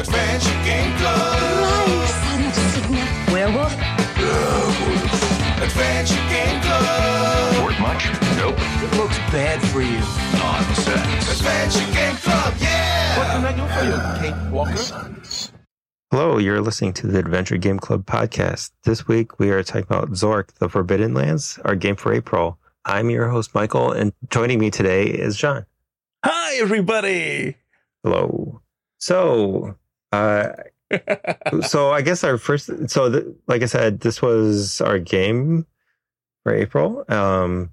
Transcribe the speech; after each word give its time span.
Adventure 0.00 0.58
Game 0.64 0.96
Club. 0.96 1.36
Werewolf? 3.30 3.72
Adventure 5.60 6.24
Game 6.30 6.60
Club. 6.62 7.64
Work 7.64 7.78
much? 7.80 8.04
Nope. 8.36 8.54
It 8.58 8.96
looks 8.96 9.18
bad 9.30 9.60
for 9.68 9.82
you. 9.82 10.00
Nonsense. 10.38 11.40
Adventure 11.40 11.92
Game 11.92 12.16
Club. 12.16 12.52
What 12.54 12.62
Yeah. 12.62 13.32
can 13.32 13.44
I 13.44 13.52
do 13.52 13.66
for 13.74 13.84
you, 13.84 14.32
Kate 14.32 14.50
Walker? 14.50 15.10
Hello, 16.10 16.38
you're 16.38 16.62
listening 16.62 16.94
to 16.94 17.06
the 17.06 17.18
Adventure 17.18 17.58
Game 17.58 17.78
Club 17.78 18.06
podcast. 18.06 18.70
This 18.84 19.06
week 19.06 19.38
we 19.38 19.50
are 19.50 19.62
talking 19.62 19.82
about 19.82 20.12
Zork, 20.12 20.54
the 20.58 20.68
Forbidden 20.70 21.12
Lands, 21.12 21.58
our 21.66 21.74
game 21.76 21.96
for 21.96 22.14
April. 22.14 22.58
I'm 22.86 23.10
your 23.10 23.28
host, 23.28 23.54
Michael, 23.54 23.92
and 23.92 24.12
joining 24.30 24.58
me 24.58 24.70
today 24.70 25.04
is 25.04 25.36
Jon. 25.36 25.66
Hi, 26.24 26.56
everybody. 26.56 27.56
Hello. 28.02 28.62
So, 28.98 29.76
uh, 30.12 30.48
so 31.62 31.90
I 31.90 32.02
guess 32.02 32.24
our 32.24 32.38
first, 32.38 32.90
so 32.90 33.08
the, 33.08 33.36
like 33.46 33.62
I 33.62 33.66
said, 33.66 34.00
this 34.00 34.20
was 34.20 34.80
our 34.80 34.98
game 34.98 35.66
for 36.42 36.54
April. 36.54 37.04
Um, 37.08 37.70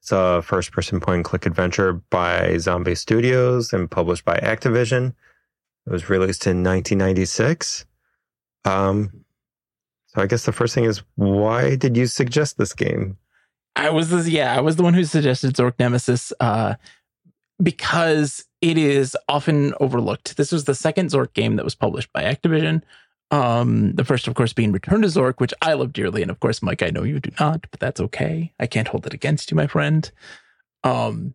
it's 0.00 0.12
a 0.12 0.42
first 0.42 0.72
person 0.72 1.00
point 1.00 1.16
and 1.16 1.24
click 1.24 1.46
adventure 1.46 1.94
by 2.10 2.56
Zombie 2.58 2.96
Studios 2.96 3.72
and 3.72 3.90
published 3.90 4.24
by 4.24 4.36
Activision. 4.38 5.14
It 5.86 5.90
was 5.92 6.10
released 6.10 6.46
in 6.46 6.64
1996. 6.64 7.86
Um, 8.64 9.24
so 10.06 10.20
I 10.20 10.26
guess 10.26 10.44
the 10.44 10.52
first 10.52 10.74
thing 10.74 10.84
is, 10.84 11.02
why 11.14 11.76
did 11.76 11.96
you 11.96 12.06
suggest 12.06 12.58
this 12.58 12.74
game? 12.74 13.16
I 13.76 13.90
was 13.90 14.10
this, 14.10 14.28
yeah, 14.28 14.54
I 14.54 14.60
was 14.60 14.76
the 14.76 14.82
one 14.82 14.94
who 14.94 15.04
suggested 15.04 15.54
Zork 15.54 15.78
Nemesis 15.78 16.32
uh, 16.40 16.74
because 17.60 18.44
it 18.60 18.78
is 18.78 19.16
often 19.28 19.74
overlooked. 19.80 20.36
This 20.36 20.52
was 20.52 20.64
the 20.64 20.74
second 20.74 21.10
Zork 21.10 21.32
game 21.34 21.56
that 21.56 21.64
was 21.64 21.74
published 21.74 22.12
by 22.12 22.22
Activision. 22.22 22.82
Um, 23.32 23.94
the 23.94 24.04
first, 24.04 24.28
of 24.28 24.34
course, 24.34 24.52
being 24.52 24.72
Return 24.72 25.02
to 25.02 25.08
Zork, 25.08 25.40
which 25.40 25.54
I 25.62 25.72
love 25.72 25.92
dearly, 25.92 26.22
and 26.22 26.30
of 26.30 26.38
course, 26.40 26.62
Mike, 26.62 26.82
I 26.82 26.90
know 26.90 27.02
you 27.02 27.18
do 27.18 27.30
not, 27.40 27.66
but 27.70 27.80
that's 27.80 28.00
okay. 28.00 28.52
I 28.60 28.66
can't 28.66 28.88
hold 28.88 29.06
it 29.06 29.14
against 29.14 29.50
you, 29.50 29.56
my 29.56 29.66
friend. 29.66 30.10
Um, 30.84 31.34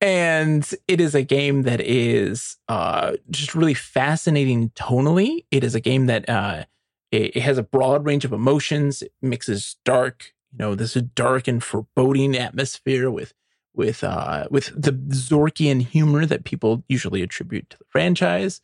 and 0.00 0.70
it 0.86 1.00
is 1.00 1.14
a 1.14 1.22
game 1.22 1.62
that 1.62 1.80
is 1.80 2.56
uh, 2.68 3.14
just 3.30 3.54
really 3.54 3.74
fascinating 3.74 4.70
tonally. 4.70 5.44
It 5.50 5.64
is 5.64 5.74
a 5.74 5.80
game 5.80 6.06
that 6.06 6.28
uh, 6.28 6.64
it, 7.10 7.36
it 7.36 7.40
has 7.40 7.58
a 7.58 7.62
broad 7.62 8.04
range 8.04 8.24
of 8.24 8.32
emotions. 8.32 9.02
It 9.02 9.12
mixes 9.22 9.76
dark, 9.84 10.34
you 10.52 10.58
know, 10.58 10.74
this 10.74 10.94
dark 10.94 11.48
and 11.48 11.62
foreboding 11.62 12.36
atmosphere 12.36 13.10
with 13.10 13.32
with 13.74 14.02
uh, 14.02 14.46
with 14.50 14.72
the 14.74 14.92
Zorkian 14.92 15.82
humor 15.82 16.26
that 16.26 16.44
people 16.44 16.84
usually 16.88 17.22
attribute 17.22 17.70
to 17.70 17.78
the 17.78 17.84
franchise. 17.90 18.60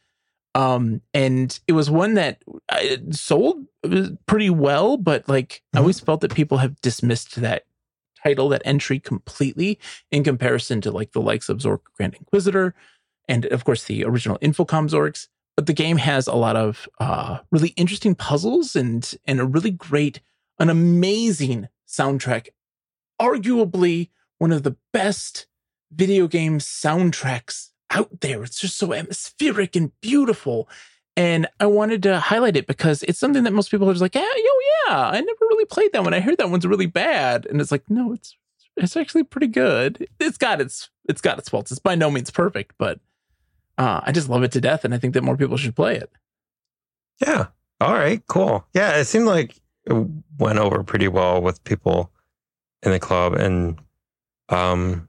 Um, 0.57 1.01
and 1.13 1.59
it 1.67 1.73
was 1.73 1.91
one 1.91 2.15
that 2.15 2.43
uh, 2.69 2.97
sold 3.11 3.67
pretty 4.27 4.51
well, 4.51 4.97
but 4.97 5.29
like 5.29 5.63
I 5.75 5.79
always 5.79 6.01
felt 6.01 6.21
that 6.21 6.35
people 6.35 6.59
have 6.59 6.81
dismissed 6.81 7.37
that 7.41 7.65
title, 8.23 8.49
that 8.51 8.63
entry 8.65 9.01
completely 9.01 9.79
in 10.11 10.25
comparison 10.25 10.81
to 10.83 10.91
like 10.91 11.13
the 11.13 11.21
likes 11.21 11.49
of 11.49 11.59
Zork 11.59 11.81
Grand 11.97 12.15
Inquisitor 12.15 12.75
and 13.29 13.47
of 13.47 13.65
course 13.65 13.85
the 13.85 14.05
original 14.05 14.39
Infocom 14.39 14.89
Zorks. 14.89 15.29
But 15.57 15.67
the 15.67 15.73
game 15.73 15.99
has 15.99 16.27
a 16.27 16.35
lot 16.35 16.57
of 16.57 16.89
uh, 16.99 17.39
really 17.53 17.71
interesting 17.71 18.15
puzzles 18.15 18.75
and 18.75 19.15
and 19.25 19.39
a 19.41 19.45
really 19.45 19.71
great, 19.71 20.21
an 20.59 20.69
amazing 20.69 21.69
soundtrack. 21.87 22.49
Arguably 23.21 24.11
one 24.45 24.53
of 24.53 24.63
the 24.63 24.77
best 24.93 25.47
video 25.91 26.29
game 26.29 26.59
soundtracks 26.59 27.71
out 27.89 28.21
there. 28.21 28.43
It's 28.43 28.61
just 28.61 28.77
so 28.77 28.93
atmospheric 28.93 29.75
and 29.75 29.91
beautiful. 30.03 30.69
And 31.17 31.47
I 31.61 31.65
wanted 31.65 32.03
to 32.03 32.21
highlight 32.21 32.55
it 32.55 32.67
because 32.67 33.03
it's 33.05 33.19
something 33.19 33.45
that 33.45 33.55
most 33.55 33.71
people 33.71 33.89
are 33.89 33.95
just 33.95 34.03
like, 34.03 34.15
yeah, 34.15 34.21
yo, 34.21 34.51
yeah, 34.91 35.09
I 35.09 35.19
never 35.19 35.39
really 35.41 35.65
played 35.65 35.95
that 35.95 36.05
one. 36.05 36.13
I 36.13 36.21
heard 36.21 36.37
that 36.37 36.51
one's 36.51 36.67
really 36.67 36.85
bad. 36.85 37.47
And 37.47 37.59
it's 37.59 37.73
like, 37.73 37.89
no, 37.89 38.13
it's 38.13 38.37
it's 38.77 38.99
actually 38.99 39.23
pretty 39.23 39.47
good. 39.47 40.07
It's 40.21 40.37
got 40.37 40.61
its 40.61 40.91
it's 41.09 41.23
got 41.23 41.39
its 41.39 41.49
faults. 41.49 41.71
It's 41.71 41.81
by 41.81 41.95
no 41.95 42.11
means 42.11 42.31
perfect, 42.31 42.75
but 42.77 43.01
uh, 43.79 44.03
I 44.05 44.13
just 44.13 44.29
love 44.29 44.43
it 44.43 44.53
to 44.53 44.61
death, 44.61 44.85
and 44.85 44.93
I 44.93 44.99
think 44.99 45.15
that 45.15 45.25
more 45.25 45.39
people 45.39 45.57
should 45.57 45.75
play 45.75 45.97
it. 45.97 46.13
Yeah. 47.27 47.47
All 47.81 47.95
right. 47.95 48.21
Cool. 48.27 48.67
Yeah. 48.75 48.99
It 48.99 49.07
seemed 49.07 49.25
like 49.25 49.57
it 49.87 50.07
went 50.39 50.59
over 50.59 50.83
pretty 50.83 51.09
well 51.09 51.41
with 51.41 51.65
people 51.65 52.11
in 52.83 52.91
the 52.91 53.01
club. 53.01 53.33
And 53.33 53.79
um, 54.49 55.09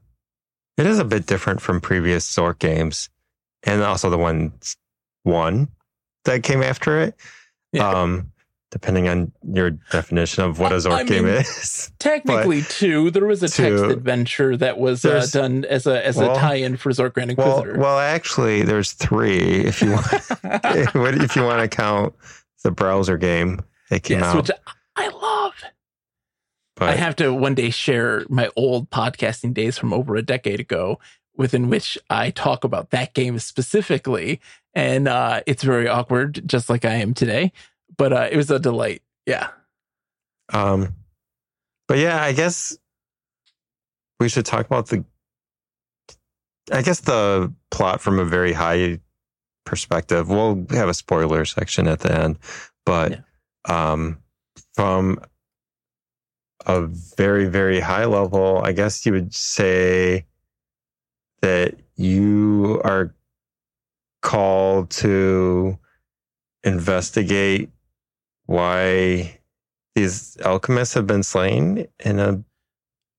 it 0.78 0.86
is 0.86 1.00
a 1.00 1.06
bit 1.06 1.26
different 1.26 1.62
from 1.62 1.82
previous 1.82 2.32
Zork 2.34 2.60
games 2.60 3.10
and 3.64 3.82
also 3.82 4.10
the 4.10 4.18
one, 4.18 4.54
one 5.24 5.70
that 6.26 6.44
came 6.44 6.62
after 6.62 7.02
it. 7.02 7.16
Yeah. 7.72 7.90
Um, 7.90 8.32
depending 8.72 9.08
on 9.08 9.32
your 9.54 9.72
definition 9.72 10.44
of 10.44 10.60
what 10.60 10.74
a 10.74 10.76
Zork 10.76 10.92
I 10.92 11.04
game 11.04 11.26
mean, 11.26 11.36
is. 11.36 11.92
Technically, 12.00 12.62
two. 12.64 13.10
There 13.10 13.26
was 13.26 13.42
a 13.42 13.48
text 13.48 13.84
two. 13.84 13.90
adventure 13.90 14.58
that 14.58 14.78
was 14.78 15.06
uh, 15.06 15.26
done 15.32 15.64
as 15.66 15.88
a 15.88 16.06
as 16.06 16.18
well- 16.18 16.36
a 16.36 16.40
tie-in 16.40 16.76
for 16.78 16.90
Zork 16.92 17.14
Grand 17.14 17.38
Well, 17.38 17.60
Inquisitor. 17.60 17.80
well, 17.80 18.00
actually, 18.00 18.64
there's 18.64 18.92
three. 18.92 19.40
If 19.40 19.82
you 19.82 19.92
want, 19.92 20.08
if 20.44 21.36
you 21.36 21.44
want 21.44 21.62
to 21.62 21.68
count 21.70 22.16
the 22.64 22.72
browser 22.72 23.18
game, 23.18 23.62
it 23.92 24.04
came 24.04 24.20
yes, 24.20 24.28
out. 24.28 24.36
which 24.38 24.52
I 24.98 25.08
love. 25.08 25.35
But 26.76 26.90
I 26.90 26.96
have 26.96 27.16
to 27.18 27.34
one 27.34 27.56
day 27.56 27.70
share 27.70 28.26
my 28.30 28.50
old 28.56 28.90
podcasting 28.90 29.54
days 29.54 29.78
from 29.78 29.94
over 29.94 30.16
a 30.16 30.22
decade 30.22 30.60
ago, 30.60 31.00
within 31.38 31.70
which 31.70 31.98
I 32.10 32.32
talk 32.32 32.64
about 32.64 32.90
that 32.90 33.14
game 33.14 33.40
specifically, 33.40 34.42
and 34.74 35.08
uh, 35.08 35.42
it's 35.46 35.64
very 35.64 35.88
awkward, 35.88 36.44
just 36.46 36.70
like 36.70 36.86
I 36.86 36.96
am 36.96 37.14
today. 37.14 37.52
But 37.98 38.14
uh, 38.14 38.28
it 38.32 38.36
was 38.36 38.52
a 38.52 38.60
delight. 38.60 39.02
Yeah. 39.26 39.50
Um, 40.52 40.96
but 41.88 41.98
yeah, 41.98 42.22
I 42.22 42.34
guess 42.34 42.78
we 44.20 44.30
should 44.30 44.46
talk 44.46 44.66
about 44.66 44.88
the. 44.88 45.06
I 46.72 46.82
guess 46.82 47.02
the 47.02 47.54
plot 47.70 48.02
from 48.02 48.20
a 48.20 48.26
very 48.26 48.52
high 48.52 49.00
perspective. 49.66 50.30
We'll 50.30 50.66
have 50.72 50.90
a 50.90 50.94
spoiler 50.94 51.46
section 51.46 51.88
at 51.88 52.00
the 52.00 52.12
end, 52.12 52.40
but 52.86 53.24
um, 53.70 54.18
from 54.74 55.20
a 56.66 56.82
very 57.18 57.46
very 57.46 57.80
high 57.80 58.06
level, 58.06 58.62
I 58.64 58.72
guess 58.72 59.06
you 59.06 59.12
would 59.14 59.34
say 59.34 60.26
that 61.42 61.76
you 61.96 62.82
are 62.84 63.14
called 64.22 64.90
to 64.90 65.78
investigate 66.64 67.70
why 68.48 69.40
these 69.96 70.38
alchemists 70.44 70.94
have 70.96 71.08
been 71.08 71.24
slain 71.24 71.88
in 72.04 72.20
a 72.20 72.44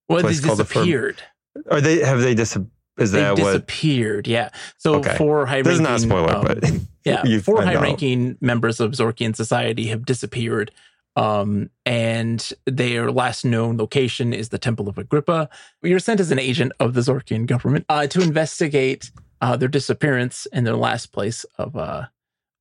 Well, 0.08 0.18
they 0.18 0.22
Place 0.22 0.40
called 0.40 0.58
the 0.58 0.64
Fir- 0.64 0.80
disappeared. 0.80 1.22
or 1.70 1.80
they 1.80 2.00
have 2.00 2.20
they 2.20 2.34
dis 2.34 2.56
is 2.98 3.12
They 3.12 3.20
that 3.20 3.38
what 3.38 3.52
disappeared. 3.52 4.26
Yeah. 4.26 4.50
So 4.78 4.96
Okay. 4.96 5.16
four 5.16 5.46
high 5.46 5.62
this 5.62 5.74
is 5.74 5.80
not 5.80 5.96
a 5.96 5.98
spoiler 6.00 6.34
um, 6.34 6.44
but 6.44 6.64
Yeah, 7.04 7.38
four 7.38 7.62
high-ranking 7.62 8.36
members 8.40 8.80
of 8.80 8.90
Zorkian 8.92 9.36
society 9.36 9.86
have 9.86 10.04
disappeared, 10.04 10.72
um, 11.16 11.70
and 11.84 12.52
their 12.66 13.10
last 13.10 13.44
known 13.44 13.76
location 13.76 14.32
is 14.32 14.50
the 14.50 14.58
Temple 14.58 14.88
of 14.88 14.98
Agrippa. 14.98 15.48
You're 15.82 15.98
sent 15.98 16.20
as 16.20 16.30
an 16.30 16.38
agent 16.38 16.72
of 16.78 16.94
the 16.94 17.00
Zorkian 17.00 17.46
government 17.46 17.86
uh, 17.88 18.06
to 18.08 18.20
investigate 18.20 19.10
uh, 19.40 19.56
their 19.56 19.68
disappearance 19.68 20.46
and 20.52 20.66
their 20.66 20.76
last 20.76 21.12
place 21.12 21.44
of 21.58 21.76
uh, 21.76 22.06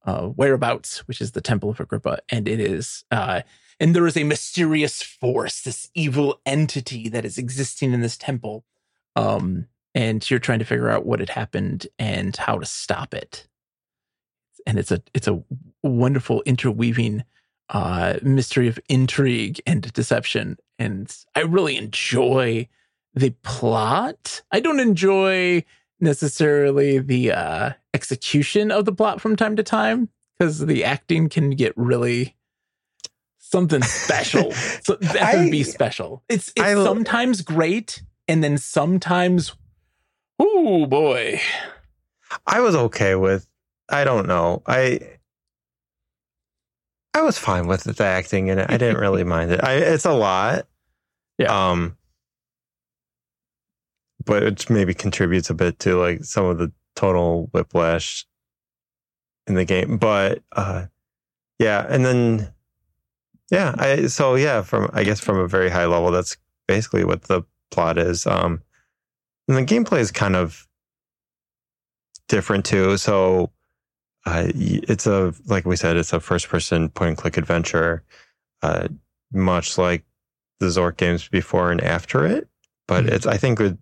uh, 0.06 0.28
whereabouts, 0.28 1.00
which 1.08 1.22
is 1.22 1.34
the 1.34 1.42
Temple 1.42 1.70
of 1.70 1.80
Agrippa, 1.80 2.20
and 2.30 2.48
it 2.48 2.60
is. 2.60 3.04
Uh, 3.12 3.42
and 3.80 3.94
there 3.94 4.08
is 4.08 4.16
a 4.16 4.24
mysterious 4.24 5.04
force, 5.04 5.62
this 5.62 5.90
evil 5.94 6.40
entity 6.46 7.10
that 7.10 7.26
is 7.26 7.38
existing 7.38 7.94
in 7.94 8.00
this 8.00 8.16
temple, 8.16 8.64
um, 9.18 9.68
and 9.94 10.30
you're 10.30 10.40
trying 10.40 10.60
to 10.60 10.66
figure 10.66 10.90
out 10.90 11.06
what 11.06 11.20
had 11.20 11.30
happened 11.30 11.88
and 12.00 12.38
how 12.38 12.58
to 12.58 12.66
stop 12.66 13.14
it 13.14 13.48
and 14.66 14.80
it's 14.80 14.92
a 14.92 15.02
it's 15.14 15.28
a 15.28 15.42
wonderful 15.84 16.42
interweaving 16.46 17.24
uh 17.70 18.16
mystery 18.22 18.68
of 18.68 18.80
intrigue 18.90 19.62
and 19.66 19.92
deception. 19.94 20.58
And 20.78 21.14
i 21.36 21.42
really 21.42 21.78
enjoy 21.78 22.68
the 23.14 23.32
plot. 23.44 24.42
I 24.52 24.60
don't 24.60 24.80
enjoy 24.80 25.64
necessarily 26.00 27.00
the 27.00 27.32
uh 27.32 27.72
execution 27.94 28.72
of 28.72 28.86
the 28.86 28.92
plot 28.92 29.22
from 29.22 29.36
time 29.36 29.56
to 29.56 29.64
time 29.64 30.10
because 30.38 30.60
the 30.60 30.84
acting 30.84 31.30
can 31.30 31.52
get 31.52 31.74
really 31.78 32.36
something 33.40 33.82
special. 33.82 34.54
So 34.84 34.96
that 34.96 35.36
would 35.36 35.50
be 35.52 35.64
special. 35.64 36.24
It's 36.30 36.50
it's 36.50 36.62
I- 36.62 36.74
sometimes 36.76 37.42
great 37.42 38.04
and 38.28 38.44
then 38.44 38.58
sometimes 38.58 39.56
oh 40.40 40.86
boy. 40.86 41.40
I 42.46 42.60
was 42.60 42.76
okay 42.76 43.16
with 43.16 43.48
I 43.90 44.04
don't 44.04 44.28
know. 44.28 44.62
I 44.68 45.15
I 47.16 47.22
was 47.22 47.38
fine 47.38 47.68
with 47.68 47.86
the 47.86 48.04
acting 48.04 48.48
in 48.48 48.60
it. 48.60 48.70
I 48.70 48.78
didn't 48.78 48.98
really 48.98 49.24
mind 49.24 49.52
it. 49.52 49.64
I 49.64 49.76
it's 49.76 50.06
a 50.06 50.14
lot. 50.14 50.68
Yeah. 51.38 51.72
Um 51.72 51.98
but 54.24 54.42
it 54.42 54.70
maybe 54.70 54.94
contributes 54.94 55.50
a 55.50 55.54
bit 55.54 55.80
to 55.80 56.00
like 56.00 56.24
some 56.24 56.46
of 56.46 56.58
the 56.58 56.72
total 56.96 57.50
whiplash 57.52 58.26
in 59.48 59.56
the 59.56 59.66
game. 59.66 59.98
But 59.98 60.44
uh, 60.54 60.86
yeah, 61.60 61.86
and 61.90 62.06
then 62.06 62.54
yeah, 63.52 63.76
I 63.78 64.08
so 64.08 64.36
yeah, 64.36 64.62
from 64.62 64.90
I 64.94 65.04
guess 65.04 65.20
from 65.20 65.38
a 65.38 65.48
very 65.48 65.70
high 65.70 65.86
level, 65.86 66.12
that's 66.12 66.38
basically 66.68 67.04
what 67.04 67.24
the 67.24 67.44
plot 67.72 67.98
is. 67.98 68.26
Um, 68.26 68.62
and 69.48 69.58
the 69.58 69.64
gameplay 69.64 70.00
is 70.00 70.12
kind 70.12 70.36
of 70.36 70.68
different 72.28 72.66
too. 72.66 72.98
So 72.98 73.52
uh, 74.26 74.48
it's 74.56 75.06
a 75.08 75.34
like 75.48 75.66
we 75.66 75.76
said, 75.76 75.98
it's 75.98 76.14
a 76.14 76.20
first 76.20 76.50
person 76.50 76.90
point 76.90 77.10
and 77.10 77.18
click 77.18 77.38
adventure, 77.38 78.04
uh, 78.62 78.88
much 79.32 79.78
like 79.78 80.04
the 80.60 80.68
Zork 80.68 80.98
games 80.98 81.28
before 81.28 81.72
and 81.72 81.82
after 81.82 82.26
it. 82.26 82.48
But 82.88 83.06
Mhm. 83.06 83.12
it's 83.12 83.26
I 83.28 83.38
think 83.38 83.60
it, 83.60 83.78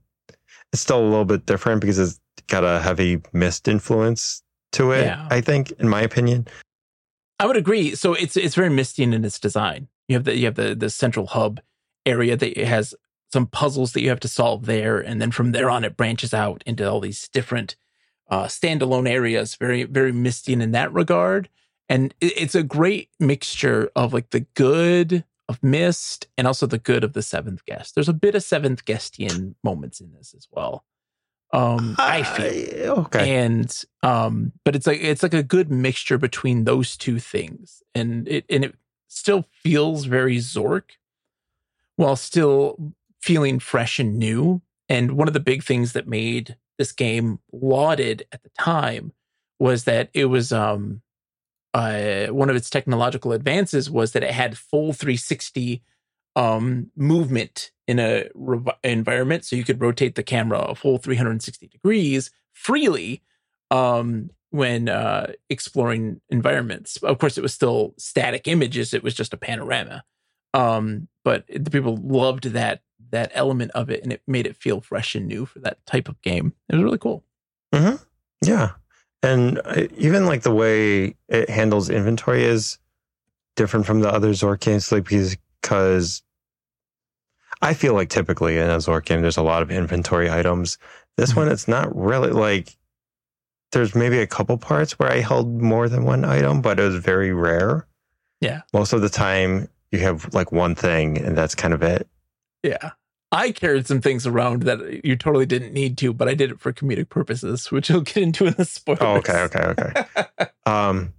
it's 0.71 0.81
still 0.81 0.99
a 0.99 1.03
little 1.07 1.25
bit 1.25 1.45
different 1.45 1.81
because 1.81 1.99
it's 1.99 2.19
got 2.47 2.63
a 2.63 2.79
heavy 2.81 3.21
Myst 3.31 3.67
influence 3.67 4.41
to 4.73 4.91
it. 4.91 5.05
Yeah. 5.05 5.27
I 5.29 5.39
think, 5.41 5.71
in 5.73 5.87
my 5.87 6.01
opinion. 6.01 6.47
I 7.39 7.45
would 7.45 7.57
agree. 7.57 7.95
So 7.95 8.13
it's 8.13 8.35
it's 8.37 8.55
very 8.55 8.69
misty 8.69 9.03
in 9.03 9.13
its 9.13 9.39
design. 9.39 9.87
You 10.07 10.15
have 10.15 10.23
the 10.25 10.35
you 10.37 10.45
have 10.45 10.55
the 10.55 10.75
the 10.75 10.89
central 10.89 11.27
hub 11.27 11.61
area 12.05 12.35
that 12.35 12.57
has 12.57 12.93
some 13.31 13.47
puzzles 13.47 13.93
that 13.93 14.01
you 14.01 14.09
have 14.09 14.19
to 14.19 14.27
solve 14.27 14.65
there, 14.65 14.99
and 14.99 15.21
then 15.21 15.31
from 15.31 15.51
there 15.53 15.69
on, 15.69 15.83
it 15.83 15.97
branches 15.97 16.33
out 16.33 16.63
into 16.65 16.89
all 16.89 16.99
these 16.99 17.27
different 17.29 17.75
uh, 18.29 18.45
standalone 18.45 19.09
areas. 19.09 19.55
Very 19.55 19.83
very 19.83 20.11
misty 20.11 20.53
in 20.53 20.71
that 20.71 20.93
regard, 20.93 21.49
and 21.89 22.13
it, 22.21 22.33
it's 22.37 22.55
a 22.55 22.63
great 22.63 23.09
mixture 23.19 23.89
of 23.95 24.13
like 24.13 24.29
the 24.31 24.41
good 24.55 25.23
of 25.49 25.61
Myst 25.61 26.27
and 26.37 26.47
also 26.47 26.65
the 26.65 26.77
good 26.77 27.03
of 27.03 27.13
the 27.13 27.21
Seventh 27.21 27.65
Guest. 27.65 27.95
There's 27.95 28.09
a 28.09 28.13
bit 28.13 28.33
of 28.33 28.43
Seventh 28.43 28.85
Guestian 28.85 29.55
moments 29.63 29.99
in 29.99 30.13
this 30.13 30.33
as 30.33 30.47
well. 30.51 30.85
Um, 31.51 31.95
I 31.99 32.23
feel 32.23 32.93
Uh, 32.93 33.01
okay. 33.01 33.43
and 33.45 33.83
um 34.01 34.53
but 34.65 34.75
it's 34.75 34.87
like 34.87 35.03
it's 35.03 35.21
like 35.21 35.35
a 35.35 35.43
good 35.43 35.69
mixture 35.69 36.17
between 36.17 36.63
those 36.63 36.97
two 36.97 37.19
things 37.19 37.83
and 37.93 38.27
it 38.27 38.43
and 38.49 38.65
it 38.65 38.75
still 39.07 39.45
feels 39.61 40.05
very 40.05 40.37
zork 40.37 40.97
while 41.95 42.15
still 42.15 42.93
feeling 43.21 43.59
fresh 43.59 43.99
and 43.99 44.17
new 44.17 44.63
and 44.89 45.11
one 45.11 45.27
of 45.27 45.35
the 45.35 45.39
big 45.39 45.63
things 45.63 45.93
that 45.93 46.07
made 46.07 46.57
this 46.77 46.91
game 46.91 47.39
lauded 47.51 48.25
at 48.31 48.43
the 48.43 48.49
time 48.57 49.13
was 49.59 49.85
that 49.85 50.09
it 50.13 50.25
was 50.25 50.51
um 50.51 51.01
uh 51.73 52.27
one 52.27 52.49
of 52.49 52.55
its 52.55 52.69
technological 52.69 53.31
advances 53.31 53.89
was 53.89 54.11
that 54.11 54.23
it 54.23 54.31
had 54.31 54.57
full 54.57 54.93
360 54.93 55.81
um 56.35 56.91
movement 56.95 57.71
in 57.87 57.99
a 57.99 58.29
rev- 58.33 58.75
environment. 58.83 59.45
So 59.45 59.55
you 59.55 59.63
could 59.63 59.81
rotate 59.81 60.15
the 60.15 60.23
camera 60.23 60.59
a 60.59 60.75
full 60.75 60.97
360 60.97 61.67
degrees 61.67 62.31
freely 62.53 63.21
um 63.71 64.29
when 64.49 64.89
uh 64.89 65.33
exploring 65.49 66.21
environments. 66.29 66.97
Of 66.97 67.17
course 67.19 67.37
it 67.37 67.41
was 67.41 67.53
still 67.53 67.93
static 67.97 68.47
images. 68.47 68.93
It 68.93 69.03
was 69.03 69.13
just 69.13 69.33
a 69.33 69.37
panorama. 69.37 70.03
Um 70.53 71.07
but 71.23 71.45
the 71.47 71.71
people 71.71 71.97
loved 71.97 72.45
that 72.45 72.81
that 73.13 73.31
element 73.33 73.71
of 73.71 73.89
it 73.89 74.03
and 74.03 74.11
it 74.11 74.21
made 74.27 74.45
it 74.45 74.55
feel 74.57 74.81
fresh 74.81 75.15
and 75.15 75.27
new 75.27 75.45
for 75.45 75.59
that 75.59 75.83
type 75.85 76.07
of 76.09 76.21
game 76.21 76.53
it 76.69 76.75
was 76.75 76.83
really 76.83 76.97
cool 76.97 77.23
Yeah. 78.45 78.71
And 79.23 79.61
uh, 79.63 79.87
even 79.97 80.25
like 80.25 80.41
the 80.43 80.53
way 80.53 81.15
it 81.29 81.49
handles 81.49 81.89
inventory 81.89 82.43
is 82.43 82.77
different 83.55 83.85
from 83.85 84.01
the 84.01 84.09
other 84.11 84.31
Zork 84.31 84.59
games, 84.59 84.91
like 84.91 85.05
because, 85.07 86.21
I 87.61 87.73
feel 87.73 87.93
like 87.93 88.09
typically 88.09 88.57
in 88.57 88.69
a 88.69 88.77
Zork 88.77 89.05
game, 89.05 89.21
there's 89.21 89.37
a 89.37 89.41
lot 89.43 89.61
of 89.61 89.71
inventory 89.71 90.29
items. 90.29 90.77
This 91.15 91.31
Mhm. 91.31 91.37
one, 91.37 91.47
it's 91.47 91.67
not 91.69 91.95
really 91.95 92.31
like 92.31 92.75
there's 93.71 93.95
maybe 93.95 94.19
a 94.19 94.27
couple 94.27 94.57
parts 94.57 94.99
where 94.99 95.09
I 95.11 95.19
held 95.21 95.61
more 95.61 95.87
than 95.89 96.03
one 96.03 96.25
item, 96.25 96.61
but 96.61 96.79
it 96.79 96.83
was 96.83 96.95
very 96.97 97.31
rare. 97.31 97.87
Yeah. 98.41 98.61
Most 98.73 98.91
of 98.93 99.01
the 99.01 99.09
time, 99.09 99.69
you 99.91 99.99
have 99.99 100.31
like 100.33 100.51
one 100.51 100.75
thing, 100.75 101.17
and 101.17 101.37
that's 101.37 101.55
kind 101.55 101.73
of 101.73 101.81
it. 101.81 102.07
yeah 102.63 102.91
i 103.33 103.51
carried 103.51 103.85
some 103.85 103.99
things 103.99 104.25
around 104.25 104.63
that 104.63 105.05
you 105.05 105.15
totally 105.15 105.45
didn't 105.45 105.73
need 105.73 105.97
to 105.97 106.13
but 106.13 106.29
i 106.29 106.33
did 106.33 106.51
it 106.51 106.59
for 106.59 106.71
comedic 106.71 107.09
purposes 107.09 107.71
which 107.71 107.89
you'll 107.89 108.01
get 108.01 108.17
into 108.17 108.45
in 108.45 108.53
the 108.53 108.65
spoilers 108.65 109.01
Oh, 109.01 109.15
okay, 109.17 109.41
okay, 109.41 109.59
okay. 109.59 110.47
Um, 110.65 111.13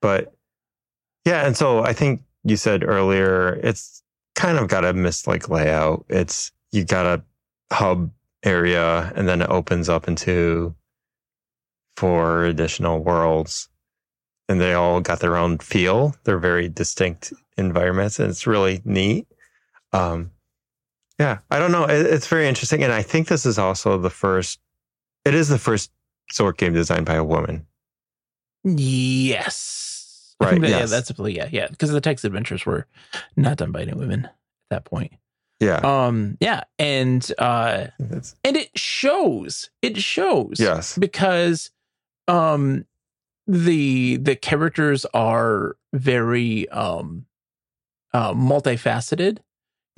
but 0.00 0.32
yeah, 1.26 1.46
and 1.46 1.56
so 1.56 1.82
I 1.82 1.92
think 1.92 2.22
you 2.44 2.56
said 2.56 2.84
earlier 2.84 3.54
it's 3.62 4.02
kind 4.34 4.58
of 4.58 4.68
got 4.68 4.84
a 4.84 4.92
Myst 4.92 5.26
like 5.26 5.48
layout. 5.48 6.06
It's 6.08 6.52
you 6.72 6.84
got 6.84 7.06
a 7.06 7.22
hub 7.74 8.10
area, 8.44 9.12
and 9.16 9.26
then 9.28 9.42
it 9.42 9.50
opens 9.50 9.88
up 9.88 10.06
into 10.06 10.74
four 11.96 12.44
additional 12.44 13.02
worlds, 13.02 13.68
and 14.48 14.60
they 14.60 14.74
all 14.74 15.00
got 15.00 15.20
their 15.20 15.36
own 15.36 15.58
feel. 15.58 16.14
They're 16.24 16.38
very 16.38 16.68
distinct 16.68 17.32
environments, 17.58 18.20
and 18.20 18.30
it's 18.30 18.46
really 18.46 18.80
neat. 18.84 19.26
Um, 19.92 20.30
yeah, 21.18 21.38
I 21.50 21.58
don't 21.58 21.72
know. 21.72 21.84
It's 21.84 22.26
very 22.26 22.46
interesting, 22.48 22.82
and 22.84 22.92
I 22.92 23.02
think 23.02 23.28
this 23.28 23.46
is 23.46 23.58
also 23.58 23.98
the 23.98 24.10
first. 24.10 24.60
It 25.24 25.34
is 25.34 25.48
the 25.48 25.58
first 25.58 25.90
Zork 26.32 26.56
game 26.58 26.72
designed 26.74 27.06
by 27.06 27.14
a 27.14 27.24
woman. 27.24 27.66
Yes. 28.64 30.34
Right, 30.40 30.60
that- 30.60 30.68
Yeah, 30.70 30.86
that's 30.86 31.10
a, 31.18 31.32
yeah, 31.32 31.48
yeah. 31.50 31.68
Because 31.68 31.90
the 31.90 32.00
text 32.00 32.24
adventures 32.24 32.66
were 32.66 32.86
not 33.36 33.56
done 33.56 33.72
by 33.72 33.82
any 33.82 33.94
women 33.94 34.26
at 34.26 34.34
that 34.70 34.84
point. 34.84 35.12
Yeah. 35.60 35.76
Um, 35.82 36.36
yeah, 36.40 36.64
and 36.78 37.26
uh, 37.38 37.86
It's- 37.98 38.34
and 38.44 38.56
it 38.56 38.76
shows. 38.78 39.70
It 39.82 39.96
shows. 39.96 40.56
yes. 40.60 40.98
because 40.98 41.70
um 42.28 42.84
the 43.46 44.16
the 44.16 44.34
characters 44.34 45.06
are 45.14 45.76
very 45.94 46.68
um 46.70 47.24
uh 48.12 48.32
multifaceted 48.34 49.38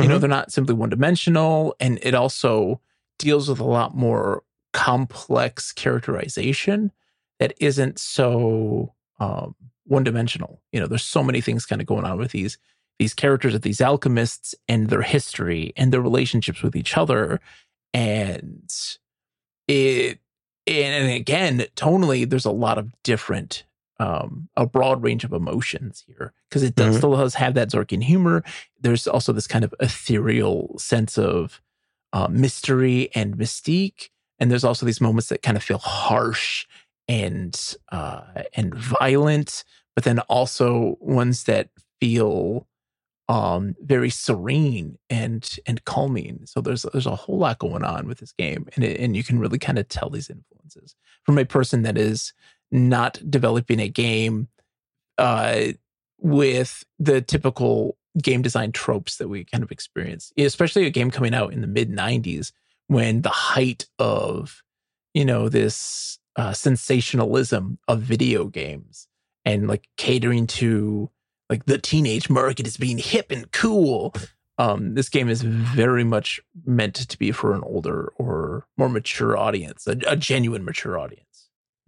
you 0.01 0.09
know 0.09 0.17
Mhm. 0.17 0.21
they're 0.21 0.29
not 0.29 0.53
simply 0.53 0.75
one 0.75 0.89
dimensional 0.91 1.75
and 1.81 1.99
it 2.03 2.15
also 2.15 2.81
deals 3.19 3.49
with 3.49 3.61
a 3.61 3.65
lot 3.65 3.95
more 3.97 4.43
complex 4.73 5.73
characterization 5.73 6.93
that 7.41 7.55
isn't 7.61 7.99
so 7.99 8.95
um 9.21 9.55
one 9.85 10.05
dimensional 10.05 10.61
you 10.73 10.79
know 10.81 10.87
there's 10.87 11.03
so 11.05 11.23
many 11.23 11.41
things 11.41 11.67
kind 11.67 11.81
of 11.81 11.87
going 11.87 12.05
on 12.05 12.19
with 12.19 12.31
these 12.33 12.59
these 12.99 13.15
characters 13.15 13.55
of 13.55 13.63
these 13.63 13.81
alchemists 13.81 14.55
and 14.69 14.89
their 14.89 15.03
history 15.03 15.73
and 15.77 15.93
their 15.93 16.01
relationships 16.03 16.63
with 16.63 16.77
each 16.77 16.97
other 16.97 17.41
and 17.95 18.71
it 19.67 20.19
and, 20.67 21.05
and 21.05 21.13
again 21.13 21.65
tonally 21.77 22.29
there's 22.29 22.45
a 22.45 22.51
lot 22.51 22.79
of 22.79 22.93
different 23.03 23.65
um 24.01 24.49
a 24.57 24.67
broad 24.67 25.03
range 25.03 25.25
of 25.25 25.33
emotions 25.33 26.05
here 26.07 26.33
because 26.49 26.63
it 26.63 26.75
does 26.77 26.95
Mhm. 26.95 26.99
still 26.99 27.17
does 27.17 27.35
have 27.35 27.55
that 27.55 27.69
zorkian 27.71 28.03
humor. 28.03 28.45
There's 28.81 29.07
also 29.07 29.33
this 29.33 29.47
kind 29.49 29.65
of 29.65 29.75
ethereal 29.81 30.79
sense 30.79 31.19
of 31.19 31.61
uh, 32.13 32.29
mystery 32.31 33.11
and 33.15 33.37
mystique 33.37 34.09
and 34.39 34.51
there's 34.51 34.65
also 34.65 34.87
these 34.87 35.01
moments 35.01 35.29
that 35.29 35.43
kind 35.43 35.57
of 35.57 35.63
feel 35.63 35.79
harsh 35.79 36.67
and 37.09 37.75
uh 37.91 38.23
and 38.55 38.75
violent 38.75 39.65
but 39.95 40.05
then 40.05 40.19
also 40.21 40.97
ones 41.01 41.45
that 41.45 41.69
feel 42.01 42.67
um 43.29 43.75
very 43.83 44.09
serene 44.09 44.97
and 45.11 45.59
and 45.67 45.85
calming. 45.85 46.41
So 46.47 46.61
there's 46.63 46.87
there's 46.93 47.07
a 47.07 47.15
whole 47.17 47.39
lot 47.39 47.59
going 47.59 47.85
on 47.85 48.07
with 48.07 48.19
this 48.19 48.33
game 48.33 48.67
and 48.75 48.85
it, 48.85 48.99
and 49.01 49.15
you 49.17 49.23
can 49.23 49.39
really 49.39 49.59
kind 49.59 49.79
of 49.79 49.89
tell 49.89 50.09
these 50.09 50.31
influences. 50.31 50.95
From 51.25 51.37
a 51.37 51.45
person 51.45 51.83
that 51.83 51.99
is 51.99 52.33
not 52.71 53.19
developing 53.29 53.81
a 53.81 53.89
game 53.89 54.49
uh 55.19 55.67
with 56.21 56.85
the 56.99 57.21
typical 57.21 57.97
game 58.21 58.43
design 58.43 58.73
tropes 58.73 59.17
that 59.17 59.29
we 59.29 59.45
kind 59.45 59.63
of 59.63 59.71
experience 59.71 60.33
especially 60.37 60.87
a 60.87 60.91
game 60.91 61.11
coming 61.11 61.35
out 61.35 61.53
in 61.53 61.61
the 61.61 61.67
mid 61.67 61.91
90s 61.91 62.53
when 62.89 63.23
the 63.23 63.29
height 63.29 63.87
of 63.99 64.63
you 65.15 65.25
know 65.25 65.49
this 65.49 66.19
uh, 66.37 66.53
sensationalism 66.53 67.79
of 67.89 68.01
video 68.01 68.45
games 68.45 69.09
and 69.45 69.67
like 69.67 69.89
catering 69.97 70.47
to 70.47 71.11
like 71.51 71.65
the 71.65 71.79
teenage 71.79 72.31
market 72.31 72.67
is 72.67 72.77
being 72.77 72.99
hip 72.99 73.31
and 73.31 73.51
cool. 73.51 74.15
Um, 74.59 74.95
this 74.95 75.09
game 75.09 75.29
is 75.29 75.43
very 75.43 76.05
much 76.05 76.41
meant 76.65 76.95
to 76.95 77.19
be 77.19 77.33
for 77.33 77.55
an 77.55 77.63
older 77.65 78.13
or 78.17 78.67
more 78.77 78.89
mature 78.89 79.37
audience, 79.37 79.87
a, 79.87 79.97
a 80.07 80.17
genuine 80.17 80.65
mature 80.65 80.99
audience. 80.99 81.25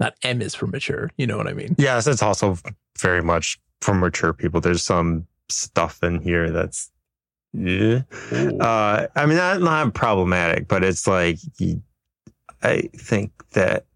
Not 0.00 0.14
M 0.22 0.40
is 0.40 0.54
for 0.54 0.66
mature. 0.66 1.10
You 1.18 1.26
know 1.26 1.36
what 1.36 1.46
I 1.46 1.52
mean? 1.52 1.76
Yes, 1.78 2.06
it's 2.06 2.22
also 2.22 2.56
very 2.98 3.22
much 3.22 3.60
for 3.82 3.94
mature 3.94 4.32
people. 4.32 4.60
There's 4.60 4.82
some 4.82 5.26
stuff 5.50 6.02
in 6.02 6.20
here 6.20 6.50
that's, 6.50 6.90
yeah. 7.52 8.02
Uh, 8.32 9.08
I 9.14 9.26
mean, 9.26 9.36
not 9.36 9.60
not 9.60 9.92
problematic, 9.92 10.68
but 10.68 10.82
it's 10.82 11.06
like 11.06 11.38
I 12.62 12.82
think 12.96 13.32
that. 13.52 13.86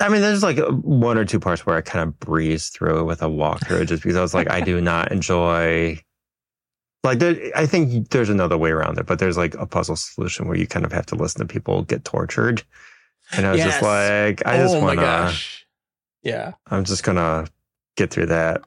I 0.00 0.08
mean, 0.08 0.20
there's 0.20 0.42
like 0.42 0.58
one 0.58 1.16
or 1.16 1.24
two 1.24 1.38
parts 1.38 1.64
where 1.64 1.76
I 1.76 1.80
kind 1.80 2.02
of 2.08 2.18
breeze 2.18 2.70
through 2.70 3.00
it 3.00 3.04
with 3.04 3.22
a 3.22 3.26
walkthrough, 3.26 3.86
just 3.86 4.02
because 4.02 4.16
I 4.16 4.22
was 4.22 4.34
like, 4.34 4.50
I 4.50 4.60
do 4.60 4.80
not 4.80 5.12
enjoy. 5.12 5.98
Like, 7.04 7.18
there, 7.18 7.36
I 7.54 7.66
think 7.66 8.10
there's 8.10 8.30
another 8.30 8.56
way 8.58 8.70
around 8.70 8.98
it, 8.98 9.06
but 9.06 9.18
there's 9.18 9.36
like 9.36 9.54
a 9.56 9.66
puzzle 9.66 9.96
solution 9.96 10.46
where 10.48 10.56
you 10.56 10.66
kind 10.66 10.84
of 10.84 10.92
have 10.92 11.06
to 11.06 11.14
listen 11.14 11.40
to 11.40 11.52
people 11.52 11.82
get 11.82 12.04
tortured, 12.04 12.62
and 13.32 13.46
I 13.46 13.52
was 13.52 13.60
just 13.60 13.82
like, 13.82 14.46
I 14.46 14.56
just 14.58 14.76
oh 14.76 14.80
want 14.82 14.98
to. 15.00 15.34
Yeah. 16.22 16.52
I'm 16.70 16.84
just 16.84 17.02
gonna 17.04 17.46
get 17.96 18.10
through 18.10 18.26
that. 18.26 18.62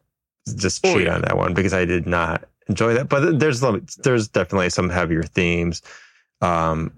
Just 0.55 0.85
Oh, 0.85 0.93
cheat 0.93 1.07
yeah. 1.07 1.15
on 1.15 1.21
that 1.21 1.37
one 1.37 1.53
because 1.53 1.73
I 1.73 1.85
did 1.85 2.05
not 2.05 2.43
enjoy 2.67 2.93
that. 2.95 3.09
But 3.09 3.39
there's 3.39 3.61
there's 4.03 4.27
definitely 4.27 4.69
some 4.69 4.89
heavier 4.89 5.23
themes. 5.23 5.81
Um, 6.41 6.91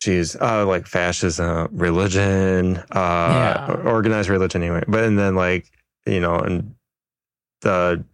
geez, 0.00 0.36
uh, 0.36 0.66
like 0.66 0.86
fascism, 0.86 1.68
religion, 1.72 2.76
uh, 2.76 2.84
Yeah. 2.94 3.80
organized 3.84 4.28
religion 4.28 4.62
anyway. 4.62 4.84
But 4.86 5.04
and 5.04 5.18
then 5.18 5.34
like 5.34 5.70
you 6.06 6.20
know, 6.20 6.36
and 6.36 6.74
the 7.62 8.04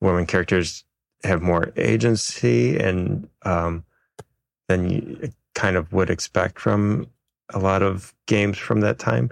women 0.00 0.26
characters 0.26 0.84
have 1.24 1.42
more 1.42 1.72
agency 1.76 2.76
and 2.76 3.28
um 3.44 3.84
than 4.68 4.88
you 4.90 5.30
kind 5.54 5.76
of 5.76 5.92
would 5.92 6.10
expect 6.10 6.58
from 6.58 7.06
a 7.50 7.58
lot 7.58 7.82
of 7.82 8.14
games 8.26 8.58
from 8.58 8.80
that 8.80 8.98
time. 8.98 9.30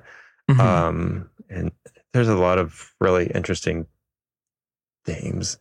Mhm. 0.50 0.59
Um, 0.61 1.31
and 1.49 1.71
there's 2.12 2.29
a 2.29 2.35
lot 2.37 2.59
of 2.59 2.95
really 3.00 3.26
interesting 3.35 3.87
games. 5.07 5.59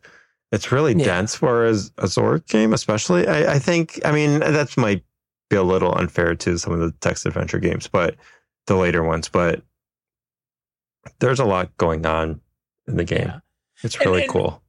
It's 0.52 0.72
really 0.72 0.94
Yeah. 0.96 1.06
dense 1.06 1.36
for 1.36 1.66
a, 1.66 1.70
a 1.72 2.06
Zork 2.08 2.48
game, 2.48 2.74
especially. 2.74 3.28
I, 3.28 3.54
I 3.54 3.60
think, 3.60 4.00
I 4.04 4.12
mean, 4.12 4.40
that 4.40 4.76
might 4.78 5.04
be 5.50 5.56
a 5.56 5.64
little 5.64 5.96
unfair 5.96 6.36
to 6.36 6.58
some 6.58 6.74
of 6.74 6.80
the 6.80 6.92
text 7.02 7.26
adventure 7.26 7.60
games, 7.60 7.88
but 7.88 8.16
the 8.68 8.76
later 8.76 9.04
ones, 9.04 9.30
but 9.30 9.62
there's 11.20 11.40
a 11.40 11.46
lot 11.46 11.76
going 11.78 12.06
on 12.06 12.42
in 12.88 12.98
the 12.98 13.04
game. 13.04 13.28
Yeah. 13.28 13.40
It's 13.84 13.96
And- 13.96 14.06
really 14.06 14.24
and- 14.24 14.32
cool. 14.32 14.62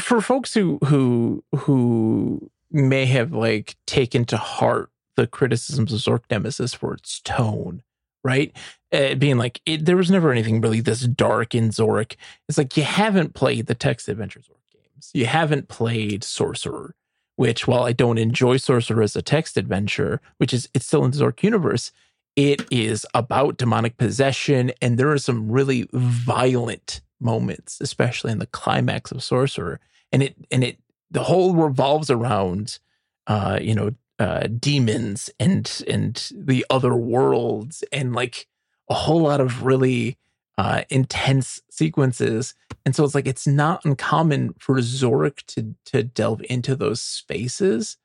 for 0.00 0.20
folks 0.22 0.54
who 0.54 0.78
who 0.86 1.44
who 1.54 2.50
may 2.70 3.04
have 3.04 3.32
like 3.32 3.76
taken 3.86 4.24
to 4.26 4.36
heart 4.38 4.90
the 5.16 5.26
criticisms 5.26 5.92
of 5.92 6.00
Zork 6.00 6.22
Nemesis 6.30 6.74
for 6.74 6.94
its 6.94 7.20
tone, 7.20 7.82
right? 8.24 8.54
Uh, 8.92 9.14
being 9.14 9.38
like 9.38 9.60
it, 9.66 9.84
there 9.84 9.96
was 9.96 10.10
never 10.10 10.30
anything 10.30 10.60
really 10.60 10.80
this 10.80 11.00
dark 11.00 11.54
in 11.54 11.70
Zork. 11.70 12.16
It's 12.48 12.58
like 12.58 12.76
you 12.76 12.82
haven't 12.82 13.34
played 13.34 13.66
the 13.66 13.74
text 13.74 14.08
adventure 14.08 14.40
Zork 14.40 14.62
games. 14.72 15.10
You 15.12 15.26
haven't 15.26 15.68
played 15.68 16.24
Sorcerer, 16.24 16.94
which 17.36 17.66
while 17.66 17.84
I 17.84 17.92
don't 17.92 18.18
enjoy 18.18 18.56
Sorcerer 18.56 19.02
as 19.02 19.16
a 19.16 19.22
text 19.22 19.56
adventure, 19.56 20.20
which 20.38 20.52
is 20.52 20.68
it's 20.74 20.86
still 20.86 21.04
in 21.04 21.10
the 21.10 21.18
Zork 21.18 21.42
universe, 21.42 21.92
it 22.36 22.66
is 22.70 23.06
about 23.14 23.58
demonic 23.58 23.96
possession 23.98 24.72
and 24.80 24.98
there 24.98 25.10
are 25.10 25.18
some 25.18 25.50
really 25.50 25.88
violent 25.92 27.02
moments, 27.20 27.78
especially 27.80 28.32
in 28.32 28.38
the 28.38 28.46
climax 28.46 29.12
of 29.12 29.22
Sorcerer. 29.22 29.80
And 30.10 30.22
it 30.22 30.36
and 30.50 30.64
it 30.64 30.78
the 31.10 31.24
whole 31.24 31.54
revolves 31.54 32.10
around 32.10 32.78
uh, 33.26 33.58
you 33.60 33.74
know, 33.74 33.92
uh 34.18 34.46
demons 34.58 35.30
and 35.40 35.82
and 35.88 36.30
the 36.34 36.64
other 36.70 36.94
worlds 36.94 37.82
and 37.92 38.14
like 38.14 38.46
a 38.90 38.94
whole 38.94 39.22
lot 39.22 39.40
of 39.40 39.64
really 39.64 40.18
uh 40.58 40.82
intense 40.90 41.60
sequences. 41.70 42.54
And 42.84 42.94
so 42.94 43.04
it's 43.04 43.14
like 43.14 43.26
it's 43.26 43.46
not 43.46 43.84
uncommon 43.84 44.54
for 44.58 44.76
Zork 44.76 45.44
to 45.46 45.74
to 45.86 46.02
delve 46.02 46.42
into 46.48 46.76
those 46.76 47.00
spaces 47.00 47.96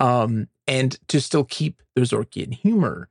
um 0.00 0.48
and 0.66 0.98
to 1.08 1.20
still 1.20 1.44
keep 1.44 1.82
the 1.94 2.02
Zorkian 2.02 2.52
humor. 2.52 3.08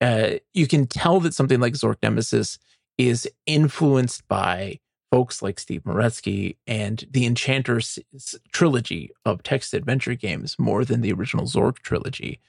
Uh 0.00 0.34
you 0.54 0.66
can 0.66 0.86
tell 0.86 1.20
that 1.20 1.34
something 1.34 1.60
like 1.60 1.74
Zork 1.74 1.96
Nemesis 2.02 2.58
is 2.96 3.28
influenced 3.46 4.26
by 4.28 4.78
folks 5.10 5.42
like 5.42 5.58
Steve 5.58 5.82
Meretzky 5.84 6.56
and 6.66 7.04
the 7.10 7.26
Enchanter 7.26 7.78
s- 7.78 7.98
s- 8.14 8.34
trilogy 8.52 9.10
of 9.24 9.42
text 9.42 9.74
adventure 9.74 10.14
games 10.14 10.56
more 10.58 10.84
than 10.84 11.00
the 11.00 11.12
original 11.12 11.46
Zork 11.46 11.78
trilogy. 11.78 12.40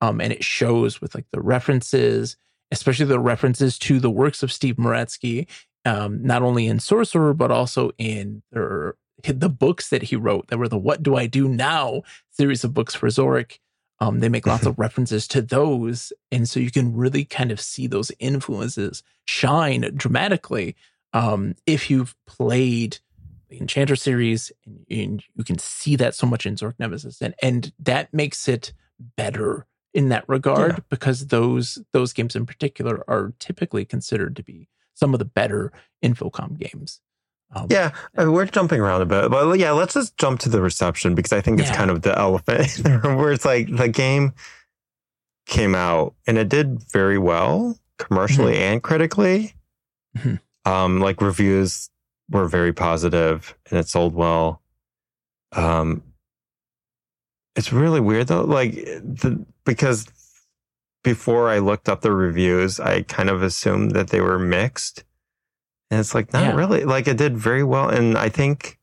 Um, 0.00 0.20
and 0.20 0.32
it 0.32 0.44
shows 0.44 1.00
with 1.00 1.14
like 1.14 1.26
the 1.32 1.40
references, 1.40 2.36
especially 2.70 3.06
the 3.06 3.20
references 3.20 3.78
to 3.80 4.00
the 4.00 4.10
works 4.10 4.42
of 4.42 4.52
Steve 4.52 4.76
Meretzky, 4.76 5.46
um, 5.84 6.22
not 6.22 6.42
only 6.42 6.66
in 6.66 6.80
Sorcerer, 6.80 7.34
but 7.34 7.50
also 7.50 7.92
in 7.98 8.42
their, 8.50 8.96
the 9.22 9.48
books 9.48 9.88
that 9.90 10.02
he 10.02 10.16
wrote 10.16 10.48
that 10.48 10.58
were 10.58 10.68
the 10.68 10.78
What 10.78 11.02
Do 11.02 11.16
I 11.16 11.26
Do 11.26 11.48
Now 11.48 12.02
series 12.30 12.64
of 12.64 12.74
books 12.74 12.94
for 12.94 13.08
Zork. 13.08 13.58
Um, 13.98 14.20
they 14.20 14.28
make 14.28 14.46
lots 14.46 14.66
of 14.66 14.78
references 14.78 15.26
to 15.28 15.40
those. 15.40 16.12
And 16.30 16.48
so 16.48 16.60
you 16.60 16.70
can 16.70 16.94
really 16.94 17.24
kind 17.24 17.50
of 17.50 17.60
see 17.60 17.86
those 17.86 18.12
influences 18.18 19.02
shine 19.26 19.90
dramatically 19.96 20.76
um, 21.12 21.54
if 21.66 21.90
you've 21.90 22.14
played 22.26 22.98
the 23.48 23.58
Enchanter 23.60 23.96
series, 23.96 24.50
and, 24.64 24.84
and 24.90 25.24
you 25.34 25.44
can 25.44 25.58
see 25.58 25.96
that 25.96 26.14
so 26.14 26.26
much 26.26 26.46
in 26.46 26.56
Zork 26.56 26.74
Nemesis, 26.78 27.20
and 27.22 27.34
and 27.42 27.72
that 27.78 28.12
makes 28.12 28.48
it 28.48 28.72
better 29.16 29.66
in 29.94 30.08
that 30.10 30.24
regard 30.28 30.72
Yeah. 30.72 30.78
because 30.90 31.28
those 31.28 31.78
those 31.92 32.12
games 32.12 32.34
in 32.36 32.44
particular 32.46 33.04
are 33.08 33.32
typically 33.38 33.84
considered 33.84 34.36
to 34.36 34.42
be 34.42 34.68
some 34.94 35.12
of 35.14 35.18
the 35.18 35.24
better 35.24 35.72
Infocom 36.04 36.58
games. 36.58 37.00
Um, 37.54 37.68
Yeah, 37.70 37.92
I 38.16 38.24
mean, 38.24 38.32
we're 38.32 38.46
jumping 38.46 38.80
around 38.80 39.02
a 39.02 39.06
bit, 39.06 39.30
but 39.30 39.58
yeah, 39.58 39.70
let's 39.70 39.94
just 39.94 40.16
jump 40.16 40.40
to 40.40 40.48
the 40.48 40.60
reception 40.60 41.14
because 41.14 41.32
I 41.32 41.40
think 41.40 41.60
it's 41.60 41.68
Yeah. 41.70 41.76
kind 41.76 41.90
of 41.92 42.02
the 42.02 42.18
elephant 42.18 42.78
in 42.78 42.82
the 42.84 42.98
room 42.98 43.16
where 43.16 43.30
it's 43.32 43.44
like 43.44 43.68
the 43.74 43.88
game 43.88 44.32
came 45.46 45.74
out 45.74 46.14
and 46.26 46.38
it 46.38 46.48
did 46.48 46.82
very 46.90 47.18
well 47.18 47.78
commercially 47.98 48.56
and 48.58 48.82
critically. 48.82 49.54
Mhm. 50.18 50.40
Um, 50.66 51.00
like 51.00 51.22
reviews 51.22 51.88
were 52.28 52.48
very 52.48 52.72
positive 52.72 53.54
and 53.70 53.78
it 53.78 53.88
sold 53.88 54.14
well. 54.14 54.60
Um, 55.52 56.02
it's 57.54 57.72
really 57.72 58.00
weird 58.00 58.26
though, 58.26 58.44
like 58.44 58.74
the, 58.74 59.46
because 59.64 60.06
before 61.04 61.48
I 61.48 61.58
looked 61.60 61.88
up 61.88 62.00
the 62.00 62.12
reviews, 62.12 62.80
I 62.80 63.02
kind 63.02 63.30
of 63.30 63.42
assumed 63.42 63.92
that 63.92 64.08
they 64.08 64.20
were 64.20 64.38
mixed. 64.40 65.04
And 65.90 66.00
it's 66.00 66.14
like, 66.16 66.32
not 66.32 66.42
Yeah. 66.42 66.56
really. 66.56 66.84
Like 66.84 67.06
it 67.06 67.16
did 67.16 67.38
very 67.38 67.62
well. 67.62 67.88
And 67.88 68.18
I 68.18 68.28
think, 68.28 68.78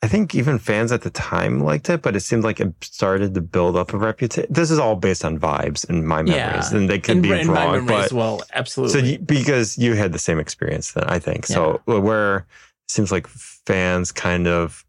I 0.00 0.06
think 0.06 0.34
even 0.34 0.58
fans 0.60 0.92
at 0.92 1.02
the 1.02 1.10
time 1.10 1.60
liked 1.60 1.90
it, 1.90 2.02
but 2.02 2.14
it 2.14 2.20
seemed 2.20 2.44
like 2.44 2.60
it 2.60 2.72
started 2.82 3.34
to 3.34 3.40
build 3.40 3.76
up 3.76 3.92
a 3.92 3.98
reputation. 3.98 4.46
This 4.52 4.70
is 4.70 4.78
all 4.78 4.94
based 4.94 5.24
on 5.24 5.40
vibes 5.40 5.88
and 5.88 6.06
my 6.06 6.22
memories, 6.22 6.70
Yeah. 6.70 6.78
and 6.78 6.88
they 6.88 7.00
could 7.00 7.16
in, 7.16 7.22
be 7.22 7.32
in 7.32 7.50
wrong. 7.50 7.84
But 7.84 8.04
as 8.04 8.12
well, 8.12 8.38
so 8.38 8.44
absolutely. 8.54 9.12
you, 9.12 9.18
because 9.18 9.76
you 9.76 9.94
had 9.94 10.12
the 10.12 10.18
same 10.20 10.38
experience 10.38 10.92
then, 10.92 11.04
I 11.08 11.18
think. 11.18 11.46
So 11.46 11.80
where 11.86 12.36
it 12.36 12.44
seems 12.90 13.10
like 13.10 13.26
fans 13.26 14.12
kind 14.12 14.46
of 14.46 14.84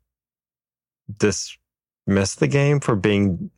dismiss 1.17 2.35
the 2.35 2.47
game 2.47 2.79
for 2.79 2.95
being 2.95 3.49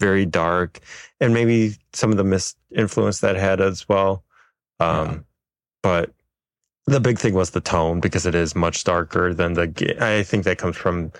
very 0.00 0.24
dark 0.24 0.80
and 1.20 1.34
maybe 1.34 1.76
some 1.92 2.10
of 2.10 2.16
the 2.16 2.24
Myst 2.24 2.56
influence 2.74 3.20
that 3.20 3.36
had 3.36 3.60
as 3.60 3.86
well. 3.86 4.24
Um, 4.78 5.06
Yeah. 5.08 5.18
but 5.82 6.10
the 6.90 7.00
big 7.00 7.18
thing 7.18 7.34
was 7.34 7.50
the 7.50 7.60
tone 7.60 8.00
because 8.00 8.26
it 8.26 8.34
is 8.34 8.54
much 8.54 8.84
darker 8.84 9.32
than 9.34 9.54
the. 9.54 9.96
I 10.00 10.22
think 10.22 10.44
that 10.44 10.58
comes 10.58 10.76
from, 10.76 11.12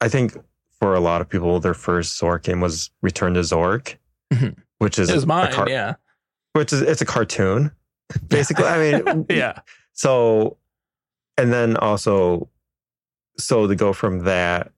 I 0.00 0.08
think 0.08 0.36
for 0.80 0.94
a 0.94 1.00
lot 1.00 1.20
of 1.20 1.28
people, 1.28 1.58
their 1.60 1.74
first 1.74 2.20
Zork 2.20 2.44
game 2.44 2.60
was 2.60 2.90
Return 3.02 3.34
to 3.34 3.40
Zork, 3.40 3.96
Mhm. 4.32 4.56
which 4.78 4.98
is 4.98 5.10
a 5.10 5.26
mine, 5.26 5.52
car- 5.52 5.68
yeah, 5.68 5.94
which 6.52 6.72
is 6.72 6.82
it's 6.82 7.00
a 7.00 7.06
cartoon 7.06 7.70
basically 8.28 8.64
i 8.64 8.78
mean 9.02 9.26
yeah, 9.30 9.58
so 9.92 10.56
and 11.36 11.52
then 11.52 11.76
also 11.76 12.48
so 13.38 13.66
to 13.66 13.74
go 13.76 13.92
from 13.92 14.20
that 14.20 14.72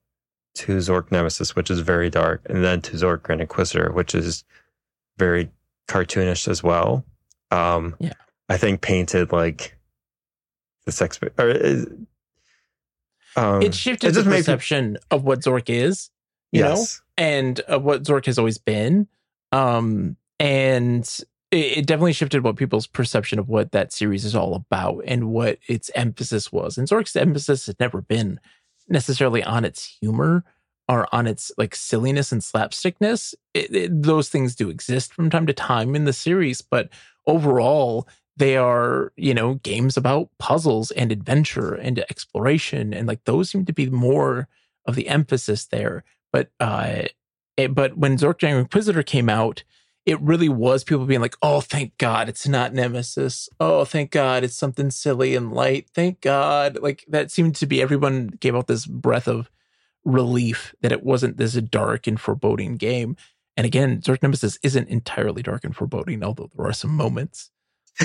to 0.53 0.77
zork 0.77 1.11
nemesis 1.11 1.55
which 1.55 1.71
is 1.71 1.79
very 1.79 2.09
dark 2.09 2.41
and 2.49 2.61
then 2.63 2.81
to 2.81 2.91
zork 2.97 3.23
grand 3.23 3.39
inquisitor 3.41 3.91
which 3.93 4.13
is 4.13 4.43
very 5.17 5.49
cartoonish 5.87 6.47
as 6.47 6.61
well 6.61 7.05
um 7.51 7.95
Yeah. 7.99 8.13
I 8.51 8.57
think 8.57 8.81
painted 8.81 9.31
like 9.31 9.77
the 10.85 10.91
sex 10.91 11.19
or 11.37 11.51
um 13.35 13.61
it 13.61 13.73
shifted 13.73 14.07
it 14.07 14.11
the 14.11 14.19
just 14.21 14.27
made 14.27 14.37
people- 14.39 14.53
perception 14.55 14.97
of 15.09 15.23
what 15.23 15.39
Zork 15.39 15.69
is, 15.69 16.09
you 16.51 16.61
know, 16.63 16.69
yes 16.69 17.01
and 17.17 17.59
of 17.61 17.83
what 17.83 18.03
Zork 18.03 18.25
has 18.25 18.37
always 18.39 18.57
been. 18.57 19.07
Um, 19.51 20.17
and 20.39 21.03
it, 21.51 21.77
it 21.79 21.85
definitely 21.85 22.13
shifted 22.13 22.43
what 22.43 22.55
people's 22.55 22.87
perception 22.87 23.37
of 23.39 23.47
what 23.47 23.71
that 23.73 23.93
series 23.93 24.25
is 24.25 24.35
all 24.35 24.55
about 24.55 25.03
and 25.05 25.29
what 25.29 25.59
its 25.67 25.91
emphasis 25.93 26.51
was. 26.51 26.77
And 26.77 26.87
Zork's 26.87 27.15
emphasis 27.15 27.67
had 27.67 27.79
never 27.79 28.01
been 28.01 28.39
necessarily 28.89 29.43
on 29.43 29.63
its 29.65 29.85
humor 30.01 30.43
or 30.89 31.07
on 31.13 31.27
its 31.27 31.51
like 31.57 31.75
silliness 31.75 32.31
and 32.31 32.41
slapstickness. 32.43 33.35
It, 33.53 33.73
it- 33.75 34.01
those 34.03 34.29
things 34.29 34.55
do 34.55 34.69
exist 34.69 35.13
from 35.13 35.29
time 35.29 35.45
to 35.47 35.53
time 35.53 35.95
in 35.95 36.05
the 36.05 36.13
series, 36.13 36.61
but 36.61 36.89
overall, 37.27 38.07
they 38.37 38.57
are 38.57 39.11
you 39.15 39.33
know 39.33 39.55
games 39.55 39.97
about 39.97 40.29
puzzles 40.39 40.91
and 40.91 41.11
adventure 41.11 41.73
and 41.73 41.99
exploration 41.99 42.93
and 42.93 43.07
like 43.07 43.23
those 43.25 43.49
seem 43.49 43.65
to 43.65 43.73
be 43.73 43.89
more 43.89 44.47
of 44.85 44.95
the 44.95 45.07
emphasis 45.07 45.65
there. 45.65 46.03
But 46.31 46.49
uh 46.59 47.03
it, 47.57 47.75
but 47.75 47.97
when 47.97 48.17
Zork 48.17 48.39
Grand 48.39 48.57
Inquisitor 48.59 49.03
came 49.03 49.29
out 49.29 49.63
it 50.05 50.19
really 50.19 50.49
was 50.49 50.83
people 50.83 51.05
being 51.05 51.21
like 51.21 51.35
oh 51.41 51.61
thank 51.61 51.97
god 51.97 52.29
it's 52.29 52.47
not 52.47 52.73
nemesis. 52.73 53.49
Oh 53.59 53.85
thank 53.85 54.11
god 54.11 54.43
it's 54.43 54.55
something 54.55 54.89
silly 54.89 55.35
and 55.35 55.51
light. 55.53 55.89
Thank 55.93 56.21
god. 56.21 56.79
Like 56.81 57.05
that 57.07 57.31
seemed 57.31 57.55
to 57.57 57.65
be 57.65 57.81
everyone 57.81 58.27
gave 58.27 58.55
out 58.55 58.67
this 58.67 58.85
breath 58.85 59.27
of 59.27 59.51
relief 60.03 60.73
that 60.81 60.91
it 60.91 61.03
wasn't 61.03 61.37
this 61.37 61.53
dark 61.53 62.07
and 62.07 62.19
foreboding 62.19 62.77
game. 62.77 63.17
And 63.57 63.65
again 63.67 64.01
Zork 64.01 64.23
Nemesis 64.23 64.57
isn't 64.63 64.89
entirely 64.89 65.43
dark 65.43 65.63
and 65.65 65.75
foreboding 65.75 66.23
although 66.23 66.49
there 66.55 66.65
are 66.65 66.73
some 66.73 66.95
moments 66.95 67.51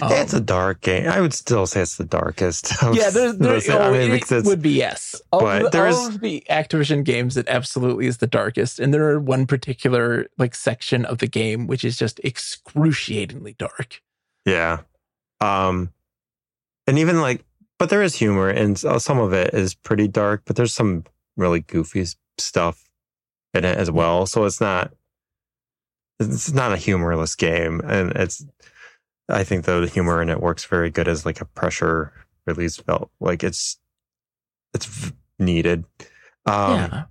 Um, 0.02 0.12
it's 0.12 0.34
a 0.34 0.40
dark 0.40 0.82
game. 0.82 1.08
I 1.08 1.20
would 1.20 1.32
still 1.32 1.66
say 1.66 1.80
it's 1.80 1.96
the 1.96 2.04
darkest. 2.04 2.72
yeah, 2.82 3.08
there's 3.10 3.12
there, 3.12 3.32
those- 3.52 3.68
I 3.68 3.88
oh, 3.88 3.92
mean, 3.92 4.10
it 4.12 4.44
would 4.44 4.60
be 4.60 4.72
yes. 4.72 5.14
Of, 5.32 5.40
but 5.40 5.62
the- 5.62 5.70
there 5.70 5.86
of 5.86 5.92
is- 5.94 6.18
the 6.18 6.44
Activision 6.50 7.04
games, 7.04 7.36
it 7.36 7.48
absolutely 7.48 8.06
is 8.06 8.18
the 8.18 8.26
darkest, 8.26 8.78
and 8.78 8.92
there 8.92 9.08
are 9.08 9.18
one 9.20 9.46
particular 9.46 10.26
like 10.38 10.54
section 10.54 11.04
of 11.04 11.18
the 11.18 11.26
game 11.28 11.66
which 11.66 11.84
is 11.84 11.96
just 11.96 12.20
excruciatingly 12.24 13.54
dark. 13.58 14.02
Yeah. 14.44 14.80
Um 15.40 15.92
and 16.86 16.98
even 16.98 17.20
like 17.20 17.44
but 17.78 17.88
there 17.90 18.02
is 18.02 18.14
humor 18.14 18.48
and 18.48 18.78
some 18.78 19.18
of 19.18 19.32
it 19.32 19.54
is 19.54 19.74
pretty 19.74 20.08
dark, 20.08 20.42
but 20.46 20.56
there's 20.56 20.74
some 20.74 21.04
really 21.36 21.60
goofy 21.60 22.04
stuff 22.38 22.88
in 23.54 23.64
it 23.64 23.76
as 23.78 23.90
well. 23.90 24.26
So 24.26 24.44
it's 24.44 24.60
not 24.60 24.92
it's 26.18 26.52
not 26.52 26.72
a 26.72 26.76
humorless 26.76 27.34
game 27.34 27.80
and 27.80 28.12
it's 28.12 28.44
I 29.28 29.44
think 29.44 29.64
though 29.64 29.80
the 29.80 29.88
humor 29.88 30.22
in 30.22 30.28
it 30.30 30.40
works 30.40 30.64
very 30.64 30.90
good 30.90 31.08
as 31.08 31.26
like 31.26 31.40
a 31.40 31.44
pressure 31.44 32.12
release 32.46 32.78
belt. 32.80 33.10
Like 33.20 33.42
it's 33.42 33.78
it's 34.74 35.12
needed. 35.38 35.84
Um 36.46 36.70
yeah, 36.76 37.04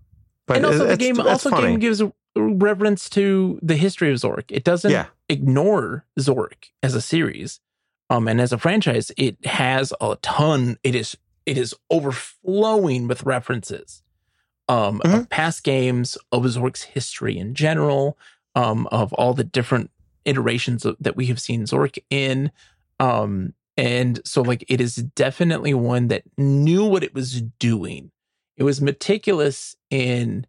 but 0.47 0.57
and 0.57 0.65
also 0.65 0.85
the 0.87 0.97
game 0.97 1.19
also 1.19 1.49
funny. 1.49 1.67
game 1.67 1.79
gives 1.79 2.01
reverence 2.37 3.09
to 3.11 3.59
the 3.61 3.75
history 3.75 4.11
of 4.11 4.17
Zork. 4.17 4.45
It 4.49 4.63
doesn't 4.63 4.91
Yeah. 4.91 5.07
ignore 5.29 6.05
Zork 6.19 6.69
as 6.83 6.93
a 6.95 7.01
series, 7.01 7.59
um, 8.09 8.27
and 8.27 8.39
as 8.41 8.51
a 8.53 8.57
franchise, 8.57 9.11
it 9.17 9.43
has 9.45 9.93
a 10.01 10.17
ton. 10.21 10.77
It 10.83 10.95
is 10.95 11.17
it 11.45 11.57
is 11.57 11.75
overflowing 11.91 13.07
with 13.07 13.23
references, 13.23 14.01
um, 14.67 14.99
Mhm. 15.05 15.19
of 15.21 15.29
past 15.29 15.63
games 15.63 16.17
of 16.31 16.43
Zork's 16.43 16.83
history 16.83 17.37
in 17.37 17.53
general, 17.53 18.17
um, 18.55 18.87
of 18.87 19.13
all 19.13 19.33
the 19.33 19.43
different 19.43 19.91
iterations 20.25 20.85
of, 20.85 20.95
that 20.99 21.15
we 21.15 21.27
have 21.27 21.39
seen 21.39 21.63
Zork 21.63 21.97
in, 22.09 22.51
um, 22.99 23.53
and 23.77 24.21
so 24.25 24.41
like 24.41 24.63
it 24.67 24.79
is 24.79 24.95
definitely 24.95 25.73
one 25.73 26.07
that 26.07 26.23
knew 26.37 26.85
what 26.85 27.03
it 27.03 27.13
was 27.13 27.41
doing. 27.59 28.11
It 28.57 28.63
was 28.63 28.81
meticulous 28.81 29.75
in 29.89 30.47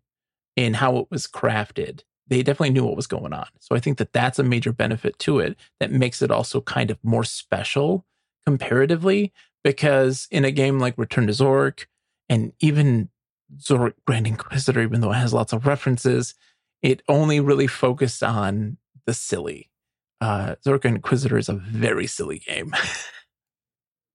in 0.55 0.75
how 0.75 0.97
it 0.99 1.09
was 1.11 1.27
crafted. 1.27 2.03
They 2.29 2.43
definitely 2.43 2.71
knew 2.71 2.85
what 2.85 2.97
was 2.97 3.07
going 3.07 3.33
on. 3.33 3.47
So 3.61 3.77
I 3.77 3.81
think 3.81 3.99
that 3.99 4.13
that's 4.13 4.39
a 4.39 4.45
major 4.45 4.73
benefit 4.73 5.19
to 5.21 5.39
it 5.39 5.57
that 5.81 5.93
makes 5.93 6.23
it 6.23 6.31
also 6.31 6.61
kind 6.61 6.91
of 6.91 6.99
more 7.05 7.25
special 7.25 8.05
comparatively 8.47 9.33
because 9.63 10.27
in 10.31 10.45
a 10.45 10.51
game 10.51 10.79
like 10.79 10.97
Return 10.97 11.27
to 11.27 11.33
Zork 11.33 11.87
and 12.29 12.53
even 12.61 13.11
Zork 13.59 13.95
Grand 14.07 14.27
Inquisitor, 14.27 14.81
even 14.81 15.01
though 15.01 15.13
it 15.13 15.17
has 15.17 15.35
lots 15.35 15.53
of 15.53 15.67
references, 15.67 16.35
it 16.83 17.03
only 17.09 17.41
really 17.41 17.67
focused 17.67 18.23
on 18.23 18.79
the 19.07 19.15
silly. 19.15 19.71
Uh, 20.21 20.57
Zork 20.65 20.83
Grand 20.83 20.97
Inquisitor 20.97 21.37
is 21.39 21.49
a 21.49 21.55
very 21.55 22.07
silly 22.07 22.39
game. 22.41 22.75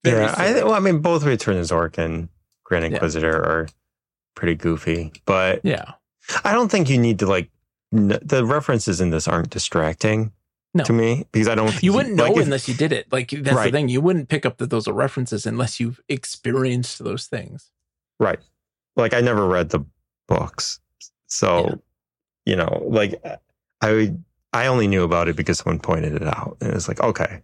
Very 0.03 0.23
yeah, 0.23 0.33
I, 0.35 0.53
well, 0.63 0.73
I 0.73 0.79
mean, 0.79 0.99
both 0.99 1.23
Return 1.23 1.55
to 1.57 1.61
Zork 1.61 1.99
and 1.99 2.27
Grand 2.63 2.83
Yeah. 2.85 2.93
Inquisitor 2.93 3.35
are 3.35 3.67
pretty 4.33 4.55
goofy, 4.55 5.11
but 5.25 5.61
yeah. 5.63 5.91
I 6.43 6.53
don't 6.53 6.71
think 6.71 6.89
you 6.89 6.97
need 6.97 7.19
to 7.19 7.27
like 7.27 7.51
n- 7.93 8.17
the 8.21 8.43
references 8.43 8.99
in 8.99 9.11
this 9.11 9.27
aren't 9.27 9.51
distracting 9.51 10.31
No. 10.73 10.83
to 10.85 10.93
me 10.93 11.27
because 11.31 11.47
I 11.47 11.53
don't. 11.53 11.83
You 11.83 11.93
wouldn't 11.93 12.15
know 12.15 12.23
like, 12.29 12.37
if- 12.37 12.43
unless 12.45 12.67
you 12.67 12.73
did 12.73 12.91
it. 12.91 13.11
Like 13.11 13.29
that's 13.29 13.63
the 13.63 13.69
thing. 13.71 13.89
You 13.89 14.01
wouldn't 14.01 14.27
pick 14.27 14.43
up 14.43 14.57
that 14.57 14.71
those 14.71 14.87
are 14.87 14.93
references 14.93 15.45
unless 15.45 15.79
you've 15.79 16.01
experienced 16.09 17.03
those 17.03 17.27
things. 17.27 17.69
right. 18.19 18.39
Like 18.95 19.13
I 19.13 19.21
never 19.21 19.45
read 19.47 19.69
the 19.69 19.85
books, 20.27 20.79
so 21.27 21.65
Yeah. 21.65 21.75
you 22.47 22.55
know, 22.55 22.83
like 22.87 23.23
I 23.81 23.91
would- 23.91 24.23
I 24.53 24.67
only 24.67 24.87
knew 24.87 25.03
about 25.03 25.27
it 25.27 25.35
because 25.35 25.59
someone 25.59 25.79
pointed 25.79 26.15
it 26.15 26.27
out, 26.27 26.57
and 26.61 26.73
it's 26.73 26.87
like 26.87 26.99
okay, 27.01 27.41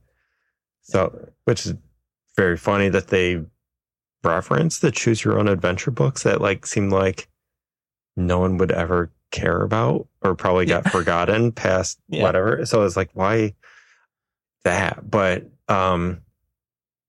so 0.82 1.30
which 1.46 1.66
is 1.66 1.74
very 2.36 2.58
funny 2.58 2.90
that 2.90 3.08
they 3.08 3.44
reference 4.24 4.80
the 4.80 4.92
choose 4.92 5.24
your 5.24 5.40
own 5.40 5.48
adventure 5.48 5.92
books 5.92 6.24
that 6.24 6.42
like 6.42 6.66
seemed 6.66 6.92
like 6.92 7.27
no 8.16 8.40
one 8.40 8.58
would 8.58 8.72
ever 8.72 9.12
care 9.31 9.62
about 9.62 10.08
or 10.22 10.36
probably 10.36 10.66
got 10.66 10.88
forgotten 10.92 11.51
past 11.51 12.00
Yeah. 12.10 12.24
whatever. 12.24 12.66
So 12.66 12.84
it's 12.84 12.98
like, 12.98 13.10
why 13.14 13.53
that? 14.64 15.10
But 15.10 15.50
um 15.68 16.22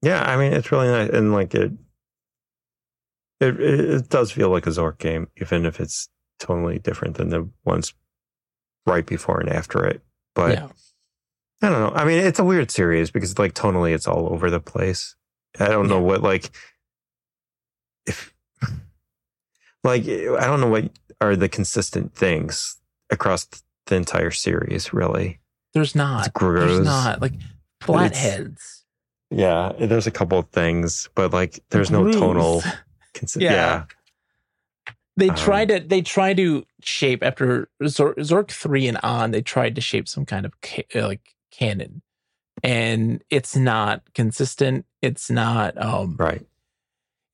yeah, 0.02 0.22
I 0.22 0.36
mean 0.36 0.52
it's 0.52 0.70
really 0.70 0.88
nice 0.88 1.10
and 1.10 1.32
like 1.32 1.54
it 1.54 1.72
it, 3.40 3.60
it 3.60 4.08
does 4.08 4.32
feel 4.32 4.50
like 4.50 4.66
a 4.66 4.70
Zork 4.70 4.98
game, 4.98 5.28
even 5.40 5.64
if 5.64 5.80
it's 5.80 6.08
totally 6.38 6.78
different 6.78 7.16
than 7.16 7.28
the 7.30 7.48
ones 7.64 7.94
right 8.88 9.06
before 9.06 9.40
and 9.40 9.48
after 9.48 9.84
it. 9.84 10.02
But 10.34 10.52
yeah. 10.52 10.68
I 11.62 11.68
don't 11.68 11.80
know. 11.80 11.92
I 12.00 12.04
mean, 12.04 12.18
it's 12.18 12.38
a 12.38 12.44
weird 12.44 12.70
series 12.70 13.10
because 13.10 13.38
like 13.38 13.54
tonally 13.54 13.92
it's 13.94 14.06
all 14.06 14.32
over 14.32 14.50
the 14.50 14.60
place. 14.60 15.16
I 15.58 15.68
don't 15.68 15.88
know 15.88 16.00
what 16.00 16.22
like 16.22 16.50
if 18.06 18.32
like 19.84 20.02
I 20.04 20.46
don't 20.46 20.60
know 20.60 20.68
what 20.68 20.90
are 21.20 21.34
the 21.36 21.48
consistent 21.48 22.14
things 22.14 22.76
across 23.10 23.46
the 23.86 23.96
entire 23.96 24.30
series 24.30 24.92
really. 24.92 25.40
There's 25.74 25.94
not. 25.94 26.26
It's 26.26 26.32
gross. 26.32 26.70
There's 26.70 26.86
not. 26.86 27.20
Like 27.20 27.34
flatheads. 27.80 28.84
Yeah, 29.30 29.72
there's 29.78 30.06
a 30.06 30.10
couple 30.10 30.38
of 30.38 30.48
things, 30.48 31.08
but 31.14 31.32
like 31.32 31.62
there's 31.70 31.90
no 31.90 32.02
Grues. 32.02 32.16
tonal 32.16 32.62
consi- 33.14 33.42
Yeah. 33.42 33.52
yeah. 33.52 33.84
They 35.18 35.30
Um, 35.30 35.36
try 35.36 35.66
to 35.66 35.80
they 35.80 36.02
try 36.02 36.34
to 36.34 36.66
shape 36.82 37.22
after 37.24 37.70
Zork, 37.84 38.16
Zork 38.18 38.50
three 38.52 38.88
and 38.88 38.98
on. 39.04 39.32
They 39.32 39.42
tried 39.42 39.76
to 39.76 39.82
shape 39.82 40.08
some 40.08 40.26
kind 40.26 40.46
of 40.46 40.54
ca- 40.62 40.86
uh, 40.96 41.08
like 41.08 41.34
canon, 41.52 42.02
and 42.64 43.22
it's 43.30 43.56
not 43.56 44.02
consistent. 44.14 44.86
It's 45.02 45.30
not. 45.30 45.80
Um, 45.82 46.16
Right. 46.18 46.46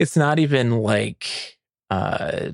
it's 0.00 0.16
not 0.16 0.38
even 0.40 0.72
like 0.72 1.58
uh, 1.90 2.50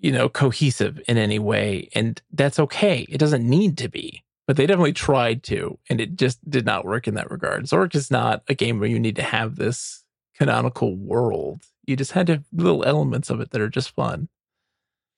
you 0.00 0.12
know 0.12 0.28
cohesive 0.28 1.00
in 1.08 1.18
any 1.18 1.38
way 1.40 1.88
and 1.94 2.22
that's 2.32 2.58
okay 2.60 3.06
it 3.10 3.18
doesn't 3.18 3.48
need 3.48 3.78
to 3.78 3.88
be 3.88 4.24
but 4.46 4.56
they 4.56 4.66
definitely 4.66 4.92
tried 4.94 5.42
to 5.44 5.78
and 5.90 6.00
it 6.00 6.16
just 6.16 6.38
did 6.50 6.66
not 6.66 6.84
work 6.84 7.08
in 7.08 7.14
that 7.14 7.30
regard 7.30 7.64
zork 7.64 7.94
is 7.94 8.10
not 8.10 8.42
a 8.48 8.54
game 8.54 8.80
where 8.80 8.88
you 8.90 9.00
need 9.00 9.16
to 9.16 9.22
have 9.22 9.56
this 9.56 10.04
canonical 10.36 10.96
world 10.96 11.62
you 11.86 11.96
just 11.96 12.12
had 12.12 12.26
to 12.28 12.34
have 12.34 12.44
little 12.52 12.84
elements 12.84 13.30
of 13.30 13.40
it 13.40 13.50
that 13.50 13.60
are 13.60 13.68
just 13.68 13.90
fun. 13.94 14.28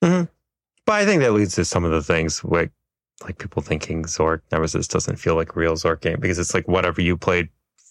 Mm-hmm. 0.02 0.24
But 0.84 0.92
I 0.92 1.04
think 1.04 1.20
that 1.22 1.32
leads 1.32 1.54
to 1.56 1.64
some 1.64 1.84
of 1.84 1.90
the 1.90 2.02
things 2.02 2.44
like 2.44 2.70
like 3.24 3.38
people 3.38 3.62
thinking 3.62 4.04
Zork 4.04 4.42
Nemesis 4.52 4.86
doesn't 4.86 5.16
feel 5.16 5.34
like 5.36 5.56
a 5.56 5.58
real 5.58 5.74
Zork 5.74 6.00
game 6.02 6.20
because 6.20 6.38
it's 6.38 6.52
like 6.54 6.68
whatever 6.68 7.00
you 7.00 7.16
played 7.16 7.48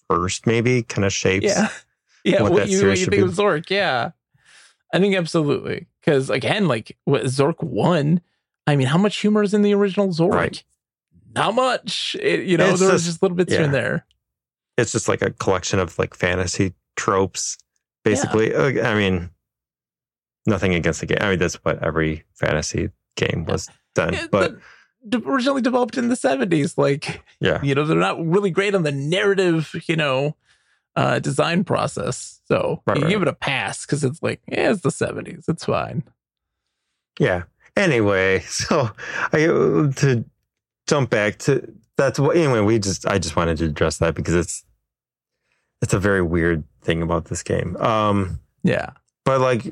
first 0.08 0.46
maybe 0.46 0.84
kind 0.84 1.06
of 1.06 1.14
shapes. 1.14 1.46
yeah. 1.46 1.70
Yeah 2.24 2.42
what 2.42 2.52
what, 2.54 2.70
you, 2.70 2.88
what 2.88 2.98
you 2.98 3.06
think 3.06 3.12
be. 3.12 3.20
of 3.20 3.30
zork 3.30 3.70
yeah. 3.70 4.10
I 4.92 4.98
think 5.00 5.16
absolutely. 5.16 5.86
Because 6.02 6.32
again 6.32 6.68
like 6.68 6.98
what 7.06 7.22
zork 7.26 7.62
1 7.62 8.20
i 8.66 8.76
mean 8.76 8.88
how 8.88 8.98
much 8.98 9.18
humor 9.18 9.44
is 9.44 9.54
in 9.54 9.62
the 9.62 9.76
original 9.76 10.08
zork? 10.10 10.32
Right. 10.34 10.64
not 11.36 11.54
much. 11.54 12.16
It- 12.20 12.46
you 12.48 12.58
know 12.58 12.70
It's 12.72 12.80
there 12.80 12.92
was 12.92 13.04
just- 13.04 13.14
just 13.14 13.22
little 13.22 13.38
bits 13.38 13.54
here 13.54 13.62
and 13.64 13.74
there. 13.74 14.08
It's 14.78 14.92
just 14.92 15.08
like 15.08 15.22
a 15.22 15.30
collection 15.32 15.78
of 15.80 15.98
like 16.00 16.16
fantasy 16.16 16.74
tropes 16.96 17.58
basically. 18.06 18.56
Uh, 18.56 18.88
I 18.88 18.96
mean 18.96 19.30
nothing 20.46 20.74
against 20.74 21.02
the 21.02 21.08
game. 21.08 21.18
I 21.20 21.32
mean 21.32 21.39
that's 21.39 21.56
what 21.56 21.84
every 21.84 22.24
fantasy 22.34 22.91
game 23.18 23.46
was 23.46 23.70
done. 23.94 24.15
But 24.32 24.56
originally 25.26 25.62
developed 25.62 25.98
in 25.98 26.08
the 26.10 26.15
70s 26.15 26.80
like 26.80 27.24
yeah. 27.39 27.62
you 27.62 27.76
know 27.76 27.86
they're 27.86 27.96
not 27.96 28.26
really 28.26 28.50
great 28.50 28.74
on 28.74 28.82
the 28.82 28.91
narrative 28.91 29.76
you 29.88 29.96
know 29.96 30.36
uh 30.96 31.20
design 31.20 31.63
process 31.63 32.41
so 32.48 32.82
Right, 32.88 32.98
you 32.98 33.04
right. 33.04 33.10
give 33.12 33.22
it 33.22 33.28
a 33.28 33.34
pass 33.34 33.86
because 33.86 34.04
it's 34.04 34.24
like 34.24 34.41
yeah 34.48 34.72
it's 34.72 34.82
the 34.82 34.89
70s 34.89 35.44
it's 35.48 35.65
fine 35.65 36.04
Yeah. 37.20 37.44
Anyway, 37.76 38.39
so 38.48 38.89
I 39.34 39.46
uh, 39.46 39.91
to 39.91 40.26
jump 40.88 41.10
back 41.10 41.38
to 41.39 41.74
that's 41.98 42.20
what 42.20 42.36
anyway, 42.36 42.62
we 42.62 42.80
just 42.80 43.08
I 43.08 43.20
just 43.20 43.36
wanted 43.36 43.58
to 43.60 43.65
address 43.65 43.98
that 44.00 44.15
because 44.15 44.36
it's 44.36 44.64
it's 45.82 45.94
a 45.94 46.00
very 46.00 46.22
weird 46.22 46.64
thing 46.82 47.02
about 47.02 47.26
this 47.26 47.44
game. 47.44 47.76
Um 47.78 48.40
yeah 48.64 48.92
but 49.24 49.42
like 49.42 49.66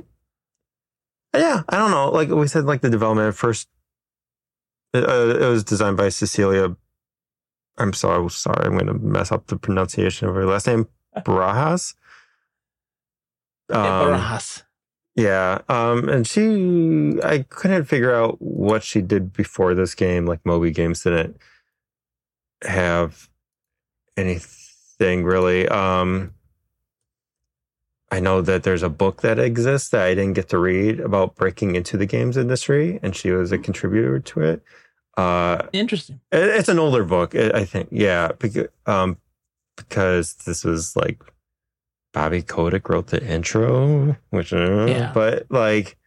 yeah, 1.35 1.63
I 1.67 1.77
don't 1.77 1.89
know. 1.91 2.09
Like 2.11 2.29
we 2.29 2.47
said 2.47 2.65
like 2.65 2.81
the 2.81 2.89
development 2.89 3.29
at 3.29 3.35
first 3.35 3.67
it, 4.93 5.03
uh, 5.07 5.35
it 5.43 5.47
was 5.49 5.63
designed 5.63 5.97
by 5.97 6.09
Cecilia 6.09 6.75
I'm 7.77 7.93
so 7.93 8.27
sorry, 8.27 8.65
I'm 8.67 8.73
going 8.73 8.85
to 8.85 8.93
mess 8.93 9.31
up 9.31 9.47
the 9.47 9.57
pronunciation 9.57 10.27
of 10.27 10.35
her 10.35 10.45
last 10.45 10.67
name, 10.67 10.87
Barajas. 11.17 11.95
Yeah, 13.67 13.77
Um, 14.01 14.09
Barajas. 14.13 14.63
yeah. 15.15 15.61
Um, 15.67 16.07
and 16.07 16.27
she, 16.27 17.19
I 17.23 17.45
couldn't 17.49 17.85
figure 17.85 18.13
out 18.13 18.39
what 18.39 18.83
she 18.83 19.01
did 19.01 19.33
before 19.33 19.73
this 19.73 19.95
game. 19.95 20.27
Like 20.27 20.45
Moby 20.45 20.69
Games 20.69 21.01
didn't 21.01 21.35
have 22.63 23.27
anything 24.15 24.51
really. 25.23 25.67
Um, 25.67 26.33
I 28.11 28.19
know 28.19 28.41
that 28.41 28.63
there's 28.63 28.83
a 28.83 28.89
book 28.89 29.21
that 29.21 29.39
exists 29.39 29.89
that 29.89 30.01
I 30.05 30.13
didn't 30.13 30.33
get 30.33 30.49
to 30.49 30.57
read 30.59 30.99
about 30.99 31.35
breaking 31.35 31.75
into 31.75 31.97
the 31.97 32.05
games 32.05 32.37
industry, 32.37 32.99
and 33.01 33.15
she 33.15 33.31
was 33.31 33.51
a 33.51 33.57
contributor 33.57 34.19
to 34.19 34.41
it. 34.41 34.63
Uh, 35.17 35.67
interesting 35.73 36.19
it- 36.31 36.43
it's 36.59 36.69
an 36.69 36.79
older 36.79 37.03
book, 37.03 37.35
I 37.35 37.49
I 37.61 37.65
think. 37.65 37.89
Yeah, 37.91 38.31
because, 38.39 38.67
um, 38.85 39.17
because 39.77 40.35
this 40.45 40.63
was 40.63 40.95
like 40.95 41.21
Bobby 42.13 42.41
Kotick 42.43 42.87
wrote 42.89 43.07
the 43.07 43.23
intro, 43.23 44.15
which 44.29 44.53
uh, 44.53 44.85
Yeah. 44.87 45.11
but 45.13 45.47
like 45.49 45.97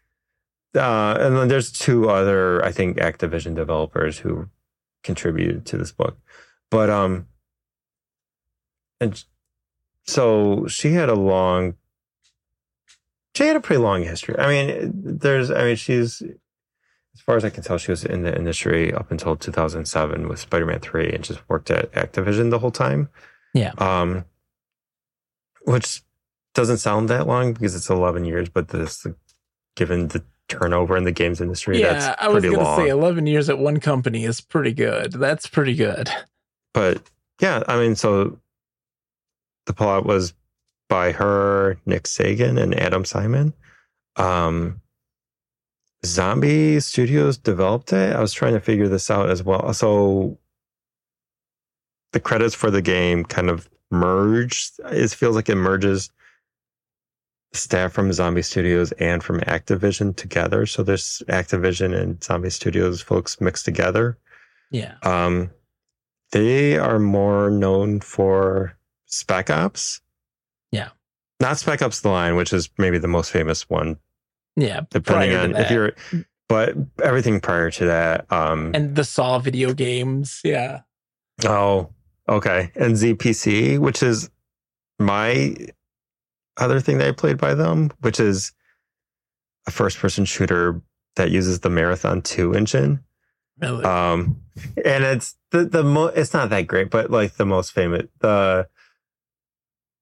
uh 0.77 1.17
and 1.21 1.37
then 1.37 1.49
there's 1.49 1.73
two 1.73 2.09
other 2.11 2.65
I 2.65 2.71
think 2.71 2.99
Activision 2.99 3.55
developers 3.57 4.19
who 4.19 4.49
contributed 5.03 5.65
to 5.67 5.79
this 5.79 5.91
book. 5.93 6.19
But 6.71 6.91
um 6.91 7.27
and 9.01 9.25
so 10.05 10.67
she 10.67 10.93
had 10.93 11.09
a 11.09 11.15
long 11.15 11.75
she 13.35 13.45
had 13.45 13.57
a 13.57 13.61
pretty 13.61 13.83
long 13.83 14.03
history. 14.03 14.35
I 14.39 14.49
mean, 14.49 14.91
there's 14.95 15.51
I 15.51 15.65
mean 15.65 15.77
she's 15.77 16.23
as 16.23 17.21
far 17.23 17.37
as 17.37 17.45
I 17.45 17.51
can 17.51 17.63
tell, 17.63 17.79
she 17.79 17.91
was 17.93 18.05
in 18.05 18.23
the 18.23 18.37
industry 18.37 18.93
up 18.93 19.11
until 19.11 19.37
2007 19.37 20.29
with 20.29 20.39
Spider-Man 20.39 20.81
3 20.81 21.13
and 21.15 21.25
just 21.25 21.41
worked 21.49 21.71
at 21.71 21.91
Activision 21.93 22.51
the 22.51 22.59
whole 22.59 22.71
time. 22.71 23.09
Yeah. 23.55 23.73
Um, 23.79 24.27
which 25.63 26.03
doesn't 26.53 26.77
sound 26.77 27.09
that 27.09 27.27
long 27.27 27.55
because 27.55 27.75
it's 27.75 27.89
11 27.89 28.27
years, 28.27 28.51
but 28.51 28.69
this, 28.69 29.07
given 29.77 30.09
the 30.09 30.23
turnover 30.49 30.95
in 30.95 31.05
the 31.05 31.13
games 31.13 31.41
industry, 31.41 31.81
yeah, 31.81 31.95
that's 31.95 32.23
I 32.23 32.29
was 32.29 32.45
gonna 32.45 32.59
long. 32.59 32.79
say 32.79 32.89
11 32.89 33.27
years 33.27 33.49
at 33.49 33.59
one 33.59 33.81
company 33.81 34.25
is 34.25 34.43
pretty 34.43 34.75
good. 34.75 35.13
That's 35.13 35.47
pretty 35.47 35.75
good. 35.75 36.11
but 36.75 37.03
yeah, 37.41 37.63
I 37.67 37.79
mean, 37.79 37.97
so 37.97 38.39
the 39.67 39.75
plot 39.75 40.07
was 40.07 40.35
by 40.89 41.13
her, 41.13 41.79
Nick 41.87 42.07
Sagan, 42.07 42.59
and 42.59 42.75
Adam 42.79 43.05
Simon. 43.05 43.53
Um, 44.17 44.81
Zombie 46.05 46.81
Studios 46.81 47.37
developed 47.37 47.93
it. 47.93 48.15
I 48.15 48.21
was 48.21 48.33
trying 48.33 48.55
to 48.55 48.61
figure 48.61 48.89
this 48.89 49.11
out 49.11 49.29
as 49.29 49.43
well. 49.43 49.73
So 49.75 50.39
the 52.13 52.21
credits 52.21 52.55
for 52.55 52.71
the 52.71 52.83
game 52.83 53.25
kind 53.25 53.51
of 53.51 53.69
merged. 53.91 54.79
It 54.87 55.11
feels 55.11 55.37
like 55.37 55.49
it 55.49 55.57
merges 55.57 56.11
staff 57.53 57.93
from 57.93 58.13
Zombie 58.13 58.43
Studios 58.43 58.93
and 58.93 59.23
from 59.23 59.41
Activision 59.41 60.15
together. 60.15 60.67
So 60.67 60.83
there's 60.83 61.23
Activision 61.29 61.99
and 61.99 62.23
Zombie 62.23 62.51
Studios 62.51 63.01
folks 63.01 63.41
mixed 63.41 63.65
together. 63.65 64.19
Yeah. 64.71 64.95
Um, 65.03 65.51
they 66.33 66.77
are 66.77 66.99
more 66.99 67.51
known 67.51 68.01
for 68.01 68.77
Spec 69.07 69.51
Ops. 69.51 70.01
Yeah. 70.73 70.89
Not 71.41 71.59
Spec 71.59 71.83
Ops 71.83 72.01
The 72.01 72.09
Line, 72.09 72.37
which 72.37 72.53
is 72.53 72.69
maybe 72.79 72.99
the 72.99 73.09
most 73.09 73.31
famous 73.31 73.69
one, 73.69 73.99
Yeah. 74.57 74.83
depending 74.91 75.37
on 75.37 75.57
if 75.57 75.71
you're, 75.71 75.93
but 76.49 76.75
everything 77.03 77.41
prior 77.41 77.71
to 77.73 77.87
that. 77.87 78.31
Um, 78.33 78.73
and 78.75 78.95
the 78.97 79.05
Saw 79.05 79.39
video 79.39 79.73
games. 79.75 80.41
Yeah. 80.45 80.81
oh, 81.45 81.91
okay. 82.29 82.71
And 82.75 82.95
ZPC, 82.95 83.79
which 83.79 84.03
is 84.03 84.31
my 84.99 85.55
other 86.57 86.81
thing 86.81 86.99
that 86.99 87.09
I 87.09 87.13
played 87.13 87.37
by 87.39 87.55
them, 87.55 87.91
which 88.01 88.19
is 88.19 88.53
a 89.67 89.71
first 89.71 89.99
person 89.99 90.25
shooter 90.25 90.81
that 91.17 91.31
uses 91.31 91.61
the 91.61 91.71
Marathon 91.71 92.23
2 92.23 92.55
engine. 92.55 93.01
Really. 93.59 93.85
um 93.87 94.39
and 94.85 95.03
it's 95.03 95.35
the 95.51 95.65
the 95.65 95.83
mo- 95.83 96.09
it's 96.15 96.35
not 96.35 96.51
that 96.51 96.67
great 96.67 96.91
but 96.91 97.11
like 97.11 97.37
the 97.37 97.47
most 97.47 97.73
famous 97.73 98.03
the 98.21 98.69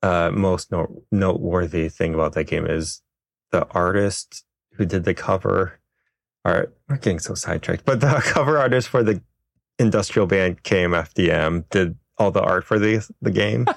uh 0.04 0.30
most 0.32 0.70
no- 0.70 1.02
noteworthy 1.10 1.88
thing 1.88 2.14
about 2.14 2.32
that 2.34 2.44
game 2.44 2.66
is 2.66 3.02
the 3.50 3.66
artist 3.68 4.44
who 4.72 4.84
did 4.84 5.04
the 5.04 5.14
cover 5.14 5.78
art 6.44 6.76
we're 6.88 6.96
getting 6.96 7.18
so 7.18 7.34
sidetracked 7.34 7.84
but 7.84 8.00
the 8.00 8.20
cover 8.24 8.58
artist 8.58 8.88
for 8.88 9.02
the 9.02 9.20
industrial 9.78 10.26
band 10.26 10.62
KMFDM 10.62 11.64
did 11.70 11.96
all 12.18 12.30
the 12.30 12.42
art 12.42 12.64
for 12.64 12.78
the 12.78 13.06
the 13.20 13.30
game. 13.30 13.66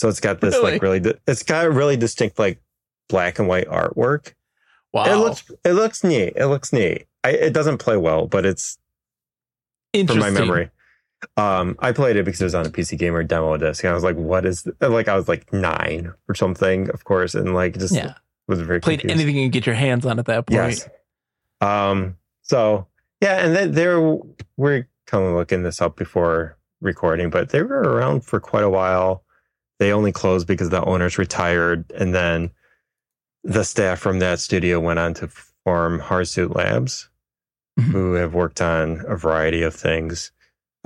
So 0.00 0.08
it's 0.08 0.20
got 0.20 0.40
this 0.40 0.56
like 0.62 0.80
really? 0.80 1.00
di- 1.00 1.18
it's 1.26 1.42
got 1.42 1.66
a 1.66 1.70
really 1.72 1.96
distinct 1.96 2.38
like 2.38 2.62
black 3.08 3.40
and 3.40 3.48
white 3.48 3.66
artwork. 3.66 4.34
Wow. 4.92 5.06
it 5.06 5.16
looks 5.16 5.50
it 5.64 5.72
looks 5.72 6.04
neat. 6.04 6.34
It 6.36 6.46
looks 6.46 6.72
neat. 6.72 7.06
I, 7.24 7.30
it 7.30 7.52
doesn't 7.52 7.78
play 7.78 7.96
well 7.96 8.28
but 8.28 8.46
it's 8.46 8.78
from 10.06 10.20
my 10.20 10.30
memory. 10.30 10.70
Um, 11.36 11.76
I 11.80 11.92
played 11.92 12.16
it 12.16 12.24
because 12.24 12.40
it 12.40 12.44
was 12.44 12.54
on 12.54 12.66
a 12.66 12.70
PC 12.70 12.96
Gamer 12.98 13.22
demo 13.24 13.56
disc, 13.56 13.82
and 13.82 13.90
I 13.90 13.94
was 13.94 14.04
like, 14.04 14.16
"What 14.16 14.44
is?" 14.46 14.62
th-" 14.62 14.76
Like 14.80 15.08
I 15.08 15.16
was 15.16 15.26
like 15.28 15.52
nine 15.52 16.12
or 16.28 16.34
something, 16.34 16.90
of 16.90 17.04
course, 17.04 17.34
and 17.34 17.54
like 17.54 17.76
just 17.78 17.94
Yeah. 17.94 18.14
was 18.46 18.60
very 18.60 18.80
Played 18.80 19.00
confused. 19.00 19.20
anything 19.20 19.36
you 19.36 19.44
can 19.46 19.50
get 19.50 19.66
your 19.66 19.74
hands 19.74 20.06
on 20.06 20.18
at 20.18 20.26
that 20.26 20.46
point. 20.46 20.56
Yes. 20.56 20.88
Um. 21.60 22.16
So 22.42 22.86
yeah, 23.20 23.44
and 23.44 23.54
then 23.54 23.72
there 23.72 24.00
we're 24.56 24.88
kind 25.06 25.24
of 25.24 25.34
looking 25.34 25.62
this 25.64 25.80
up 25.82 25.96
before 25.96 26.56
recording, 26.80 27.30
but 27.30 27.50
they 27.50 27.62
were 27.62 27.80
around 27.80 28.24
for 28.24 28.38
quite 28.38 28.64
a 28.64 28.70
while. 28.70 29.24
They 29.80 29.92
only 29.92 30.12
closed 30.12 30.46
because 30.46 30.70
the 30.70 30.84
owners 30.84 31.18
retired, 31.18 31.90
and 31.96 32.14
then 32.14 32.50
the 33.44 33.64
staff 33.64 33.98
from 33.98 34.18
that 34.20 34.38
studio 34.38 34.78
went 34.80 34.98
on 34.98 35.14
to 35.14 35.28
form 35.64 36.00
Hardsuit 36.00 36.54
Labs, 36.54 37.08
Mhm. 37.78 37.84
who 37.84 38.12
have 38.14 38.34
worked 38.34 38.60
on 38.60 39.02
a 39.06 39.16
variety 39.16 39.62
of 39.62 39.74
things, 39.74 40.30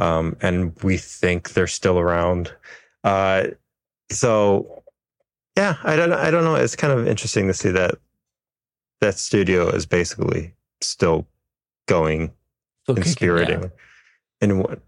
um, 0.03 0.37
and 0.41 0.77
we 0.83 0.97
think 0.97 1.51
they're 1.51 1.67
still 1.67 1.99
around. 1.99 2.53
Uh, 3.05 3.49
so 4.11 4.83
yeah, 5.57 5.77
I 5.85 5.97
don't, 5.97 6.13
I 6.13 6.31
don't 6.31 6.45
know. 6.45 6.55
It's 6.57 6.77
kind 6.77 6.93
of 6.93 7.07
interesting 7.07 7.47
to 7.47 7.55
see 7.55 7.71
that 7.71 7.97
that 9.01 9.19
studio 9.19 9.69
is 9.69 9.87
basically 9.87 10.55
still 10.81 11.27
going 11.87 12.33
Still 12.85 12.97
in, 13.37 13.71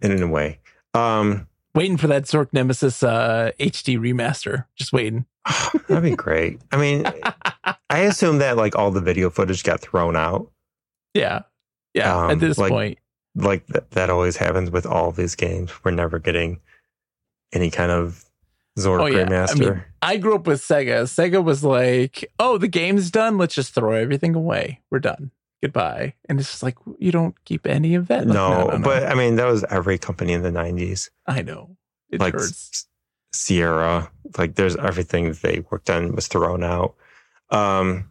in 0.02 0.10
in 0.12 0.22
a 0.22 0.26
way. 0.26 0.58
Um, 0.94 1.46
Waiting 1.74 1.96
for 1.96 2.06
that 2.08 2.24
Zork 2.24 2.52
Nemesis 2.52 3.02
uh, 3.02 3.52
HD 3.58 3.98
remaster. 3.98 4.66
Just 4.76 4.92
waiting. 4.92 5.26
that'd 5.88 6.02
be 6.02 6.16
great. 6.16 6.60
I 6.72 6.76
mean, 6.76 7.04
I 7.90 8.00
assume 8.00 8.38
that 8.38 8.56
like 8.56 8.76
all 8.76 8.90
the 8.90 9.00
video 9.00 9.30
footage 9.30 9.62
got 9.62 9.80
thrown 9.80 10.16
out. 10.16 10.50
Yeah. 11.14 11.42
Yeah. 11.92 12.24
Um, 12.24 12.30
at 12.32 12.40
this 12.40 12.58
like- 12.58 12.72
point. 12.72 12.98
Like 13.34 13.66
that, 13.68 13.90
that 13.92 14.10
always 14.10 14.36
happens 14.36 14.70
with 14.70 14.86
all 14.86 15.10
these 15.10 15.34
games. 15.34 15.72
We're 15.82 15.90
never 15.90 16.18
getting 16.18 16.60
any 17.52 17.70
kind 17.70 17.90
of 17.90 18.24
Zork 18.78 19.00
Oh, 19.00 19.06
yeah. 19.06 19.46
I 19.48 19.54
mean, 19.54 19.84
I 20.02 20.16
grew 20.16 20.34
up 20.34 20.46
with 20.46 20.60
Sega. 20.60 21.04
Sega 21.04 21.42
was 21.42 21.62
like, 21.62 22.30
oh, 22.38 22.58
the 22.58 22.68
game's 22.68 23.10
done. 23.10 23.38
Let's 23.38 23.54
just 23.54 23.72
throw 23.74 23.92
everything 23.92 24.34
away. 24.34 24.80
We're 24.90 24.98
done. 24.98 25.30
Goodbye. 25.62 26.14
And 26.28 26.40
it's 26.40 26.50
just 26.50 26.62
like, 26.62 26.76
you 26.98 27.12
don't 27.12 27.34
keep 27.44 27.66
any 27.66 27.94
of 27.94 28.08
that. 28.08 28.26
Like, 28.26 28.34
no, 28.34 28.78
but 28.82 29.04
I 29.04 29.14
mean 29.14 29.36
that 29.36 29.46
was 29.46 29.64
every 29.70 29.96
company 29.96 30.32
in 30.32 30.42
the 30.42 30.50
'90s. 30.50 31.08
I 31.26 31.42
know. 31.42 31.76
It 32.10 32.20
like 32.20 32.34
hurts. 32.34 32.86
Sierra, 33.32 34.10
like 34.36 34.56
there's 34.56 34.76
everything 34.76 35.28
that 35.28 35.40
they 35.40 35.64
worked 35.70 35.88
on 35.88 36.14
was 36.14 36.28
thrown 36.28 36.62
out. 36.62 36.94
Um, 37.50 38.08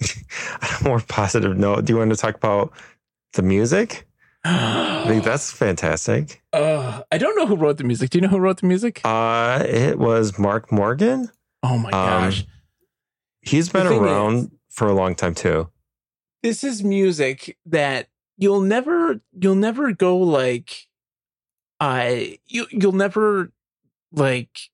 on 0.62 0.68
a 0.80 0.84
more 0.84 1.00
positive 1.00 1.58
note, 1.58 1.84
do 1.84 1.92
you 1.92 1.98
want 1.98 2.10
to 2.10 2.16
talk 2.16 2.36
about 2.36 2.72
the 3.32 3.42
music? 3.42 4.06
I 4.44 5.04
think 5.06 5.24
that's 5.30 5.52
fantastic. 5.52 6.42
Uh, 6.52 7.02
I 7.12 7.18
don't 7.18 7.36
know 7.36 7.46
who 7.46 7.56
wrote 7.56 7.76
the 7.78 7.84
music. 7.84 8.10
Do 8.10 8.18
you 8.18 8.22
know 8.22 8.28
who 8.28 8.38
wrote 8.38 8.60
the 8.60 8.66
music? 8.66 9.00
Uh, 9.04 9.64
it 9.66 9.98
was 9.98 10.38
Mark 10.38 10.72
Morgan. 10.72 11.30
oh 11.62 11.78
my 11.78 11.90
gosh. 11.90 12.44
He's 13.42 13.68
been 13.68 13.86
around 13.86 14.36
is- 14.36 14.48
for 14.70 14.86
a 14.88 14.92
long 14.94 15.14
time 15.14 15.34
too. 15.34 15.68
this 16.42 16.62
is 16.64 16.82
music 16.82 17.56
that 17.66 18.08
you'll 18.38 18.60
never 18.62 19.20
you'll 19.38 19.54
never 19.54 19.92
go 19.92 20.16
like 20.16 20.86
I 21.80 22.38
you 22.46 22.66
you'll 22.70 22.92
never 22.92 23.52
like 24.12 24.70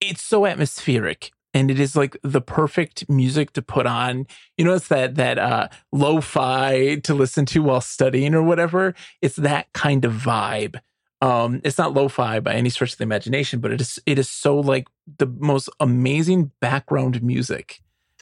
it's 0.00 0.22
so 0.22 0.46
atmospheric 0.46 1.32
and 1.54 1.70
it 1.70 1.78
is 1.78 1.94
like 1.96 2.16
the 2.22 2.40
perfect 2.40 3.08
music 3.08 3.52
to 3.52 3.62
put 3.62 3.86
on 3.86 4.26
you 4.56 4.64
know 4.64 4.74
it's 4.74 4.88
that 4.88 5.14
that 5.16 5.38
uh 5.38 5.68
lo-fi 5.92 6.96
to 6.96 7.14
listen 7.14 7.44
to 7.46 7.62
while 7.62 7.80
studying 7.80 8.34
or 8.34 8.42
whatever 8.42 8.94
it's 9.20 9.36
that 9.36 9.72
kind 9.72 10.04
of 10.04 10.12
vibe 10.12 10.78
um 11.20 11.60
it's 11.64 11.78
not 11.78 11.94
lo-fi 11.94 12.40
by 12.40 12.52
any 12.52 12.68
stretch 12.70 12.92
of 12.92 12.98
the 12.98 13.04
imagination 13.04 13.60
but 13.60 13.72
it 13.72 13.80
is 13.80 13.98
it 14.06 14.18
is 14.18 14.28
so 14.28 14.58
like 14.58 14.88
the 15.18 15.26
most 15.26 15.68
amazing 15.80 16.50
background 16.60 17.22
music 17.22 17.80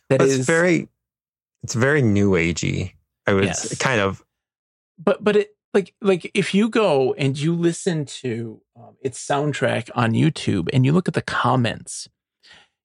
that 0.08 0.18
But 0.18 0.28
is 0.28 0.38
it's 0.40 0.46
very, 0.46 0.88
it's 1.62 1.74
very 1.74 2.02
new 2.02 2.32
agey. 2.32 2.94
I 3.26 3.32
would 3.34 3.44
Yes. 3.44 3.78
kind 3.78 4.00
of 4.00 4.24
but 4.98 5.22
but 5.22 5.36
it 5.36 5.54
like 5.72 5.94
like 6.00 6.30
if 6.34 6.52
you 6.52 6.68
go 6.68 7.14
and 7.14 7.38
you 7.38 7.54
listen 7.54 8.04
to 8.04 8.60
um, 8.76 8.96
its 9.02 9.24
soundtrack 9.24 9.88
on 9.94 10.12
YouTube 10.12 10.68
and 10.72 10.84
you 10.84 10.92
look 10.92 11.06
at 11.06 11.14
the 11.14 11.22
comments, 11.22 12.08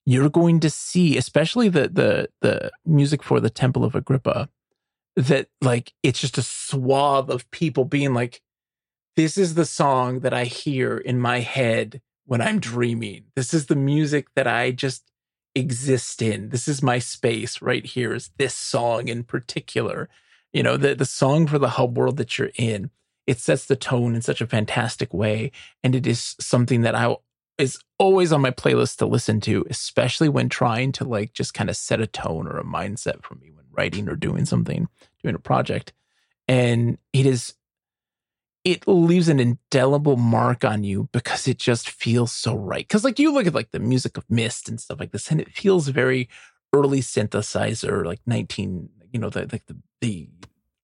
you're 0.05 0.29
going 0.29 0.59
to 0.61 0.69
see, 0.69 1.17
especially 1.17 1.69
the 1.69 1.89
the 1.89 2.29
the 2.41 2.71
music 2.85 3.23
for 3.23 3.39
the 3.39 3.49
Temple 3.49 3.83
of 3.83 3.95
Agrippa, 3.95 4.49
that 5.15 5.47
like 5.61 5.93
it's 6.03 6.19
just 6.19 6.37
a 6.37 6.41
swath 6.43 7.29
of 7.29 7.49
people 7.51 7.85
being 7.85 8.13
like, 8.13 8.41
"This 9.15 9.37
is 9.37 9.55
the 9.55 9.65
song 9.65 10.19
that 10.21 10.33
I 10.33 10.45
hear 10.45 10.97
in 10.97 11.19
my 11.19 11.39
head 11.39 12.01
when 12.25 12.41
I'm 12.41 12.59
dreaming. 12.59 13.25
This 13.35 13.53
is 13.53 13.67
the 13.67 13.75
music 13.75 14.27
that 14.35 14.47
I 14.47 14.71
just 14.71 15.11
exist 15.55 16.21
in. 16.21 16.49
This 16.49 16.67
is 16.67 16.83
my 16.83 16.99
space 16.99 17.61
right 17.61 17.85
here. 17.85 18.13
Is 18.13 18.31
this 18.37 18.55
song 18.55 19.07
in 19.07 19.23
particular?" 19.23 20.09
you 20.53 20.63
know 20.63 20.77
the 20.77 20.95
the 20.95 21.05
song 21.05 21.47
for 21.47 21.59
the 21.59 21.71
hub 21.71 21.97
world 21.97 22.15
that 22.17 22.37
you're 22.37 22.51
in 22.57 22.89
it 23.27 23.39
sets 23.39 23.65
the 23.65 23.75
tone 23.75 24.15
in 24.15 24.21
such 24.21 24.41
a 24.41 24.47
fantastic 24.47 25.13
way, 25.13 25.51
and 25.83 25.95
it 25.95 26.05
is 26.05 26.35
something 26.39 26.81
that 26.81 26.95
I 26.95 27.15
is 27.57 27.79
always 27.97 28.31
on 28.31 28.41
my 28.41 28.51
playlist 28.51 28.97
to 28.97 29.05
listen 29.05 29.39
to, 29.41 29.65
especially 29.69 30.29
when 30.29 30.49
trying 30.49 30.91
to 30.93 31.05
like 31.05 31.33
just 31.33 31.53
kind 31.53 31.69
of 31.69 31.77
set 31.77 32.01
a 32.01 32.07
tone 32.07 32.47
or 32.47 32.57
a 32.57 32.63
mindset 32.63 33.23
for 33.23 33.35
me 33.35 33.51
when 33.51 33.65
writing 33.71 34.09
or 34.09 34.15
doing 34.15 34.45
something, 34.45 34.87
doing 35.23 35.35
a 35.35 35.39
project. 35.39 35.93
And 36.47 36.97
it 37.13 37.25
is 37.25 37.55
it 38.65 38.87
leaves 38.87 39.29
an 39.29 39.39
indelible 39.39 40.17
mark 40.17 40.65
on 40.65 40.83
you 40.83 41.07
because 41.11 41.47
it 41.47 41.59
just 41.59 41.87
feels 41.87 42.31
so 42.31 42.55
right. 42.55 42.85
Because 42.85 43.03
like 43.03 43.19
you 43.19 43.31
look 43.31 43.45
at 43.45 43.53
like 43.53 43.71
the 43.71 43.79
music 43.79 44.17
of 44.17 44.25
Myst 44.27 44.67
and 44.67 44.81
stuff 44.81 44.99
like 44.99 45.11
this, 45.11 45.29
and 45.29 45.39
it 45.39 45.51
feels 45.51 45.87
very 45.87 46.27
early 46.73 46.99
synthesizer, 46.99 48.03
like 48.03 48.19
19, 48.25 48.89
you 49.13 49.19
know, 49.19 49.29
the 49.29 49.41
like 49.51 49.67
the, 49.67 49.77
the 50.01 50.29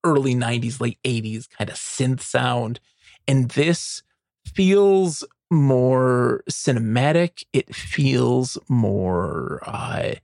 early 0.04 0.34
90s, 0.34 0.80
late 0.80 0.98
80s 1.04 1.48
kind 1.50 1.68
of 1.68 1.76
synth 1.76 2.20
sound. 2.20 2.78
And 3.26 3.50
this 3.50 4.02
feels 4.46 5.24
more 5.52 6.42
cinematic. 6.50 7.44
It 7.52 7.74
feels 7.74 8.58
more 8.68 9.60
uh 9.64 10.14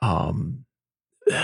um 0.00 0.64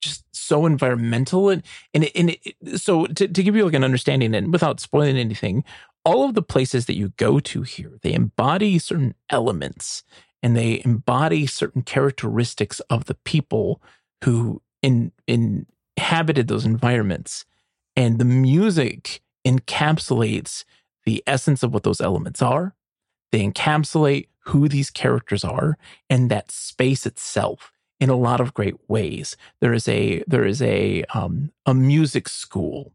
just 0.00 0.24
so 0.32 0.64
environmental 0.66 1.50
and 1.50 1.62
and 1.92 2.04
it, 2.04 2.12
and 2.14 2.30
it, 2.30 2.80
so 2.80 3.06
to, 3.06 3.28
to 3.28 3.42
give 3.42 3.54
you 3.54 3.64
like 3.64 3.74
an 3.74 3.84
understanding 3.84 4.34
and 4.34 4.52
without 4.52 4.80
spoiling 4.80 5.18
anything 5.18 5.62
all 6.06 6.24
of 6.24 6.34
the 6.34 6.42
places 6.42 6.86
that 6.86 6.96
you 6.96 7.12
go 7.18 7.38
to 7.38 7.62
here 7.62 7.98
they 8.00 8.14
embody 8.14 8.78
certain 8.78 9.14
elements 9.28 10.02
and 10.42 10.56
they 10.56 10.80
embody 10.86 11.46
certain 11.46 11.82
characteristics 11.82 12.80
of 12.88 13.04
the 13.04 13.14
people 13.14 13.82
who 14.24 14.62
in, 14.80 15.12
in 15.26 15.66
inhabited 15.96 16.48
those 16.48 16.64
environments 16.64 17.44
and 17.94 18.18
the 18.18 18.24
music 18.24 19.20
encapsulates 19.46 20.64
the 21.04 21.22
essence 21.26 21.62
of 21.62 21.72
what 21.72 21.82
those 21.82 22.00
elements 22.00 22.42
are 22.42 22.74
they 23.32 23.44
encapsulate 23.44 24.28
who 24.46 24.68
these 24.68 24.90
characters 24.90 25.44
are 25.44 25.78
and 26.08 26.30
that 26.30 26.50
space 26.50 27.06
itself 27.06 27.72
in 28.00 28.08
a 28.08 28.16
lot 28.16 28.40
of 28.40 28.54
great 28.54 28.76
ways. 28.88 29.36
There 29.60 29.72
is 29.72 29.86
a 29.86 30.24
there 30.26 30.44
is 30.44 30.62
a 30.62 31.04
um, 31.14 31.52
a 31.66 31.74
music 31.74 32.28
school, 32.28 32.92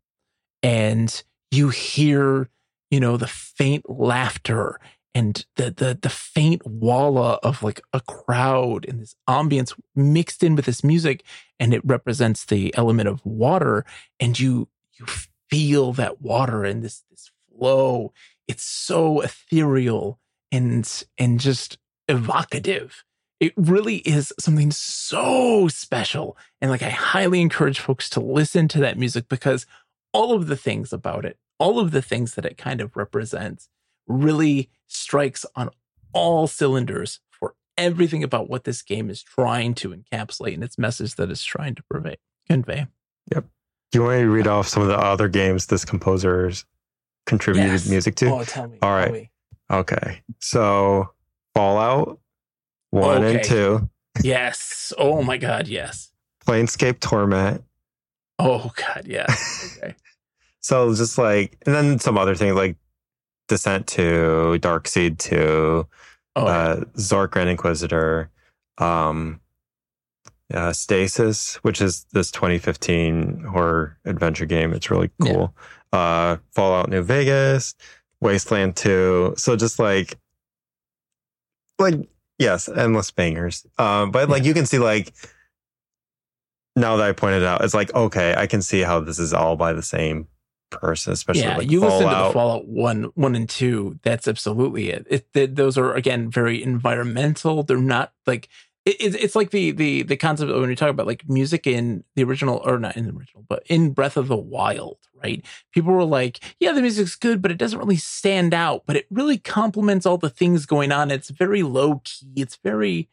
and 0.63 1.23
you 1.51 1.69
hear 1.69 2.49
you 2.89 2.99
know 2.99 3.17
the 3.17 3.27
faint 3.27 3.89
laughter 3.89 4.79
and 5.13 5.45
the 5.55 5.71
the 5.71 5.97
the 6.01 6.09
faint 6.09 6.65
walla 6.65 7.39
of 7.43 7.61
like 7.63 7.81
a 7.93 8.01
crowd 8.01 8.85
and 8.85 8.99
this 8.99 9.15
ambience 9.29 9.73
mixed 9.95 10.43
in 10.43 10.55
with 10.55 10.65
this 10.65 10.83
music, 10.83 11.23
and 11.59 11.73
it 11.73 11.81
represents 11.85 12.45
the 12.45 12.75
element 12.75 13.07
of 13.07 13.23
water, 13.25 13.85
and 14.19 14.39
you 14.39 14.67
you 14.93 15.05
feel 15.49 15.93
that 15.93 16.21
water 16.21 16.63
and 16.65 16.83
this 16.83 17.03
this 17.11 17.29
flow. 17.57 18.13
It's 18.47 18.63
so 18.63 19.21
ethereal 19.21 20.19
and 20.51 21.03
and 21.17 21.39
just 21.39 21.77
evocative 22.07 23.03
it 23.39 23.53
really 23.57 23.97
is 23.97 24.33
something 24.39 24.71
so 24.71 25.67
special. 25.67 26.37
And 26.61 26.71
like, 26.71 26.83
I 26.83 26.89
highly 26.89 27.41
encourage 27.41 27.79
folks 27.79 28.09
to 28.11 28.19
listen 28.19 28.67
to 28.69 28.79
that 28.79 28.97
music 28.97 29.27
because 29.27 29.65
all 30.13 30.33
of 30.33 30.47
the 30.47 30.55
things 30.55 30.93
about 30.93 31.25
it, 31.25 31.37
all 31.59 31.79
of 31.79 31.91
the 31.91 32.01
things 32.01 32.35
that 32.35 32.45
it 32.45 32.57
kind 32.57 32.81
of 32.81 32.95
represents, 32.95 33.69
really 34.07 34.69
strikes 34.87 35.45
on 35.55 35.69
all 36.13 36.47
cylinders 36.47 37.19
for 37.29 37.55
everything 37.77 38.23
about 38.23 38.49
what 38.49 38.63
this 38.63 38.81
game 38.81 39.09
is 39.09 39.21
trying 39.21 39.73
to 39.75 39.89
encapsulate 39.89 40.53
and 40.53 40.63
its 40.63 40.77
message 40.77 41.15
that 41.15 41.29
it's 41.29 41.43
trying 41.43 41.75
to 41.75 41.83
convey. 42.47 42.87
Yep. 43.33 43.45
Do 43.91 43.99
you 43.99 44.03
want 44.03 44.17
me 44.17 44.23
to 44.23 44.29
read 44.29 44.47
off 44.47 44.67
some 44.67 44.83
of 44.83 44.89
the 44.89 44.97
other 44.97 45.27
games 45.27 45.65
this 45.65 45.83
composer's 45.83 46.65
contributed 47.25 47.71
Yes. 47.71 47.89
music 47.89 48.15
to? 48.15 48.27
Oh, 48.31 48.43
tell 48.43 48.67
me. 48.67 48.77
All 48.81 49.03
tell 49.03 49.11
me. 49.13 49.29
Okay. 49.71 50.21
So 50.39 51.09
Fallout 51.55 52.19
1 52.91 53.23
and 53.23 53.43
2, 53.43 53.89
Yes. 54.23 54.93
Oh 54.97 55.21
my 55.23 55.37
God. 55.37 55.67
Yes. 55.67 56.11
Planescape 56.45 56.99
Torment. 56.99 57.63
Oh 58.39 58.71
God. 58.75 59.03
Yes. 59.05 59.77
Okay. 59.83 59.95
So 60.61 60.93
just 60.95 61.17
like, 61.17 61.57
and 61.65 61.75
then 61.75 61.99
some 61.99 62.17
other 62.17 62.33
things 62.35 62.55
like 62.55 62.75
Descent 63.47 63.85
2, 63.87 64.57
Dark 64.59 64.87
Seed 64.87 65.19
2, 65.19 65.87
Oh, 66.37 66.45
yeah. 66.45 66.51
uh, 66.51 66.75
Zork 66.97 67.31
Grand 67.31 67.49
Inquisitor, 67.49 68.29
um, 68.79 69.39
uh, 70.53 70.71
Stasis, 70.73 71.55
which 71.57 71.81
is 71.81 72.05
this 72.13 72.31
2015 72.31 73.43
horror 73.49 73.97
adventure 74.05 74.45
game. 74.45 74.73
It's 74.73 74.89
really 74.91 75.09
Yeah. 75.23 75.33
cool. 75.33 75.55
Uh, 75.91 76.37
Fallout 76.51 76.89
New 76.89 77.01
Vegas, 77.01 77.73
Wasteland 78.21 78.75
2. 78.75 79.33
So 79.37 79.55
just 79.55 79.79
like, 79.79 80.17
like, 81.79 81.95
yes, 82.37 82.69
endless 82.69 83.11
bangers. 83.11 83.65
Um, 83.77 84.11
but 84.11 84.29
like 84.29 84.43
you 84.43 84.53
can 84.53 84.65
see 84.65 84.79
like, 84.79 85.13
now 86.75 86.97
that 86.97 87.07
I 87.07 87.11
pointed 87.13 87.43
out, 87.43 87.63
it's 87.63 87.73
like, 87.73 87.93
okay, 87.93 88.33
I 88.37 88.47
can 88.47 88.61
see 88.61 88.81
how 88.81 88.99
this 88.99 89.19
is 89.19 89.33
all 89.33 89.55
by 89.55 89.73
the 89.73 89.81
same 89.81 90.27
person, 90.71 91.13
especially 91.13 91.43
yeah, 91.43 91.57
like 91.57 91.71
you 91.71 91.79
listen 91.79 91.99
to 91.99 92.05
the 92.05 92.09
Fallout. 92.11 92.33
Fallout 92.33 92.67
one, 92.67 93.03
one 93.15 93.35
and 93.35 93.47
two. 93.47 93.97
That's 94.03 94.27
absolutely 94.27 94.89
it. 94.89 95.07
it 95.09 95.31
th- 95.33 95.51
those 95.53 95.77
are 95.77 95.93
again 95.93 96.29
very 96.29 96.61
environmental. 96.61 97.63
They're 97.63 97.77
not 97.77 98.11
like 98.27 98.49
it, 98.85 98.95
it- 98.99 99.15
it's 99.23 99.35
like 99.35 99.51
the 99.51 99.71
the 99.71 100.03
the 100.03 100.17
concept 100.17 100.51
of 100.51 100.59
when 100.61 100.69
you 100.69 100.75
talk 100.75 100.89
about 100.89 101.07
like 101.07 101.27
music 101.27 101.67
in 101.67 102.03
the 102.15 102.23
original 102.23 102.61
or 102.65 102.79
not 102.79 102.95
in 102.97 103.05
the 103.05 103.13
original, 103.13 103.45
but 103.47 103.63
in 103.67 103.91
Breath 103.91 104.17
of 104.17 104.27
the 104.27 104.37
Wild, 104.37 104.97
right? 105.23 105.43
People 105.73 105.93
were 105.93 106.03
like, 106.03 106.39
yeah, 106.59 106.71
the 106.71 106.81
music's 106.81 107.15
good, 107.15 107.41
but 107.41 107.51
it 107.51 107.57
doesn't 107.57 107.79
really 107.79 107.97
stand 107.97 108.53
out. 108.53 108.83
But 108.85 108.95
it 108.97 109.07
really 109.09 109.37
complements 109.37 110.05
all 110.05 110.17
the 110.17 110.29
things 110.29 110.65
going 110.65 110.91
on. 110.91 111.11
It's 111.11 111.29
very 111.29 111.63
low 111.63 112.01
key. 112.03 112.33
It's 112.35 112.57
very 112.63 113.09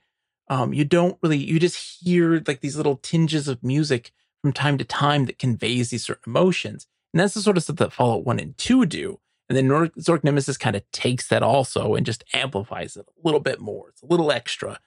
um, 0.49 0.73
you 0.73 0.85
don't 0.85 1.19
really 1.23 1.39
you 1.39 1.59
just 1.59 2.01
hear 2.03 2.43
like 2.47 2.61
these 2.61 2.77
little 2.77 2.97
tinges 2.97 3.49
of 3.49 3.63
music 3.63 4.13
from 4.43 4.53
time 4.53 4.77
to 4.79 4.85
time 4.85 5.27
that 5.27 5.39
conveys 5.39 5.91
these 5.91 6.05
certain 6.05 6.31
emotions. 6.31 6.87
And 7.13 7.21
that's 7.21 7.35
the 7.35 7.41
sort 7.43 7.57
of 7.57 7.63
stuff 7.63 7.77
that 7.77 7.93
Fallout 7.93 8.25
1 8.25 8.41
and 8.41 8.57
2 8.59 8.87
do. 8.87 9.21
And 9.49 9.57
then 9.57 9.69
Zork 9.69 10.25
Nemesis 10.25 10.57
kind 10.57 10.77
of 10.77 10.83
takes 10.93 11.29
that 11.29 11.43
also 11.43 11.95
and 11.95 12.07
just 12.07 12.25
amplifies 12.33 12.97
it 12.97 13.07
a 13.07 13.27
little 13.27 13.41
bit 13.41 13.61
more. 13.61 13.91
It's 13.91 14.03
a 14.03 14.07
little 14.07 14.33
extra. 14.33 14.79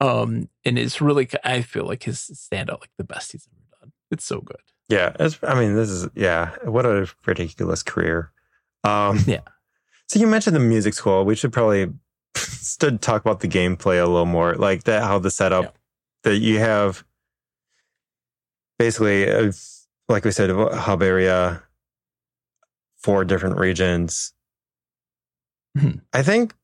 Um, 0.00 0.48
and 0.64 0.78
it's 0.78 1.00
really, 1.00 1.28
I 1.44 1.62
feel 1.62 1.84
like 1.86 2.04
his 2.04 2.18
standout, 2.50 2.80
like 2.80 2.90
the 2.96 3.04
best 3.04 3.32
he's 3.32 3.46
ever 3.52 3.62
done. 3.80 3.92
It's 4.10 4.24
so 4.24 4.40
good. 4.40 4.56
Yeah, 4.88 5.14
it's, 5.20 5.38
I 5.42 5.54
mean, 5.60 5.74
this 5.76 5.88
is 5.90 6.08
yeah. 6.14 6.56
What 6.64 6.86
a 6.86 7.08
ridiculous 7.26 7.82
career. 7.82 8.32
Um, 8.84 9.18
Yeah. 9.26 9.40
So 10.08 10.18
you 10.18 10.26
mentioned 10.26 10.56
the 10.56 10.60
music 10.60 10.94
school. 10.94 11.24
We 11.24 11.36
should 11.36 11.52
probably 11.52 11.92
stood 12.36 13.00
talk 13.00 13.20
about 13.24 13.40
the 13.40 13.48
gameplay 13.48 14.02
a 14.02 14.06
little 14.06 14.26
more, 14.26 14.54
like 14.54 14.84
that. 14.84 15.02
How 15.04 15.18
the 15.20 15.30
setup 15.30 15.64
Yeah. 15.64 15.70
that 16.24 16.38
you 16.38 16.58
have, 16.58 17.04
basically, 18.78 19.30
uh, 19.30 19.52
like 20.08 20.24
we 20.24 20.30
said, 20.32 20.50
hub 20.50 21.02
area, 21.02 21.62
four 22.98 23.24
different 23.24 23.58
regions. 23.58 24.32
Mhm. 25.78 26.00
I 26.12 26.22
think 26.22 26.54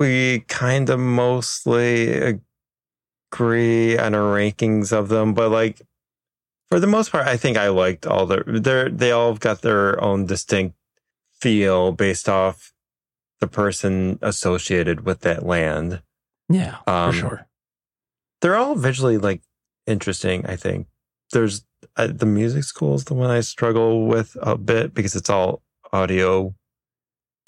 we 0.00 0.40
kind 0.48 0.88
of 0.88 0.98
mostly 0.98 2.40
agree 3.32 3.98
on 3.98 4.14
our 4.14 4.34
rankings 4.36 4.92
of 4.92 5.08
them, 5.08 5.34
but 5.34 5.50
like 5.50 5.80
for 6.70 6.80
the 6.80 6.86
most 6.86 7.12
part, 7.12 7.26
I 7.26 7.36
think 7.36 7.56
I 7.56 7.68
liked 7.68 8.06
all 8.06 8.26
the 8.26 8.42
they're 8.46 8.88
they 8.88 9.10
all 9.12 9.34
got 9.34 9.62
their 9.62 10.02
own 10.02 10.26
distinct 10.26 10.76
feel 11.40 11.92
based 11.92 12.28
off 12.28 12.72
the 13.40 13.46
person 13.46 14.18
associated 14.22 15.04
with 15.04 15.20
that 15.20 15.44
land. 15.44 16.02
Yeah, 16.48 16.76
Um, 16.86 17.12
for 17.12 17.18
sure. 17.18 17.46
They're 18.40 18.56
all 18.56 18.74
visually 18.74 19.18
like 19.18 19.42
interesting. 19.86 20.46
I 20.46 20.56
think 20.56 20.86
there's 21.32 21.64
uh, 21.96 22.08
the 22.08 22.26
music 22.26 22.64
school 22.64 22.94
is 22.94 23.04
the 23.04 23.14
one 23.14 23.30
I 23.30 23.40
struggle 23.40 24.06
with 24.06 24.36
a 24.40 24.56
bit 24.56 24.94
because 24.94 25.16
it's 25.16 25.30
all 25.30 25.62
audio. 25.92 26.54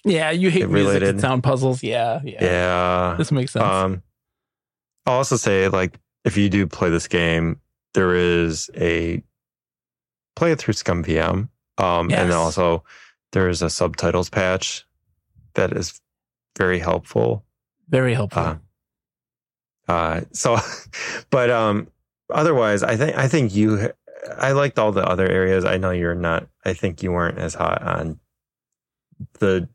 Yeah, 0.04 0.30
you 0.30 0.50
hate 0.50 0.68
music 0.68 0.86
related. 0.86 1.08
and 1.08 1.20
sound 1.20 1.42
puzzles. 1.42 1.82
Yeah, 1.82 2.20
yeah. 2.24 2.44
Yeah. 2.44 3.14
This 3.16 3.32
makes 3.32 3.52
sense. 3.52 3.64
Um, 3.64 4.02
I'll 5.06 5.16
also 5.16 5.36
say, 5.36 5.68
like, 5.68 5.98
if 6.24 6.36
you 6.36 6.48
do 6.48 6.66
play 6.66 6.90
this 6.90 7.08
game, 7.08 7.60
there 7.92 8.14
is 8.14 8.70
a 8.76 9.22
play 10.36 10.52
it 10.52 10.58
through 10.58 10.74
ScummVM. 10.74 11.48
Um, 11.76 12.10
and 12.10 12.10
then 12.10 12.32
also 12.32 12.84
there 13.32 13.48
is 13.48 13.62
a 13.62 13.70
subtitles 13.70 14.30
patch 14.30 14.86
that 15.54 15.72
is 15.72 16.00
very 16.56 16.78
helpful. 16.78 17.44
Very 17.88 18.14
helpful. 18.14 18.42
Uh, 19.88 19.92
uh, 19.92 20.20
so, 20.32 20.56
but 21.30 21.50
um, 21.50 21.88
otherwise, 22.30 22.82
I 22.82 22.96
think 22.96 23.16
I 23.16 23.28
think 23.28 23.54
you, 23.54 23.92
I 24.38 24.52
liked 24.52 24.78
all 24.78 24.92
the 24.92 25.06
other 25.06 25.28
areas. 25.28 25.64
I 25.64 25.76
know 25.76 25.90
you're 25.90 26.14
not. 26.14 26.48
I 26.64 26.72
think 26.72 27.02
you 27.02 27.12
weren't 27.12 27.38
as 27.38 27.54
hot 27.54 27.82
on 27.82 28.18
the. 29.40 29.68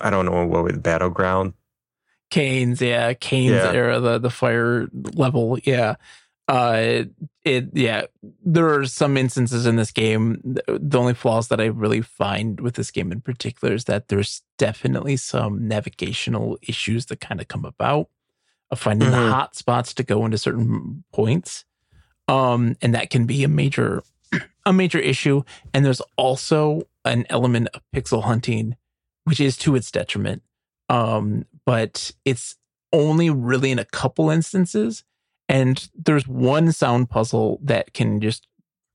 I 0.00 0.10
don't 0.10 0.26
know 0.26 0.46
what 0.46 0.64
was 0.64 0.72
the 0.72 0.80
battleground 0.80 1.54
Canes, 2.32 2.80
yeah, 2.80 3.12
Canes 3.14 3.52
Yeah. 3.62 3.72
era, 3.72 4.00
the 4.00 4.18
the 4.18 4.30
fire 4.30 4.88
level, 5.14 5.58
yeah. 5.64 5.94
uh, 6.48 7.04
it 7.44 7.68
yeah, 7.74 8.06
there 8.44 8.68
are 8.74 8.86
some 8.86 9.16
instances 9.16 9.66
in 9.66 9.76
this 9.76 9.92
game. 9.92 10.40
The 10.66 10.98
only 10.98 11.14
flaws 11.14 11.48
that 11.48 11.60
I 11.60 11.66
really 11.66 12.00
find 12.02 12.58
with 12.60 12.74
this 12.74 12.90
game 12.90 13.12
in 13.12 13.20
particular 13.20 13.74
is 13.74 13.84
that 13.84 14.08
there's 14.08 14.42
definitely 14.58 15.16
some 15.18 15.68
navigational 15.68 16.58
issues 16.62 17.06
that 17.06 17.20
kind 17.20 17.40
of 17.40 17.48
come 17.48 17.64
about 17.64 18.08
of 18.70 18.78
finding 18.80 19.10
the 19.10 19.16
Mhm. 19.16 19.30
hot 19.30 19.54
spots 19.54 19.92
to 19.94 20.02
go 20.02 20.24
into 20.24 20.38
certain 20.38 21.04
points, 21.12 21.64
um, 22.28 22.76
and 22.82 22.94
that 22.94 23.10
can 23.10 23.26
be 23.26 23.44
a 23.44 23.48
major 23.48 24.02
a 24.66 24.72
major 24.72 24.98
issue. 24.98 25.42
And 25.74 25.84
there's 25.84 26.00
also 26.16 26.82
an 27.04 27.26
element 27.28 27.68
of 27.74 27.82
pixel 27.94 28.24
hunting, 28.24 28.76
which 29.24 29.40
is 29.40 29.56
to 29.58 29.76
its 29.76 29.90
detriment. 29.90 30.42
Um, 30.88 31.44
but 31.66 32.12
it's 32.24 32.56
only 32.92 33.30
really 33.30 33.70
in 33.70 33.78
a 33.78 33.84
couple 33.84 34.30
instances. 34.30 35.04
And 35.48 35.88
there's 35.94 36.26
one 36.26 36.72
sound 36.72 37.10
puzzle 37.10 37.58
that 37.62 37.92
can 37.92 38.20
just 38.20 38.46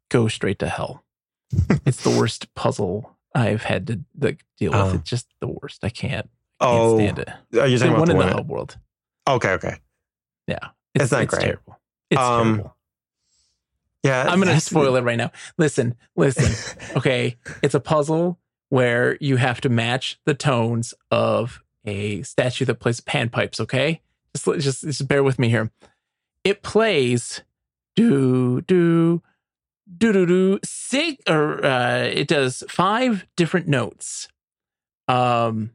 go 0.09 0.27
straight 0.27 0.59
to 0.59 0.67
hell. 0.67 1.03
it's 1.85 2.03
the 2.03 2.17
worst 2.17 2.53
puzzle 2.55 3.17
I've 3.35 3.63
had 3.63 3.87
to 3.87 3.99
like, 4.19 4.43
deal 4.57 4.71
with. 4.71 4.79
Oh. 4.81 4.93
It's 4.95 5.09
just 5.09 5.27
the 5.39 5.47
worst. 5.47 5.83
I 5.83 5.89
can't, 5.89 6.29
I 6.59 6.65
can't 6.65 6.77
Oh, 6.79 6.97
stand 6.97 7.19
it. 7.19 7.29
are 7.59 7.67
you 7.67 7.77
The 7.77 7.85
talking 7.85 7.95
about 7.95 7.99
one 7.99 8.07
the 8.17 8.23
in 8.23 8.29
the 8.29 8.33
hub 8.35 8.49
world. 8.49 8.77
Okay, 9.27 9.51
okay. 9.53 9.77
Yeah. 10.47 10.69
It's 10.95 11.11
not 11.11 11.27
great. 11.27 11.41
terrible. 11.43 11.79
It's 12.09 12.19
Um, 12.19 12.55
terrible. 12.55 12.73
Yeah, 14.03 14.25
I'm 14.29 14.39
going 14.39 14.53
to 14.53 14.61
spoil 14.61 14.95
it 14.95 15.01
right 15.03 15.17
now. 15.17 15.31
Listen, 15.57 15.95
listen. 16.15 16.77
okay. 16.97 17.35
It's 17.61 17.75
a 17.75 17.79
puzzle 17.79 18.39
where 18.69 19.17
you 19.19 19.35
have 19.37 19.59
to 19.61 19.69
match 19.69 20.19
the 20.25 20.33
tones 20.33 20.93
of 21.11 21.61
a 21.87 22.21
statue 22.23 22.65
that 22.65 22.75
plays 22.79 22.99
panpipes. 23.01 23.59
Okay. 23.59 24.01
Just, 24.35 24.45
just, 24.63 24.81
just 24.83 25.07
bear 25.07 25.23
with 25.23 25.39
me 25.39 25.49
here. 25.49 25.71
It 26.43 26.61
plays 26.61 27.41
do, 27.95 28.61
do, 28.61 29.21
do, 29.97 30.13
do, 30.13 30.25
do, 30.25 30.59
six, 30.63 31.23
or 31.27 31.65
uh, 31.65 32.03
it 32.03 32.27
does 32.27 32.63
five 32.69 33.25
different 33.35 33.67
notes. 33.67 34.27
Um, 35.07 35.71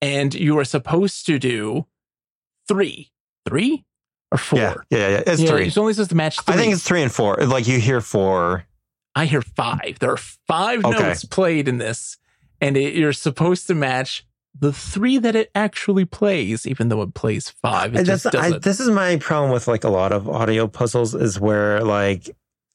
and 0.00 0.34
you 0.34 0.58
are 0.58 0.64
supposed 0.64 1.26
to 1.26 1.38
do 1.38 1.86
three, 2.68 3.10
three 3.46 3.84
or 4.30 4.38
four. 4.38 4.58
Yeah, 4.58 4.74
yeah, 4.90 5.08
yeah. 5.08 5.22
It's 5.26 5.40
Yeah, 5.40 5.50
three. 5.50 5.66
It's 5.66 5.78
only 5.78 5.94
supposed 5.94 6.10
to 6.10 6.16
match 6.16 6.40
three. 6.40 6.54
I 6.54 6.58
think 6.58 6.72
it's 6.72 6.82
three 6.84 7.02
and 7.02 7.10
four. 7.12 7.36
Like 7.36 7.66
you 7.66 7.80
hear 7.80 8.00
four. 8.00 8.64
I 9.14 9.24
hear 9.24 9.42
five. 9.42 9.98
There 9.98 10.12
are 10.12 10.16
five 10.16 10.84
Okay. 10.84 11.02
notes 11.02 11.24
played 11.24 11.66
in 11.66 11.78
this, 11.78 12.18
and 12.60 12.76
it, 12.76 12.94
you're 12.94 13.12
supposed 13.12 13.66
to 13.66 13.74
match 13.74 14.24
the 14.58 14.72
three 14.72 15.18
that 15.18 15.36
it 15.36 15.50
actually 15.54 16.04
plays, 16.04 16.66
even 16.66 16.88
though 16.88 17.02
it 17.02 17.14
plays 17.14 17.48
five. 17.48 17.94
It 17.94 18.06
that's, 18.06 18.26
I, 18.26 18.58
this 18.58 18.80
is 18.80 18.88
my 18.88 19.16
problem 19.16 19.52
with 19.52 19.68
like 19.68 19.84
a 19.84 19.90
lot 19.90 20.12
of 20.12 20.28
audio 20.28 20.66
puzzles 20.66 21.14
is 21.14 21.38
where 21.38 21.82
like 21.82 22.30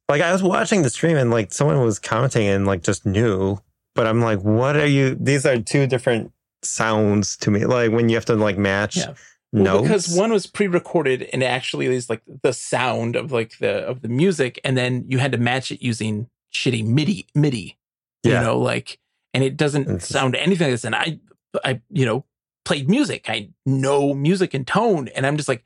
like 0.10 0.22
I 0.22 0.32
was 0.32 0.44
watching 0.44 0.82
the 0.82 0.90
stream 0.90 1.18
and 1.18 1.32
like 1.32 1.54
someone 1.54 1.80
was 1.82 2.00
commenting 2.00 2.48
and 2.48 2.66
like 2.66 2.84
just 2.84 3.06
knew, 3.06 3.60
but 3.96 4.08
I'm 4.08 4.22
like, 4.22 4.40
what 4.42 4.76
are 4.76 4.86
you? 4.86 5.16
These 5.16 5.46
are 5.46 5.60
two 5.60 5.88
different 5.88 6.32
sounds 6.62 7.38
to 7.38 7.52
me. 7.52 7.66
Like 7.66 7.92
when 7.92 8.10
you 8.10 8.16
have 8.16 8.26
to 8.26 8.36
like 8.36 8.58
match 8.58 8.98
Yeah. 8.98 9.14
Well, 9.52 9.64
notes. 9.64 9.82
because 9.84 10.18
one 10.18 10.32
was 10.32 10.48
pre-recorded 10.48 11.30
and 11.32 11.44
it 11.44 11.46
actually 11.46 11.86
is 11.86 12.10
like 12.10 12.24
the 12.42 12.54
sound 12.54 13.16
of 13.16 13.32
like 13.32 13.60
the 13.60 13.86
of 13.86 14.02
the 14.02 14.08
music, 14.08 14.60
and 14.64 14.76
then 14.76 15.06
you 15.08 15.20
had 15.20 15.32
to 15.32 15.38
match 15.38 15.72
it 15.72 15.80
using 15.84 16.28
shitty 16.52 16.84
MIDI 16.86 17.28
MIDI. 17.36 17.78
Yeah. 18.24 18.40
You 18.40 18.48
know, 18.48 18.58
like, 18.58 19.00
and 19.34 19.44
it 19.44 19.56
doesn't 19.56 20.02
sound 20.02 20.36
anything 20.36 20.68
like 20.68 20.74
this. 20.74 20.86
And 20.86 20.96
I, 20.96 21.20
I, 21.64 21.82
you 21.90 22.06
know, 22.06 22.26
played 22.66 22.90
music. 22.90 23.30
I 23.30 23.50
know 23.66 24.14
music 24.14 24.54
and 24.54 24.66
tone, 24.66 25.08
and 25.10 25.26
I'm 25.26 25.38
just 25.38 25.50
like, 25.50 25.64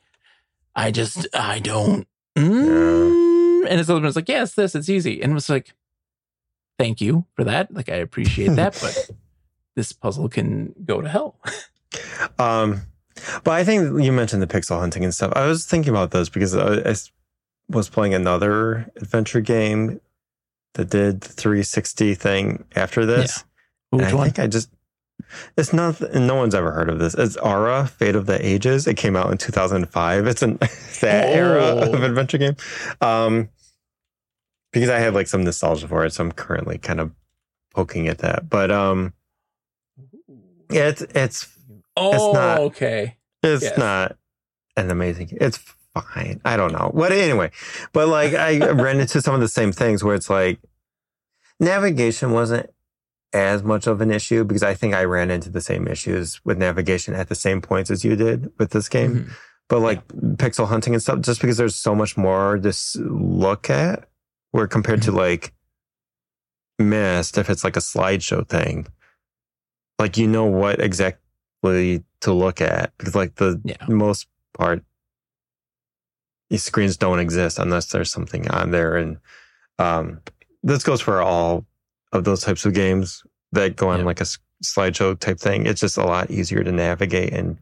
I 0.75 0.91
just, 0.91 1.27
I 1.33 1.59
don't. 1.59 2.07
Mm. 2.37 3.67
And 3.67 3.77
his 3.77 3.87
husband 3.87 4.05
was 4.05 4.15
like, 4.15 4.29
"Yeah, 4.29 4.43
it's 4.43 4.53
this. 4.53 4.75
It's 4.75 4.89
easy." 4.89 5.21
And 5.21 5.31
it 5.31 5.35
was 5.35 5.49
like, 5.49 5.73
"Thank 6.77 7.01
you 7.01 7.25
for 7.35 7.43
that. 7.43 7.73
Like, 7.73 7.89
I 7.89 7.95
appreciate 7.95 8.55
that, 8.55 8.77
but 8.79 9.09
this 9.75 9.91
puzzle 9.91 10.29
can 10.29 10.73
go 10.85 11.01
to 11.01 11.09
hell." 11.09 11.39
Um, 12.37 12.81
but 13.43 13.51
I 13.51 13.63
think 13.63 14.03
you 14.03 14.11
mentioned 14.11 14.41
the 14.41 14.47
pixel 14.47 14.79
hunting 14.79 15.03
and 15.03 15.13
stuff. 15.13 15.33
I 15.35 15.47
was 15.47 15.65
thinking 15.65 15.89
about 15.89 16.11
those 16.11 16.29
because 16.29 16.55
I 16.55 16.93
was 17.69 17.89
playing 17.89 18.13
another 18.13 18.91
adventure 18.97 19.41
game 19.41 19.99
that 20.73 20.89
did 20.89 21.21
the 21.21 21.29
360 21.29 22.13
thing 22.15 22.63
after 22.75 23.05
this. 23.05 23.43
And 23.91 24.01
Which 24.01 24.11
I 24.11 24.15
one? 24.15 24.25
think 24.25 24.39
I 24.39 24.47
just 24.47 24.69
it's 25.57 25.73
not 25.73 25.99
no 26.13 26.35
one's 26.35 26.55
ever 26.55 26.71
heard 26.71 26.89
of 26.89 26.99
this. 26.99 27.13
It's 27.13 27.37
Aura, 27.37 27.87
Fate 27.87 28.15
of 28.15 28.25
the 28.25 28.43
Ages. 28.45 28.87
It 28.87 28.95
came 28.95 29.15
out 29.15 29.31
in 29.31 29.37
2005. 29.37 30.27
It's 30.27 30.41
an 30.41 30.57
that 31.01 31.29
era 31.33 31.63
Oh. 31.63 31.93
of 31.93 32.03
adventure 32.03 32.37
game. 32.37 32.55
Um 33.01 33.49
because 34.73 34.89
I 34.89 34.99
had 34.99 35.13
like 35.13 35.27
some 35.27 35.43
nostalgia 35.43 35.87
for 35.87 36.05
it, 36.05 36.13
so 36.13 36.23
I'm 36.23 36.31
currently 36.31 36.77
kind 36.77 36.99
of 36.99 37.11
poking 37.73 38.07
at 38.07 38.19
that. 38.19 38.49
But 38.49 38.69
um 38.71 39.13
yeah, 40.69 40.89
it's 40.89 41.01
it's 41.01 41.47
Oh, 41.95 42.31
not- 42.33 42.59
okay. 42.59 43.17
it's 43.41 43.63
Yes. 43.63 43.77
not 43.77 44.17
an 44.75 44.91
amazing. 44.91 45.35
It's 45.41 45.57
fine. 45.57 46.39
I 46.45 46.57
don't 46.57 46.71
know. 46.73 46.91
But 46.93 47.11
anyway, 47.11 47.49
but 47.93 48.07
like 48.07 48.33
I 48.35 48.57
ran 48.71 48.99
into 48.99 49.21
some 49.21 49.33
of 49.33 49.41
the 49.41 49.47
same 49.47 49.71
things 49.71 50.03
where 50.03 50.13
it's 50.15 50.29
like 50.29 50.59
navigation 51.59 52.31
wasn't 52.33 52.69
as 53.33 53.61
much 53.63 53.87
of 53.87 53.99
an 54.01 54.09
issue 54.11 54.43
because 54.43 54.63
I 54.63 54.73
think 54.73 54.93
I 54.93 55.03
ran 55.03 55.29
into 55.31 55.49
the 55.49 55.61
same 55.61 55.87
issues 55.87 56.39
with 56.45 56.57
navigation 56.57 57.13
at 57.13 57.27
the 57.29 57.35
same 57.35 57.61
points 57.61 57.91
as 57.91 58.03
you 58.05 58.15
did 58.15 58.51
with 58.57 58.71
this 58.71 58.87
game. 58.89 59.15
Mhm. 59.25 59.31
But 59.69 59.79
like 59.81 60.07
pixel 60.37 60.67
hunting 60.67 60.93
and 60.93 61.01
stuff, 61.01 61.19
just 61.19 61.41
because 61.41 61.57
there's 61.57 61.75
so 61.75 61.93
much 61.93 62.15
more 62.15 62.57
to 62.57 62.73
look 62.97 63.69
at, 63.69 64.07
where 64.51 64.65
compared 64.67 65.01
to 65.03 65.11
like 65.11 65.53
Myst, 66.79 67.37
if 67.37 67.49
it's 67.49 67.63
like 67.63 67.75
a 67.75 67.79
slideshow 67.81 68.47
thing, 68.47 68.87
like 69.99 70.15
you 70.17 70.27
know 70.27 70.45
what 70.45 70.79
exactly 70.79 72.03
to 72.21 72.31
look 72.33 72.61
at 72.61 72.95
because 72.97 73.15
like 73.15 73.35
the 73.35 73.59
Yeah. 73.65 73.75
most 73.89 74.27
part, 74.53 74.83
these 76.49 76.63
screens 76.63 76.95
don't 76.95 77.19
exist 77.19 77.59
unless 77.59 77.87
there's 77.87 78.11
something 78.11 78.49
on 78.51 78.71
there, 78.71 78.95
and 78.95 79.17
um, 79.79 80.21
this 80.63 80.83
goes 80.83 81.01
for 81.01 81.21
all 81.21 81.65
of 82.11 82.23
those 82.23 82.41
types 82.41 82.65
of 82.65 82.73
games 82.73 83.23
that 83.51 83.75
go 83.75 83.89
on 83.89 83.99
Yeah. 83.99 84.05
like 84.05 84.21
a 84.21 84.25
slideshow 84.63 85.17
type 85.19 85.39
thing. 85.39 85.65
It's 85.65 85.81
just 85.81 85.97
a 85.97 86.03
lot 86.05 86.31
easier 86.31 86.63
to 86.63 86.71
navigate 86.71 87.33
and 87.33 87.57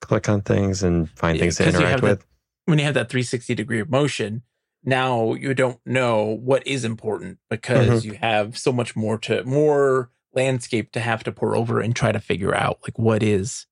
click 0.00 0.28
on 0.28 0.42
things 0.42 0.82
and 0.82 1.08
find 1.10 1.38
things 1.38 1.56
to 1.56 1.64
'cause 1.64 1.74
you 1.74 1.80
interact 1.80 2.02
with. 2.02 2.26
When 2.66 2.78
you 2.78 2.84
have 2.84 2.94
that 2.94 3.08
360 3.10 3.54
degree 3.54 3.80
of 3.80 3.90
motion, 3.90 4.42
now 4.82 5.34
you 5.34 5.54
don't 5.54 5.78
know 5.86 6.24
what 6.24 6.66
is 6.66 6.84
important 6.84 7.38
because 7.48 8.00
Mm-hmm. 8.04 8.08
you 8.12 8.18
have 8.20 8.58
so 8.58 8.72
much 8.72 8.96
more 8.96 9.16
to 9.18 9.44
more 9.44 10.10
landscape 10.34 10.90
to 10.92 11.00
have 11.00 11.22
to 11.24 11.32
pour 11.32 11.56
over 11.56 11.80
and 11.80 11.94
try 11.94 12.10
to 12.10 12.18
figure 12.20 12.54
out 12.54 12.80
like 12.82 12.98
what 12.98 13.22
is 13.22 13.66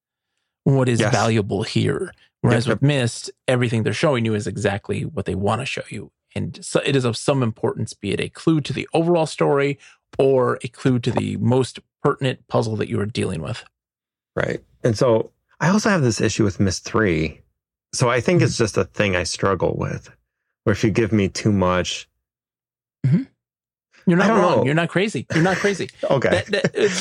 what 0.65 0.89
is 0.89 1.01
Yes. 1.01 1.13
valuable 1.13 1.65
here. 1.65 2.13
Whereas 2.41 2.67
Yep, 2.69 2.77
with 2.77 2.83
Myst, 2.89 3.31
everything 3.49 3.83
they're 3.83 3.93
showing 3.93 4.25
you 4.25 4.35
is 4.35 4.47
exactly 4.47 5.05
what 5.05 5.25
they 5.27 5.35
want 5.35 5.61
to 5.61 5.67
show 5.67 5.83
you. 5.89 6.13
And 6.37 6.65
so 6.65 6.81
it 6.85 6.95
is 6.95 7.05
of 7.05 7.17
some 7.17 7.43
importance, 7.43 7.95
be 7.95 8.13
it 8.13 8.21
a 8.21 8.29
clue 8.29 8.61
to 8.63 8.73
the 8.73 8.89
overall 8.95 9.27
story 9.27 9.79
or 10.19 10.59
a 10.63 10.69
clue 10.69 10.99
to 11.01 11.11
the 11.11 11.37
most 11.39 11.79
pertinent 12.03 12.47
puzzle 12.49 12.77
that 12.77 12.89
you 12.89 13.01
are 13.01 13.07
dealing 13.07 13.41
with. 13.43 13.65
Right. 14.37 14.63
And 14.85 14.97
so 14.97 15.31
I 15.61 15.69
also 15.69 15.89
have 15.91 16.03
this 16.03 16.21
issue 16.21 16.45
with 16.45 16.59
Myst 16.61 16.85
3. 16.85 17.41
So 17.93 18.09
I 18.11 18.21
think 18.21 18.39
Mm-hmm. 18.39 18.47
it's 18.47 18.57
just 18.59 18.77
a 18.77 18.85
thing 18.85 19.15
I 19.17 19.23
struggle 19.25 19.77
with. 19.77 20.11
Where 20.65 20.73
if 20.73 20.83
you 20.85 20.91
give 20.91 21.13
me 21.13 21.29
too 21.29 21.53
much, 21.53 22.09
You're 24.05 24.19
not 24.19 24.31
wrong. 24.31 24.59
know. 24.59 24.65
You're 24.65 24.75
not 24.75 24.89
crazy. 24.89 25.27
You're 25.35 25.45
not 25.45 25.59
crazy. 25.59 25.89
okay. 26.11 26.43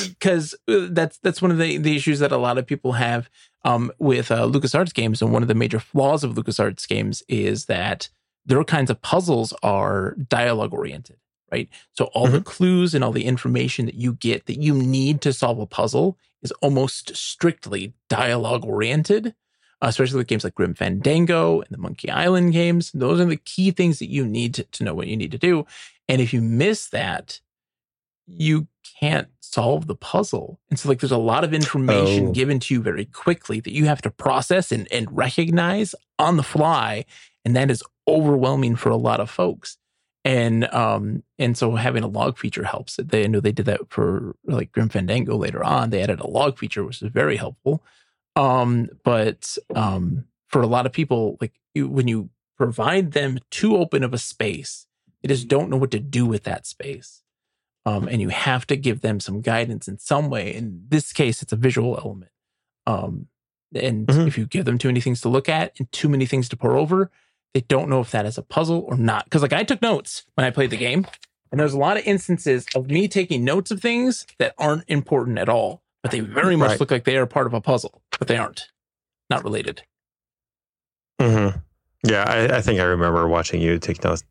because 0.10 0.54
uh, 0.68 0.88
that's 0.92 1.18
that's 1.20 1.42
one 1.42 1.50
of 1.52 1.58
the, 1.58 1.78
the 1.78 1.96
issues 1.96 2.20
that 2.20 2.32
a 2.32 2.38
lot 2.38 2.58
of 2.60 2.68
people 2.68 2.92
have 2.94 3.30
um, 3.66 3.92
with 3.98 4.30
uh, 4.32 4.46
LucasArts 4.48 4.94
games, 4.94 5.22
and 5.22 5.32
one 5.34 5.42
of 5.42 5.48
the 5.48 5.56
major 5.56 5.80
flaws 5.80 6.24
of 6.24 6.36
LucasArts 6.36 6.88
games 6.88 7.24
is 7.28 7.66
that 7.66 8.10
their 8.46 8.64
kinds 8.64 8.90
of 8.92 9.02
puzzles 9.02 9.52
are 9.64 10.16
dialogue 10.28 10.74
oriented, 10.74 11.18
right? 11.52 11.70
So 11.94 12.06
all 12.14 12.28
the 12.28 12.42
clues 12.42 12.94
and 12.96 13.04
all 13.04 13.12
the 13.12 13.26
information 13.26 13.86
that 13.86 13.96
you 13.96 14.14
get 14.14 14.46
that 14.46 14.62
you 14.62 14.74
need 14.74 15.22
to 15.22 15.34
solve 15.34 15.60
a 15.60 15.66
puzzle 15.66 16.18
is 16.42 16.52
almost 16.62 17.16
strictly 17.16 17.94
dialogue 18.10 18.66
oriented. 18.66 19.36
Uh, 19.84 19.88
especially 19.88 20.18
with 20.18 20.28
games 20.28 20.44
like 20.44 20.54
Grim 20.54 20.76
Fandango 20.76 21.60
and 21.62 21.70
the 21.72 21.78
Monkey 21.80 22.10
Island 22.12 22.54
games, 22.54 22.92
those 22.94 23.20
are 23.20 23.26
the 23.26 23.36
key 23.38 23.72
things 23.72 23.98
that 23.98 24.10
you 24.12 24.26
need 24.28 24.54
to, 24.54 24.64
to 24.64 24.84
know 24.84 24.94
what 24.94 25.08
you 25.08 25.18
need 25.18 25.32
to 25.32 25.40
do. 25.40 25.66
And 26.08 26.22
if 26.22 26.34
you 26.34 26.42
miss 26.42 26.88
that, 26.90 27.40
you 28.28 28.68
can't 29.00 29.28
solve 29.40 29.88
the 29.88 29.96
puzzle. 29.96 30.60
And 30.70 30.78
so 30.78 30.88
like 30.88 31.00
there's 31.00 31.12
a 31.12 31.18
lot 31.18 31.44
of 31.44 31.54
information 31.54 32.28
Oh. 32.28 32.32
given 32.32 32.60
to 32.60 32.74
you 32.76 32.82
very 32.82 33.06
quickly 33.06 33.60
that 33.60 33.74
you 33.74 33.86
have 33.86 34.02
to 34.04 34.12
process 34.12 34.72
and, 34.72 34.88
and 34.92 35.08
recognize 35.16 35.96
on 36.20 36.38
the 36.38 36.44
fly. 36.44 37.06
And 37.44 37.56
that 37.56 37.72
is 37.72 37.84
overwhelming 38.08 38.76
for 38.76 38.90
a 38.90 38.96
lot 38.98 39.20
of 39.20 39.30
folks. 39.32 39.78
And 40.24 40.72
um 40.74 41.24
and 41.40 41.58
so 41.58 41.76
having 41.76 42.04
a 42.04 42.08
log 42.08 42.38
feature 42.38 42.64
helps. 42.64 42.98
They 42.98 43.24
I 43.24 43.28
know 43.28 43.40
they 43.40 43.52
did 43.52 43.66
that 43.66 43.90
for 43.90 44.36
like 44.46 44.72
Grim 44.72 44.90
Fandango 44.90 45.36
later 45.36 45.64
on. 45.64 45.90
They 45.90 46.02
added 46.04 46.20
a 46.20 46.28
log 46.28 46.58
feature, 46.60 46.84
which 46.84 47.02
is 47.02 47.10
very 47.12 47.38
helpful. 47.38 47.84
Um, 48.36 48.90
but 49.04 49.58
um 49.76 50.26
for 50.48 50.62
a 50.62 50.68
lot 50.68 50.86
of 50.86 50.92
people, 50.92 51.38
like 51.42 51.54
you, 51.74 51.88
when 51.88 52.08
you 52.08 52.30
provide 52.58 53.14
them 53.14 53.40
too 53.50 53.78
open 53.78 54.04
of 54.04 54.14
a 54.14 54.18
space. 54.20 54.86
They 55.24 55.30
just 55.30 55.48
don't 55.48 55.70
know 55.70 55.78
what 55.78 55.92
to 55.92 56.00
do 56.00 56.26
with 56.26 56.44
that 56.44 56.68
space. 56.68 57.24
Um, 57.86 58.08
and 58.08 58.22
you 58.22 58.30
have 58.30 58.68
to 58.68 58.76
give 58.76 59.02
them 59.02 59.20
some 59.20 59.42
guidance 59.42 59.88
in 59.88 59.98
some 59.98 60.30
way. 60.30 60.54
In 60.54 60.84
this 60.90 61.12
case, 61.14 61.42
it's 61.42 61.54
a 61.54 61.56
visual 61.56 61.98
element. 61.98 62.32
Um, 62.86 63.28
and 63.74 64.08
Mhm. 64.08 64.28
if 64.28 64.38
you 64.38 64.46
give 64.46 64.66
them 64.66 64.78
too 64.78 64.90
many 64.90 65.02
things 65.02 65.22
to 65.22 65.30
look 65.30 65.50
at 65.50 65.74
and 65.80 65.92
too 65.92 66.10
many 66.10 66.26
things 66.26 66.50
to 66.50 66.58
pour 66.58 66.78
over, 66.78 67.10
they 67.54 67.62
don't 67.62 67.90
know 67.90 68.00
if 68.02 68.12
that 68.12 68.26
is 68.26 68.38
a 68.38 68.42
puzzle 68.44 68.86
or 68.88 68.98
not. 68.98 69.26
Because 69.26 69.42
like 69.42 69.54
I 69.54 69.64
took 69.64 69.82
notes 69.82 70.24
when 70.36 70.46
I 70.46 70.52
played 70.52 70.70
the 70.70 70.78
game, 70.78 71.06
and 71.52 71.60
there's 71.60 71.74
a 71.74 71.78
lot 71.80 71.98
of 71.98 72.06
instances 72.06 72.66
of 72.76 72.90
me 72.90 73.08
taking 73.08 73.44
notes 73.44 73.72
of 73.72 73.82
things 73.82 74.26
that 74.40 74.54
aren't 74.58 74.84
important 74.88 75.38
at 75.38 75.50
all, 75.50 75.84
but 76.02 76.12
they 76.12 76.22
very 76.22 76.56
much 76.56 76.72
Right. 76.72 76.80
look 76.80 76.92
like 76.92 77.04
they 77.04 77.18
are 77.18 77.26
part 77.26 77.48
of 77.48 77.54
a 77.54 77.62
puzzle, 77.62 78.02
but 78.18 78.28
they 78.28 78.38
aren't. 78.38 78.68
Not 79.30 79.44
related. 79.44 79.84
hmm 81.20 81.50
Yeah, 82.04 82.24
I, 82.28 82.58
I 82.58 82.62
think 82.62 82.80
I 82.80 82.84
remember 82.84 83.28
watching 83.28 83.62
you 83.62 83.78
take 83.80 84.04
notes. 84.04 84.24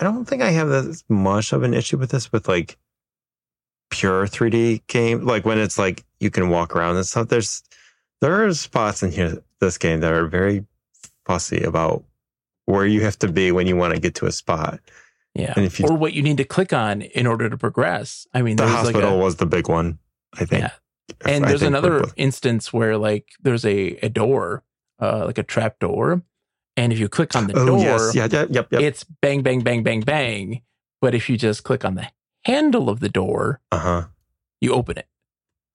I 0.00 0.04
don't 0.04 0.24
think 0.24 0.42
I 0.42 0.50
have 0.50 0.70
as 0.70 1.04
much 1.08 1.52
of 1.52 1.62
an 1.62 1.74
issue 1.74 1.98
with 1.98 2.10
this 2.10 2.32
with 2.32 2.48
like 2.48 2.78
pure 3.90 4.26
3D 4.26 4.86
game. 4.86 5.26
Like 5.26 5.44
when 5.44 5.58
it's 5.58 5.78
like 5.78 6.04
you 6.20 6.30
can 6.30 6.48
walk 6.48 6.74
around 6.74 6.96
and 6.96 7.04
stuff. 7.06 7.28
There's 7.28 7.62
there 8.20 8.46
are 8.46 8.54
spots 8.54 9.02
in 9.02 9.10
here 9.12 9.42
this 9.60 9.76
game 9.78 10.00
that 10.00 10.12
are 10.12 10.26
very 10.26 10.64
fussy 11.26 11.62
about 11.62 12.04
where 12.70 12.86
you 12.86 13.02
have 13.02 13.18
to 13.20 13.28
be 13.28 13.52
when 13.52 13.66
you 13.66 13.76
want 13.76 13.94
to 13.94 14.00
get 14.00 14.14
to 14.16 14.26
a 14.26 14.32
spot. 14.32 14.80
Yeah. 15.34 15.52
And 15.56 15.64
if 15.64 15.78
you 15.78 15.86
or 15.86 15.94
what 15.96 16.12
you 16.12 16.22
need 16.22 16.38
to 16.38 16.44
click 16.44 16.72
on 16.72 17.02
in 17.02 17.26
order 17.26 17.48
to 17.48 17.56
progress. 17.56 18.26
I 18.34 18.42
mean, 18.42 18.56
the 18.56 18.64
there's 18.64 18.74
like 18.74 18.94
hospital 18.94 19.14
a, 19.14 19.18
was 19.18 19.36
the 19.36 19.46
big 19.46 19.68
one, 19.68 19.98
I 20.34 20.44
think. 20.44 20.62
Yeah. 20.62 20.70
and 21.24 21.44
I 21.44 21.48
there's 21.48 21.60
think 21.60 21.68
another 21.68 22.04
instance 22.16 22.72
where 22.72 22.96
like 22.98 23.28
there's 23.40 23.64
a, 23.64 23.96
a 24.02 24.08
door, 24.08 24.64
uh, 25.00 25.26
like 25.26 25.38
a 25.38 25.42
trap 25.42 25.78
door. 25.78 26.22
And 26.76 26.92
if 26.92 26.98
you 26.98 27.08
click 27.08 27.36
on 27.36 27.46
the 27.46 27.58
oh 27.58 27.66
door, 27.66 27.80
yes, 27.80 28.14
yeah, 28.14 28.28
yeah, 28.30 28.46
yep, 28.48 28.68
yep. 28.72 28.80
it's 28.80 29.04
bang, 29.04 29.42
bang, 29.42 29.60
bang, 29.60 29.82
bang, 29.82 30.00
bang. 30.00 30.62
But 31.00 31.14
if 31.14 31.28
you 31.28 31.36
just 31.36 31.62
click 31.62 31.84
on 31.84 31.94
the 31.94 32.08
handle 32.44 32.88
of 32.88 33.00
the 33.00 33.08
door, 33.08 33.60
Uh 33.70 33.78
huh. 33.78 34.04
you 34.60 34.72
open 34.72 34.96
it. 34.98 35.06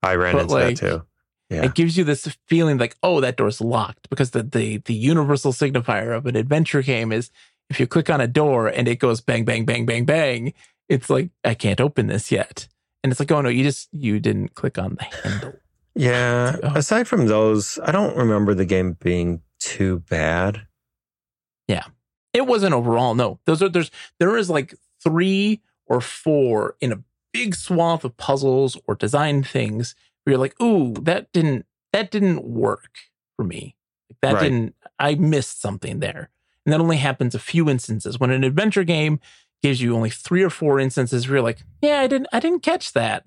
I 0.02 0.16
ran 0.16 0.34
But, 0.34 0.42
into 0.44 0.54
like, 0.54 0.80
that 0.80 0.88
too. 0.88 1.06
Yeah. 1.50 1.64
It 1.64 1.76
gives 1.76 1.96
you 1.98 2.04
this 2.04 2.36
feeling 2.48 2.78
like, 2.78 2.96
oh, 3.04 3.22
that 3.22 3.38
door's 3.38 3.62
locked 3.62 4.10
because 4.10 4.32
the, 4.32 4.44
the 4.44 4.78
the 4.78 4.94
universal 4.94 5.54
signifier 5.54 6.16
of 6.16 6.26
an 6.26 6.36
adventure 6.36 6.82
game 6.82 7.12
is 7.12 7.30
if 7.70 7.80
you 7.80 7.88
click 7.88 8.10
on 8.10 8.20
a 8.22 8.28
door 8.28 8.68
and 8.68 8.88
it 8.88 8.98
goes 8.98 9.22
bang, 9.22 9.46
bang, 9.46 9.66
bang, 9.66 9.86
bang, 9.86 10.06
bang, 10.06 10.54
it's 10.90 11.10
like 11.10 11.30
I 11.44 11.54
can't 11.54 11.82
open 11.82 12.08
this 12.08 12.32
yet. 12.32 12.68
And 13.04 13.12
it's 13.12 13.20
like, 13.20 13.32
oh 13.32 13.42
no, 13.42 13.50
you 13.50 13.64
just 13.64 13.90
you 13.92 14.20
didn't 14.20 14.56
click 14.56 14.78
on 14.78 14.96
the 14.96 15.04
handle. 15.04 15.54
Yeah. 15.98 16.58
Oh. 16.62 16.74
Aside 16.76 17.08
from 17.08 17.28
those, 17.28 17.80
I 17.82 17.94
don't 17.94 18.18
remember 18.18 18.54
the 18.54 18.66
game 18.66 18.98
being 19.00 19.42
too 19.62 20.00
bad. 20.10 20.68
Yeah. 21.70 21.86
It 22.34 22.48
wasn't 22.48 22.74
overall. 22.74 23.16
No, 23.16 23.40
those 23.46 23.64
are 23.64 23.70
there's 23.70 23.92
there 24.20 24.36
is 24.36 24.50
like 24.50 24.76
three 25.02 25.62
or 25.86 26.02
four 26.02 26.76
in 26.82 26.92
a 26.92 27.02
big 27.32 27.56
swath 27.56 28.04
of 28.04 28.18
puzzles 28.18 28.78
or 28.88 28.96
design 28.96 29.42
things 29.42 29.96
you're 30.32 30.40
like, 30.40 30.60
ooh, 30.62 30.94
that 31.02 31.32
didn't 31.34 31.66
that 31.94 32.12
didn't 32.12 32.44
work 32.44 32.90
for 33.38 33.44
me. 33.46 33.76
That 34.22 34.34
Right. 34.36 34.44
didn't. 34.44 34.76
I 35.00 35.16
missed 35.16 35.62
something 35.62 36.00
there, 36.00 36.30
and 36.66 36.74
that 36.74 36.80
only 36.82 36.98
happens 36.98 37.36
a 37.36 37.40
few 37.40 37.70
instances. 37.70 38.20
When 38.20 38.32
an 38.32 38.44
adventure 38.44 38.84
game 38.84 39.20
gives 39.64 39.82
you 39.82 39.96
only 39.96 40.10
three 40.10 40.44
or 40.44 40.50
four 40.50 40.80
instances 40.80 41.28
where 41.28 41.38
you're 41.38 41.44
like, 41.44 41.64
yeah, 41.82 42.00
I 42.00 42.08
didn't 42.08 42.28
I 42.34 42.40
didn't 42.40 42.62
catch 42.64 42.94
that. 42.94 43.26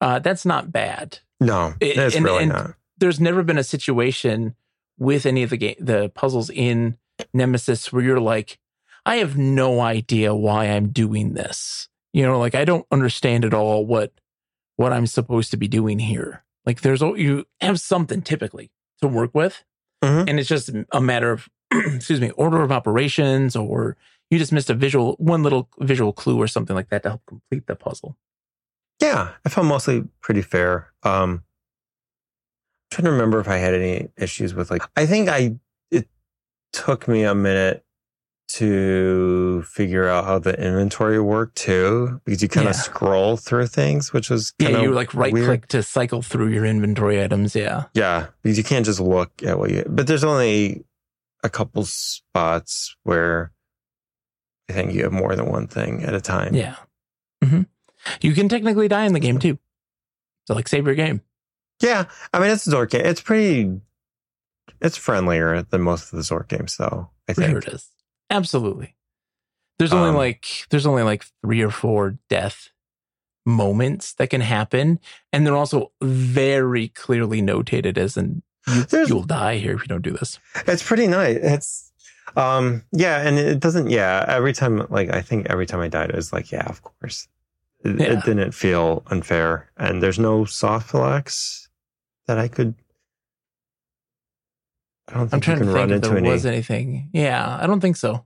Uh, 0.00 0.18
that's 0.18 0.44
not 0.46 0.72
bad. 0.72 1.18
No, 1.40 1.74
It- 1.80 1.96
it's 1.96 2.16
and- 2.16 2.24
really 2.24 2.44
and- 2.44 2.52
not. 2.52 2.74
there's 2.98 3.20
never 3.20 3.42
been 3.42 3.58
a 3.58 3.64
situation 3.64 4.54
with 4.98 5.24
any 5.26 5.42
of 5.42 5.50
the 5.50 5.56
game 5.56 5.76
the 5.78 6.10
puzzles 6.10 6.50
in 6.50 6.96
Nemesis 7.32 7.92
where 7.92 8.02
you're 8.02 8.20
like, 8.20 8.58
I 9.06 9.16
have 9.16 9.36
no 9.36 9.80
idea 9.80 10.34
why 10.34 10.66
I'm 10.66 10.88
doing 10.90 11.32
this. 11.34 11.88
You 12.12 12.24
know, 12.24 12.38
like 12.38 12.54
I 12.54 12.64
don't 12.64 12.86
understand 12.90 13.44
at 13.44 13.54
all 13.54 13.86
what 13.86 14.12
what 14.80 14.94
I'm 14.94 15.06
supposed 15.06 15.50
to 15.50 15.58
be 15.58 15.68
doing 15.68 15.98
here. 15.98 16.42
Like 16.64 16.80
there's 16.80 17.02
you 17.02 17.44
have 17.60 17.78
something 17.78 18.22
typically 18.22 18.70
to 19.02 19.08
work 19.08 19.34
with, 19.34 19.62
Mhm. 20.02 20.26
and 20.26 20.40
it's 20.40 20.48
just 20.48 20.70
a 20.92 21.00
matter 21.02 21.30
of 21.32 21.48
excuse 21.70 22.18
me 22.20 22.30
order 22.30 22.62
of 22.62 22.72
operations 22.72 23.54
or 23.54 23.98
you 24.30 24.38
just 24.38 24.52
missed 24.52 24.70
a 24.70 24.74
visual 24.74 25.16
one 25.18 25.42
little 25.42 25.68
visual 25.80 26.14
clue 26.14 26.38
or 26.40 26.48
something 26.48 26.74
like 26.74 26.88
that 26.88 27.02
to 27.02 27.10
help 27.10 27.26
complete 27.26 27.66
the 27.66 27.76
puzzle. 27.76 28.16
Yeah, 29.02 29.32
I 29.44 29.48
felt 29.50 29.66
mostly 29.66 30.04
pretty 30.22 30.40
fair. 30.42 30.92
Um, 31.02 31.30
I'm 31.32 31.42
trying 32.90 33.04
to 33.04 33.10
remember 33.12 33.38
if 33.38 33.48
I 33.48 33.56
had 33.58 33.74
any 33.74 34.08
issues 34.16 34.54
with 34.54 34.70
like. 34.70 34.82
I 34.96 35.04
think 35.04 35.28
I 35.28 35.56
it 35.90 36.08
took 36.72 37.06
me 37.06 37.24
a 37.24 37.34
minute 37.34 37.84
to 38.54 39.62
figure 39.62 40.08
out 40.08 40.24
how 40.24 40.38
the 40.38 40.54
inventory 40.60 41.20
worked 41.20 41.56
too, 41.56 42.20
because 42.24 42.42
you 42.42 42.48
kind 42.48 42.68
of 42.68 42.74
Yeah. 42.74 42.80
scroll 42.80 43.36
through 43.36 43.66
things, 43.68 44.12
which 44.12 44.30
was 44.30 44.52
Yeah, 44.58 44.80
you 44.82 44.92
like 44.92 45.14
right 45.14 45.32
weird. 45.32 45.46
click 45.46 45.66
to 45.68 45.82
cycle 45.82 46.22
through 46.22 46.48
your 46.48 46.64
inventory 46.64 47.22
items. 47.22 47.54
Yeah. 47.54 47.84
Yeah, 47.94 48.26
because 48.42 48.58
you 48.58 48.64
can't 48.64 48.84
just 48.86 49.00
look 49.00 49.30
at 49.42 49.58
what 49.58 49.70
you. 49.70 49.84
But 49.88 50.06
there's 50.06 50.24
only 50.24 50.84
a 51.42 51.48
couple 51.48 51.84
spots 51.84 52.96
where 53.04 53.52
I 54.68 54.72
think 54.72 54.92
you 54.94 55.02
have 55.04 55.12
more 55.12 55.34
than 55.34 55.46
one 55.46 55.66
thing 55.66 56.02
at 56.04 56.14
a 56.14 56.20
time. 56.20 56.54
Yeah. 56.54 56.76
mm-hmm. 57.42 57.62
You 58.20 58.32
can 58.34 58.48
technically 58.48 58.88
die 58.88 59.04
in 59.04 59.12
the 59.12 59.20
game 59.20 59.38
too. 59.38 59.58
So 60.46 60.54
like 60.54 60.68
save 60.68 60.86
your 60.86 60.94
game. 60.94 61.22
Yeah, 61.80 62.04
I 62.32 62.38
mean 62.40 62.50
it's 62.50 62.66
a 62.66 62.70
Zork 62.70 62.90
game. 62.90 63.04
It's 63.06 63.20
pretty. 63.20 63.80
It's 64.80 64.96
friendlier 64.96 65.62
than 65.62 65.82
most 65.82 66.04
of 66.12 66.16
the 66.16 66.22
Zork 66.22 66.48
games, 66.48 66.76
though. 66.78 67.10
I 67.28 67.32
think. 67.34 67.50
sure 67.50 67.58
it 67.58 67.68
is. 67.68 67.88
Absolutely. 68.30 68.94
There's 69.78 69.92
only 69.92 70.10
Um, 70.10 70.16
like 70.16 70.46
there's 70.70 70.86
only 70.86 71.02
like 71.02 71.24
three 71.42 71.62
or 71.62 71.70
four 71.70 72.18
death 72.28 72.68
moments 73.46 74.12
that 74.14 74.28
can 74.30 74.40
happen. 74.42 75.00
And 75.32 75.46
they're 75.46 75.56
also 75.56 75.92
very 76.02 76.88
clearly 76.88 77.40
notated 77.42 77.96
as 77.96 78.16
you, 78.16 78.42
you'll 79.06 79.24
die 79.24 79.56
here 79.56 79.74
if 79.74 79.80
you 79.82 79.86
don't 79.88 80.02
do 80.02 80.12
this. 80.12 80.38
It's 80.66 80.82
pretty 80.82 81.06
nice. 81.06 81.38
It's 81.40 81.92
um 82.36 82.84
yeah, 82.92 83.26
and 83.26 83.38
it 83.38 83.58
doesn't 83.58 83.90
yeah, 83.90 84.24
every 84.28 84.52
time 84.52 84.86
like 84.90 85.10
I 85.10 85.22
think 85.22 85.46
every 85.50 85.66
time 85.66 85.80
I 85.80 85.88
died 85.88 86.10
it 86.10 86.16
was 86.16 86.32
like, 86.32 86.52
yeah, 86.52 86.66
of 86.68 86.82
course. 86.82 87.26
It, 87.84 87.98
Yeah. 87.98 88.18
it 88.18 88.24
didn't 88.24 88.52
feel 88.52 89.02
unfair. 89.06 89.70
And 89.78 90.02
there's 90.02 90.18
no 90.18 90.44
soft 90.44 90.90
flex 90.90 91.68
that 92.26 92.38
I 92.38 92.46
could 92.48 92.74
I 95.10 95.14
don't 95.18 95.34
I'm 95.34 95.40
trying 95.40 95.58
to 95.58 95.64
think 95.64 95.74
run 95.74 95.90
if 95.90 95.96
into 95.96 96.08
there 96.10 96.18
any 96.18 96.28
was 96.28 96.46
anything. 96.46 97.10
Yeah, 97.12 97.58
I 97.60 97.66
don't 97.66 97.80
think 97.80 97.96
so. 97.96 98.24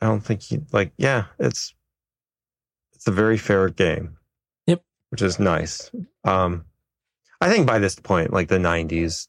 I 0.00 0.06
don't 0.06 0.20
think 0.20 0.50
you 0.50 0.64
like 0.72 0.92
yeah, 0.98 1.24
it's 1.38 1.74
it's 2.94 3.06
a 3.06 3.10
very 3.12 3.38
fair 3.38 3.68
game. 3.68 4.16
Yep. 4.66 4.82
Which 5.10 5.22
is 5.22 5.38
nice. 5.38 5.90
Um 6.24 6.64
I 7.40 7.50
think 7.50 7.66
by 7.66 7.78
this 7.78 7.96
point, 7.96 8.32
like 8.32 8.48
the 8.48 8.58
nineties, 8.58 9.28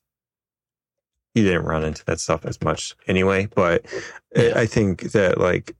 you 1.35 1.43
didn't 1.43 1.65
run 1.65 1.83
into 1.83 2.05
that 2.05 2.19
stuff 2.19 2.45
as 2.45 2.61
much 2.61 2.95
anyway, 3.07 3.47
but 3.55 3.85
Yeah. 4.35 4.53
I 4.55 4.65
think 4.65 5.11
that 5.13 5.39
like 5.39 5.75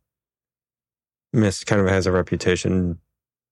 Myst 1.34 1.68
kind 1.68 1.82
of 1.82 1.88
has 1.88 2.08
a 2.08 2.12
reputation. 2.12 3.00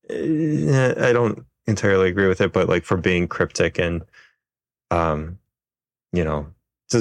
eh, 0.09 0.93
I 0.97 1.13
don't 1.13 1.45
entirely 1.67 2.09
agree 2.09 2.27
with 2.27 2.41
it, 2.41 2.53
but 2.53 2.69
like 2.69 2.85
for 2.85 2.97
being 2.97 3.27
cryptic 3.27 3.77
and 3.77 4.03
um 4.89 5.37
you 6.13 6.23
know, 6.23 6.47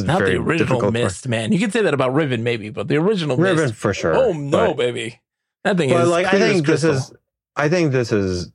Not 0.02 0.18
very 0.18 0.32
the 0.34 0.40
original 0.42 0.90
Myst, 0.90 1.28
man. 1.28 1.52
You 1.52 1.58
can 1.60 1.70
say 1.70 1.82
that 1.82 1.94
about 1.94 2.12
Riven 2.14 2.42
maybe, 2.42 2.70
but 2.70 2.88
the 2.88 2.96
original 2.96 3.36
Riven 3.36 3.66
Myst. 3.66 3.74
for 3.74 3.94
sure. 3.94 4.14
Oh 4.16 4.32
no, 4.32 4.68
but- 4.68 4.76
baby. 4.78 5.20
That 5.62 5.76
thing 5.76 5.90
but 5.90 6.02
is 6.02 6.08
like 6.08 6.26
I 6.26 6.38
think 6.38 6.66
this 6.66 6.82
is 6.84 7.12
I 7.56 7.68
think 7.68 7.92
this 7.92 8.10
is 8.12 8.50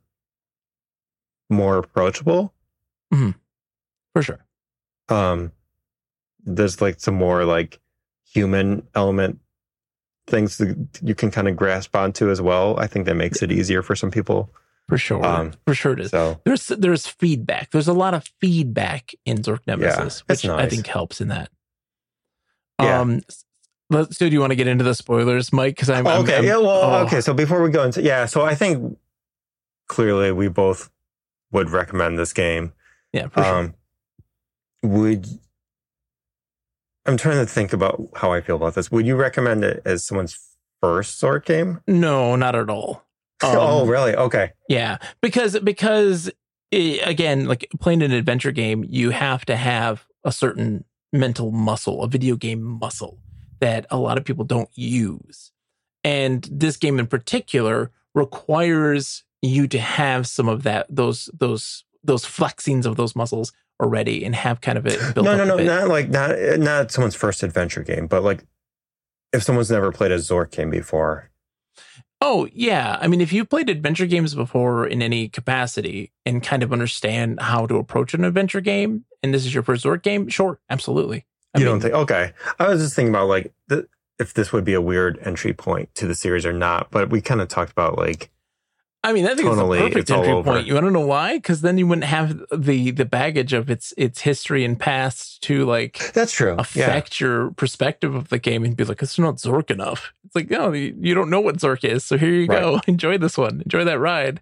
more 1.50 1.78
approachable. 1.78 2.54
for 3.12 4.22
sure. 4.22 4.46
Um 5.08 5.52
there's 6.46 6.82
like 6.82 7.00
some 7.00 7.16
more 7.16 7.46
like 7.46 7.80
human 8.32 8.86
element 8.96 9.40
things 10.28 10.58
that 10.60 10.78
you 11.02 11.16
can 11.16 11.32
kind 11.32 11.48
of 11.48 11.56
grasp 11.56 11.96
onto 11.96 12.30
as 12.30 12.42
well. 12.42 12.80
I 12.80 12.86
think 12.88 13.06
that 13.08 13.16
makes 13.16 13.42
it 13.42 13.52
easier 13.52 13.82
for 13.82 13.96
some 13.96 14.12
people. 14.12 14.54
For 14.90 14.98
sure. 14.98 15.26
Um, 15.26 15.54
for 15.66 15.74
sure 15.74 15.94
it 15.94 16.00
is. 16.02 16.12
So 16.12 16.42
There's 16.46 16.68
there's 16.68 17.08
feedback. 17.08 17.72
There's 17.72 17.88
a 17.88 17.94
lot 17.94 18.14
of 18.14 18.26
feedback 18.42 19.12
in 19.26 19.38
Zork 19.38 19.60
Nemesis, 19.68 20.24
it's 20.28 20.44
which 20.44 20.52
I 20.52 20.68
think 20.68 20.88
helps 20.88 21.22
in 21.22 21.28
that. 21.30 21.50
Yeah. 22.82 23.00
Um 23.02 23.22
let's 23.90 24.18
so 24.18 24.28
do 24.28 24.34
you 24.34 24.40
want 24.40 24.52
to 24.52 24.56
get 24.56 24.68
into 24.68 24.84
the 24.84 24.96
spoilers, 24.96 25.54
Mike? 25.54 25.76
Because 25.76 25.90
I'm, 25.90 26.06
I'm- 26.08 26.22
okay, 26.24 26.36
I'm- 26.36 26.44
yeah, 26.46 26.58
well, 26.58 26.70
oh, 26.84 27.06
okay. 27.06 27.22
So 27.22 27.34
before 27.34 27.62
we 27.64 27.70
go 27.70 27.84
into 27.84 28.02
yeah, 28.02 28.26
so 28.26 28.42
I 28.44 28.56
think 28.56 28.98
clearly 29.88 30.32
we 30.32 30.48
both 30.48 30.90
would 31.52 31.70
recommend 31.70 32.18
this 32.20 32.34
game. 32.34 32.74
Yeah, 33.14 33.28
for 33.30 33.44
sure. 33.44 33.56
Um, 33.56 33.74
would 34.84 35.28
I'm 37.06 37.18
trying 37.18 37.38
to 37.46 37.52
think 37.52 37.74
about 37.74 38.02
how 38.16 38.32
I 38.34 38.42
feel 38.42 38.56
about 38.56 38.76
this. 38.76 38.92
Would 38.92 39.06
you 39.06 39.16
recommend 39.16 39.64
it 39.64 39.82
as 39.86 40.06
someone's 40.06 40.40
first 40.82 41.20
Zork 41.22 41.46
game? 41.46 41.82
No, 41.88 42.36
not 42.36 42.56
at 42.56 42.70
all. 42.70 43.04
Oh, 43.44 43.82
Um, 43.82 43.90
really? 43.90 44.16
Okay. 44.16 44.52
Yeah, 44.68 44.98
because 45.22 45.60
because 45.60 46.30
eh, 46.72 47.00
again, 47.04 47.46
like 47.46 47.68
playing 47.80 48.02
an 48.02 48.12
adventure 48.12 48.52
game, 48.52 48.86
you 48.88 49.12
have 49.12 49.46
to 49.46 49.56
have 49.56 50.06
a 50.24 50.32
certain 50.32 50.86
mental 51.12 51.52
muscle, 51.52 52.04
a 52.04 52.08
video 52.08 52.36
game 52.36 52.62
muscle 52.62 53.20
that 53.60 53.86
a 53.90 53.98
lot 53.98 54.18
of 54.18 54.26
people 54.26 54.46
don't 54.46 54.70
use. 54.76 55.52
And 56.04 56.48
this 56.52 56.78
game 56.78 57.00
in 57.00 57.08
particular 57.08 57.92
requires 58.16 59.24
you 59.42 59.68
to 59.68 59.80
have 59.80 60.28
some 60.28 60.50
of 60.50 60.64
that 60.64 60.86
those 60.90 61.30
those 61.34 61.86
those 62.04 62.26
flexings 62.26 62.86
of 62.86 62.96
those 62.96 63.16
muscles 63.16 63.54
already 63.82 64.26
and 64.26 64.36
have 64.36 64.62
kind 64.62 64.78
of 64.78 64.86
it 64.86 65.00
built 65.14 65.26
no, 65.26 65.36
no, 65.38 65.44
no, 65.44 65.58
not 65.58 65.88
like 65.88 66.10
not 66.10 66.38
not 66.60 66.92
someone's 66.92 67.16
first 67.16 67.44
adventure 67.44 67.84
game, 67.84 68.08
but 68.08 68.24
like 68.24 68.44
if 69.32 69.44
someone's 69.44 69.72
never 69.72 69.92
played 69.92 70.12
a 70.12 70.18
Zork 70.18 70.52
game 70.52 70.70
before. 70.70 71.30
Oh, 72.22 72.50
yeah. 72.54 72.98
I 73.00 73.08
mean, 73.08 73.22
if 73.22 73.32
you've 73.32 73.50
played 73.50 73.70
adventure 73.70 74.06
games 74.06 74.36
before 74.36 74.86
in 74.86 75.02
any 75.02 75.30
capacity 75.30 76.12
and 76.26 76.44
kind 76.44 76.64
of 76.64 76.74
understand 76.74 77.40
how 77.40 77.66
to 77.66 77.78
approach 77.78 78.14
an 78.14 78.26
adventure 78.26 78.62
game, 78.62 79.06
and 79.24 79.34
this 79.34 79.46
is 79.46 79.54
your 79.54 79.64
first 79.64 79.86
Zork 79.86 80.04
game, 80.04 80.28
sure, 80.28 80.60
absolutely. 80.70 81.26
I 81.54 81.60
you 81.60 81.66
mean, 81.66 81.74
don't 81.74 81.82
think? 81.82 81.94
Okay, 81.94 82.34
I 82.60 82.68
was 82.68 82.82
just 82.82 82.96
thinking 82.96 83.14
about 83.14 83.28
like 83.28 83.54
the, 83.68 83.88
if 84.20 84.34
this 84.34 84.52
would 84.52 84.66
be 84.66 84.74
a 84.74 84.82
weird 84.82 85.18
entry 85.24 85.54
point 85.54 85.94
to 85.96 86.08
the 86.08 86.16
series 86.16 86.46
or 86.46 86.54
not. 86.54 86.92
But 86.92 87.10
we 87.10 87.22
kind 87.22 87.42
of 87.42 87.48
talked 87.48 87.72
about 87.72 87.98
like 87.98 88.30
I 89.02 89.14
mean, 89.14 89.26
I 89.26 89.34
think 89.34 89.48
Tonally, 89.48 89.78
it's 89.78 89.82
a 89.82 89.88
perfect 89.88 89.98
it's 89.98 90.12
entry 90.12 90.44
point. 90.44 90.68
You 90.68 90.74
want 90.74 90.86
to 90.88 90.92
know 90.92 91.06
why? 91.06 91.38
Because 91.38 91.62
then 91.62 91.78
you 91.78 91.88
wouldn't 91.88 92.06
have 92.06 92.44
the 92.52 92.92
the 92.92 93.06
baggage 93.06 93.54
of 93.54 93.70
its 93.70 93.94
its 93.98 94.22
history 94.22 94.66
and 94.66 94.78
past 94.78 95.42
to 95.44 95.66
like 95.66 96.12
that's 96.12 96.34
true. 96.34 96.56
Yeah, 96.76 96.88
affect 96.88 97.22
your 97.22 97.52
perspective 97.52 98.14
of 98.14 98.28
the 98.28 98.40
game 98.40 98.66
and 98.66 98.76
be 98.76 98.84
like, 98.84 99.02
it's 99.02 99.18
not 99.18 99.38
Zork 99.38 99.72
enough. 99.72 100.14
It's 100.26 100.36
like, 100.36 100.50
no, 100.50 100.74
you, 100.74 100.98
you 101.00 101.16
don't 101.16 101.30
know 101.30 101.40
what 101.40 101.58
Zork 101.58 101.86
is. 101.86 102.04
So 102.04 102.18
here 102.18 102.32
you 102.32 102.48
go. 102.48 102.82
Enjoy 102.88 103.18
this 103.18 103.38
one. 103.38 103.62
Enjoy 103.62 103.86
that 103.86 104.00
ride. 104.00 104.42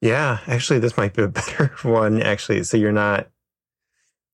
yeah. 0.00 0.40
Actually, 0.48 0.80
this 0.80 0.96
might 0.96 1.14
be 1.14 1.22
a 1.22 1.28
better 1.40 1.72
one. 1.82 2.20
Actually, 2.20 2.64
so 2.64 2.76
you're 2.76 2.90
not 2.90 3.28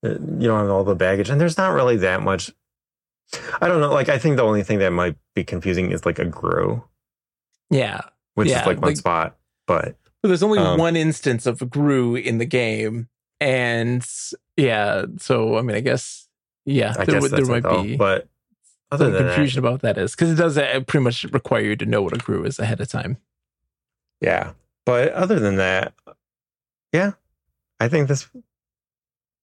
uh, 0.03 0.09
you 0.09 0.47
don't 0.47 0.59
have 0.59 0.69
all 0.69 0.83
the 0.83 0.95
baggage, 0.95 1.29
and 1.29 1.39
there's 1.39 1.57
not 1.57 1.73
really 1.73 1.97
that 1.97 2.23
much. 2.23 2.51
I 3.61 3.67
don't 3.67 3.81
know. 3.81 3.91
Like, 3.93 4.09
I 4.09 4.17
think 4.17 4.37
the 4.37 4.43
only 4.43 4.63
thing 4.63 4.79
that 4.79 4.91
might 4.91 5.17
be 5.35 5.43
confusing 5.43 5.91
is 5.91 6.05
like 6.05 6.17
a 6.17 6.25
Grue. 6.25 6.83
Yeah. 7.69 8.01
Which 8.37 8.49
Yeah, 8.49 8.61
is 8.61 8.67
like 8.67 8.77
one 8.81 8.89
like- 8.91 8.97
spot. 8.97 9.35
But 9.65 9.95
But 10.21 10.27
there's 10.29 10.43
only 10.43 10.59
Um, 10.59 10.77
one 10.79 10.95
instance 10.95 11.45
of 11.47 11.67
Grue 11.69 12.15
in 12.15 12.37
the 12.37 12.45
game. 12.45 13.09
And 13.41 14.05
yeah, 14.55 15.05
so 15.17 15.57
I 15.57 15.61
mean, 15.61 15.75
I 15.75 15.79
guess, 15.79 16.27
yeah, 16.65 16.93
I 16.97 17.05
there, 17.05 17.15
guess 17.15 17.21
would- 17.23 17.31
there 17.31 17.45
might 17.45 17.63
though. 17.63 17.83
be 17.83 17.97
But 17.97 18.27
other 18.91 19.09
than 19.11 19.25
that, 19.25 19.35
confusion 19.35 19.59
about 19.59 19.81
that 19.81 19.97
is 19.97 20.11
because 20.15 20.31
it 20.31 20.35
does 20.35 20.57
uh, 20.57 20.81
pretty 20.87 21.03
much 21.03 21.23
require 21.25 21.61
you 21.61 21.75
to 21.77 21.85
know 21.85 22.01
what 22.01 22.13
a 22.13 22.17
Grue 22.17 22.43
is 22.45 22.57
ahead 22.59 22.79
of 22.79 22.87
time. 22.87 23.17
yeah. 24.21 24.53
But 24.85 25.11
other 25.13 25.37
than 25.39 25.57
that, 25.57 25.93
yeah, 26.93 27.11
I 27.79 27.87
think 27.89 28.07
this 28.07 28.29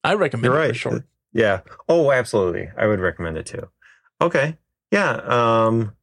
I 0.03 0.14
recommend 0.14 0.45
You're 0.45 0.55
it 0.55 0.59
right. 0.59 0.68
for 0.70 0.74
sure. 0.74 1.05
Yeah. 1.32 1.61
Oh, 1.88 2.11
absolutely. 2.12 2.70
I 2.76 2.86
would 2.86 3.01
recommend 3.01 3.36
it 3.38 3.47
too. 3.47 3.68
Okay. 4.20 4.57
Yeah. 4.90 5.11
Um. 5.26 5.95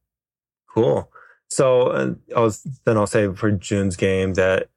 Cool. 0.72 1.11
So 1.52 1.88
uh, 1.88 2.14
I'll 2.34 2.50
then 2.86 2.96
I'll 2.96 3.06
say 3.06 3.32
for 3.34 3.50
June's 3.50 3.96
game 3.96 4.32
that 4.34 4.68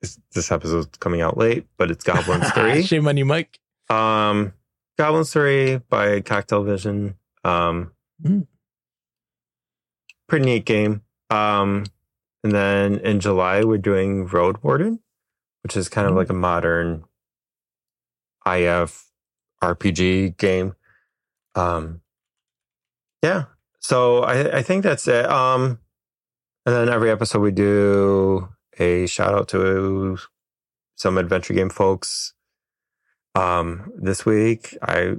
this, 0.00 0.20
this 0.32 0.52
episode's 0.52 0.96
coming 0.98 1.20
out 1.20 1.36
late, 1.36 1.66
but 1.76 1.90
it's 1.90 2.04
Goblins 2.04 2.48
Three. 2.54 2.82
Shame 2.82 3.08
on 3.08 3.16
you, 3.16 3.24
Mike. 3.24 3.58
um, 3.88 4.52
Goblins 4.98 5.32
Three 5.32 5.78
by 5.88 6.20
Coktel 6.20 6.64
Vision. 6.64 7.16
Um, 7.44 7.92
Mm. 8.22 8.46
pretty 10.28 10.44
neat 10.44 10.64
game. 10.66 11.02
Um, 11.30 11.84
and 12.44 12.52
then 12.52 12.98
in 12.98 13.18
July 13.18 13.64
we're 13.64 13.78
doing 13.78 14.28
Roadwarden, 14.28 14.98
which 15.62 15.74
is 15.76 15.88
kind 15.88 16.06
of 16.06 16.12
Mm. 16.12 16.16
like 16.16 16.28
a 16.30 16.34
modern 16.34 17.04
IF 18.46 19.10
RPG 19.62 20.36
game. 20.36 20.74
Um, 21.54 22.02
yeah. 23.22 23.44
So 23.80 24.20
I, 24.22 24.58
I 24.58 24.62
think 24.62 24.82
that's 24.84 25.08
it. 25.08 25.26
Um, 25.26 25.78
and 26.66 26.74
then 26.74 26.88
every 26.88 27.10
episode 27.10 27.40
we 27.40 27.50
do 27.50 28.48
a 28.78 29.06
shout 29.06 29.34
out 29.34 29.48
to 29.48 30.18
some 30.96 31.18
adventure 31.18 31.54
game 31.54 31.70
folks. 31.70 32.34
Um, 33.34 33.92
this 33.96 34.24
week 34.26 34.76
I 34.82 35.16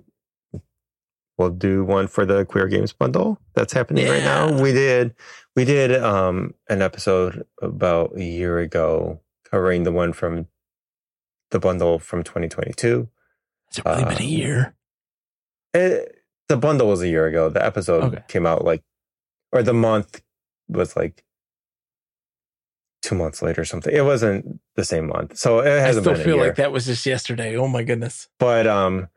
will 1.37 1.49
do 1.49 1.83
one 1.83 2.07
for 2.07 2.25
the 2.25 2.45
Queer 2.45 2.67
Games 2.67 2.93
bundle 2.93 3.39
that's 3.55 3.73
happening 3.73 4.07
right 4.07 4.23
now. 4.23 4.61
We 4.61 4.71
did 4.73 5.15
we 5.55 5.65
did 5.65 5.95
um 6.03 6.53
an 6.69 6.81
episode 6.81 7.45
about 7.61 8.15
a 8.17 8.23
year 8.23 8.59
ago 8.59 9.21
covering 9.49 9.83
the 9.83 9.91
one 9.91 10.13
from 10.13 10.47
the 11.49 11.59
bundle 11.59 11.99
from 11.99 12.23
2022. 12.23 13.09
It's 13.69 13.79
it 13.79 13.85
really 13.85 14.03
been 14.03 14.11
a 14.13 14.15
Um, 14.17 14.21
year? 14.21 14.75
It, 15.73 16.20
the 16.51 16.57
bundle 16.57 16.89
was 16.89 17.01
a 17.01 17.07
year 17.07 17.27
ago. 17.27 17.49
The 17.49 17.65
episode 17.65 18.03
Okay. 18.03 18.23
came 18.27 18.45
out 18.45 18.65
like, 18.65 18.83
or 19.53 19.63
the 19.63 19.73
month 19.73 20.21
was 20.67 20.97
like 20.97 21.23
two 23.01 23.15
months 23.15 23.41
later 23.41 23.61
or 23.61 23.65
something. 23.65 23.93
It 23.95 24.03
wasn't 24.03 24.59
the 24.75 24.83
same 24.83 25.07
month, 25.07 25.37
so 25.37 25.59
it 25.59 25.79
hasn't 25.79 26.05
I 26.05 26.13
still 26.13 26.23
feel 26.25 26.37
like 26.37 26.55
that 26.55 26.73
was 26.73 26.85
just 26.85 27.05
yesterday. 27.05 27.55
Oh 27.55 27.69
my 27.69 27.83
goodness. 27.83 28.27
But 28.37 28.67
um, 28.67 29.07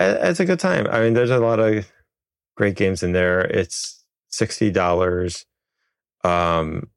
it's 0.00 0.40
a 0.40 0.46
good 0.46 0.58
time. 0.58 0.86
I 0.90 1.00
mean, 1.00 1.12
there's 1.12 1.30
a 1.30 1.38
lot 1.38 1.60
of 1.60 1.92
great 2.56 2.76
games 2.76 3.02
in 3.02 3.12
there. 3.12 3.40
It's 3.40 4.02
sixty 4.28 4.70
dollars, 4.70 5.44
um, 6.24 6.88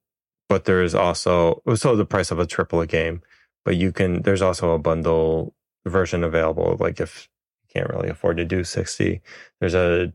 but 0.47 0.63
there's 0.63 0.95
also 0.95 1.61
so 1.75 1.97
the 1.97 2.05
price 2.05 2.31
of 2.31 2.39
a 2.39 2.47
triple 2.47 2.79
a 2.79 2.88
game. 2.88 3.21
But 3.65 3.75
you 3.75 3.91
can 3.91 4.21
there's 4.21 4.41
also 4.41 4.71
a 4.71 4.79
bundle 4.79 5.53
version 5.86 6.23
available. 6.23 6.77
Like 6.79 7.01
if 7.01 7.27
can't 7.76 7.89
really 7.89 8.09
afford 8.09 8.38
to 8.38 8.45
do 8.45 8.63
sixty, 8.63 9.21
there's 9.59 9.76
a 9.76 10.13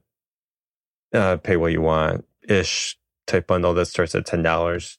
uh, 1.12 1.36
pay 1.36 1.56
what 1.56 1.72
you 1.72 1.82
want 1.82 2.24
ish 2.48 2.98
type 3.26 3.46
bundle 3.46 3.74
that 3.74 3.86
starts 3.86 4.14
at 4.14 4.26
ten 4.26 4.42
dollars. 4.42 4.98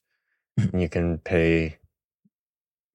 and 0.56 0.80
you 0.80 0.88
can 0.88 1.18
pay 1.18 1.78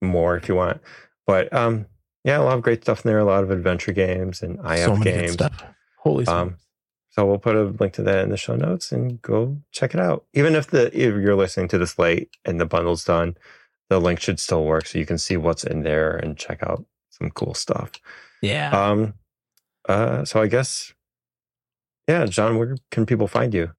more 0.02 0.38
if 0.38 0.48
you 0.48 0.56
want. 0.56 0.82
But 1.26 1.52
um, 1.54 1.88
yeah, 2.24 2.40
a 2.40 2.44
lot 2.44 2.58
of 2.58 2.64
great 2.64 2.84
stuff 2.84 3.06
in 3.06 3.10
there. 3.10 3.20
A 3.20 3.26
lot 3.26 3.44
of 3.44 3.52
adventure 3.52 3.92
games 3.92 4.42
and 4.42 4.60
IF 4.66 4.86
so 4.86 4.98
games. 4.98 5.34
stuff. 5.34 5.64
Holy 5.98 6.26
Um. 6.28 6.58
So 7.10 7.26
we'll 7.26 7.40
put 7.40 7.56
a 7.56 7.64
link 7.64 7.94
to 7.94 8.04
that 8.04 8.24
in 8.24 8.30
the 8.30 8.38
show 8.38 8.56
notes 8.56 8.92
and 8.92 9.20
go 9.24 9.58
check 9.72 9.96
it 9.96 10.00
out. 10.00 10.26
Even 10.34 10.54
if 10.54 10.68
the 10.68 10.88
if 10.88 11.16
you're 11.16 11.36
listening 11.36 11.68
to 11.70 11.80
this 11.80 11.98
late 11.98 12.30
and 12.46 12.62
the 12.62 12.66
bundle's 12.66 13.04
done, 13.04 13.36
the 13.90 14.00
link 14.00 14.20
should 14.20 14.40
still 14.40 14.64
work 14.64 14.86
so 14.86 15.00
you 15.00 15.06
can 15.06 15.18
see 15.18 15.36
what's 15.36 15.64
in 15.64 15.82
there 15.82 16.16
and 16.16 16.38
check 16.38 16.62
out 16.62 16.86
some 17.10 17.32
cool 17.32 17.56
stuff. 17.56 17.92
Yeah. 18.42 18.70
Um, 18.70 19.16
uh, 19.88 20.26
so 20.26 20.42
I 20.42 20.48
guess, 20.48 20.94
yeah, 22.08 22.26
Jon, 22.26 22.58
where 22.58 22.78
can 22.92 23.06
people 23.06 23.28
find 23.28 23.54
you? 23.54 23.72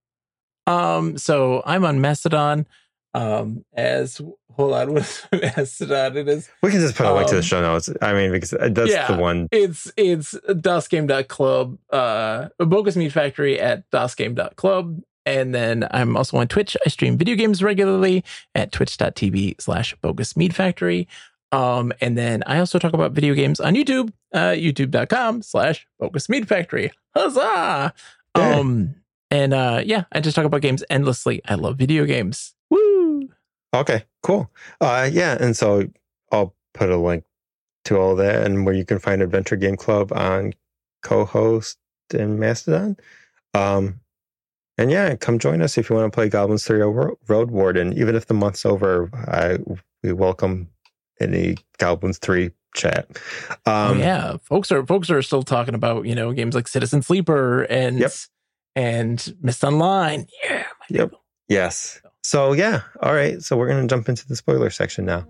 Um, 0.66 1.16
so 1.16 1.62
I'm 1.64 1.84
on 1.84 2.00
Mastodon. 2.00 2.66
Um, 3.14 3.64
as 3.72 4.20
hold 4.52 4.74
on, 4.74 4.92
what's 4.94 5.26
Mastodon? 5.32 6.16
It 6.16 6.28
is 6.28 6.50
We 6.62 6.70
can 6.70 6.80
just 6.80 6.94
put 6.94 7.06
a 7.06 7.14
link 7.14 7.28
to 7.28 7.34
the 7.36 7.38
Um, 7.38 7.42
show 7.42 7.60
notes. 7.62 7.88
I 8.02 8.12
mean, 8.12 8.32
because 8.32 8.50
that's 8.50 8.90
yeah. 8.90 9.10
the 9.10 9.20
one. 9.20 9.48
it's 9.50 9.90
it's 9.96 10.34
dosgame.club, 10.48 11.78
uh 11.90 12.48
bogus 12.58 12.96
meat 12.96 13.12
factory 13.12 13.58
at 13.60 13.90
dosgame.club. 13.90 15.00
And 15.26 15.54
then 15.54 15.86
I'm 15.90 16.16
also 16.16 16.38
on 16.38 16.48
Twitch. 16.48 16.74
I 16.86 16.88
stream 16.88 17.18
video 17.18 17.34
games 17.36 17.62
regularly 17.62 18.24
at 18.54 18.72
twitch.tv 18.72 19.60
slash 19.60 19.94
bogus 20.00 20.36
meat 20.38 20.54
factory. 20.54 21.06
Um, 21.52 21.92
and 22.00 22.16
then 22.16 22.42
I 22.46 22.58
also 22.58 22.78
talk 22.78 22.92
about 22.92 23.12
video 23.12 23.34
games 23.34 23.60
on 23.60 23.74
YouTube, 23.74 24.12
uh, 24.32 24.50
youtube.com 24.50 25.42
slash 25.42 25.86
bogus 25.98 26.28
meat 26.28 26.46
factory. 26.46 26.92
Huzzah! 27.16 27.94
Yeah. 28.36 28.56
Um, 28.56 28.94
and 29.30 29.54
uh, 29.54 29.82
yeah, 29.84 30.04
I 30.12 30.20
just 30.20 30.36
talk 30.36 30.44
about 30.44 30.62
games 30.62 30.84
endlessly. 30.90 31.40
I 31.46 31.54
love 31.54 31.76
video 31.76 32.04
games. 32.04 32.54
Woo! 32.70 33.30
Okay, 33.74 34.04
cool. 34.22 34.50
Uh, 34.80 35.08
yeah, 35.10 35.36
and 35.40 35.56
so 35.56 35.88
I'll 36.32 36.54
put 36.74 36.90
a 36.90 36.96
link 36.96 37.24
to 37.84 37.98
all 37.98 38.14
that 38.16 38.44
and 38.44 38.64
where 38.64 38.74
you 38.74 38.84
can 38.84 38.98
find 38.98 39.22
Adventure 39.22 39.56
Game 39.56 39.76
Club 39.76 40.12
on 40.12 40.52
Cohost 41.02 41.78
and 42.12 42.38
Mastodon. 42.38 42.96
Um, 43.54 44.00
and 44.76 44.90
yeah, 44.90 45.16
come 45.16 45.38
join 45.38 45.60
us 45.60 45.76
if 45.76 45.90
you 45.90 45.96
want 45.96 46.10
to 46.12 46.14
play 46.14 46.28
Goblins 46.28 46.64
3 46.64 46.80
Ro- 46.82 47.18
Roadwarden. 47.26 47.96
Even 47.96 48.14
if 48.14 48.26
the 48.26 48.34
month's 48.34 48.64
over, 48.64 49.10
I 49.26 49.58
we 50.02 50.12
welcome 50.12 50.68
any 51.20 51.56
Goblins 51.78 52.18
3 52.18 52.50
chat. 52.74 53.08
oh 53.66 53.90
Um, 53.92 53.98
yeah, 53.98 54.36
folks 54.42 54.70
are 54.72 54.84
folks 54.86 55.10
are 55.10 55.22
still 55.22 55.42
talking 55.42 55.74
about 55.74 56.06
you 56.06 56.14
know 56.14 56.32
games 56.32 56.54
like 56.54 56.68
Citizen 56.68 57.02
Sleeper 57.02 57.62
and 57.62 57.98
Yep. 57.98 58.12
and 58.76 59.34
Myst 59.42 59.64
Online. 59.64 60.26
Yeah, 60.44 60.64
my 60.80 60.86
Yep. 60.96 61.08
people. 61.10 61.24
Yes. 61.48 62.00
So 62.22 62.52
yeah, 62.52 62.82
all 63.00 63.14
right. 63.14 63.40
So 63.42 63.56
we're 63.56 63.68
gonna 63.68 63.86
jump 63.86 64.08
into 64.08 64.26
the 64.28 64.36
spoiler 64.36 64.70
section 64.70 65.04
now. 65.06 65.26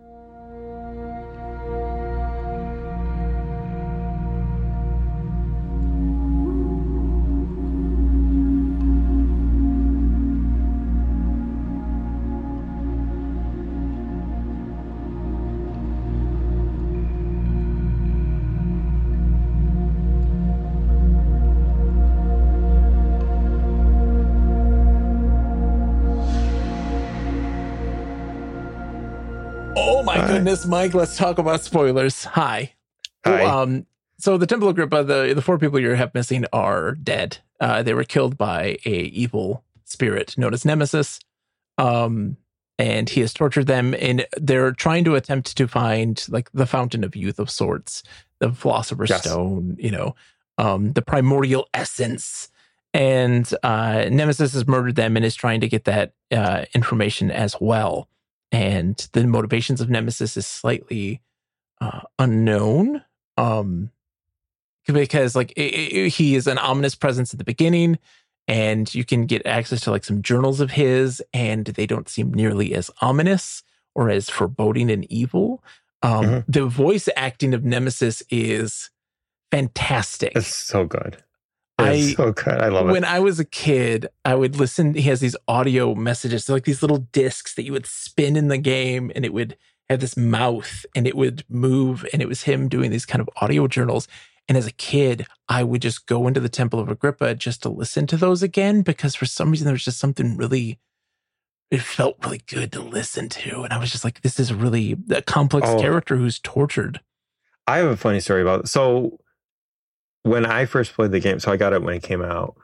This 30.58 30.66
mic. 30.66 30.94
Let's 30.94 31.16
talk 31.16 31.38
about 31.38 31.62
spoilers. 31.62 32.24
Hi. 32.24 32.72
Hi. 33.24 33.44
Um, 33.44 33.86
so 34.18 34.36
the 34.36 34.46
Temple 34.46 34.68
of 34.68 34.74
Agrippa, 34.74 35.04
the 35.04 35.32
the 35.34 35.42
four 35.42 35.58
people 35.58 35.78
you 35.78 35.90
have 35.90 36.12
missing 36.14 36.44
are 36.52 36.92
dead. 36.96 37.38
Uh, 37.60 37.82
they 37.82 37.94
were 37.94 38.04
killed 38.04 38.36
by 38.36 38.76
a 38.84 38.90
evil 38.90 39.64
spirit 39.84 40.36
known 40.36 40.52
as 40.52 40.64
Nemesis. 40.64 41.20
Um, 41.76 42.36
and 42.80 43.08
he 43.08 43.20
has 43.20 43.32
tortured 43.34 43.66
them, 43.66 43.94
and 43.94 44.24
they're 44.36 44.72
trying 44.72 45.04
to 45.04 45.16
attempt 45.16 45.56
to 45.56 45.66
find 45.66 46.24
like 46.28 46.50
the 46.52 46.66
fountain 46.66 47.02
of 47.02 47.16
youth 47.16 47.38
of 47.40 47.50
sorts, 47.50 48.02
the 48.38 48.52
philosopher's 48.52 49.10
Yes. 49.10 49.22
stone, 49.22 49.76
you 49.78 49.90
know, 49.90 50.14
um, 50.58 50.92
the 50.92 51.02
primordial 51.02 51.68
essence. 51.74 52.50
And 52.94 53.52
uh, 53.62 54.06
Nemesis 54.10 54.54
has 54.54 54.66
murdered 54.66 54.94
them 54.96 55.16
and 55.16 55.24
is 55.24 55.34
trying 55.34 55.60
to 55.60 55.68
get 55.68 55.84
that 55.84 56.12
uh, 56.32 56.64
information 56.74 57.30
as 57.30 57.56
well. 57.60 58.08
And 58.52 58.96
the 59.12 59.26
motivations 59.26 59.80
of 59.80 59.90
Nemesis 59.90 60.36
is 60.36 60.46
slightly 60.46 61.20
uh, 61.80 62.00
unknown. 62.18 63.02
Um, 63.36 63.90
because 64.86 65.36
like 65.36 65.52
i 65.58 65.62
i 65.62 66.08
he 66.08 66.34
is 66.34 66.46
an 66.46 66.56
ominous 66.58 66.94
presence 66.94 67.34
at 67.34 67.38
the 67.38 67.44
beginning 67.44 67.98
and 68.46 68.94
you 68.94 69.04
can 69.04 69.26
get 69.26 69.46
access 69.46 69.82
to 69.82 69.90
like 69.90 70.02
some 70.02 70.22
journals 70.22 70.60
of 70.60 70.70
his 70.70 71.22
and 71.34 71.66
they 71.66 71.86
don't 71.86 72.08
seem 72.08 72.32
nearly 72.32 72.74
as 72.74 72.90
ominous 73.02 73.62
or 73.94 74.08
as 74.08 74.30
foreboding 74.30 74.90
and 74.90 75.04
evil 75.12 75.62
um 76.02 76.24
Mhm. 76.24 76.44
the 76.48 76.64
voice 76.64 77.06
acting 77.16 77.52
of 77.52 77.64
nemesis 77.64 78.22
is 78.30 78.88
fantastic 79.50 80.32
It's 80.34 80.54
so 80.54 80.86
good. 80.86 81.22
I- 81.78 82.12
so 82.14 82.32
good. 82.32 82.60
I 82.60 82.68
love 82.68 82.86
when 82.86 83.04
it. 83.04 83.10
I 83.10 83.20
was 83.20 83.38
a 83.38 83.44
kid, 83.44 84.08
I 84.24 84.34
would 84.34 84.56
listen. 84.56 84.94
He 84.94 85.02
has 85.02 85.20
these 85.20 85.36
audio 85.46 85.94
messages, 85.94 86.46
They're 86.46 86.56
like 86.56 86.64
these 86.64 86.82
little 86.82 86.98
discs 87.12 87.54
that 87.54 87.64
you 87.64 87.72
would 87.72 87.86
spin 87.86 88.36
in 88.36 88.48
the 88.48 88.58
game, 88.58 89.12
and 89.14 89.24
it 89.24 89.32
would 89.32 89.56
have 89.88 90.00
this 90.00 90.16
mouth 90.16 90.84
and 90.94 91.06
it 91.06 91.16
would 91.16 91.44
move, 91.48 92.06
and 92.12 92.20
it 92.20 92.28
was 92.28 92.42
him 92.42 92.68
doing 92.68 92.90
these 92.90 93.06
kind 93.06 93.20
of 93.20 93.30
audio 93.36 93.66
journals. 93.68 94.06
And 94.48 94.56
as 94.58 94.66
a 94.66 94.72
kid, 94.72 95.26
I 95.48 95.62
would 95.62 95.82
just 95.82 96.06
go 96.06 96.26
into 96.26 96.40
the 96.40 96.48
Temple 96.48 96.80
of 96.80 96.88
Agrippa 96.88 97.34
just 97.34 97.62
to 97.62 97.68
listen 97.68 98.06
to 98.08 98.16
those 98.16 98.42
again 98.42 98.80
because 98.82 99.14
for 99.14 99.26
some 99.26 99.50
reason 99.50 99.66
there 99.66 99.74
was 99.74 99.84
just 99.84 99.98
something 99.98 100.36
really. 100.36 100.78
It 101.70 101.82
felt 101.82 102.16
really 102.24 102.40
good 102.46 102.72
to 102.72 102.80
listen 102.82 103.28
to, 103.28 103.62
and 103.62 103.74
I 103.74 103.78
was 103.78 103.90
just 103.92 104.02
like, 104.04 104.22
"This 104.22 104.40
is 104.40 104.50
a 104.50 104.54
really 104.56 104.96
a 105.10 105.20
complex 105.20 105.68
Oh. 105.68 105.78
character 105.78 106.16
who's 106.16 106.38
tortured." 106.38 107.00
I 107.66 107.76
have 107.78 107.88
a 107.90 107.96
funny 107.98 108.20
story 108.20 108.40
about 108.40 108.60
it. 108.60 108.68
so 108.68 109.18
when 110.28 110.46
I 110.46 110.64
first 110.66 110.92
played 110.94 111.10
the 111.12 111.20
game, 111.20 111.40
so 111.40 111.50
I 111.52 111.56
got 111.56 111.72
it 111.72 111.82
when 111.82 111.94
it 111.94 112.02
came 112.02 112.22
out. 112.22 112.56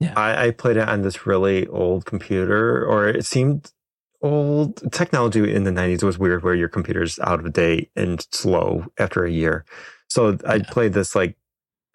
Yeah. 0.00 0.14
I, 0.16 0.46
I 0.46 0.50
played 0.50 0.76
it 0.76 0.88
on 0.88 1.02
this 1.02 1.26
really 1.26 1.66
old 1.68 2.04
computer, 2.06 2.84
or 2.84 3.08
it 3.08 3.24
seemed 3.24 3.72
old. 4.20 4.92
Technology 4.92 5.52
in 5.52 5.64
the 5.64 5.70
90s 5.70 6.02
was 6.02 6.18
weird 6.18 6.42
where 6.42 6.54
your 6.54 6.68
computer's 6.68 7.18
out 7.20 7.44
of 7.44 7.52
date 7.52 7.90
and 7.94 8.26
slow 8.32 8.86
after 8.98 9.24
a 9.24 9.30
year. 9.30 9.64
So 10.08 10.38
I 10.46 10.56
Yeah. 10.56 10.62
played 10.70 10.92
this 10.92 11.14
like 11.14 11.36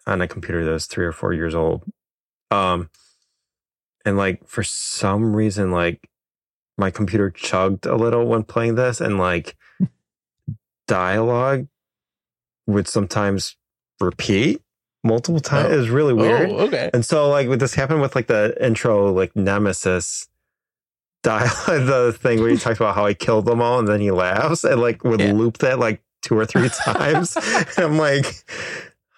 on 0.06 0.22
a 0.22 0.28
computer 0.28 0.64
that 0.64 0.70
was 0.72 0.86
three 0.86 1.04
or 1.04 1.12
four 1.12 1.32
years 1.34 1.54
old. 1.54 1.84
Um 2.50 2.88
and 4.04 4.16
like 4.16 4.46
for 4.48 4.62
some 4.62 5.36
reason, 5.36 5.70
like 5.70 6.08
my 6.78 6.90
computer 6.90 7.30
chugged 7.30 7.84
a 7.84 7.96
little 7.96 8.26
when 8.26 8.42
playing 8.44 8.76
this 8.76 9.00
and 9.00 9.18
like 9.18 9.56
dialogue 10.86 11.68
would 12.66 12.88
sometimes 12.88 13.56
repeat 14.00 14.62
multiple 15.04 15.40
times. 15.40 15.68
Oh. 15.70 15.74
It 15.74 15.76
was 15.78 15.90
really 15.90 16.12
oh, 16.12 16.16
weird. 16.16 16.50
Oh, 16.50 16.58
okay. 16.66 16.90
And 16.92 17.04
so 17.04 17.28
like 17.28 17.48
with 17.48 17.60
this 17.60 17.74
happened 17.74 18.00
with 18.00 18.14
like 18.14 18.26
the 18.26 18.56
intro 18.64 19.12
like 19.12 19.34
nemesis 19.36 20.28
dial 21.22 21.48
the 21.66 22.16
thing 22.16 22.40
where 22.40 22.50
he 22.50 22.56
talks 22.56 22.78
about 22.78 22.94
how 22.94 23.04
I 23.04 23.12
killed 23.12 23.46
them 23.46 23.60
all 23.60 23.80
and 23.80 23.88
then 23.88 24.00
he 24.00 24.10
laughs 24.12 24.62
and 24.64 24.80
like 24.80 25.02
would 25.04 25.20
Yeah. 25.20 25.32
loop 25.32 25.58
that 25.58 25.78
like 25.78 26.02
two 26.22 26.38
or 26.38 26.46
three 26.46 26.68
times. 26.84 27.36
I'm 27.76 27.98
like, 27.98 28.44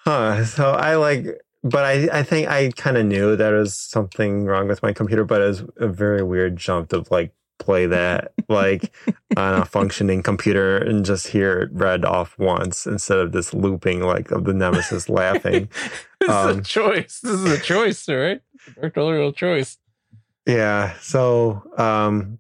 huh. 0.05 0.45
So 0.45 0.73
I 0.73 0.97
like 0.97 1.27
but 1.63 1.85
I, 1.85 2.21
I 2.21 2.23
think 2.23 2.49
I 2.49 2.71
kind 2.71 2.97
of 2.97 3.05
knew 3.05 3.37
there 3.37 3.57
was 3.57 3.77
something 3.77 4.47
wrong 4.47 4.67
with 4.67 4.83
my 4.83 4.95
computer, 4.95 5.25
but 5.25 5.43
it 5.43 5.47
was 5.47 5.65
a 5.77 5.89
very 5.89 6.23
weird 6.23 6.57
jump 6.57 6.89
to 6.89 7.05
like 7.11 7.35
play 7.61 7.87
that 7.87 8.33
like 8.49 8.93
on 9.37 9.55
a 9.63 9.65
functioning 9.65 10.23
computer 10.25 10.77
and 10.79 11.05
just 11.05 11.29
hear 11.29 11.61
it 11.61 11.71
read 11.73 12.05
off 12.05 12.37
once 12.39 12.87
instead 12.87 13.19
of 13.19 13.31
this 13.31 13.55
looping 13.55 14.01
like 14.01 14.33
of 14.33 14.43
the 14.45 14.53
nemesis 14.55 15.09
laughing. 15.09 15.69
This 16.21 16.29
is 16.29 16.35
Um, 16.35 16.59
a 16.59 16.63
choice. 16.63 17.21
This 17.21 17.33
is 17.33 17.45
a 17.53 17.59
choice, 17.59 18.07
all 18.09 18.17
right? 18.17 18.43
Directorial 18.75 19.33
choice. 19.33 19.79
Yeah. 20.47 20.93
So, 21.01 21.63
um, 21.79 22.39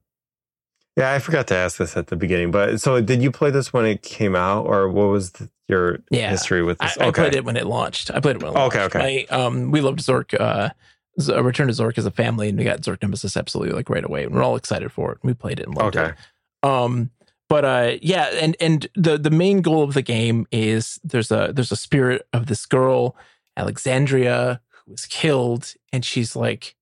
yeah, 0.98 1.12
I 1.14 1.18
forgot 1.18 1.46
to 1.46 1.54
ask 1.56 1.78
this 1.78 1.96
at 1.96 2.08
the 2.08 2.16
beginning, 2.16 2.50
but 2.50 2.78
so 2.80 3.00
did 3.00 3.22
you 3.22 3.30
play 3.30 3.50
this 3.50 3.72
when 3.72 3.86
it 3.86 4.02
came 4.02 4.36
out, 4.36 4.66
or 4.66 4.88
what 4.90 5.06
was 5.06 5.30
th- 5.30 5.48
your 5.66 6.00
Yeah. 6.10 6.28
history 6.28 6.62
with 6.62 6.76
I, 6.82 6.86
this? 6.88 6.98
I 6.98 7.10
played 7.10 7.34
it 7.34 7.44
when 7.44 7.56
it 7.56 7.66
launched. 7.66 8.10
I 8.10 8.20
played 8.20 8.36
it 8.36 8.42
when 8.42 8.52
it 8.52 8.54
launched. 8.54 8.76
Okay, 8.76 8.84
okay. 8.98 9.26
My, 9.30 9.36
um, 9.44 9.70
we 9.70 9.80
loved 9.80 10.00
Zork. 10.00 10.38
Uh, 10.38 10.70
Uh, 11.28 11.42
Return 11.42 11.66
to 11.66 11.72
Zork 11.72 11.98
as 11.98 12.06
a 12.06 12.10
family, 12.10 12.48
and 12.48 12.56
we 12.58 12.64
got 12.64 12.80
Zork 12.82 13.02
Nemesis 13.02 13.36
absolutely 13.36 13.74
like 13.74 13.90
right 13.90 14.04
away. 14.04 14.24
And 14.24 14.34
we're 14.34 14.42
all 14.42 14.56
excited 14.56 14.90
for 14.92 15.12
it. 15.12 15.18
We 15.22 15.34
played 15.34 15.58
it 15.60 15.66
and 15.66 15.74
loved 15.76 15.96
Okay. 15.96 16.12
it. 16.62 16.68
Um, 16.68 17.10
but 17.48 17.64
uh, 17.64 17.92
yeah, 18.00 18.26
and 18.40 18.56
and 18.60 18.86
the 18.94 19.18
the 19.18 19.30
main 19.30 19.60
goal 19.60 19.82
of 19.82 19.94
the 19.94 20.02
game 20.02 20.46
is 20.52 21.00
there's 21.02 21.30
a 21.30 21.52
there's 21.54 21.72
a 21.72 21.76
spirit 21.76 22.26
of 22.32 22.46
this 22.46 22.64
girl, 22.64 23.16
Alexandria, 23.56 24.60
who 24.70 24.92
was 24.92 25.06
killed, 25.06 25.74
and 25.92 26.04
she's 26.04 26.34
like, 26.36 26.74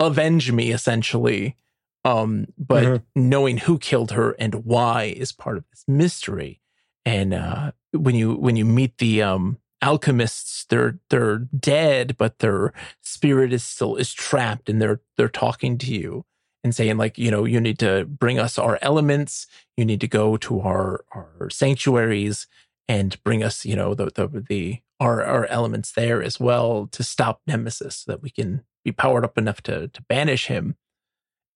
avenge 0.00 0.52
me 0.52 0.70
essentially. 0.70 1.56
Um, 2.04 2.46
but 2.56 2.84
Mhm. 2.84 3.02
knowing 3.16 3.58
who 3.58 3.78
killed 3.78 4.12
her 4.12 4.32
and 4.38 4.64
why 4.64 5.04
is 5.16 5.32
part 5.32 5.56
of 5.58 5.64
this 5.70 5.84
mystery. 5.88 6.60
And 7.04 7.34
uh, 7.34 7.72
when 7.92 8.14
you 8.14 8.34
when 8.34 8.56
you 8.56 8.64
meet 8.64 8.98
the 8.98 9.22
um 9.22 9.58
alchemists, 9.82 10.64
they're 10.68 10.98
they're 11.10 11.38
dead, 11.38 12.16
but 12.16 12.38
their 12.38 12.72
spirit 13.02 13.52
is 13.52 13.64
still 13.64 13.96
is 13.96 14.12
trapped, 14.12 14.68
and 14.68 14.80
they're 14.80 15.00
they're 15.16 15.28
talking 15.28 15.78
to 15.78 15.92
you 15.92 16.24
and 16.64 16.74
saying 16.74 16.96
like 16.96 17.18
you 17.18 17.30
know 17.30 17.44
you 17.44 17.60
need 17.60 17.78
to 17.78 18.04
bring 18.06 18.38
us 18.38 18.58
our 18.58 18.78
elements. 18.82 19.46
You 19.76 19.84
need 19.84 20.00
to 20.00 20.08
go 20.08 20.36
to 20.38 20.60
our 20.60 21.04
our 21.12 21.48
sanctuaries 21.50 22.46
and 22.88 23.22
bring 23.24 23.42
us 23.42 23.64
you 23.64 23.76
know 23.76 23.94
the 23.94 24.06
the, 24.06 24.44
the 24.48 24.80
our 25.00 25.24
our 25.24 25.46
elements 25.46 25.92
there 25.92 26.22
as 26.22 26.40
well 26.40 26.88
to 26.88 27.02
stop 27.02 27.40
nemesis 27.46 27.98
so 27.98 28.12
that 28.12 28.22
we 28.22 28.30
can 28.30 28.64
be 28.84 28.92
powered 28.92 29.24
up 29.24 29.38
enough 29.38 29.62
to 29.62 29.88
to 29.88 30.02
banish 30.08 30.46
him 30.46 30.76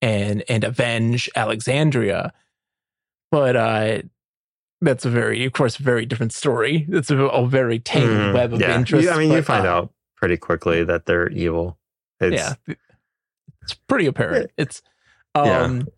and 0.00 0.44
and 0.48 0.64
avenge 0.64 1.28
alexandria. 1.34 2.32
But 3.30 3.56
uh 3.56 4.02
that's 4.82 5.04
a 5.06 5.10
very 5.10 5.44
of 5.46 5.52
course 5.54 5.76
very 5.76 6.04
different 6.04 6.32
story 6.32 6.86
it's 6.90 7.10
a, 7.10 7.16
a 7.16 7.46
very 7.46 7.78
tangled 7.78 8.18
Mhm. 8.18 8.34
web 8.34 8.52
of 8.52 8.60
yeah. 8.60 8.76
interest 8.76 9.04
You- 9.04 9.10
I 9.10 9.18
mean, 9.18 9.32
you 9.32 9.40
find 9.42 9.66
uh, 9.66 9.70
out 9.70 9.92
pretty 10.16 10.36
quickly 10.36 10.84
that 10.84 11.06
they're 11.06 11.28
evil. 11.30 11.78
It's, 12.20 12.36
yeah 12.36 12.74
it's 13.62 13.74
pretty 13.88 14.06
apparent 14.06 14.50
it's 14.56 14.82
Yeah. 15.34 15.62
um 15.62 15.88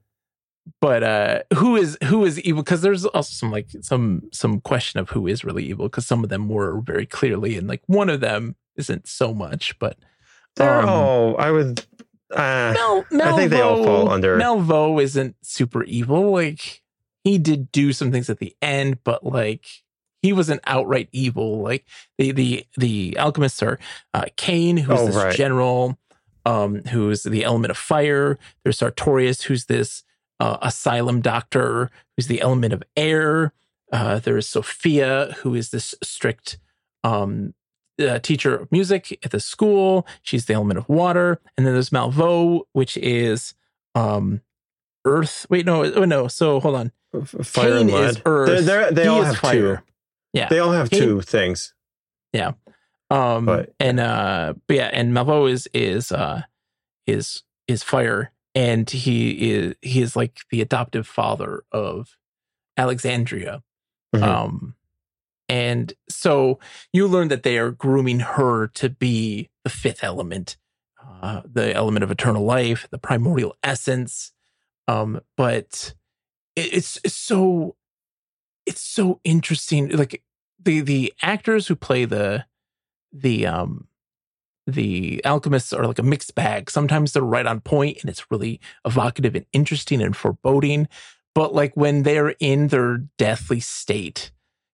but 0.80 1.02
uh 1.02 1.42
who 1.54 1.76
is 1.76 1.98
who 2.04 2.24
is 2.24 2.40
evil 2.40 2.62
because 2.62 2.80
there's 2.82 3.04
also 3.04 3.30
some 3.32 3.50
like 3.50 3.68
some 3.82 4.22
some 4.32 4.60
question 4.60 5.00
of 5.00 5.10
who 5.10 5.26
is 5.26 5.44
really 5.44 5.64
evil 5.64 5.86
because 5.86 6.06
some 6.06 6.22
of 6.24 6.30
them 6.30 6.48
were 6.48 6.80
very 6.80 7.04
clearly 7.06 7.56
and 7.58 7.66
like 7.68 7.82
one 7.86 8.08
of 8.08 8.20
them 8.20 8.54
isn't 8.76 9.06
so 9.06 9.34
much 9.34 9.78
but 9.78 9.96
They're 10.56 10.80
um, 10.80 10.88
all, 10.88 11.36
I 11.38 11.50
would, 11.50 11.84
uh, 12.30 12.72
Mel, 12.74 13.04
Malveaux, 13.10 13.22
I 13.32 13.36
think 13.36 13.50
they 13.50 13.60
all 13.60 13.82
fall 13.84 14.08
under- 14.08 14.38
Malveaux 14.38 15.02
isn't 15.02 15.36
super 15.42 15.82
evil 15.84 16.30
like 16.30 16.82
he 17.24 17.38
did 17.38 17.72
do 17.72 17.92
some 17.92 18.12
things 18.12 18.30
at 18.30 18.38
the 18.38 18.54
end 18.62 18.98
but 19.02 19.24
like 19.24 19.66
he 20.22 20.32
wasn't 20.32 20.62
outright 20.64 21.10
evil. 21.12 21.60
Like 21.60 21.84
the 22.16 22.32
the 22.32 22.64
the 22.78 23.14
alchemists 23.18 23.62
are 23.62 23.78
uh 24.14 24.24
Kaine 24.38 24.78
who's 24.78 24.98
Oh, 25.00 25.06
this 25.06 25.16
right. 25.16 25.34
general 25.36 25.98
um 26.46 26.82
who's 26.84 27.24
the 27.24 27.44
element 27.44 27.70
of 27.70 27.76
fire. 27.76 28.38
There's 28.62 28.78
Sartorius 28.78 29.42
who's 29.42 29.66
this 29.66 30.02
uh, 30.40 30.56
asylum 30.62 31.20
doctor 31.20 31.90
who's 32.16 32.26
the 32.26 32.40
element 32.40 32.72
of 32.72 32.82
air. 32.96 33.52
Uh 33.92 34.18
there's 34.18 34.46
Sophia 34.48 35.34
who 35.40 35.54
is 35.54 35.70
this 35.70 35.94
strict 36.02 36.58
um 37.02 37.52
uh, 38.00 38.18
teacher 38.18 38.56
of 38.56 38.72
music 38.72 39.18
at 39.24 39.30
the 39.30 39.40
school. 39.40 40.06
She's 40.22 40.46
the 40.46 40.54
element 40.54 40.78
of 40.78 40.88
water. 40.88 41.38
And 41.56 41.66
then 41.66 41.74
there's 41.74 41.90
Malveaux 41.90 42.62
which 42.72 42.96
is 42.96 43.52
um 43.94 44.40
earth. 45.04 45.46
Wait 45.50 45.66
no 45.66 45.84
oh 45.84 46.04
no. 46.06 46.28
So 46.28 46.60
hold 46.60 46.76
on 46.76 46.92
fire 47.22 47.70
Kaine 47.70 47.80
and 47.88 47.90
lead. 47.92 48.22
earth. 48.26 48.46
They're, 48.48 48.62
they're, 48.62 48.90
they 48.92 49.02
He 49.02 49.08
all 49.08 49.22
have 49.22 49.36
fire. 49.38 49.76
two. 49.76 49.82
Yeah. 50.32 50.48
They 50.48 50.58
all 50.58 50.72
have 50.72 50.90
Cain- 50.90 51.00
two 51.00 51.20
things. 51.20 51.72
Yeah, 52.32 52.52
Um, 53.10 53.46
But- 53.46 53.72
and 53.78 54.00
uh, 54.00 54.54
but 54.66 54.76
yeah, 54.76 54.90
and 54.92 55.12
Malveaux 55.12 55.50
is 55.50 55.68
is 55.72 56.10
uh 56.10 56.42
is 57.06 57.42
is 57.68 57.82
fire, 57.84 58.32
and 58.54 58.88
he 58.90 59.50
is 59.52 59.74
he 59.82 60.00
is 60.02 60.16
like 60.16 60.40
the 60.50 60.60
adoptive 60.60 61.06
father 61.06 61.62
of 61.70 62.16
Alexandria. 62.76 63.62
Mhm. 64.14 64.22
Um, 64.22 64.74
and 65.48 65.92
so 66.08 66.58
you 66.92 67.06
learn 67.06 67.28
that 67.28 67.42
they 67.44 67.58
are 67.58 67.70
grooming 67.70 68.20
her 68.20 68.66
to 68.68 68.88
be 68.90 69.50
the 69.62 69.70
fifth 69.70 70.02
element, 70.02 70.56
uh, 71.22 71.42
the 71.44 71.72
element 71.74 72.02
of 72.02 72.10
eternal 72.10 72.44
life, 72.44 72.88
the 72.90 72.98
primordial 72.98 73.54
essence. 73.62 74.32
Um, 74.88 75.20
but 75.36 75.94
it's, 76.56 76.98
it's 77.04 77.14
so 77.14 77.76
it's 78.66 78.80
so 78.80 79.20
interesting. 79.24 79.88
Like 79.88 80.22
the 80.62 80.80
the 80.80 81.12
actors 81.22 81.66
who 81.66 81.76
play 81.76 82.04
the 82.04 82.44
the 83.12 83.46
um 83.46 83.86
the 84.66 85.22
alchemists 85.24 85.72
are 85.72 85.86
like 85.86 85.98
a 85.98 86.02
mixed 86.02 86.34
bag. 86.34 86.70
Sometimes 86.70 87.12
they're 87.12 87.22
right 87.22 87.46
on 87.46 87.60
point 87.60 87.98
and 88.00 88.08
it's 88.08 88.30
really 88.30 88.60
evocative 88.84 89.34
and 89.34 89.46
interesting 89.52 90.00
and 90.00 90.16
foreboding. 90.16 90.88
But 91.34 91.54
like 91.54 91.76
when 91.76 92.02
they're 92.04 92.34
in 92.40 92.68
their 92.68 92.98
deathly 93.18 93.60
state, 93.60 94.30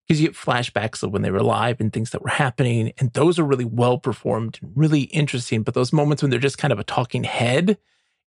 because 0.07 0.21
you 0.21 0.29
get 0.29 0.37
flashbacks 0.37 1.03
of 1.03 1.11
when 1.11 1.23
they 1.23 1.31
were 1.31 1.39
alive 1.39 1.81
and 1.81 1.93
things 1.93 2.11
that 2.11 2.23
were 2.23 2.29
happening, 2.29 2.93
and 2.99 3.13
those 3.15 3.39
are 3.39 3.45
really 3.45 3.65
well 3.65 3.99
performed 3.99 4.59
and 4.63 4.71
really 4.75 5.03
interesting. 5.03 5.63
But 5.63 5.75
those 5.75 5.93
moments 5.93 6.23
when 6.23 6.31
they're 6.31 6.39
just 6.39 6.59
kind 6.59 6.73
of 6.73 6.79
a 6.79 6.85
talking 6.85 7.25
head, 7.25 7.79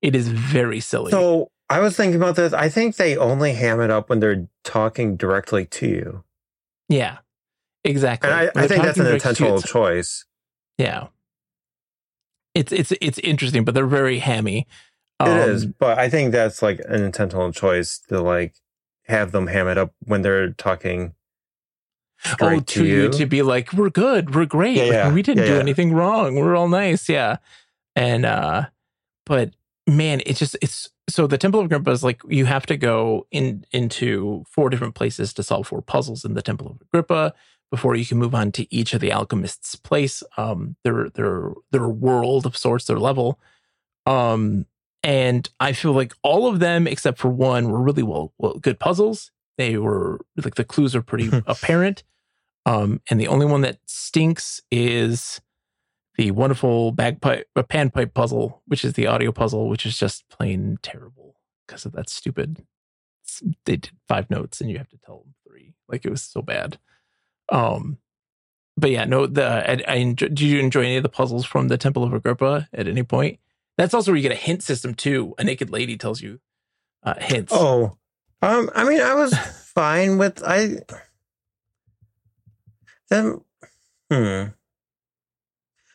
it 0.00 0.16
is 0.16 0.28
very 0.28 0.80
silly. 0.80 1.10
So 1.10 1.50
I 1.72 1.80
was 1.80 1.96
thinking 1.96 2.16
about 2.20 2.36
this. 2.36 2.52
I 2.52 2.68
think 2.68 2.96
they 2.96 3.16
only 3.16 3.52
ham 3.54 3.80
it 3.80 3.90
up 3.90 4.08
when 4.08 4.20
they're 4.20 4.48
talking 4.64 5.16
directly 5.16 5.64
to 5.66 5.86
you. 5.86 6.24
yeah, 6.88 7.18
exactly. 7.84 8.30
And 8.30 8.38
I, 8.38 8.50
I 8.62 8.66
think 8.68 8.82
that's 8.84 8.98
an 8.98 9.04
to 9.04 9.10
you, 9.10 9.14
intentional 9.16 9.60
choice. 9.62 10.24
Yeah. 10.78 11.08
It's 12.54 12.70
it's 12.72 12.92
it's 13.00 13.18
interesting, 13.20 13.64
but 13.64 13.74
they're 13.74 13.86
very 13.86 14.18
hammy. 14.18 14.66
it 15.20 15.28
is, 15.48 15.64
Um, 15.64 15.74
but 15.78 15.98
I 15.98 16.08
think 16.10 16.32
that's 16.32 16.60
like 16.62 16.80
an 16.88 17.02
intentional 17.02 17.50
choice 17.52 17.98
to 18.08 18.20
like 18.20 18.54
have 19.06 19.32
them 19.32 19.46
ham 19.46 19.68
it 19.68 19.78
up 19.78 19.92
when 20.04 20.22
they're 20.22 20.50
talking 20.52 21.14
Oh, 22.40 22.60
to 22.60 22.84
you 22.86 23.08
to 23.10 23.26
be 23.26 23.42
like, 23.42 23.72
we're 23.72 23.90
good, 23.90 24.32
we're 24.34 24.44
great. 24.46 24.76
Yeah, 24.76 25.06
like, 25.06 25.14
we 25.14 25.22
didn't 25.22 25.40
yeah, 25.44 25.48
do 25.48 25.54
yeah. 25.54 25.60
anything 25.60 25.92
wrong. 25.92 26.36
We're 26.36 26.54
all 26.54 26.68
nice. 26.68 27.08
Yeah. 27.08 27.38
And 27.96 28.24
uh 28.24 28.66
but 29.26 29.54
man, 29.86 30.22
it's 30.26 30.38
just 30.38 30.56
it's 30.62 30.90
so 31.08 31.26
the 31.26 31.38
Temple 31.38 31.60
of 31.60 31.66
Agrippa 31.66 31.90
is 31.90 32.04
like 32.04 32.20
you 32.28 32.46
have 32.46 32.66
to 32.66 32.76
go 32.76 33.26
in 33.30 33.64
into 33.72 34.44
four 34.48 34.70
different 34.70 34.94
places 34.94 35.32
to 35.34 35.42
solve 35.42 35.66
four 35.66 35.82
puzzles 35.82 36.24
in 36.24 36.34
the 36.34 36.42
Temple 36.42 36.68
of 36.68 36.80
Agrippa 36.82 37.34
before 37.70 37.96
you 37.96 38.04
can 38.04 38.18
move 38.18 38.34
on 38.34 38.52
to 38.52 38.74
each 38.74 38.92
of 38.94 39.00
the 39.00 39.12
alchemists' 39.12 39.74
place. 39.74 40.22
Um 40.36 40.76
their 40.84 41.10
their 41.10 41.52
their 41.70 41.88
world 41.88 42.46
of 42.46 42.56
sorts, 42.56 42.86
their 42.86 42.98
level. 42.98 43.40
Um 44.06 44.66
and 45.02 45.48
I 45.58 45.72
feel 45.72 45.92
like 45.92 46.14
all 46.22 46.46
of 46.46 46.60
them 46.60 46.86
except 46.86 47.18
for 47.18 47.28
one 47.28 47.68
were 47.68 47.82
really 47.82 48.04
well, 48.04 48.32
well 48.38 48.54
good 48.54 48.78
puzzles. 48.78 49.30
They 49.58 49.76
were 49.76 50.20
like 50.36 50.54
the 50.54 50.64
clues 50.64 50.94
are 50.94 51.02
pretty 51.02 51.30
apparent. 51.46 52.04
Um, 52.64 53.00
and 53.10 53.20
the 53.20 53.28
only 53.28 53.46
one 53.46 53.62
that 53.62 53.78
stinks 53.86 54.60
is 54.70 55.40
the 56.16 56.30
wonderful 56.30 56.92
bagpipe, 56.92 57.48
a 57.56 57.62
panpipe 57.62 58.14
puzzle, 58.14 58.62
which 58.66 58.84
is 58.84 58.94
the 58.94 59.06
audio 59.06 59.32
puzzle, 59.32 59.68
which 59.68 59.86
is 59.86 59.98
just 59.98 60.28
plain 60.28 60.78
terrible 60.82 61.36
because 61.66 61.84
of 61.84 61.92
that 61.92 62.10
stupid. 62.10 62.64
They 63.64 63.76
did 63.76 63.90
five 64.08 64.28
notes 64.30 64.60
and 64.60 64.70
you 64.70 64.78
have 64.78 64.90
to 64.90 64.98
tell 64.98 65.20
them 65.20 65.34
three. 65.46 65.74
Like 65.88 66.04
it 66.04 66.10
was 66.10 66.22
so 66.22 66.42
bad. 66.42 66.78
Um, 67.50 67.98
but 68.76 68.90
yeah, 68.90 69.04
no. 69.04 69.26
The 69.26 69.44
I, 69.44 69.92
I 69.92 69.96
enjoy, 69.96 70.28
did 70.28 70.40
you 70.40 70.60
enjoy 70.60 70.82
any 70.82 70.96
of 70.96 71.02
the 71.02 71.08
puzzles 71.08 71.46
from 71.46 71.68
the 71.68 71.78
Temple 71.78 72.04
of 72.04 72.12
Agrippa 72.12 72.68
at 72.72 72.88
any 72.88 73.02
point? 73.02 73.38
That's 73.78 73.94
also 73.94 74.10
where 74.10 74.16
you 74.16 74.22
get 74.22 74.32
a 74.32 74.40
hint 74.40 74.62
system 74.62 74.94
too. 74.94 75.34
A 75.38 75.44
naked 75.44 75.70
lady 75.70 75.96
tells 75.96 76.20
you 76.20 76.40
uh, 77.02 77.14
hints. 77.18 77.52
Oh, 77.54 77.96
um, 78.42 78.70
I 78.74 78.84
mean, 78.84 79.00
I 79.00 79.14
was 79.14 79.36
fine 79.36 80.18
with 80.18 80.42
I. 80.44 80.78
Them, 83.08 83.44
hmm. 84.10 84.44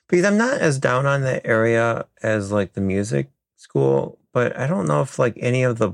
Because 0.10 0.26
I'm 0.26 0.38
not 0.38 0.60
as 0.60 0.80
down 0.80 1.06
on 1.06 1.22
that 1.24 1.46
area 1.46 2.06
as 2.24 2.52
like 2.52 2.74
the 2.74 2.82
music 2.82 3.30
school, 3.58 4.18
but 4.34 4.58
I 4.58 4.68
don't 4.68 4.88
know 4.88 5.02
if 5.02 5.20
like 5.20 5.38
any 5.40 5.64
of 5.64 5.78
the 5.80 5.94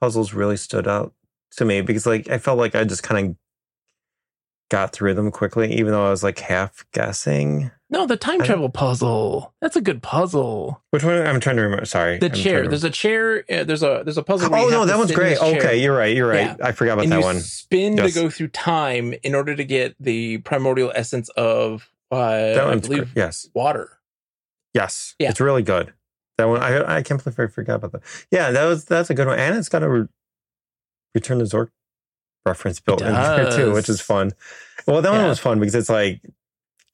puzzles 0.00 0.32
really 0.32 0.56
stood 0.56 0.88
out 0.88 1.12
to 1.56 1.64
me 1.64 1.82
because 1.82 2.06
like 2.06 2.28
I 2.30 2.38
felt 2.38 2.58
like 2.58 2.74
I 2.74 2.84
just 2.84 3.02
kind 3.02 3.26
of 3.30 3.36
got 4.70 4.92
through 4.92 5.14
them 5.14 5.30
quickly, 5.30 5.72
even 5.74 5.92
though 5.92 6.06
I 6.06 6.10
was 6.10 6.22
like 6.22 6.38
half 6.38 6.86
guessing. 6.92 7.70
no, 7.90 8.06
the 8.06 8.16
time 8.16 8.40
travel 8.40 8.68
puzzle. 8.68 9.52
That's 9.60 9.74
a 9.76 9.80
good 9.80 10.00
puzzle. 10.00 10.80
Which 10.90 11.02
one? 11.04 11.16
I'm 11.26 11.40
trying 11.40 11.56
to 11.56 11.62
remember. 11.62 11.84
Sorry, 11.84 12.18
The 12.18 12.26
I'm 12.26 12.32
chair. 12.32 12.68
There's 12.68 12.84
a 12.84 12.90
chair. 12.90 13.44
Uh, 13.50 13.64
there's 13.64 13.82
a 13.82 14.02
there's 14.04 14.16
a 14.16 14.22
puzzle. 14.22 14.54
Oh 14.54 14.68
no, 14.68 14.86
that 14.86 14.96
one's 14.96 15.12
great. 15.12 15.36
Okay, 15.38 15.82
you're 15.82 15.96
right. 15.96 16.16
You're 16.16 16.28
right. 16.28 16.56
Yeah. 16.58 16.66
I 16.66 16.72
forgot 16.72 16.94
about 16.94 17.02
and 17.04 17.12
that 17.12 17.18
you 17.18 17.24
one. 17.24 17.40
spin 17.40 17.96
Yes. 17.96 18.14
to 18.14 18.20
go 18.22 18.30
through 18.30 18.48
time 18.48 19.12
in 19.24 19.34
order 19.34 19.54
to 19.56 19.64
get 19.64 19.96
the 20.00 20.38
primordial 20.38 20.92
essence 20.94 21.28
of 21.30 21.90
uh, 22.10 22.54
That 22.54 22.66
I 22.66 22.76
believe 22.76 22.98
great. 23.04 23.16
Yes. 23.16 23.48
water. 23.54 23.98
Yes, 24.74 25.14
Yeah. 25.18 25.30
it's 25.30 25.40
really 25.40 25.62
good. 25.62 25.92
That 26.38 26.44
one, 26.48 26.62
I 26.62 26.96
I 26.98 27.02
can't 27.02 27.22
believe 27.22 27.38
I 27.38 27.46
forgot 27.48 27.76
about 27.76 27.92
that. 27.92 28.02
Yeah, 28.30 28.50
that 28.50 28.64
was 28.64 28.84
that's 28.84 29.10
a 29.10 29.14
good 29.14 29.26
one, 29.26 29.38
and 29.38 29.56
it's 29.56 29.68
got 29.68 29.82
a 29.82 29.88
re- 29.88 30.06
Return 31.14 31.38
to 31.40 31.44
Zork 31.44 31.68
reference 32.46 32.80
built 32.80 33.02
in 33.02 33.12
there 33.12 33.50
too, 33.50 33.72
which 33.72 33.88
is 33.88 34.00
fun. 34.00 34.30
Well, 34.86 35.02
that 35.02 35.10
one 35.10 35.26
was 35.28 35.38
fun 35.40 35.58
because 35.60 35.74
it's 35.74 35.90
like 35.90 36.22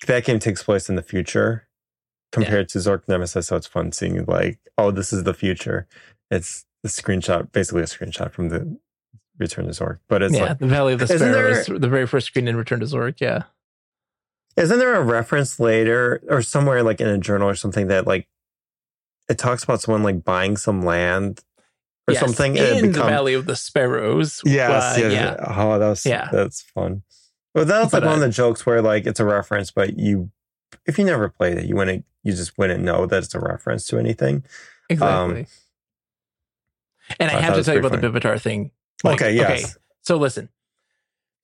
that 0.07 0.25
game 0.25 0.39
takes 0.39 0.63
place 0.63 0.89
in 0.89 0.97
the 0.97 1.03
future 1.03 1.69
compared 2.33 2.69
to 2.71 2.79
Zork 2.79 3.07
Nemesis, 3.09 3.47
so 3.47 3.57
it's 3.57 3.67
fun 3.67 3.93
seeing 3.93 4.25
like, 4.27 4.59
oh, 4.79 4.91
this 4.91 5.13
is 5.13 5.23
the 5.25 5.35
future. 5.35 5.87
It's 6.31 6.65
the 6.83 6.89
screenshot, 6.89 7.53
basically 7.53 7.83
a 7.83 7.87
screenshot 7.87 8.33
from 8.33 8.49
the 8.49 8.79
Return 9.39 9.67
to 9.67 9.71
Zork, 9.71 9.99
but 10.09 10.23
it's 10.23 10.35
yeah, 10.35 10.45
like, 10.47 10.59
the 10.59 10.67
Valley 10.67 10.95
of 10.95 10.99
the 10.99 11.07
Sparrows, 11.19 11.67
there- 11.67 11.79
the 11.79 11.89
very 11.89 12.07
first 12.07 12.27
screen 12.27 12.49
in 12.49 12.57
Return 12.57 12.81
to 12.81 12.87
Zork. 12.87 13.21
Yeah, 13.21 13.45
isn't 14.57 14.79
there 14.79 14.95
a 14.95 15.03
reference 15.03 15.61
later 15.61 16.23
or 16.29 16.43
somewhere 16.43 16.83
like 16.83 17.01
in 17.01 17.09
a 17.09 17.19
journal 17.19 17.49
or 17.49 17.55
something 17.55 17.89
that 17.89 18.07
like 18.07 18.27
it 19.29 19.39
talks 19.39 19.65
about 19.65 19.81
someone 19.81 20.03
like 20.03 20.25
buying 20.25 20.57
some 20.57 20.83
land 20.83 21.41
or 22.09 22.15
Yes, 22.15 22.21
something 22.21 22.57
in 22.57 22.65
and 22.65 22.87
it 22.87 22.93
the 22.93 23.03
Valley 23.05 23.35
of 23.35 23.47
the 23.47 23.57
Sparrows. 23.57 24.41
yes, 24.45 24.97
uh, 24.97 25.01
yes, 25.01 25.13
yeah, 25.13 25.37
oh 25.57 25.79
that 25.79 25.89
was 25.89 26.07
Yeah. 26.07 26.29
that's 26.33 26.63
fun 26.63 27.03
well 27.55 27.65
that's 27.65 27.91
But, 27.91 28.03
like 28.03 28.09
one 28.11 28.15
of 28.15 28.21
the 28.25 28.29
jokes 28.31 28.65
where 28.65 28.81
like 28.83 29.07
it's 29.07 29.21
a 29.21 29.25
reference 29.25 29.71
but 29.71 29.99
you 29.99 30.31
if 30.87 30.99
you 30.99 31.05
never 31.05 31.29
played 31.29 31.59
it 31.59 31.65
you 31.67 31.75
wouldn't 31.77 32.05
you 32.23 32.33
just 32.33 32.57
wouldn't 32.59 32.83
know 32.83 33.07
that 33.07 33.23
it's 33.25 33.35
a 33.35 33.41
reference 33.41 33.87
to 33.89 33.99
anything 33.99 34.45
exactly. 34.89 35.47
and 37.21 37.31
I 37.31 37.35
Um, 37.35 37.39
I 37.39 37.43
have 37.43 37.55
to 37.57 37.63
tell 37.65 37.75
you 37.75 37.81
about 37.81 37.93
pretty 37.93 38.09
the 38.09 38.21
Bivitar 38.21 38.41
thing. 38.41 38.71
okay 39.05 39.35
yes 39.35 39.77
So 40.03 40.17
listen. 40.17 40.49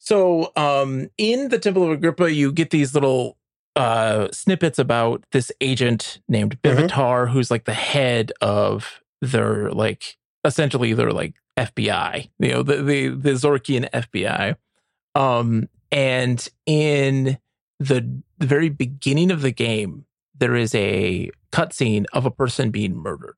So 0.04 0.50
um 0.56 1.08
in 1.16 1.48
the 1.50 1.60
Temple 1.60 1.84
of 1.84 1.90
Agrippa, 1.90 2.32
you 2.32 2.50
get 2.50 2.70
these 2.70 2.92
little 2.92 3.38
uh 3.76 4.26
snippets 4.32 4.78
about 4.80 5.24
this 5.30 5.52
agent 5.60 6.20
named 6.28 6.60
Mhm. 6.62 7.28
Who's 7.28 7.50
like 7.52 7.64
the 7.66 7.72
head 7.72 8.32
of 8.40 9.00
their 9.20 9.70
like 9.70 10.16
essentially 10.44 10.92
their 10.92 11.12
like 11.12 11.34
FBI, 11.56 12.28
you 12.40 12.48
know, 12.50 12.62
the 12.64 12.82
the, 12.82 13.08
the 13.10 13.30
Zorkian 13.30 13.88
FBI. 13.92 14.56
Um 15.14 15.68
and 15.92 16.48
in 16.66 17.38
the, 17.78 18.22
the 18.38 18.46
very 18.46 18.70
beginning 18.70 19.30
of 19.30 19.42
the 19.42 19.52
game, 19.52 20.06
there 20.36 20.56
is 20.56 20.74
a 20.74 21.30
cutscene 21.52 22.06
of 22.12 22.26
a 22.26 22.30
person 22.30 22.70
being 22.70 22.96
murdered. 22.96 23.36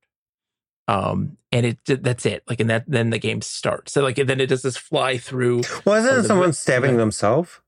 Um, 0.87 1.39
and 1.51 1.64
it 1.66 1.78
that's 2.03 2.26
it. 2.26 2.43
Like, 2.49 2.61
and 2.61 2.68
that 2.70 2.85
then 2.87 3.11
the 3.11 3.18
game 3.18 3.41
starts. 3.41 3.93
So, 3.93 4.03
like, 4.03 4.18
and 4.18 4.28
then 4.28 4.41
it 4.41 4.47
does 4.49 4.62
this 4.62 4.76
fly 4.76 5.16
through. 5.18 5.62
wasn't 5.85 6.18
it 6.18 6.22
the- 6.22 6.28
someone 6.28 6.53
stabbing 6.53 6.93
the- 6.93 6.99
themselves 6.99 7.61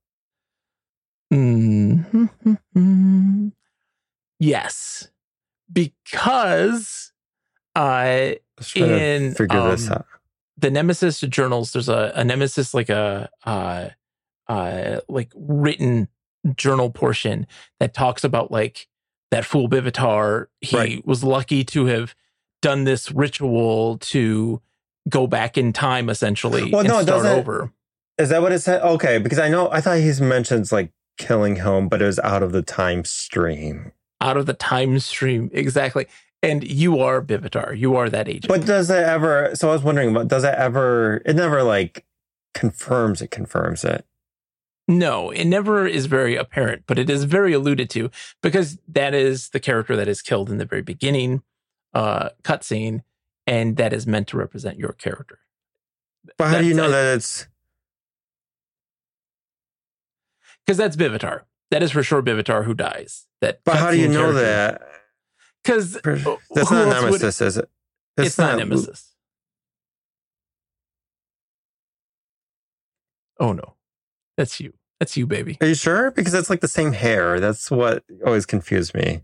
Mhm. 1.33 2.31
Yes, 4.39 5.09
because 5.73 7.13
uh, 7.75 7.79
I 7.81 8.39
was 8.59 8.69
trying 8.69 8.91
In, 8.91 9.35
figure 9.35 9.71
this 9.71 9.87
um, 9.89 9.95
out 9.95 10.07
the 10.59 10.71
Nemesis 10.71 11.21
journals, 11.21 11.73
there's 11.73 11.89
a, 11.89 12.13
a 12.15 12.25
Nemesis 12.25 12.73
like 12.75 12.89
a 12.91 13.29
uh, 13.45 13.89
uh, 14.49 15.01
like 15.09 15.33
written 15.35 16.09
journal 16.55 16.91
portion 16.91 17.47
that 17.81 17.93
talks 17.95 18.25
about 18.25 18.51
like 18.51 18.89
that 19.31 19.45
fool 19.45 19.69
Bivitar. 19.69 20.47
He 20.61 20.77
Right. 20.77 21.07
was 21.07 21.25
lucky 21.25 21.65
to 21.65 21.87
have 21.87 22.15
done 22.63 22.85
this 22.85 23.11
ritual 23.13 23.99
to 23.99 24.61
go 25.09 25.27
back 25.27 25.57
in 25.57 25.73
time, 25.73 26.09
essentially, 26.09 26.71
Well, 26.71 26.81
and 26.81 26.89
no, 26.89 26.99
it 26.99 27.03
start 27.05 27.23
doesn't- 27.23 27.39
over. 27.39 27.73
is 28.19 28.29
that 28.31 28.41
what 28.43 28.51
it 28.53 28.61
said 28.61 28.81
okay 28.83 29.19
because 29.19 29.39
i 29.39 29.47
know 29.51 29.71
i 29.71 29.81
thought 29.83 29.99
he's 29.99 30.23
mentions 30.23 30.73
like 30.73 30.91
killing 31.19 31.57
him 31.57 31.87
but 31.87 32.01
it 32.01 32.07
was 32.07 32.19
out 32.21 32.43
of 32.43 32.51
the 32.53 32.63
time 32.63 33.05
stream 33.05 33.93
out 34.23 34.39
of 34.39 34.47
the 34.47 34.55
time 34.55 34.99
stream 34.99 35.51
exactly 35.53 36.07
and 36.43 36.65
you 36.65 36.99
are 36.99 37.21
bivitar 37.21 37.77
you 37.79 37.95
are 37.95 38.09
that 38.09 38.27
agent 38.27 38.49
But 38.49 38.65
does 38.65 38.89
it 38.89 39.05
ever? 39.05 39.51
So 39.55 39.69
I 39.69 39.73
was 39.73 39.83
wondering, 39.83 40.15
but 40.15 40.29
does 40.29 40.45
it 40.45 40.55
ever? 40.55 41.21
It 41.27 41.35
never 41.35 41.63
like 41.63 42.05
confirms 42.55 43.21
it. 43.21 43.31
Confirms 43.31 43.85
it. 43.85 44.07
no 44.89 45.31
it 45.31 45.45
never 45.45 45.87
is 45.87 46.07
very 46.07 46.37
apparent 46.37 46.85
but 46.87 46.99
it 46.99 47.11
is 47.11 47.25
very 47.25 47.53
alluded 47.53 47.91
to 47.91 48.11
because 48.43 48.79
that 48.89 49.13
is 49.15 49.51
the 49.51 49.61
character 49.61 49.95
that 49.97 50.09
is 50.09 50.23
killed 50.23 50.49
in 50.49 50.57
the 50.59 50.65
very 50.65 50.83
beginning 50.83 51.43
uh 51.97 52.29
cutscene 52.43 53.01
and 53.47 53.77
that 53.77 53.93
is 53.93 54.07
meant 54.07 54.27
to 54.29 54.37
represent 54.37 54.79
your 54.79 54.93
character 54.93 55.39
But 56.37 56.49
how 56.49 56.59
do 56.61 56.67
you 56.67 56.75
That's- 56.75 56.91
know 56.91 56.91
that 56.97 57.15
it's? 57.17 57.47
because 60.65 60.77
that's 60.77 60.97
bivitar 60.97 61.43
that 61.71 61.83
is 61.83 61.91
for 61.93 62.03
sure 62.03 62.23
bivitar 62.23 62.65
who 62.65 62.75
dies 62.75 63.27
that 63.41 63.61
But 63.65 63.77
how 63.77 63.91
do 63.91 63.99
you 63.99 64.09
know 64.09 64.33
character. 64.33 64.41
that? 64.43 64.83
because 65.63 65.93
That's 66.55 66.71
not 66.71 66.89
Nemesis, 66.89 67.41
is 67.41 67.57
it? 67.57 67.69
it's 68.19 68.39
not 68.39 68.59
nemesis 68.59 69.13
Oh 73.39 73.53
no, 73.53 73.75
that's 74.39 74.61
you. 74.61 74.73
That's 74.99 75.15
you, 75.15 75.27
baby. 75.27 75.59
Are 75.61 75.67
you 75.67 75.75
sure? 75.75 76.11
Because 76.11 76.33
it's 76.33 76.49
like 76.49 76.61
the 76.63 76.69
same 76.69 76.93
hair. 76.93 77.39
That's 77.39 77.71
what 77.71 78.03
always 78.25 78.47
confused 78.47 78.95
me. 78.95 79.21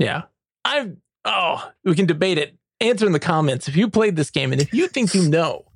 Yeah. 0.00 0.22
I'm. 0.64 1.00
Oh, 1.24 1.70
we 1.84 1.94
can 1.94 2.06
debate 2.06 2.38
it. 2.38 2.56
Answer 2.80 3.06
in 3.06 3.12
the 3.12 3.20
comments 3.20 3.68
if 3.68 3.76
you 3.76 3.88
played 3.88 4.16
this 4.16 4.30
game 4.30 4.52
and 4.52 4.60
if 4.60 4.72
you 4.74 4.88
think 4.88 5.14
you 5.14 5.28
know. 5.28 5.66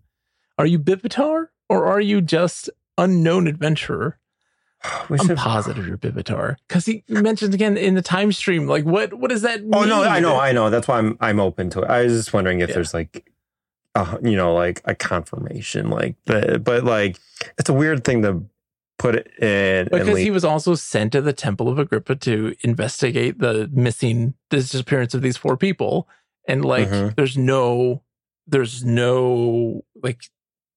Are 0.58 0.66
you 0.66 0.78
Bibitar 0.78 1.48
or 1.68 1.86
are 1.86 2.00
you 2.00 2.20
just 2.20 2.68
unknown 2.98 3.46
adventurer? 3.46 4.18
We 5.08 5.18
I'm 5.18 5.26
should- 5.26 5.36
positive 5.38 5.86
you're 5.86 5.98
Bibitar 5.98 6.56
because 6.68 6.86
he 6.86 7.02
mentioned 7.08 7.54
again 7.54 7.76
in 7.76 7.94
the 7.94 8.02
time 8.02 8.32
stream. 8.32 8.66
Like, 8.66 8.84
what? 8.84 9.14
What 9.14 9.30
does 9.30 9.42
that 9.42 9.62
mean? 9.62 9.74
Oh 9.74 9.84
no, 9.84 10.02
I 10.02 10.20
know, 10.20 10.38
I 10.38 10.52
know. 10.52 10.68
That's 10.70 10.86
why 10.88 10.98
I'm 10.98 11.16
I'm 11.20 11.40
open 11.40 11.70
to 11.70 11.82
it. 11.82 11.88
I 11.90 12.02
was 12.02 12.12
just 12.12 12.32
wondering 12.32 12.60
if 12.60 12.68
Yeah. 12.68 12.74
there's 12.76 12.92
like, 12.94 13.30
uh, 13.94 14.18
you 14.22 14.36
know, 14.36 14.52
like 14.54 14.82
a 14.84 14.94
confirmation, 14.94 15.88
like 15.90 16.16
the, 16.26 16.58
but 16.62 16.84
like 16.84 17.18
it's 17.58 17.68
a 17.70 17.72
weird 17.72 18.04
thing 18.04 18.22
to 18.22 18.42
put 18.98 19.14
it 19.14 19.26
in. 19.42 19.88
because 19.90 20.18
he 20.20 20.30
was 20.30 20.44
also 20.44 20.74
sent 20.74 21.12
to 21.12 21.20
the 21.20 21.32
Temple 21.32 21.68
of 21.68 21.78
Agrippa 21.78 22.16
to 22.16 22.54
investigate 22.62 23.38
the 23.38 23.68
missing 23.72 24.34
disappearance 24.50 25.12
of 25.14 25.22
these 25.22 25.36
four 25.36 25.56
people, 25.56 26.08
and 26.48 26.64
like, 26.64 26.88
Mhm. 26.88 27.14
there's 27.16 27.36
no, 27.36 28.02
there's 28.46 28.84
no 28.84 29.84
like 30.02 30.22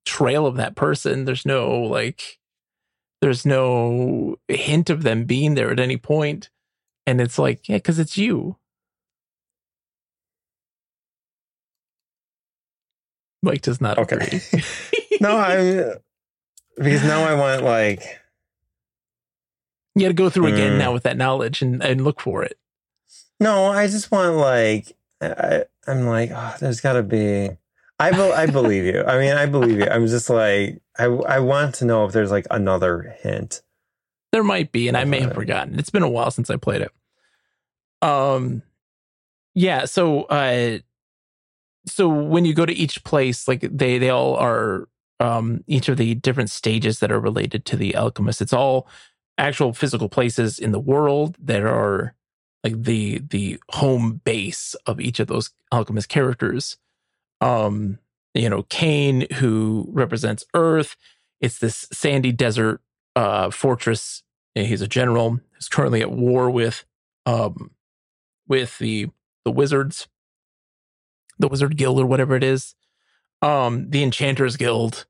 trail 0.05 0.45
of 0.45 0.55
that 0.57 0.75
person. 0.75 1.25
There's 1.25 1.45
no 1.45 1.81
like, 1.81 2.39
there's 3.21 3.45
no 3.45 4.37
hint 4.47 4.89
of 4.89 5.03
them 5.03 5.25
being 5.25 5.55
there 5.55 5.71
at 5.71 5.79
any 5.79 5.97
point, 5.97 6.49
and 7.05 7.21
it's 7.21 7.37
like, 7.39 7.67
yeah, 7.69 7.77
because 7.77 7.99
it's 7.99 8.17
you. 8.17 8.57
Mike 13.41 13.61
does 13.61 13.79
not 13.79 13.97
Okay. 13.97 14.15
agree. 14.17 14.41
no, 15.21 15.37
I 15.37 15.93
because 16.77 17.03
now 17.03 17.23
I 17.23 17.33
want 17.35 17.63
like 17.63 18.01
you 19.95 20.03
got 20.03 20.09
to 20.09 20.13
go 20.13 20.29
through 20.29 20.47
again 20.47 20.73
Mm. 20.73 20.77
now 20.77 20.93
with 20.93 21.03
that 21.03 21.17
knowledge 21.17 21.61
and, 21.61 21.83
and 21.83 22.03
look 22.03 22.21
for 22.21 22.43
it. 22.43 22.57
no, 23.39 23.65
I 23.65 23.87
just 23.87 24.11
want 24.11 24.35
like 24.37 24.95
I, 25.21 25.65
I'm 25.87 26.05
like 26.05 26.31
oh, 26.33 26.55
there's 26.59 26.81
got 26.81 26.93
to 26.93 27.03
be. 27.03 27.49
I 28.01 28.11
be, 28.11 28.21
I 28.21 28.45
believe 28.45 28.85
you. 28.85 29.03
I 29.03 29.19
mean, 29.19 29.33
I 29.33 29.45
believe 29.45 29.77
you. 29.79 29.85
I'm 29.85 30.07
just 30.07 30.29
like 30.29 30.81
I 30.97 31.05
I 31.05 31.39
want 31.39 31.75
to 31.75 31.85
know 31.85 32.05
if 32.05 32.13
there's 32.13 32.31
like 32.31 32.45
another 32.49 33.13
hint. 33.21 33.61
There 34.31 34.43
might 34.43 34.71
be, 34.71 34.87
and 34.87 34.95
I 34.95 35.03
may 35.05 35.19
have 35.21 35.33
forgotten. 35.33 35.77
It's 35.79 35.89
been 35.89 36.03
a 36.03 36.09
while 36.09 36.29
since 36.31 36.49
I 36.49 36.55
played 36.55 36.81
it. 36.83 36.91
Um, 38.01 38.61
yeah. 39.55 39.85
So, 39.85 40.23
uh, 40.25 40.77
so 41.87 42.07
when 42.07 42.45
you 42.45 42.53
go 42.53 42.65
to 42.65 42.71
each 42.71 43.03
place, 43.03 43.47
like 43.47 43.61
they 43.61 43.97
they 43.97 44.09
all 44.11 44.35
are 44.35 44.87
um 45.19 45.63
each 45.67 45.89
of 45.89 45.97
the 45.97 46.15
different 46.15 46.49
stages 46.49 46.99
that 46.99 47.11
are 47.11 47.19
related 47.19 47.65
to 47.65 47.75
the 47.75 47.95
alchemist. 47.95 48.41
It's 48.41 48.53
all 48.53 48.87
actual 49.37 49.73
physical 49.73 50.09
places 50.09 50.59
in 50.59 50.71
the 50.71 50.79
world 50.79 51.35
that 51.41 51.63
are 51.63 52.13
like 52.63 52.81
the 52.83 53.19
the 53.19 53.59
home 53.71 54.21
base 54.23 54.75
of 54.85 54.99
each 54.99 55.19
of 55.19 55.27
those 55.27 55.51
alchemist 55.71 56.09
characters. 56.09 56.77
Um, 57.41 57.99
you 58.33 58.49
know, 58.49 58.63
Kaine, 58.63 59.27
who 59.35 59.87
represents 59.91 60.45
Earth. 60.53 60.95
It's 61.41 61.59
this 61.59 61.87
sandy 61.91 62.31
desert 62.31 62.81
uh, 63.15 63.49
fortress. 63.49 64.23
He's 64.55 64.81
a 64.81 64.87
general 64.87 65.39
who's 65.53 65.69
currently 65.69 66.01
at 66.01 66.11
war 66.11 66.49
with 66.51 66.85
um, 67.25 67.71
with 68.47 68.77
the 68.79 69.07
the 69.45 69.51
wizards, 69.51 70.07
the 71.37 71.47
Wizard 71.47 71.77
Guild 71.77 71.99
or 71.99 72.05
whatever 72.05 72.35
it 72.35 72.43
is. 72.43 72.75
Um, 73.41 73.89
the 73.89 74.03
Enchanters 74.03 74.57
Guild, 74.57 75.05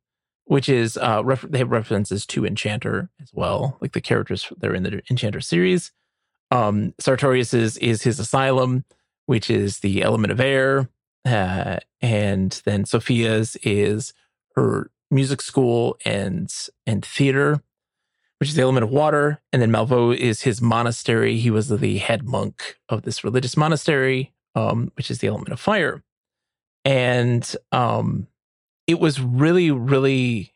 which 0.49 0.67
is 0.67 0.97
uh, 0.97 1.21
ref- 1.23 1.43
they 1.47 1.59
have 1.59 1.69
references 1.69 2.25
to 2.25 2.43
Enchanter 2.43 3.11
as 3.21 3.29
well, 3.31 3.77
like 3.81 3.91
the 3.91 4.01
characters 4.01 4.51
they're 4.57 4.73
in 4.73 4.81
the 4.81 4.99
Enchanter 5.07 5.41
series. 5.41 5.91
Um, 6.49 6.95
Sartorius 6.99 7.53
is 7.53 7.77
is 7.77 8.01
his 8.01 8.19
asylum, 8.19 8.83
which 9.27 9.51
is 9.51 9.81
the 9.81 10.01
element 10.01 10.31
of 10.31 10.39
air, 10.39 10.89
uh, 11.23 11.77
and 12.01 12.59
then 12.65 12.83
Sophia's 12.85 13.57
is 13.61 14.11
her 14.55 14.89
music 15.11 15.43
school 15.43 15.97
and 16.03 16.51
and 16.87 17.05
theater, 17.05 17.61
which 18.39 18.49
is 18.49 18.55
the 18.55 18.63
element 18.63 18.85
of 18.85 18.89
water. 18.89 19.39
And 19.53 19.61
then 19.61 19.71
Malveaux 19.71 20.17
is 20.17 20.41
his 20.41 20.63
monastery. 20.63 21.37
He 21.37 21.51
was 21.51 21.69
the 21.69 21.97
head 21.99 22.23
monk 22.23 22.79
of 22.89 23.03
this 23.03 23.23
religious 23.23 23.55
monastery, 23.55 24.33
um, 24.55 24.91
which 24.97 25.11
is 25.11 25.19
the 25.19 25.27
element 25.27 25.49
of 25.49 25.59
fire. 25.59 26.01
And 26.85 27.55
um, 27.71 28.25
it 28.89 28.99
was 28.99 29.21
really, 29.21 29.69
really 29.69 30.51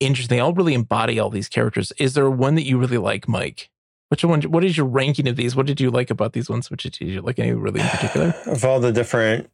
interesting. 0.00 0.36
They 0.36 0.40
all 0.40 0.52
really 0.52 0.74
embody 0.74 1.20
all 1.20 1.30
these 1.30 1.48
characters. 1.48 1.92
Is 1.98 2.14
there 2.14 2.28
one 2.28 2.56
that 2.56 2.64
you 2.66 2.76
really 2.76 2.98
like, 2.98 3.28
Mike? 3.28 3.70
Which 4.08 4.24
one? 4.24 4.42
What 4.42 4.64
is 4.64 4.76
your 4.76 4.86
ranking 4.86 5.28
of 5.28 5.36
these? 5.36 5.54
What 5.54 5.66
did 5.66 5.80
you 5.80 5.88
like 5.90 6.10
about 6.10 6.32
these 6.32 6.50
ones? 6.50 6.70
Which 6.72 6.82
did 6.82 7.00
you 7.00 7.20
like 7.20 7.38
any 7.38 7.52
really 7.52 7.80
in 7.80 7.86
particular? 7.86 8.34
of 8.46 8.64
all 8.64 8.80
the 8.80 8.90
different 8.90 9.48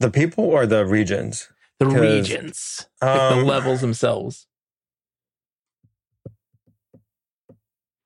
the 0.00 0.10
people 0.10 0.42
or 0.44 0.66
the 0.66 0.84
regions. 0.84 1.48
The 1.78 1.86
regions, 1.86 2.86
like 3.02 3.14
the 3.30 3.36
Um, 3.36 3.44
levels 3.46 3.80
themselves. 3.82 4.46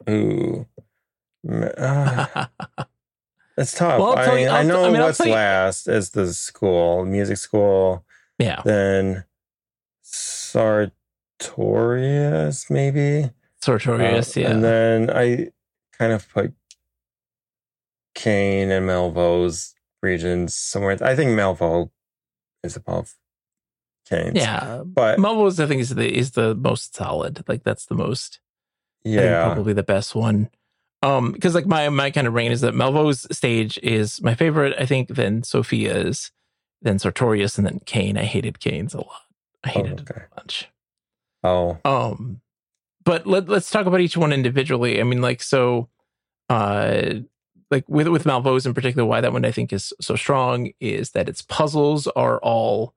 Ooh. 0.10 0.66
It's 1.44 1.86
tough. 3.74 4.00
Well, 4.00 4.16
I, 4.18 4.38
you- 4.38 4.48
I 4.48 4.62
know 4.62 4.84
I 4.84 4.90
mean, 4.90 5.00
what's 5.00 5.20
you- 5.20 5.32
last 5.32 5.88
is 5.88 6.10
the 6.10 6.32
school, 6.32 7.04
music 7.04 7.36
school, 7.38 8.04
yeah, 8.38 8.62
then 8.64 9.24
Sartorius, 11.40 12.70
maybe. 12.70 13.30
Sartorius. 13.60 14.36
Uh, 14.36 14.40
yeah, 14.40 14.50
And 14.50 14.64
then 14.64 15.10
I 15.10 15.48
kind 15.98 16.12
of 16.12 16.28
put 16.28 16.54
Kaine 18.14 18.70
and 18.70 18.86
Malveaux's 18.88 19.74
regions 20.02 20.54
somewhere. 20.54 20.96
I 21.02 21.14
think 21.16 21.30
Malveaux 21.30 21.90
is 22.62 22.76
above 22.76 23.14
Kaine. 24.08 24.34
yeah. 24.34 24.82
But 24.84 25.18
Malveaux's, 25.18 25.60
I 25.60 25.66
think, 25.66 25.80
is 25.80 25.94
the 25.94 26.12
is 26.12 26.32
the 26.32 26.54
most 26.54 26.96
solid. 26.96 27.44
Like 27.48 27.62
that's 27.64 27.86
the 27.86 27.94
most. 27.94 28.40
Yeah. 29.04 29.44
probably 29.44 29.72
the 29.72 29.82
best 29.82 30.14
one. 30.14 30.50
Um, 31.02 31.30
because 31.32 31.54
like 31.54 31.66
my 31.66 31.88
my 31.90 32.10
kind 32.10 32.26
of 32.26 32.34
reign 32.34 32.50
is 32.50 32.60
that 32.62 32.74
Malveaux's 32.74 33.36
stage 33.36 33.78
is 33.82 34.20
my 34.22 34.34
favorite. 34.34 34.74
I 34.78 34.86
think 34.86 35.08
then 35.08 35.42
Sophia's, 35.44 36.32
then 36.82 36.98
Sartorius, 36.98 37.56
and 37.56 37.66
then 37.66 37.80
Kaine. 37.86 38.18
I 38.18 38.24
hated 38.24 38.58
Kaine's 38.58 38.94
a 38.94 38.98
lot. 38.98 39.22
I 39.64 39.70
Oh, 39.70 39.72
hated 39.82 40.00
okay. 40.00 40.20
it 40.22 40.28
a 40.32 40.34
bunch. 40.36 40.68
Oh. 41.44 41.78
Um, 41.84 42.40
but 43.04 43.26
let 43.26 43.48
let's 43.48 43.70
talk 43.70 43.86
about 43.86 44.00
each 44.00 44.16
one 44.16 44.32
individually. 44.32 45.00
I 45.00 45.04
mean, 45.04 45.20
like 45.22 45.42
so, 45.42 45.88
uh, 46.48 47.14
like 47.70 47.84
with 47.88 48.08
with 48.08 48.24
Malveaux's 48.24 48.66
in 48.66 48.74
particular, 48.74 49.04
why 49.06 49.20
that 49.20 49.32
one 49.32 49.44
I 49.44 49.50
think 49.50 49.72
is 49.72 49.92
so 50.00 50.16
strong 50.16 50.70
is 50.80 51.10
that 51.12 51.28
its 51.28 51.42
puzzles 51.42 52.06
are 52.08 52.38
all 52.40 52.94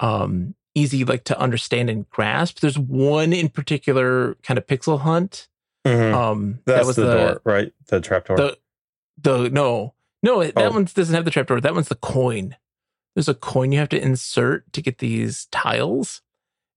um 0.00 0.54
easy 0.74 1.04
like 1.04 1.24
to 1.24 1.38
understand 1.38 1.88
and 1.90 2.08
grasp. 2.10 2.60
There's 2.60 2.78
one 2.78 3.32
in 3.32 3.48
particular 3.48 4.34
kind 4.42 4.58
of 4.58 4.66
pixel 4.66 5.00
hunt. 5.00 5.48
Mhm. 5.86 6.14
Um, 6.14 6.58
That's 6.64 6.80
that 6.80 6.86
was 6.86 6.96
the, 6.96 7.04
the, 7.04 7.14
door, 7.14 7.40
right? 7.44 7.72
The 7.88 8.00
trap 8.00 8.26
door. 8.26 8.36
the 8.36 8.58
the 9.20 9.50
no 9.50 9.94
no 10.22 10.42
that 10.42 10.56
Oh. 10.56 10.70
one 10.72 10.84
doesn't 10.84 11.14
have 11.14 11.24
the 11.24 11.30
trapdoor. 11.30 11.60
That 11.60 11.74
one's 11.74 11.88
the 11.88 11.94
coin. 11.96 12.56
There's 13.14 13.28
a 13.28 13.34
coin 13.34 13.72
you 13.72 13.78
have 13.78 13.88
to 13.90 14.00
insert 14.00 14.72
to 14.72 14.82
get 14.82 14.98
these 14.98 15.46
tiles, 15.52 16.20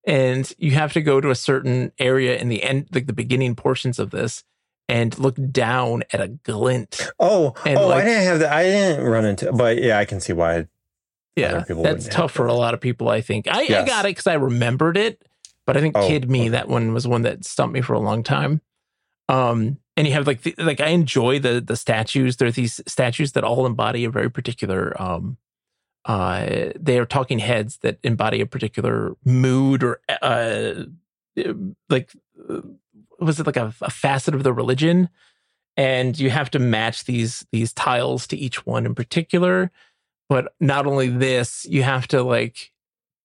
and 0.05 0.51
you 0.57 0.71
have 0.71 0.93
to 0.93 1.01
go 1.01 1.19
to 1.19 1.29
a 1.29 1.35
certain 1.35 1.91
area 1.99 2.37
in 2.37 2.49
the 2.49 2.63
end, 2.63 2.87
like 2.93 3.07
the 3.07 3.13
beginning 3.13 3.55
portions 3.55 3.97
of 3.99 4.11
this, 4.11 4.43
and 4.87 5.17
look 5.17 5.35
down 5.51 6.03
at 6.13 6.21
a 6.21 6.27
glint. 6.27 7.09
oh, 7.19 7.53
and, 7.65 7.77
oh, 7.77 7.87
like- 7.87 8.03
I 8.03 8.05
didn't 8.07 8.23
have 8.23 8.39
that. 8.39 8.53
I 8.53 8.63
didn't 8.63 9.05
run 9.05 9.25
into, 9.25 9.51
but 9.51 9.81
yeah, 9.81 9.97
I 9.97 10.05
can 10.05 10.19
see 10.19 10.33
why. 10.33 10.67
Yeah, 11.35 11.63
that's 11.67 12.07
tough 12.07 12.31
for 12.31 12.47
a 12.47 12.53
lot 12.53 12.73
of 12.73 12.81
people. 12.81 13.09
I 13.09 13.21
think 13.21 13.47
I, 13.47 13.61
I 13.61 13.85
got 13.85 14.05
it 14.05 14.09
because 14.09 14.25
I 14.25 14.33
remembered 14.33 14.97
it, 14.97 15.21
but 15.67 15.77
I 15.77 15.81
think 15.81 15.95
Oh, 15.95 16.07
Kid 16.07 16.29
Me 16.31 16.41
okay. 16.41 16.49
that 16.49 16.67
one 16.67 16.93
was 16.93 17.07
one 17.07 17.21
that 17.23 17.45
stumped 17.45 17.73
me 17.75 17.81
for 17.81 17.93
a 17.93 17.99
long 17.99 18.23
time. 18.23 18.59
Um, 19.29 19.77
and 19.95 20.07
you 20.07 20.13
have 20.13 20.25
like 20.25 20.41
the, 20.41 20.55
like 20.57 20.79
I 20.81 20.87
enjoy 20.87 21.37
the 21.37 21.61
the 21.61 21.75
statues. 21.75 22.37
There 22.37 22.47
are 22.47 22.51
these 22.51 22.81
statues 22.87 23.33
that 23.33 23.43
all 23.43 23.67
embody 23.67 24.03
a 24.03 24.09
very 24.09 24.31
particular 24.31 24.99
um, 24.99 25.37
uh, 26.07 26.71
they 26.79 26.97
are 26.97 27.05
talking 27.05 27.39
heads 27.39 27.77
that 27.79 27.99
embody 28.03 28.41
a 28.41 28.45
particular 28.45 29.15
mood 29.23 29.83
or 29.83 29.99
uh, 30.21 30.85
like 31.89 32.13
uh, 32.49 32.61
was 33.19 33.39
it 33.39 33.45
like 33.45 33.57
a, 33.57 33.73
a 33.81 33.91
facet 33.91 34.33
of 34.33 34.43
the 34.43 34.53
religion? 34.53 35.09
And 35.75 36.17
you 36.17 36.31
have 36.31 36.49
to 36.51 36.59
match 36.59 37.03
these 37.05 37.45
these 37.51 37.73
tiles 37.73 38.25
to 38.27 38.37
each 38.37 38.65
one 38.65 38.85
in 38.85 38.95
particular 38.95 39.71
but 40.29 40.53
not 40.59 40.85
only 40.85 41.07
this 41.07 41.65
you 41.69 41.83
have 41.83 42.07
to 42.09 42.23
like 42.23 42.71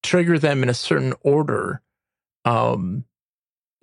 trigger 0.03 0.39
them 0.39 0.63
in 0.63 0.69
a 0.69 0.75
certain 0.75 1.15
order 1.23 1.81
um 2.45 3.05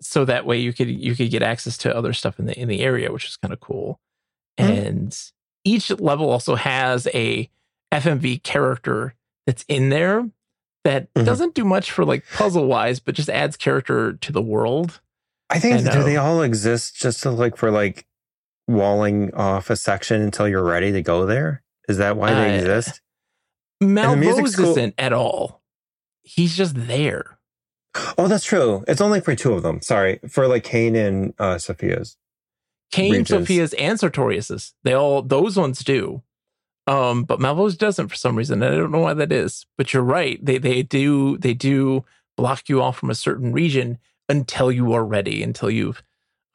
so 0.01 0.25
that 0.25 0.45
way 0.45 0.57
you 0.57 0.73
could 0.73 0.89
you 0.89 1.15
could 1.15 1.31
get 1.31 1.41
access 1.41 1.77
to 1.77 1.95
other 1.95 2.13
stuff 2.13 2.39
in 2.39 2.45
the 2.45 2.57
in 2.59 2.67
the 2.67 2.81
area 2.81 3.11
which 3.11 3.27
is 3.27 3.37
kind 3.37 3.53
of 3.53 3.59
cool 3.59 3.99
Hmm. 4.57 4.65
and 4.65 5.31
each 5.63 5.89
level 5.89 6.29
also 6.29 6.55
has 6.55 7.07
a 7.13 7.49
fmv 7.91 8.43
character 8.43 9.15
that's 9.45 9.63
in 9.67 9.89
there 9.89 10.29
that 10.83 11.13
Mhm. 11.13 11.25
doesn't 11.25 11.55
do 11.55 11.65
much 11.65 11.91
for 11.91 12.05
like 12.05 12.23
puzzle 12.33 12.65
wise, 12.67 12.99
but 12.99 13.15
just 13.15 13.29
adds 13.29 13.57
character 13.57 14.13
to 14.13 14.31
the 14.31 14.41
world. 14.41 15.01
I 15.49 15.59
think 15.59 15.75
I 15.75 15.77
do 15.91 15.99
know. 15.99 16.03
they 16.03 16.17
all 16.17 16.41
exist 16.41 16.95
just 16.95 17.23
to 17.23 17.31
like 17.31 17.57
for 17.57 17.71
like 17.71 18.05
walling 18.67 19.33
off 19.33 19.69
a 19.69 19.75
section 19.75 20.21
until 20.21 20.47
you're 20.47 20.63
ready 20.63 20.91
to 20.91 21.01
go 21.01 21.25
there? 21.25 21.63
Is 21.87 21.97
that 21.97 22.15
why 22.17 22.33
they 22.33 22.55
Uh, 22.55 22.59
exist? 22.59 23.01
the 23.79 23.87
music's 24.15 24.55
cool. 24.55 24.69
isn't 24.71 24.93
at 24.97 25.11
all. 25.13 25.63
He's 26.21 26.55
just 26.55 26.75
there. 26.87 27.39
Oh, 28.17 28.27
that's 28.27 28.45
true. 28.45 28.83
It's 28.87 29.01
only 29.01 29.19
for 29.19 29.35
two 29.35 29.53
of 29.53 29.63
them. 29.63 29.81
Sorry, 29.81 30.19
for 30.29 30.47
like 30.47 30.63
Kaine 30.63 30.95
and 30.95 31.33
uh, 31.39 31.57
Sophia's. 31.57 32.17
Kaine, 32.91 33.11
Regis. 33.13 33.29
Sophia's, 33.29 33.73
and 33.73 33.99
Sartorius's. 33.99 34.73
They 34.83 34.93
all 34.93 35.21
those 35.23 35.57
ones 35.57 35.79
do. 35.83 36.21
Um, 36.89 37.23
but 37.23 37.39
Malveaux's 37.39 37.77
doesn't 37.77 38.07
for 38.07 38.15
some 38.15 38.35
reason. 38.35 38.63
and 38.63 38.73
I 38.73 38.77
don't 38.77 38.91
know 38.91 38.99
why 38.99 39.13
that 39.13 39.31
is. 39.31 39.67
But 39.77 39.93
you're 39.93 40.01
right. 40.01 40.43
They 40.43 40.57
they 40.57 40.81
do 40.81 41.37
they 41.37 41.53
do 41.53 42.03
block 42.35 42.67
you 42.67 42.81
off 42.81 42.97
from 42.97 43.11
a 43.11 43.15
certain 43.15 43.53
region 43.53 43.99
until 44.27 44.71
you 44.71 44.91
are 44.93 45.05
ready, 45.05 45.43
until 45.43 45.69
you've 45.69 46.01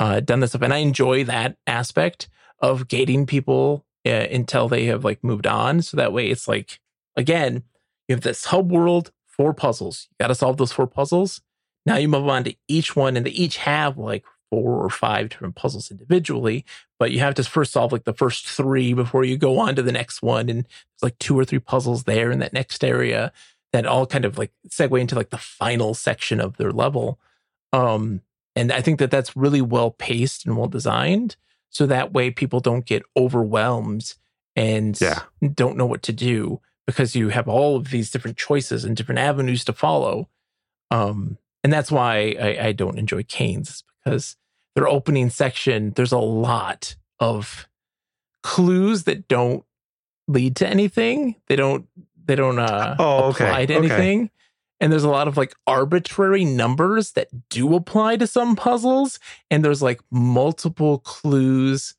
uh, 0.00 0.18
done 0.18 0.40
this 0.40 0.50
stuff. 0.50 0.62
And 0.62 0.74
I 0.74 0.78
enjoy 0.78 1.22
that 1.24 1.56
aspect 1.68 2.28
of 2.58 2.88
gating 2.88 3.26
people 3.26 3.86
uh, 4.04 4.10
until 4.10 4.68
they 4.68 4.86
have 4.86 5.04
like 5.04 5.22
moved 5.22 5.46
on. 5.46 5.82
So 5.82 5.96
that 5.98 6.12
way 6.12 6.26
it's 6.30 6.48
like 6.48 6.80
again, 7.16 7.62
you 8.08 8.16
have 8.16 8.22
this 8.22 8.46
hub 8.46 8.72
world, 8.72 9.12
four 9.28 9.54
puzzles. 9.54 10.08
You 10.10 10.24
got 10.24 10.28
to 10.28 10.34
solve 10.34 10.56
those 10.56 10.72
four 10.72 10.88
puzzles. 10.88 11.42
Now 11.86 11.96
you 11.96 12.08
move 12.08 12.26
on 12.26 12.42
to 12.44 12.56
each 12.66 12.96
one, 12.96 13.16
and 13.16 13.24
they 13.24 13.30
each 13.30 13.58
have 13.58 13.98
like 13.98 14.24
four 14.54 14.84
or 14.84 14.90
five 14.90 15.28
different 15.30 15.56
puzzles 15.56 15.90
individually. 15.90 16.64
But 16.98 17.10
you 17.10 17.18
have 17.20 17.34
to 17.34 17.42
first 17.44 17.72
solve 17.72 17.90
like 17.92 18.04
the 18.04 18.14
first 18.14 18.46
three 18.46 18.92
before 18.94 19.24
you 19.24 19.36
go 19.36 19.58
on 19.58 19.74
to 19.74 19.82
the 19.82 19.92
next 19.92 20.22
one. 20.22 20.48
And 20.48 20.64
there's 20.64 21.02
like 21.02 21.18
two 21.18 21.36
or 21.38 21.44
three 21.44 21.58
puzzles 21.58 22.04
there 22.04 22.30
in 22.30 22.38
that 22.38 22.52
next 22.52 22.84
area 22.84 23.32
that 23.72 23.86
all 23.86 24.06
kind 24.06 24.24
of 24.24 24.38
like 24.38 24.52
segue 24.68 25.00
into 25.00 25.16
like 25.16 25.30
the 25.30 25.38
final 25.38 25.94
section 25.94 26.40
of 26.40 26.56
their 26.56 26.70
level. 26.70 27.18
Um, 27.72 28.20
and 28.54 28.70
I 28.70 28.80
think 28.80 29.00
that 29.00 29.10
that's 29.10 29.36
really 29.36 29.60
well 29.60 29.90
paced 29.90 30.46
and 30.46 30.56
well 30.56 30.68
designed. 30.68 31.34
So 31.70 31.86
that 31.86 32.12
way 32.12 32.30
people 32.30 32.60
don't 32.60 32.86
get 32.86 33.02
overwhelmed 33.16 34.14
and 34.54 34.96
Yeah. 35.00 35.22
don't 35.54 35.76
know 35.76 35.86
what 35.86 36.02
to 36.04 36.12
do 36.12 36.60
because 36.86 37.16
you 37.16 37.30
have 37.30 37.48
all 37.48 37.76
of 37.76 37.90
these 37.90 38.12
different 38.12 38.36
choices 38.36 38.84
and 38.84 38.96
different 38.96 39.18
avenues 39.18 39.64
to 39.64 39.72
follow. 39.72 40.28
Um, 40.92 41.38
and 41.64 41.72
that's 41.72 41.90
why 41.90 42.36
I, 42.40 42.66
I 42.68 42.72
don't 42.72 42.98
enjoy 42.98 43.24
Kaine's 43.24 43.82
because 44.04 44.36
their 44.74 44.88
opening 44.88 45.30
section, 45.30 45.92
there's 45.92 46.12
a 46.12 46.18
lot 46.18 46.96
of 47.20 47.68
clues 48.42 49.04
that 49.04 49.28
don't 49.28 49.64
lead 50.28 50.56
to 50.56 50.68
anything. 50.68 51.36
They 51.46 51.56
don't 51.56 51.86
they 52.24 52.34
don't 52.34 52.58
uh 52.58 52.96
Oh, 52.98 53.24
okay, 53.30 53.44
apply 53.48 53.66
to 53.66 53.74
okay. 53.76 53.86
anything. 53.86 54.30
And 54.80 54.92
there's 54.92 55.04
a 55.04 55.10
lot 55.10 55.28
of 55.28 55.36
like 55.36 55.54
arbitrary 55.66 56.44
numbers 56.44 57.12
that 57.12 57.28
do 57.48 57.74
apply 57.74 58.16
to 58.16 58.26
some 58.26 58.56
puzzles. 58.56 59.18
And 59.50 59.64
there's 59.64 59.80
like 59.82 60.00
multiple 60.10 60.98
clues 60.98 61.94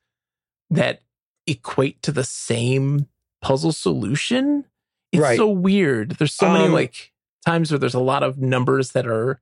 that 0.70 1.02
equate 1.48 2.02
to 2.04 2.12
the 2.12 2.24
same 2.24 3.08
puzzle 3.42 3.72
solution. 3.72 4.66
It's 5.12 5.22
Right. 5.22 5.38
so 5.38 5.48
weird. 5.48 6.12
There's 6.12 6.34
so 6.34 6.50
many 6.52 6.66
Um, 6.66 6.74
like 6.74 7.14
times 7.46 7.72
where 7.72 7.80
there's 7.80 7.94
a 7.94 8.00
lot 8.00 8.24
of 8.24 8.38
numbers 8.40 8.92
that 8.92 9.08
are 9.08 9.40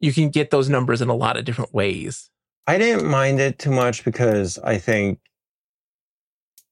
you 0.00 0.12
can 0.12 0.28
get 0.30 0.50
those 0.50 0.68
numbers 0.68 1.02
in 1.02 1.08
a 1.08 1.14
lot 1.14 1.36
of 1.36 1.44
different 1.44 1.74
ways. 1.74 2.30
I 2.68 2.76
didn't 2.76 3.08
mind 3.08 3.40
it 3.40 3.58
too 3.58 3.70
much 3.70 4.04
because 4.04 4.58
I 4.58 4.76
think 4.76 5.20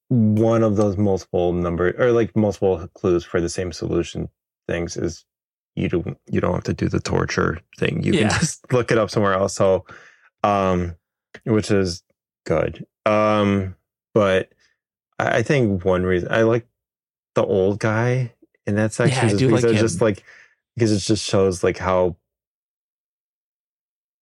one 0.09 0.63
of 0.63 0.77
those 0.77 0.99
multiple 0.99 1.55
number 1.55 1.95
or 1.99 2.13
like 2.13 2.37
multiple 2.37 2.87
clues 2.95 3.25
for 3.25 3.41
the 3.41 3.49
same 3.49 3.73
solution 3.73 4.29
things 4.69 4.99
is 4.99 5.25
you 5.75 5.89
don't 5.89 6.19
you 6.31 6.41
don't 6.41 6.53
have 6.53 6.65
to 6.65 6.75
do 6.75 6.89
the 6.91 7.01
torture 7.01 7.59
thing. 7.79 8.03
You 8.03 8.13
Yeah. 8.13 8.29
can 8.29 8.39
just 8.41 8.71
look 8.73 8.93
it 8.93 8.99
up 8.99 9.09
somewhere 9.11 9.33
else. 9.33 9.55
So 9.55 9.87
um 10.45 10.95
which 11.45 11.71
is 11.71 12.03
good. 12.45 12.85
Um 13.07 13.75
but 14.13 14.51
I, 15.19 15.39
I 15.39 15.43
think 15.43 15.83
one 15.83 16.03
reason 16.05 16.31
I 16.31 16.43
like 16.43 16.67
the 17.35 17.45
old 17.45 17.81
guy 17.81 18.35
in 18.67 18.75
that 18.75 18.93
section 18.93 19.25
I 19.25 19.29
just 19.29 19.39
do 19.39 19.47
because 19.49 19.65
like 19.65 19.81
just 19.81 20.01
like 20.03 20.25
because 20.77 20.93
it 20.93 20.99
just 20.99 21.25
shows 21.25 21.65
like 21.65 21.79
how 21.79 22.17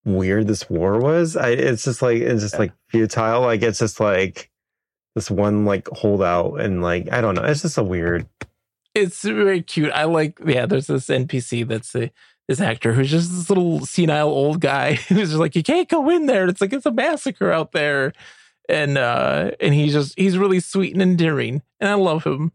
weird 0.04 0.46
this 0.46 0.68
war 0.68 0.98
was. 0.98 1.36
I 1.36 1.50
it's 1.50 1.84
just 1.84 2.02
like 2.02 2.18
it's 2.18 2.42
just 2.42 2.58
like 2.58 2.72
futile. 2.88 3.42
Like 3.42 3.62
it's 3.62 3.78
just 3.78 4.00
like 4.00 4.50
this 5.14 5.30
one 5.30 5.64
like 5.64 5.88
holdout 5.88 6.60
and 6.60 6.82
like 6.82 7.10
I 7.12 7.20
don't 7.20 7.34
know. 7.34 7.44
It's 7.44 7.62
just 7.62 7.78
a 7.78 7.84
weird. 7.84 8.26
It's 8.94 9.22
very 9.22 9.60
cute. 9.60 9.90
I 9.92 10.04
like, 10.04 10.38
yeah, 10.46 10.66
there's 10.66 10.86
this 10.86 11.08
NPC 11.08 11.66
that's 11.66 11.94
a, 11.96 12.12
this 12.46 12.60
actor 12.60 12.92
who's 12.92 13.10
just 13.10 13.30
this 13.30 13.48
little 13.50 13.84
senile 13.84 14.28
old 14.28 14.60
guy 14.60 14.94
who's 15.08 15.30
just 15.30 15.40
like, 15.40 15.56
you 15.56 15.64
can't 15.64 15.88
go 15.88 16.08
in 16.10 16.26
there. 16.26 16.46
It's 16.46 16.60
like, 16.60 16.72
it's 16.72 16.86
a 16.86 16.92
massacre 16.92 17.50
out 17.50 17.72
there. 17.72 18.12
And, 18.68 18.96
uh, 18.96 19.50
and 19.60 19.74
he's 19.74 19.92
just, 19.92 20.16
he's 20.16 20.38
really 20.38 20.60
sweet 20.60 20.92
and 20.92 21.02
endearing. 21.02 21.62
And 21.80 21.90
I 21.90 21.94
love 21.94 22.24
him. 22.24 22.52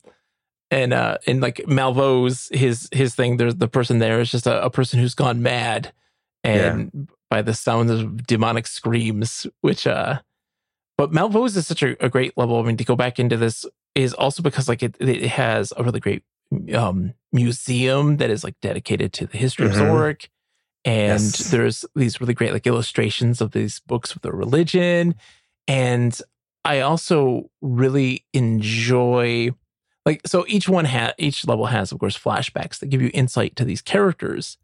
And, 0.71 0.93
uh, 0.93 1.17
and 1.27 1.41
like 1.41 1.57
Malveaux's, 1.67 2.49
his, 2.53 2.87
his 2.93 3.15
thing, 3.15 3.35
there's 3.37 3.55
the 3.55 3.67
person 3.67 3.99
there 3.99 4.21
is 4.21 4.31
just 4.31 4.47
a, 4.47 4.63
a 4.63 4.69
person 4.69 4.99
who's 4.99 5.15
gone 5.15 5.43
mad. 5.43 5.91
And 6.43 7.09
by 7.29 7.41
the 7.41 7.53
sounds 7.53 7.91
of 7.91 8.25
demonic 8.25 8.67
screams, 8.67 9.45
which, 9.61 9.85
uh, 9.87 10.19
but 10.97 11.11
Malveaux's 11.11 11.57
is 11.57 11.67
such 11.67 11.83
a, 11.83 11.95
a 12.03 12.09
great 12.09 12.37
level. 12.37 12.59
I 12.59 12.63
mean, 12.63 12.77
to 12.77 12.83
go 12.83 12.95
back 12.95 13.19
into 13.19 13.37
this 13.37 13.65
is 13.95 14.13
also 14.13 14.41
because 14.43 14.67
like 14.67 14.83
it, 14.83 14.95
it 14.99 15.23
has 15.27 15.71
a 15.77 15.83
really 15.83 15.99
great 15.99 16.23
um 16.73 17.13
museum 17.31 18.17
that 18.17 18.29
is 18.31 18.43
like 18.43 18.55
dedicated 18.61 19.13
to 19.13 19.27
the 19.27 19.37
history 19.37 19.67
Mhm. 19.67 19.71
of 19.71 19.77
Zork. 19.77 20.27
And 20.85 21.21
Yes. 21.21 21.51
there's 21.51 21.85
these 21.95 22.19
really 22.19 22.33
great 22.33 22.53
like 22.53 22.65
illustrations 22.65 23.39
of 23.41 23.51
these 23.51 23.79
books 23.81 24.13
with 24.13 24.23
the 24.23 24.31
religion. 24.31 25.15
And 25.67 26.19
I 26.65 26.79
also 26.79 27.49
really 27.61 28.25
enjoy 28.33 29.51
like 30.05 30.21
so 30.25 30.45
each 30.47 30.67
one 30.67 30.85
has 30.85 31.13
each 31.17 31.45
level 31.47 31.67
has 31.67 31.91
of 31.91 31.99
course 31.99 32.17
flashbacks 32.17 32.79
that 32.79 32.87
give 32.89 33.01
you 33.01 33.11
insight 33.13 33.55
to 33.57 33.65
these 33.65 33.81
characters. 33.81 34.57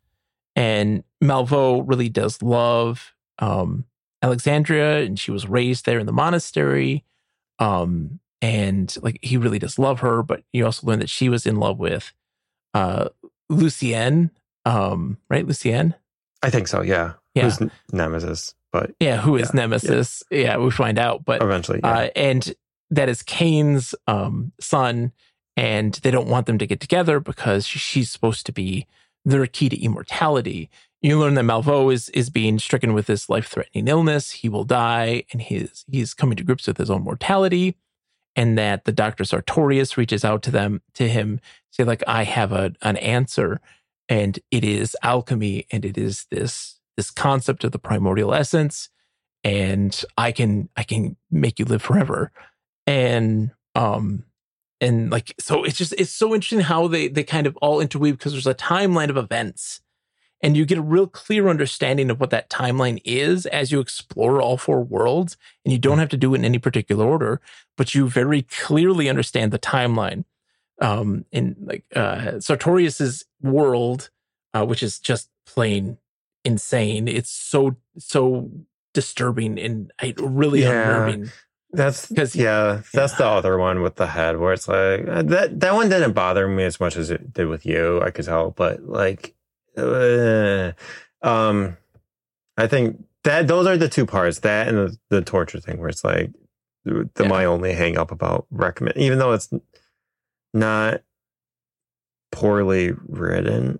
And 0.55 1.03
Malveaux 1.23 1.83
really 1.85 2.09
does 2.09 2.41
love 2.41 3.13
um 3.39 3.85
Alexandria 4.21 4.99
and 5.01 5.19
she 5.19 5.31
was 5.31 5.47
raised 5.47 5.85
there 5.85 5.99
in 5.99 6.05
the 6.05 6.13
monastery. 6.13 7.03
Um 7.59 8.19
and 8.41 8.95
like 9.01 9.19
he 9.21 9.37
really 9.37 9.59
does 9.59 9.79
love 9.79 9.99
her, 10.01 10.23
but 10.23 10.43
you 10.53 10.65
also 10.65 10.85
learn 10.87 10.99
that 10.99 11.09
she 11.09 11.29
was 11.29 11.45
in 11.45 11.57
love 11.57 11.79
with 11.79 12.13
uh 12.73 13.09
Lucien, 13.49 14.31
um, 14.65 15.17
right? 15.29 15.45
Lucien? 15.45 15.93
I 16.41 16.49
think 16.49 16.67
so. 16.67 16.81
Yeah. 16.81 17.13
Yeah. 17.33 17.43
Who's 17.43 17.61
N- 17.61 17.71
Nemesis? 17.91 18.55
But 18.71 18.91
Yeah, 18.99 19.17
who 19.17 19.35
is 19.35 19.51
Yeah, 19.53 19.61
Nemesis? 19.61 20.23
Yeah. 20.31 20.57
we 20.57 20.71
find 20.71 20.97
out. 20.99 21.23
But 21.25 21.41
eventually, 21.41 21.79
yeah. 21.83 21.91
uh, 21.91 22.09
and 22.15 22.53
that 22.89 23.09
is 23.09 23.21
Kaine's 23.23 23.95
um, 24.07 24.51
son, 24.59 25.11
and 25.55 25.93
they 25.95 26.11
don't 26.11 26.27
want 26.27 26.45
them 26.45 26.57
to 26.57 26.67
get 26.67 26.79
together 26.79 27.19
because 27.19 27.65
she's 27.67 28.11
supposed 28.11 28.45
to 28.47 28.51
be 28.51 28.87
their 29.25 29.47
key 29.47 29.69
to 29.69 29.81
immortality. 29.81 30.69
You 31.01 31.19
learn 31.19 31.33
that 31.35 31.45
Malveaux 31.45 31.93
is 31.93 32.09
is 32.09 32.29
being 32.29 32.59
stricken 32.59 32.93
with 32.93 33.07
this 33.07 33.29
life 33.29 33.47
threatening 33.47 33.87
illness. 33.87 34.31
He 34.31 34.49
will 34.49 34.63
die, 34.63 35.23
and 35.31 35.41
he's 35.41 35.85
he's 35.91 36.13
coming 36.13 36.37
to 36.37 36.43
grips 36.43 36.67
with 36.67 36.77
his 36.77 36.89
own 36.89 37.03
mortality. 37.03 37.75
And 38.37 38.57
that 38.57 38.83
the 38.83 38.91
doctor 38.91 39.23
Sartorius 39.23 39.97
reaches 39.97 40.25
out 40.25 40.43
to 40.43 40.51
them 40.51 40.81
to 40.95 41.07
him, 41.07 41.39
say 41.71 41.83
like, 41.83 42.03
"I 42.07 42.23
have 42.23 42.51
a 42.51 42.73
an 42.81 42.97
answer, 42.97 43.61
and 44.09 44.39
it 44.51 44.63
is 44.63 44.95
alchemy, 45.03 45.67
and 45.71 45.85
it 45.85 45.97
is 45.97 46.25
this 46.31 46.79
this 46.97 47.11
concept 47.11 47.63
of 47.63 47.71
the 47.71 47.79
primordial 47.79 48.33
essence." 48.33 48.89
and 49.45 50.03
I 50.17 50.31
can 50.31 50.69
I 50.75 50.83
can 50.83 51.15
make 51.31 51.59
you 51.59 51.65
live 51.65 51.83
forever. 51.83 52.31
And 52.87 53.51
um 53.75 54.25
and 54.81 55.11
like 55.11 55.33
so 55.39 55.63
it's 55.63 55.77
just 55.77 55.93
it's 55.97 56.11
so 56.11 56.33
interesting 56.33 56.59
how 56.61 56.87
they 56.87 57.07
they 57.07 57.23
kind 57.23 57.47
of 57.47 57.57
all 57.57 57.79
interweave 57.79 58.17
because 58.17 58.33
there's 58.33 58.47
a 58.47 58.53
timeline 58.53 59.09
of 59.09 59.17
events 59.17 59.81
and 60.43 60.57
you 60.57 60.65
get 60.65 60.77
a 60.77 60.81
real 60.83 61.07
clear 61.07 61.47
understanding 61.47 62.09
of 62.11 62.19
what 62.19 62.29
that 62.29 62.49
timeline 62.49 63.01
is 63.05 63.45
as 63.47 63.71
you 63.71 63.79
explore 63.79 64.41
all 64.41 64.57
four 64.57 64.83
worlds 64.83 65.37
and 65.63 65.71
you 65.71 65.79
don't 65.79 65.99
have 65.99 66.09
to 66.09 66.17
do 66.17 66.33
it 66.33 66.39
in 66.39 66.45
any 66.45 66.59
particular 66.59 67.05
order 67.05 67.39
but 67.77 67.95
you 67.95 68.07
very 68.09 68.41
clearly 68.41 69.09
understand 69.09 69.51
the 69.51 69.59
timeline 69.59 70.25
um 70.81 71.25
in 71.31 71.55
like 71.61 71.85
uh 71.95 72.39
sartorius's 72.39 73.25
world 73.41 74.09
uh 74.53 74.65
which 74.65 74.83
is 74.83 74.99
just 74.99 75.29
plain 75.45 75.97
insane. 76.45 77.07
It's 77.07 77.31
so 77.31 77.75
so 77.97 78.51
disturbing 78.93 79.59
and 79.59 79.91
I, 79.99 80.13
really 80.17 80.61
Yeah. 80.61 80.69
unnerving 80.71 81.31
That's 81.71 82.07
'Cause- 82.13 82.35
yeah, 82.35 82.81
that's 82.93 83.13
yeah. 83.13 83.17
the 83.17 83.25
other 83.25 83.57
one 83.57 83.81
with 83.81 83.95
the 83.95 84.07
head 84.07 84.37
where 84.37 84.53
it's 84.53 84.67
like 84.67 85.07
uh, 85.07 85.23
that. 85.23 85.59
That 85.59 85.73
one 85.73 85.89
didn't 85.89 86.13
bother 86.13 86.47
me 86.47 86.63
as 86.63 86.79
much 86.79 86.95
as 86.95 87.09
it 87.11 87.33
did 87.33 87.47
with 87.47 87.65
you. 87.65 88.01
I 88.01 88.11
could 88.11 88.25
tell, 88.25 88.51
but 88.51 88.83
like, 88.83 89.33
uh, 89.77 90.71
um, 91.21 91.75
I 92.57 92.67
think 92.67 93.03
that 93.23 93.47
those 93.47 93.67
are 93.67 93.75
the 93.77 93.89
two 93.89 94.05
parts. 94.05 94.39
That 94.39 94.67
and 94.69 94.77
the, 94.77 94.97
the 95.09 95.21
torture 95.21 95.59
thing, 95.59 95.79
where 95.79 95.89
it's 95.89 96.03
like 96.03 96.31
the 96.85 97.09
Yeah. 97.19 97.27
my 97.27 97.43
only 97.45 97.73
hang 97.73 97.97
up 97.97 98.11
about 98.11 98.45
recommend, 98.51 98.95
even 98.97 99.19
though 99.19 99.33
it's 99.33 99.49
not 100.53 101.01
poorly 102.31 102.93
written. 103.07 103.79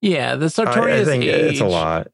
Yeah, 0.00 0.36
the 0.36 0.46
I, 0.46 0.48
Sartorius 0.48 1.06
I 1.08 1.10
think 1.10 1.24
it's 1.24 1.60
a 1.60 1.66
lot. 1.66 2.08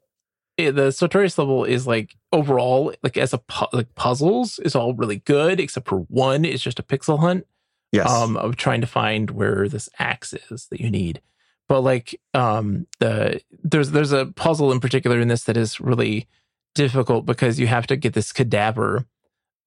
Eh, 0.67 0.71
the 0.71 0.91
Sartorius 0.93 1.39
level 1.39 1.65
is 1.65 1.87
like 1.87 2.17
overall, 2.33 2.95
like 3.03 3.17
as 3.17 3.33
a 3.33 3.39
pu- 3.39 3.67
like 3.73 3.95
puzzles 3.95 4.59
is 4.61 4.75
all 4.75 4.95
really 4.95 5.19
good, 5.21 5.61
except 5.61 5.89
for 5.89 5.99
one 6.09 6.45
is 6.45 6.63
just 6.63 6.79
a 6.79 6.83
pixel 6.83 7.19
hunt. 7.19 7.47
Yes. 7.95 8.11
um 8.11 8.39
of 8.39 8.57
trying 8.57 8.81
to 8.81 8.87
find 8.87 9.31
where 9.33 9.69
this 9.69 9.91
axe 9.99 10.33
is 10.51 10.67
that 10.71 10.81
you 10.81 10.91
need 10.91 11.21
but 11.69 11.83
like 11.83 12.19
um 12.33 12.87
the 13.01 13.39
there's 13.63 13.91
there's 13.91 14.13
a 14.13 14.33
puzzle 14.35 14.73
in 14.73 14.81
particular 14.81 15.21
in 15.21 15.29
this 15.29 15.45
that 15.45 15.59
is 15.59 15.79
really 15.79 16.27
difficult 16.75 17.27
because 17.27 17.61
you 17.61 17.67
have 17.67 17.87
to 17.89 17.97
get 17.97 18.15
this 18.15 18.33
cadaver 18.33 19.05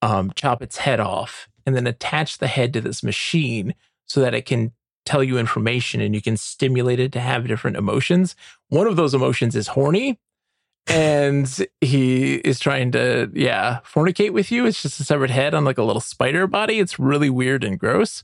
um 0.02 0.32
chop 0.34 0.60
its 0.60 0.78
head 0.78 0.98
off 0.98 1.48
and 1.64 1.76
then 1.76 1.86
attach 1.86 2.38
the 2.38 2.48
head 2.48 2.72
to 2.72 2.80
this 2.80 3.04
machine 3.04 3.76
so 4.06 4.20
that 4.20 4.34
it 4.34 4.44
can 4.44 4.72
tell 5.04 5.22
you 5.22 5.38
information 5.38 6.00
and 6.00 6.12
you 6.12 6.20
can 6.20 6.36
stimulate 6.36 6.98
it 6.98 7.12
to 7.12 7.20
have 7.20 7.46
different 7.46 7.76
emotions 7.76 8.34
one 8.70 8.88
of 8.88 8.96
those 8.96 9.14
emotions 9.14 9.54
is 9.54 9.68
horny 9.68 10.18
and 10.88 11.66
he 11.80 12.34
is 12.36 12.58
trying 12.60 12.92
to 12.92 13.30
yeah 13.34 13.80
fornicate 13.84 14.32
with 14.32 14.50
you 14.52 14.66
it's 14.66 14.82
just 14.82 15.00
a 15.00 15.04
severed 15.04 15.30
head 15.30 15.54
on 15.54 15.64
like 15.64 15.78
a 15.78 15.82
little 15.82 16.00
spider 16.00 16.46
body 16.46 16.78
it's 16.78 16.98
really 16.98 17.28
weird 17.30 17.64
and 17.64 17.78
gross 17.78 18.22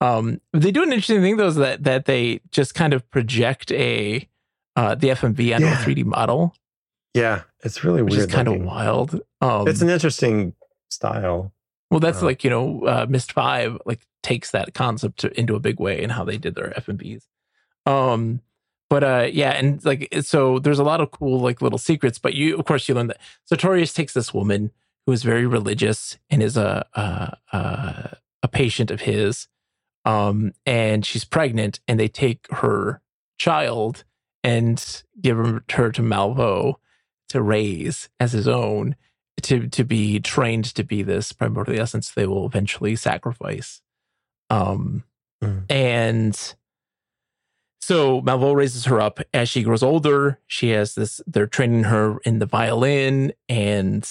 um 0.00 0.40
they 0.52 0.70
do 0.70 0.82
an 0.82 0.92
interesting 0.92 1.20
thing 1.20 1.36
though 1.36 1.48
is 1.48 1.56
that 1.56 1.84
that 1.84 2.06
they 2.06 2.40
just 2.50 2.74
kind 2.74 2.94
of 2.94 3.08
project 3.10 3.70
a 3.72 4.26
uh 4.76 4.94
the 4.94 5.08
fmv 5.08 5.54
onto 5.54 5.66
Yeah. 5.66 5.82
a 5.82 5.84
3d 5.84 6.04
model 6.04 6.54
yeah, 7.12 7.42
it's 7.64 7.82
really 7.82 8.02
which 8.02 8.12
weird. 8.14 8.28
is 8.28 8.34
kind 8.34 8.46
of 8.46 8.60
wild 8.62 9.20
um 9.40 9.66
It's 9.66 9.82
an 9.82 9.90
interesting 9.90 10.54
style. 10.90 11.52
well 11.90 11.98
that's 12.00 12.22
uh, 12.22 12.26
like 12.26 12.44
you 12.44 12.50
know 12.50 12.84
uh 12.86 13.06
Myst 13.08 13.32
5 13.32 13.78
like 13.84 14.00
takes 14.22 14.52
that 14.52 14.74
concept 14.74 15.18
to, 15.20 15.38
into 15.40 15.54
a 15.56 15.60
big 15.60 15.80
way 15.80 16.02
and 16.02 16.12
how 16.12 16.24
they 16.24 16.38
did 16.38 16.54
their 16.54 16.70
fmvs 16.70 17.22
um 17.86 18.40
but 18.90 19.02
uh 19.02 19.26
yeah 19.32 19.52
and 19.52 19.82
like 19.84 20.08
so 20.20 20.58
there's 20.58 20.78
a 20.78 20.84
lot 20.84 21.00
of 21.00 21.10
cool 21.10 21.40
like 21.40 21.62
little 21.62 21.78
secrets 21.78 22.18
but 22.18 22.34
you 22.34 22.58
of 22.58 22.64
course 22.66 22.88
you 22.88 22.94
learn 22.94 23.06
that 23.06 23.20
sartorius 23.46 23.94
takes 23.94 24.12
this 24.12 24.34
woman 24.34 24.70
who 25.06 25.12
is 25.12 25.22
very 25.22 25.46
religious 25.46 26.18
and 26.28 26.42
is 26.42 26.56
a 26.58 26.84
a, 26.94 27.36
a, 27.56 28.16
a 28.42 28.48
patient 28.48 28.90
of 28.90 29.00
his 29.02 29.48
um 30.04 30.52
and 30.66 31.06
she's 31.06 31.24
pregnant 31.24 31.80
and 31.88 31.98
they 31.98 32.08
take 32.08 32.46
her 32.50 33.00
child 33.38 34.04
and 34.44 35.02
give 35.20 35.36
her 35.36 35.90
to 35.90 36.02
Malveaux 36.02 36.74
to 37.28 37.40
raise 37.42 38.08
as 38.18 38.32
his 38.32 38.48
own 38.48 38.96
to 39.42 39.68
to 39.68 39.84
be 39.84 40.18
trained 40.20 40.64
to 40.74 40.82
be 40.82 41.02
this 41.02 41.32
primordial 41.32 41.80
essence 41.80 42.10
they 42.10 42.26
will 42.26 42.44
eventually 42.46 42.96
sacrifice 42.96 43.80
um 44.50 45.04
Mhm. 45.42 45.64
and 45.70 46.54
so 47.90 48.22
Malveaux 48.22 48.54
raises 48.54 48.84
her 48.84 49.00
up 49.00 49.18
as 49.34 49.48
she 49.48 49.64
grows 49.64 49.82
older. 49.82 50.38
She 50.46 50.68
has 50.68 50.94
this, 50.94 51.20
they're 51.26 51.48
training 51.48 51.82
her 51.82 52.20
in 52.20 52.38
the 52.38 52.46
violin 52.46 53.32
and 53.48 54.08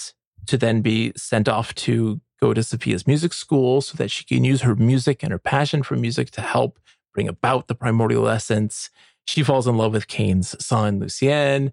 to 0.48 0.58
then 0.58 0.82
be 0.82 1.14
sent 1.16 1.48
off 1.48 1.74
to 1.76 2.20
go 2.42 2.54
to 2.54 2.62
Sophia's 2.62 3.08
music 3.08 3.32
school 3.32 3.80
so 3.80 3.96
that 3.96 4.12
she 4.12 4.26
can 4.26 4.44
use 4.44 4.64
her 4.64 4.76
music 4.76 5.24
and 5.24 5.32
her 5.32 5.40
passion 5.40 5.82
for 5.82 5.96
music 5.96 6.30
to 6.32 6.42
help 6.42 6.78
bring 7.14 7.30
about 7.30 7.70
the 7.70 7.74
primordial 7.74 8.28
essence. 8.28 8.90
She 9.24 9.44
falls 9.44 9.66
in 9.66 9.78
love 9.78 9.94
with 9.94 10.10
Kaine's 10.10 10.62
son, 10.62 11.00
Lucien, 11.00 11.72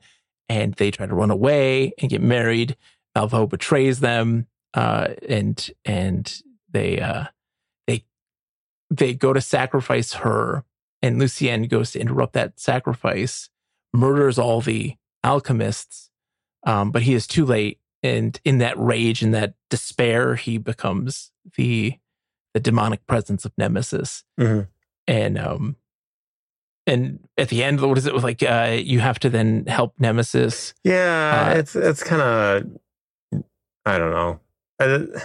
and 0.49 0.75
they 0.75 0.93
try 0.93 1.07
to 1.07 1.15
run 1.15 1.33
away 1.33 1.93
and 1.99 2.09
get 2.09 2.23
married. 2.23 2.77
Malveaux 3.17 3.49
betrays 3.49 3.99
them, 3.99 4.47
uh, 4.75 5.09
and 5.29 5.73
and 5.85 6.41
they 6.71 7.01
uh, 7.01 7.25
they 7.89 8.05
they 8.91 9.13
go 9.13 9.33
to 9.33 9.41
sacrifice 9.41 10.13
her 10.13 10.63
and 11.03 11.19
Lucien 11.19 11.65
goes 11.65 11.93
to 11.93 12.01
interrupt 12.01 12.33
that 12.35 12.59
sacrifice, 12.59 13.49
murders 13.93 14.39
all 14.39 14.61
the 14.61 14.95
alchemists, 15.25 16.11
um, 16.67 16.91
but 16.91 17.03
he 17.03 17.15
is 17.15 17.27
too 17.27 17.45
late. 17.45 17.79
And 18.03 18.39
in 18.45 18.59
that 18.59 18.79
rage 18.79 19.23
and 19.23 19.35
that 19.35 19.55
despair, 19.71 20.37
he 20.37 20.59
becomes 20.59 21.33
the 21.57 21.95
the 22.55 22.61
demonic 22.61 23.07
presence 23.07 23.45
of 23.45 23.53
Nemesis. 23.59 24.25
Mhm. 24.39 24.69
And 25.07 25.39
um, 25.39 25.77
and 26.87 27.21
at 27.37 27.49
the 27.49 27.65
end, 27.65 27.81
what 27.81 27.99
is 27.99 28.07
it 28.07 28.15
with 28.15 28.23
like? 28.25 28.43
Uh, 28.43 28.77
you 28.81 29.01
have 29.01 29.19
to 29.21 29.31
then 29.31 29.67
help 29.67 29.95
Nemesis. 29.99 30.73
Yeah, 30.85 31.53
Uh, 31.55 31.59
it's 31.59 31.75
it's 31.75 32.03
kind 32.03 32.23
of 32.23 33.43
I 33.85 33.99
don't 33.99 34.11
know. 34.13 34.41
I- 34.81 35.07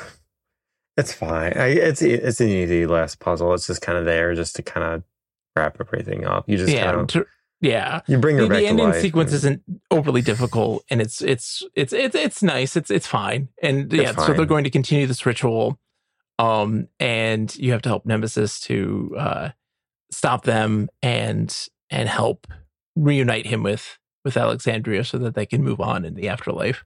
It's 0.98 1.14
fine. 1.14 1.54
I, 1.54 1.68
it's 1.68 2.02
it's 2.02 2.42
an 2.42 2.50
easy 2.50 2.86
last 2.86 3.20
puzzle. 3.20 3.54
It's 3.54 3.66
just 3.66 3.82
kind 3.82 3.98
of 3.98 4.04
there, 4.06 4.36
just 4.36 4.58
to 4.58 4.62
kind 4.62 4.86
of 4.86 5.04
wrap 5.56 5.78
everything 5.80 6.26
up. 6.26 6.48
You 6.48 6.58
just 6.58 6.74
yeah, 6.74 6.92
kind 6.94 7.16
of 7.16 7.26
yeah. 7.60 8.02
you 8.08 8.18
bring 8.18 8.38
her 8.38 8.44
the, 8.44 8.50
back 8.50 8.60
the 8.60 8.68
ending 8.68 8.94
sequence 8.94 9.32
and- 9.32 9.36
isn't 9.38 9.62
overly 9.92 10.22
difficult 10.22 10.84
and 10.90 11.02
it's 11.02 11.22
it's 11.22 11.64
it's 11.76 11.94
it's 11.94 12.16
it's 12.16 12.42
nice 12.42 12.76
it's 12.76 12.90
it's 12.90 13.06
fine 13.08 13.50
and 13.62 13.94
It's 13.94 14.04
yeah 14.04 14.26
so 14.26 14.34
they're 14.34 14.46
going 14.46 14.64
to 14.64 14.70
continue 14.72 15.06
this 15.06 15.26
ritual 15.26 15.80
um 16.40 16.88
and 17.00 17.56
you 17.58 17.72
have 17.74 17.82
to 17.84 17.90
help 17.90 18.06
nemesis 18.06 18.60
to 18.62 19.14
uh 19.18 19.50
stop 20.10 20.44
them 20.44 20.90
and 21.04 21.68
and 21.92 22.10
help 22.10 22.48
reunite 22.96 23.46
him 23.46 23.62
with 23.64 24.00
with 24.26 24.38
alexandria 24.38 25.04
so 25.04 25.18
that 25.20 25.36
they 25.36 25.46
can 25.46 25.64
move 25.64 25.80
on 25.80 26.04
in 26.04 26.16
the 26.16 26.30
afterlife 26.30 26.84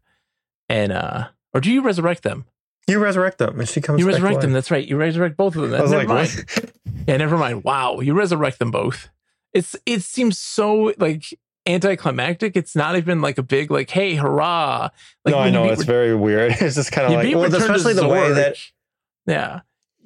and 0.68 0.92
uh 0.92 1.28
or 1.54 1.62
do 1.62 1.72
you 1.72 1.82
resurrect 1.82 2.24
them 2.24 2.46
You 2.88 3.00
resurrect 3.00 3.38
them, 3.38 3.60
and 3.60 3.70
she 3.70 3.80
comes. 3.82 4.00
you 4.00 4.08
resurrect 4.08 4.42
them 4.42 4.52
that's 4.52 4.72
right 4.72 4.86
you 4.86 4.98
resurrect 4.98 5.38
both 5.38 5.56
of 5.56 5.70
them 5.70 5.80
I 5.80 5.84
was 5.84 5.92
never 5.92 6.06
like? 6.14 6.30
Yeah, 7.08 7.18
never 7.18 7.38
mind. 7.38 7.64
Wow, 7.64 8.00
you 8.00 8.14
resurrect 8.14 8.60
them 8.60 8.72
both. 8.72 9.10
It's 9.54 9.76
it 9.86 10.02
seems 10.02 10.38
so 10.40 10.94
like 10.98 11.24
anticlimactic. 11.66 12.56
It's 12.56 12.76
not 12.76 12.96
even 12.96 13.22
like 13.22 13.38
a 13.38 13.44
big 13.44 13.72
like, 13.72 13.90
hey, 13.90 14.16
hurrah! 14.16 14.90
Like 15.24 15.34
no, 15.34 15.40
I 15.40 15.50
know 15.50 15.66
it's 15.66 15.82
Re- 15.82 15.86
very 15.86 16.16
weird. 16.16 16.52
It's 16.62 16.76
just 16.76 16.92
kind 16.92 17.08
of 17.08 17.14
like, 17.14 17.34
well, 17.36 17.54
especially 17.56 17.94
the 17.94 18.08
way 18.08 18.32
that 18.34 18.58
yeah, 19.26 19.62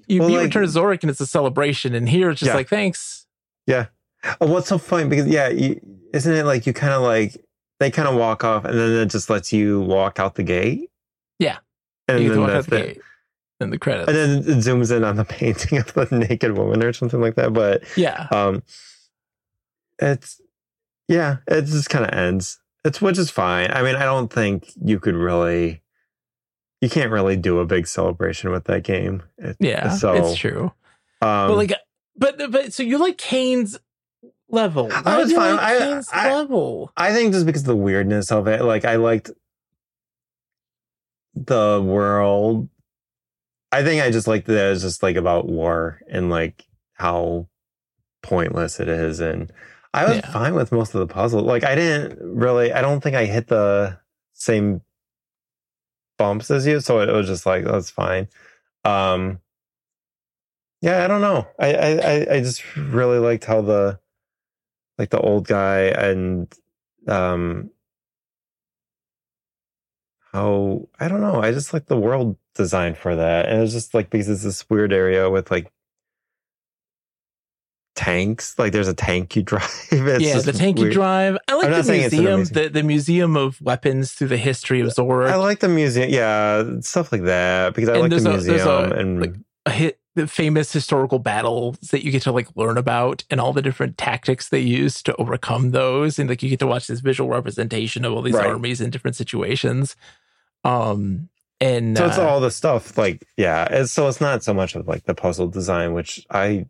you 0.07 0.19
Well, 0.19 0.29
beat 0.29 0.35
like- 0.37 0.43
Return 0.45 0.63
to 0.63 0.69
Zork 0.69 1.01
and 1.03 1.09
it's 1.09 1.21
a 1.21 1.25
celebration, 1.27 1.95
and 1.95 2.07
here 2.09 2.29
it's 2.29 2.39
just 2.39 2.49
Yeah. 2.49 2.55
like 2.55 2.69
thanks. 2.69 3.25
Yeah. 3.65 3.87
Oh, 4.41 4.47
what's 4.47 4.67
so 4.67 4.77
funny 4.77 5.07
because 5.07 5.27
yeah, 5.27 5.47
you, 5.49 5.79
isn't 6.13 6.33
it 6.33 6.43
like 6.45 6.65
you 6.67 6.73
kind 6.73 6.93
of 6.93 7.01
like 7.01 7.37
they 7.79 7.89
kind 7.91 8.07
of 8.07 8.15
walk 8.15 8.43
off 8.43 8.65
and 8.65 8.77
then 8.77 8.91
it 8.91 9.05
just 9.05 9.29
lets 9.29 9.53
you 9.53 9.79
walk 9.81 10.19
out 10.19 10.35
the 10.35 10.43
gate? 10.43 10.89
Yeah. 11.39 11.57
and 12.07 12.21
you 12.23 12.29
then 12.31 12.41
walk 12.41 12.49
out 12.49 12.53
that's 12.53 12.67
the 12.67 12.89
it. 12.91 13.01
And 13.59 13.73
the 13.73 13.77
credits. 13.77 14.07
And 14.07 14.15
then 14.17 14.37
it 14.39 14.57
zooms 14.63 14.95
in 14.95 15.03
on 15.03 15.15
the 15.17 15.25
painting 15.25 15.79
of 15.79 15.93
the 15.93 16.07
naked 16.17 16.57
woman 16.57 16.81
or 16.83 16.93
something 16.93 17.19
like 17.19 17.35
that. 17.35 17.51
But 17.53 17.83
yeah, 17.97 18.27
um, 18.31 18.63
it's 19.99 20.39
yeah, 21.07 21.37
it 21.47 21.63
just 21.65 21.89
kind 21.89 22.05
of 22.05 22.11
ends. 22.13 22.59
It's 22.85 23.01
which 23.01 23.17
is 23.17 23.29
fine. 23.29 23.71
I 23.71 23.81
mean, 23.83 23.95
I 23.95 24.03
don't 24.05 24.31
think 24.31 24.71
you 24.81 24.99
could 24.99 25.15
really, 25.15 25.81
you 26.79 26.89
can't 26.89 27.11
really 27.11 27.35
do 27.35 27.59
a 27.59 27.65
big 27.65 27.87
celebration 27.87 28.51
with 28.51 28.63
that 28.65 28.83
game. 28.83 29.23
It- 29.37 29.57
yeah, 29.59 29.89
so 29.89 30.13
it's 30.13 30.37
true. 30.37 30.71
Um, 31.21 31.49
but 31.49 31.55
like, 31.57 31.73
but 32.15 32.51
but 32.51 32.71
so 32.73 32.83
you 32.83 32.97
like 32.97 33.17
Kaine's 33.17 33.77
level? 34.47 34.89
I 34.93 35.17
was 35.17 35.33
fine. 35.33 35.55
Like 35.57 35.63
I- 35.65 35.79
Kaine's 35.79 36.09
I- 36.13 36.33
level. 36.33 36.93
I 36.95 37.11
think 37.11 37.33
just 37.33 37.45
because 37.45 37.63
of 37.63 37.67
the 37.67 37.75
weirdness 37.75 38.31
of 38.31 38.47
it, 38.47 38.63
like 38.63 38.85
I 38.85 38.95
liked 38.95 39.31
the 41.35 41.81
world. 41.83 42.69
I 43.71 43.83
think 43.83 44.01
I 44.01 44.09
just 44.11 44.27
liked 44.27 44.47
that 44.47 44.65
it 44.67 44.69
was 44.69 44.81
just 44.81 45.03
like 45.03 45.15
about 45.15 45.47
war 45.47 46.01
and 46.09 46.29
like 46.29 46.65
how 46.93 47.47
pointless 48.23 48.79
it 48.79 48.87
is. 48.89 49.19
And 49.19 49.51
I 49.93 50.05
was 50.05 50.17
Yeah. 50.17 50.31
fine 50.31 50.55
with 50.55 50.71
most 50.71 50.93
of 50.95 50.99
the 50.99 51.13
puzzle. 51.13 51.43
Like 51.43 51.63
I 51.63 51.75
didn't 51.75 52.17
really, 52.19 52.73
I 52.73 52.81
don't 52.81 53.01
think 53.01 53.15
I 53.15 53.25
hit 53.25 53.47
the 53.47 53.99
same 54.33 54.81
bumps 56.17 56.49
as 56.51 56.65
you. 56.65 56.79
So 56.79 56.99
it 56.99 57.11
was 57.11 57.27
just 57.27 57.45
like, 57.45 57.63
that's 57.63 57.89
fine. 57.91 58.27
Um, 58.83 59.39
yeah, 60.81 61.03
I 61.03 61.07
don't 61.07 61.21
know. 61.21 61.47
I, 61.59 61.73
I, 61.73 61.89
I- 61.97 62.27
I 62.35 62.39
just 62.41 62.63
really 62.75 63.19
liked 63.19 63.45
how 63.45 63.61
the, 63.61 63.99
like 64.97 65.09
the 65.11 65.19
old 65.19 65.47
guy 65.47 65.83
and 65.83 66.53
um 67.07 67.69
how 70.33 70.87
I 70.99 71.07
don't 71.07 71.21
know. 71.21 71.41
I 71.41 71.51
just 71.51 71.73
like 71.73 71.85
the 71.87 71.97
world 71.99 72.37
design 72.59 72.93
for 72.93 73.15
that. 73.15 73.47
And 73.47 73.63
it's 73.63 73.73
just 73.73 73.93
like 73.95 74.11
because 74.11 74.29
it's 74.29 74.43
this 74.43 74.69
weird 74.69 74.93
area 74.93 75.29
with 75.29 75.49
like 75.49 75.71
tanks. 77.95 78.57
Like 78.57 78.71
there's 78.71 78.87
a 78.87 78.93
tank 78.93 79.35
you 79.35 79.43
drive. 79.51 79.63
It's 79.91 80.23
yeah, 80.23 80.39
the 80.39 80.51
tanky 80.51 80.79
weird. 80.81 80.93
drive. 80.93 81.37
I 81.47 81.55
like 81.55 81.65
the 81.69 81.69
not 81.77 81.85
saying 81.85 82.03
it's 82.03 82.13
an 82.13 82.23
museum, 82.23 82.43
the, 82.53 82.69
the 82.69 82.83
museum 82.83 83.35
of 83.35 83.61
weapons 83.61 84.11
through 84.13 84.27
the 84.29 84.37
history 84.37 84.81
of 84.81 84.87
Zork. 84.89 85.29
I 85.29 85.35
like 85.35 85.59
the 85.59 85.69
museum. 85.69 86.09
Yeah, 86.09 86.79
stuff 86.81 87.11
like 87.11 87.23
that 87.23 87.73
because 87.73 87.89
I 87.89 87.93
And 87.93 88.01
like 88.03 88.09
the 88.11 88.19
there's 88.29 88.47
a- 88.47 88.51
museum 88.51 88.67
a, 88.91 88.95
and 88.95 89.21
like, 89.21 89.33
a 89.65 89.71
hit 89.71 89.99
the 90.15 90.27
famous 90.27 90.73
historical 90.73 91.19
battles 91.19 91.77
that 91.91 92.03
you 92.03 92.11
get 92.11 92.23
to 92.23 92.31
like 92.31 92.47
learn 92.55 92.77
about 92.77 93.23
and 93.29 93.39
all 93.39 93.53
the 93.53 93.61
different 93.61 93.97
tactics 93.97 94.49
they 94.49 94.59
use 94.59 95.01
to 95.03 95.15
overcome 95.17 95.71
those 95.71 96.17
and 96.19 96.27
like 96.29 96.41
you 96.43 96.49
get 96.49 96.59
to 96.59 96.67
watch 96.67 96.87
this 96.87 96.99
visual 96.99 97.29
representation 97.29 98.03
of 98.03 98.11
all 98.13 98.21
these 98.21 98.33
Right. 98.33 98.47
armies 98.47 98.81
in 98.81 98.89
different 98.89 99.15
situations 99.15 99.95
um 100.65 101.29
and 101.61 101.97
so 101.97 102.05
it's 102.05 102.17
uh, 102.17 102.27
all 102.27 102.39
the 102.39 102.51
stuff 102.51 102.97
like 102.97 103.25
yeah. 103.37 103.67
It's, 103.69 103.91
so 103.91 104.07
it's 104.07 104.21
not 104.21 104.43
so 104.43 104.53
much 104.53 104.75
of 104.75 104.87
like 104.87 105.05
the 105.05 105.13
puzzle 105.13 105.47
design, 105.47 105.93
which 105.93 106.25
I 106.29 106.67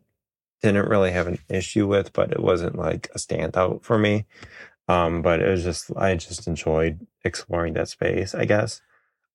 didn't 0.62 0.88
really 0.88 1.12
have 1.12 1.26
an 1.26 1.38
issue 1.48 1.86
with, 1.86 2.12
but 2.12 2.32
it 2.32 2.40
wasn't 2.40 2.76
like 2.76 3.08
a 3.14 3.18
standout 3.18 3.82
for 3.82 3.98
me. 3.98 4.26
Um, 4.88 5.22
but 5.22 5.40
it 5.40 5.48
was 5.48 5.62
just 5.62 5.90
I 5.96 6.14
just 6.16 6.46
enjoyed 6.46 7.06
exploring 7.24 7.74
that 7.74 7.88
space, 7.88 8.34
I 8.34 8.44
guess. 8.44 8.80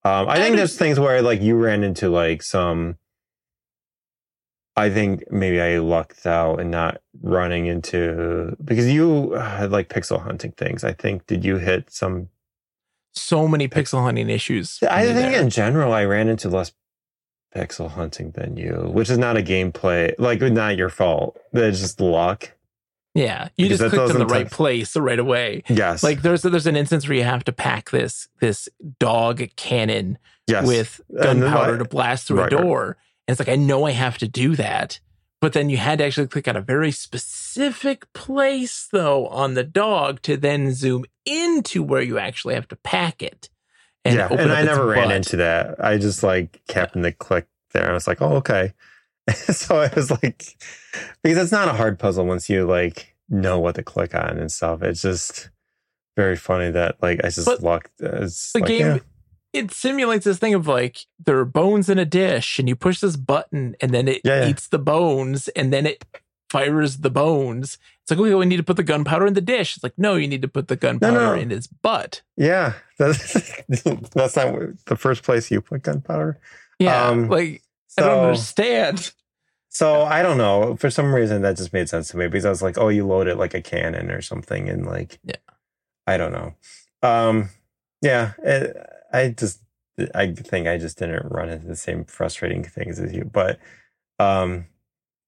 Um, 0.03 0.29
I 0.29 0.37
think 0.37 0.55
there's 0.55 0.77
things 0.77 0.99
where 0.99 1.21
like 1.21 1.41
you 1.41 1.55
ran 1.55 1.83
into 1.83 2.09
like 2.09 2.43
some 2.43 2.97
I 4.77 4.89
think 4.89 5.31
maybe 5.31 5.61
I 5.61 5.77
lucked 5.77 6.25
out 6.25 6.59
and 6.59 6.69
not 6.69 7.01
running 7.21 7.65
into 7.65 8.55
because 8.63 8.91
you 8.91 9.31
had 9.31 9.71
like 9.71 9.87
pixel 9.87 10.21
hunting 10.21 10.51
things. 10.51 10.83
I 10.83 10.91
think 10.91 11.25
did 11.27 11.45
you 11.45 11.57
hit 11.57 11.91
some 11.91 12.27
So 13.15 13.47
many 13.47 13.67
pixel 13.67 14.03
hunting 14.03 14.29
issues. 14.29 14.79
I 14.83 15.05
think 15.05 15.15
there. 15.15 15.41
in 15.41 15.49
general, 15.49 15.93
I 15.93 16.05
ran 16.05 16.27
into 16.27 16.49
less 16.49 16.73
pixel 17.55 17.89
hunting 17.89 18.31
than 18.31 18.57
you, 18.57 18.89
which 18.93 19.09
is 19.09 19.17
not 19.17 19.37
a 19.37 19.41
gameplay, 19.41 20.13
like 20.17 20.41
not 20.41 20.75
your 20.75 20.89
fault. 20.89 21.39
It's 21.53 21.79
just 21.79 22.01
luck. 22.01 22.51
yeah, 23.13 23.47
you 23.55 23.65
because 23.65 23.79
just 23.79 23.95
clicked 23.95 24.11
in 24.11 24.19
the 24.19 24.25
right 24.25 24.43
touch- 24.43 24.51
place 24.51 24.95
right 24.97 25.19
away. 25.19 25.63
Yes. 25.69 26.03
Like 26.03 26.21
there's 26.21 26.41
there's 26.41 26.67
an 26.67 26.75
instance 26.75 27.07
where 27.07 27.17
you 27.17 27.23
have 27.23 27.45
to 27.45 27.53
pack 27.53 27.91
this 27.91 28.27
this 28.41 28.67
dog 28.99 29.41
cannon 29.55 30.17
yes. 30.47 30.67
with 30.67 31.01
gunpowder 31.15 31.77
to 31.77 31.85
blast 31.85 32.27
through 32.27 32.39
right, 32.39 32.51
a 32.51 32.55
right. 32.57 32.63
door. 32.63 32.97
And 33.27 33.33
it's 33.33 33.39
like, 33.39 33.49
I 33.49 33.55
know 33.55 33.85
I 33.85 33.91
have 33.91 34.17
to 34.19 34.27
do 34.27 34.55
that. 34.55 34.99
But 35.41 35.53
then 35.53 35.69
you 35.69 35.77
had 35.77 35.99
to 35.99 36.05
actually 36.05 36.27
click 36.27 36.47
on 36.47 36.55
a 36.55 36.61
very 36.61 36.91
specific 36.91 37.44
place, 38.13 38.87
though, 38.91 39.27
on 39.27 39.53
the 39.53 39.63
dog 39.63 40.21
to 40.23 40.37
then 40.37 40.73
zoom 40.73 41.05
into 41.25 41.83
where 41.83 42.01
you 42.01 42.17
actually 42.17 42.55
have 42.55 42.67
to 42.69 42.75
pack 42.75 43.21
it. 43.21 43.49
yeah. 44.05 44.25
open 44.25 44.39
And 44.39 44.51
I 44.51 44.63
never 44.63 44.85
ran 44.85 45.11
into 45.11 45.37
that. 45.37 45.83
I 45.83 45.97
just 45.97 46.23
like 46.23 46.61
kept 46.67 46.95
in 46.95 47.01
the 47.01 47.11
click 47.11 47.47
there. 47.73 47.89
I 47.89 47.93
was 47.93 48.07
like, 48.07 48.21
oh, 48.21 48.35
okay. 48.37 48.73
so 49.33 49.81
I 49.81 49.91
was 49.95 50.11
like, 50.11 50.57
because 51.23 51.37
it's 51.37 51.51
not 51.51 51.67
a 51.67 51.73
hard 51.73 51.97
puzzle 51.97 52.25
once 52.25 52.49
you 52.49 52.65
like 52.65 53.15
know 53.29 53.59
what 53.59 53.75
to 53.75 53.83
click 53.83 54.13
on 54.13 54.37
and 54.37 54.51
stuff. 54.51 54.83
It's 54.83 55.01
just 55.01 55.49
very 56.15 56.35
funny 56.35 56.71
that 56.71 57.01
like 57.01 57.19
I 57.23 57.29
just 57.29 57.45
But 57.45 57.61
lucked. 57.61 58.01
Uh, 58.01 58.23
it's 58.23 58.53
the 58.53 58.59
like, 58.59 58.67
game 58.67 58.85
yeah. 58.87 58.97
it 59.53 59.71
simulates 59.71 60.25
this 60.25 60.37
thing 60.37 60.53
of 60.53 60.67
like 60.67 60.99
there 61.25 61.37
are 61.39 61.45
bones 61.45 61.89
in 61.89 61.97
a 61.97 62.05
dish 62.05 62.59
and 62.59 62.69
you 62.69 62.75
push 62.75 62.99
this 62.99 63.15
button 63.15 63.75
and 63.81 63.93
then 63.93 64.07
it 64.07 64.21
Yeah, 64.23 64.43
yeah. 64.43 64.49
eats 64.49 64.67
the 64.67 64.79
bones 64.79 65.47
and 65.49 65.73
then 65.73 65.85
it 65.87 66.05
fires 66.49 66.97
the 66.97 67.09
bones 67.09 67.77
it's 68.01 68.11
like 68.11 68.19
okay 68.19 68.35
we 68.35 68.45
need 68.45 68.57
to 68.57 68.63
put 68.63 68.77
the 68.77 68.83
gunpowder 68.83 69.25
in 69.25 69.33
the 69.33 69.41
dish 69.41 69.75
it's 69.75 69.83
like 69.83 69.97
no 69.97 70.15
you 70.15 70.27
need 70.27 70.41
to 70.41 70.47
put 70.47 70.67
the 70.67 70.75
gunpowder 70.75 71.13
no. 71.19 71.33
in 71.33 71.49
his 71.49 71.67
butt 71.67 72.21
Yeah. 72.37 72.73
That's, 72.97 73.33
that's 74.13 74.35
not 74.37 74.55
the 74.85 74.95
first 74.95 75.23
place 75.23 75.51
you 75.51 75.59
put 75.61 75.83
gunpowder. 75.83 76.39
yeah 76.79 77.07
Um, 77.09 77.27
like 77.29 77.61
i 77.97 78.01
don't 78.03 78.23
understand 78.25 79.11
So 79.69 80.03
I 80.03 80.21
don't 80.21 80.37
know. 80.37 80.77
For 80.77 80.89
some 80.89 81.13
reason, 81.13 81.41
that 81.41 81.57
just 81.57 81.73
made 81.73 81.89
sense 81.89 82.07
to 82.09 82.17
me 82.17 82.27
because 82.29 82.45
I 82.45 82.49
was 82.49 82.61
like, 82.61 82.77
"Oh, 82.77 82.87
you 82.87 83.05
load 83.05 83.27
it 83.27 83.35
like 83.37 83.53
a 83.53 83.61
cannon 83.61 84.09
or 84.09 84.21
something," 84.21 84.69
and 84.69 84.85
like, 84.85 85.19
Yeah. 85.25 85.35
I 86.07 86.15
don't 86.15 86.31
know. 86.31 86.53
Um, 87.03 87.49
yeah, 88.01 88.31
it, 88.41 88.77
I 89.11 89.29
just, 89.37 89.59
I 90.13 90.31
think 90.31 90.67
I 90.69 90.77
just 90.77 90.97
didn't 90.97 91.29
run 91.29 91.49
into 91.49 91.67
the 91.67 91.75
same 91.75 92.05
frustrating 92.05 92.63
things 92.63 92.99
as 93.01 93.11
you, 93.13 93.25
but, 93.25 93.59
um, 94.17 94.67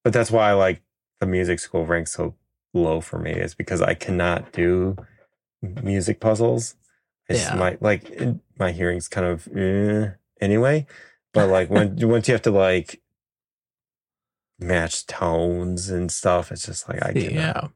but 0.05 0.13
that's 0.13 0.31
why 0.31 0.49
I 0.49 0.53
like 0.53 0.81
the 1.19 1.25
music 1.25 1.59
school 1.59 1.85
ranks 1.85 2.13
so 2.13 2.35
low 2.73 3.01
for 3.01 3.17
me 3.19 3.31
is 3.31 3.55
because 3.55 3.81
I 3.81 3.93
cannot 3.93 4.51
do 4.51 4.95
music 5.61 6.19
puzzles. 6.19 6.75
I 7.29 7.33
just 7.33 7.49
Yeah. 7.49 7.55
my 7.55 7.77
like 7.81 8.09
it- 8.09 8.37
my 8.59 8.71
hearing's 8.71 9.07
kind 9.07 9.27
of 9.27 9.47
eh, 9.55 10.11
anyway, 10.41 10.85
but 11.33 11.49
like 11.49 11.69
when 11.69 11.95
once 12.07 12.27
you 12.27 12.33
have 12.33 12.41
to 12.43 12.51
like 12.51 13.01
match 14.59 15.05
tones 15.05 15.89
and 15.89 16.11
stuff. 16.11 16.51
It's 16.51 16.65
just 16.65 16.87
like 16.89 17.03
I 17.03 17.13
cannot. 17.13 17.31
yeah 17.33 17.67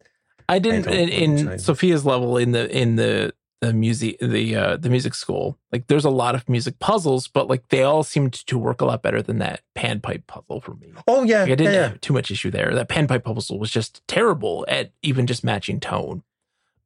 i 0.49 0.59
didn't 0.59 0.83
don't 0.83 0.93
in, 1.09 1.47
in 1.47 1.59
sophia's 1.59 2.05
level 2.05 2.35
in 2.35 2.51
the 2.51 2.69
in 2.77 2.95
the 2.97 3.31
the 3.61 3.71
music 3.73 4.17
the 4.19 4.55
uh 4.55 4.75
the 4.77 4.89
music 4.89 5.13
school 5.13 5.57
like 5.71 5.85
there's 5.87 6.03
a 6.05 6.09
lot 6.09 6.33
of 6.35 6.49
music 6.49 6.79
puzzles 6.79 7.27
but 7.27 7.47
like 7.47 7.67
they 7.69 7.83
all 7.83 8.01
seemed 8.03 8.33
to 8.33 8.57
work 8.57 8.81
a 8.81 8.85
lot 8.85 9.01
better 9.03 9.21
than 9.21 9.37
that 9.37 9.61
panpipe 9.75 10.25
puzzle 10.27 10.59
for 10.61 10.73
me 10.75 10.91
Oh 11.07 11.23
yeah, 11.23 11.43
Like, 11.43 11.51
I 11.51 11.55
didn't 11.55 11.73
yeah. 11.73 11.87
have 11.89 12.01
too 12.01 12.13
much 12.13 12.31
issue 12.31 12.49
there. 12.51 12.73
That 12.73 12.89
panpipe 12.89 13.23
puzzle 13.23 13.59
was 13.59 13.69
just 13.71 14.01
terrible 14.07 14.65
at 14.67 14.91
even 15.03 15.27
just 15.27 15.43
matching 15.43 15.79
tone. 15.79 16.23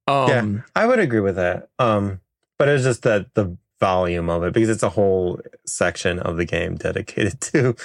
Um, 0.08 0.64
I 0.76 0.86
would 0.86 1.00
agree 1.00 1.20
with 1.20 1.36
that. 1.38 1.70
Um, 1.80 2.20
but 2.58 2.68
it's 2.68 2.84
just 2.84 3.04
that 3.04 3.34
the 3.34 3.58
volume 3.80 4.30
of 4.30 4.44
it 4.44 4.54
because 4.54 4.70
it's 4.70 4.84
a 4.84 4.90
whole 4.90 5.40
section 5.66 6.20
of 6.20 6.38
the 6.38 6.46
game 6.46 6.76
dedicated 6.76 7.42
to 7.54 7.76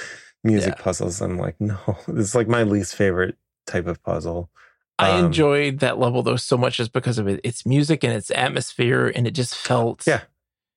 music 0.44 0.74
Yeah. 0.76 0.82
puzzles. 0.82 1.20
I'm 1.20 1.38
like, 1.38 1.60
no, 1.60 1.78
this 2.08 2.26
is 2.28 2.34
like 2.34 2.48
my 2.48 2.62
least 2.62 2.94
favorite 2.94 3.36
type 3.66 3.86
of 3.86 4.02
puzzle. 4.02 4.50
I 5.00 5.10
um, 5.10 5.26
enjoyed 5.26 5.78
that 5.80 5.98
level 5.98 6.22
though 6.22 6.36
so 6.36 6.56
much 6.56 6.76
just 6.76 6.92
because 6.92 7.18
of 7.18 7.26
it, 7.28 7.40
its 7.44 7.64
music 7.66 8.04
and 8.04 8.12
its 8.12 8.30
atmosphere, 8.30 9.12
and 9.14 9.26
it 9.26 9.32
just 9.32 9.54
felt 9.54 10.06
Yeah. 10.06 10.22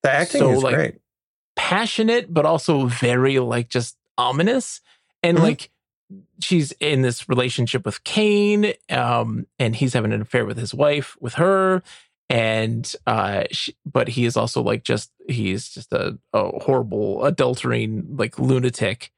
The 0.03 0.11
acting 0.11 0.39
So, 0.39 0.51
is 0.51 0.63
like, 0.63 0.75
great. 0.75 0.95
passionate, 1.55 2.33
but 2.33 2.45
also 2.45 2.87
very 2.87 3.39
like 3.39 3.69
just 3.69 3.97
ominous. 4.17 4.81
And 5.21 5.37
Mhm. 5.37 5.41
like 5.41 5.69
she's 6.41 6.73
in 6.79 7.01
this 7.01 7.29
relationship 7.29 7.85
with 7.85 8.03
Kaine, 8.03 8.73
um, 8.89 9.47
and 9.59 9.75
he's 9.75 9.93
having 9.93 10.11
an 10.11 10.21
affair 10.21 10.45
with 10.45 10.57
his 10.57 10.73
wife, 10.73 11.15
with 11.21 11.35
her. 11.35 11.81
And 12.29 12.91
uh, 13.05 13.45
she, 13.51 13.75
but 13.85 14.07
he 14.09 14.25
is 14.25 14.35
also 14.35 14.61
like 14.61 14.83
just 14.83 15.11
he's 15.29 15.69
just 15.69 15.93
a, 15.93 16.17
a 16.33 16.59
horrible 16.59 17.19
adultering 17.19 18.17
like 18.19 18.37
lunatic. 18.39 19.11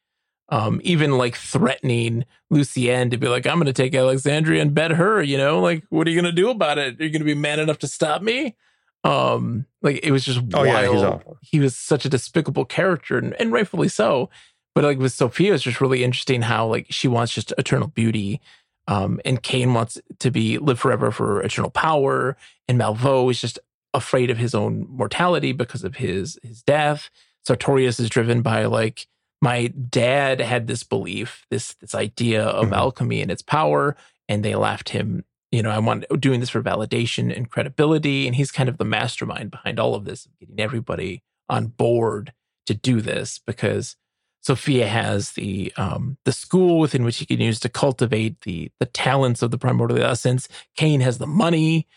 Um, 0.49 0.79
even 0.83 1.17
like 1.17 1.35
threatening 1.35 2.25
Lucien 2.51 3.09
to 3.09 3.17
be 3.17 3.27
like, 3.27 3.47
I'm 3.47 3.57
gonna 3.57 3.73
take 3.73 3.95
Alexandria 3.95 4.61
and 4.61 4.73
bet 4.75 4.91
her, 4.91 5.21
you 5.23 5.37
know, 5.37 5.59
like 5.59 5.83
what 5.89 6.07
are 6.07 6.11
you 6.11 6.21
gonna 6.21 6.31
do 6.31 6.49
about 6.49 6.77
it? 6.77 6.99
Are 6.99 7.03
you 7.03 7.09
gonna 7.09 7.25
be 7.25 7.33
man 7.33 7.59
enough 7.59 7.79
to 7.79 7.87
stop 7.87 8.21
me? 8.21 8.55
Um, 9.03 9.65
like 9.81 9.99
it 10.03 10.11
was 10.11 10.25
just 10.25 10.39
Oh 10.53 10.63
wild 10.63 10.67
yeah, 10.67 10.91
he's 10.91 11.03
awful. 11.03 11.37
he 11.41 11.59
was 11.59 11.75
such 11.75 12.05
a 12.05 12.09
despicable 12.09 12.65
character 12.65 13.17
and, 13.19 13.33
and 13.39 13.51
rightfully 13.51 13.87
so 13.87 14.31
but 14.73 14.83
like 14.83 14.97
with 14.97 15.13
sophia 15.13 15.53
it's 15.53 15.63
just 15.63 15.79
really 15.79 16.03
interesting 16.03 16.41
how 16.41 16.65
like 16.65 16.87
she 16.89 17.07
wants 17.07 17.31
just 17.31 17.53
eternal 17.59 17.87
beauty 17.89 18.41
um 18.87 19.21
and 19.23 19.43
Kaine 19.43 19.75
wants 19.75 19.99
to 20.17 20.31
be 20.31 20.57
live 20.57 20.79
forever 20.79 21.11
for 21.11 21.39
eternal 21.43 21.69
power 21.69 22.35
and 22.67 22.79
Malveaux 22.79 23.29
is 23.29 23.39
just 23.39 23.59
afraid 23.93 24.31
of 24.31 24.39
his 24.39 24.55
own 24.55 24.87
mortality 24.89 25.51
because 25.51 25.83
of 25.83 25.97
his 25.97 26.39
his 26.41 26.63
death 26.63 27.11
sartorius 27.45 27.99
is 27.99 28.09
driven 28.09 28.41
by 28.41 28.65
like 28.65 29.05
my 29.45 29.59
dad 29.67 30.35
had 30.41 30.67
this 30.67 30.83
belief 30.83 31.45
this 31.51 31.73
this 31.81 31.95
idea 31.95 32.43
of 32.59 32.67
Mhm. 32.69 32.75
alchemy 32.83 33.19
and 33.21 33.31
its 33.31 33.41
power 33.57 33.95
and 34.29 34.43
they 34.43 34.55
left 34.55 34.89
him 34.89 35.07
you 35.51 35.61
know 35.63 35.69
i 35.69 35.79
want 35.79 36.05
doing 36.27 36.39
this 36.41 36.49
for 36.55 36.61
validation 36.71 37.25
and 37.35 37.49
credibility 37.53 38.27
and 38.27 38.35
he's 38.35 38.51
kind 38.51 38.69
of 38.69 38.77
the 38.77 38.85
mastermind 38.97 39.51
behind 39.51 39.79
all 39.79 39.93
of 39.95 40.05
this 40.05 40.27
getting 40.39 40.59
everybody 40.59 41.21
on 41.49 41.67
board 41.67 42.33
to 42.65 42.73
do 42.73 43.01
this 43.01 43.39
because 43.51 43.95
Sophia 44.41 44.87
has 44.87 45.31
the 45.33 45.73
um, 45.75 46.17
the 46.25 46.31
school 46.31 46.77
within 46.79 47.03
which 47.03 47.17
he 47.17 47.25
can 47.25 47.41
use 47.41 47.59
to 47.61 47.69
cultivate 47.83 48.35
the 48.41 48.71
the 48.79 48.85
talents 48.85 49.41
of 49.41 49.49
the 49.51 49.57
primordial 49.57 50.03
essence. 50.03 50.47
Kaine 50.77 51.01
has 51.01 51.17
the 51.17 51.25
money, 51.45 51.87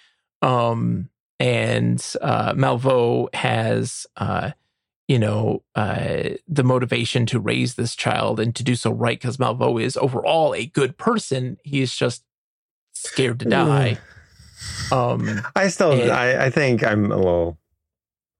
um, 0.41 1.11
and 1.39 2.01
uh, 2.23 2.55
Malveaux 2.55 3.29
has 3.35 4.07
uh, 4.17 4.53
you 5.09 5.19
know 5.19 5.63
uh, 5.75 6.31
the 6.47 6.63
motivation 6.63 7.27
to 7.27 7.41
raise 7.41 7.75
this 7.75 7.97
child 7.97 8.39
and 8.39 8.55
to 8.55 8.63
do 8.63 8.77
so 8.77 8.91
right 8.93 9.19
because 9.19 9.39
Malveaux 9.39 9.83
is 9.83 9.97
overall 9.97 10.55
a 10.55 10.67
good 10.67 10.97
person. 10.99 11.57
He 11.65 11.81
is 11.81 11.95
just 11.97 12.23
scared 12.93 13.41
to 13.41 13.47
die. 13.47 13.99
Um, 14.91 15.41
I 15.55 15.69
still, 15.69 15.93
And- 15.93 16.11
I, 16.11 16.47
I 16.47 16.51
think 16.51 16.83
I'm 16.85 17.13
a 17.13 17.17
little 17.17 17.59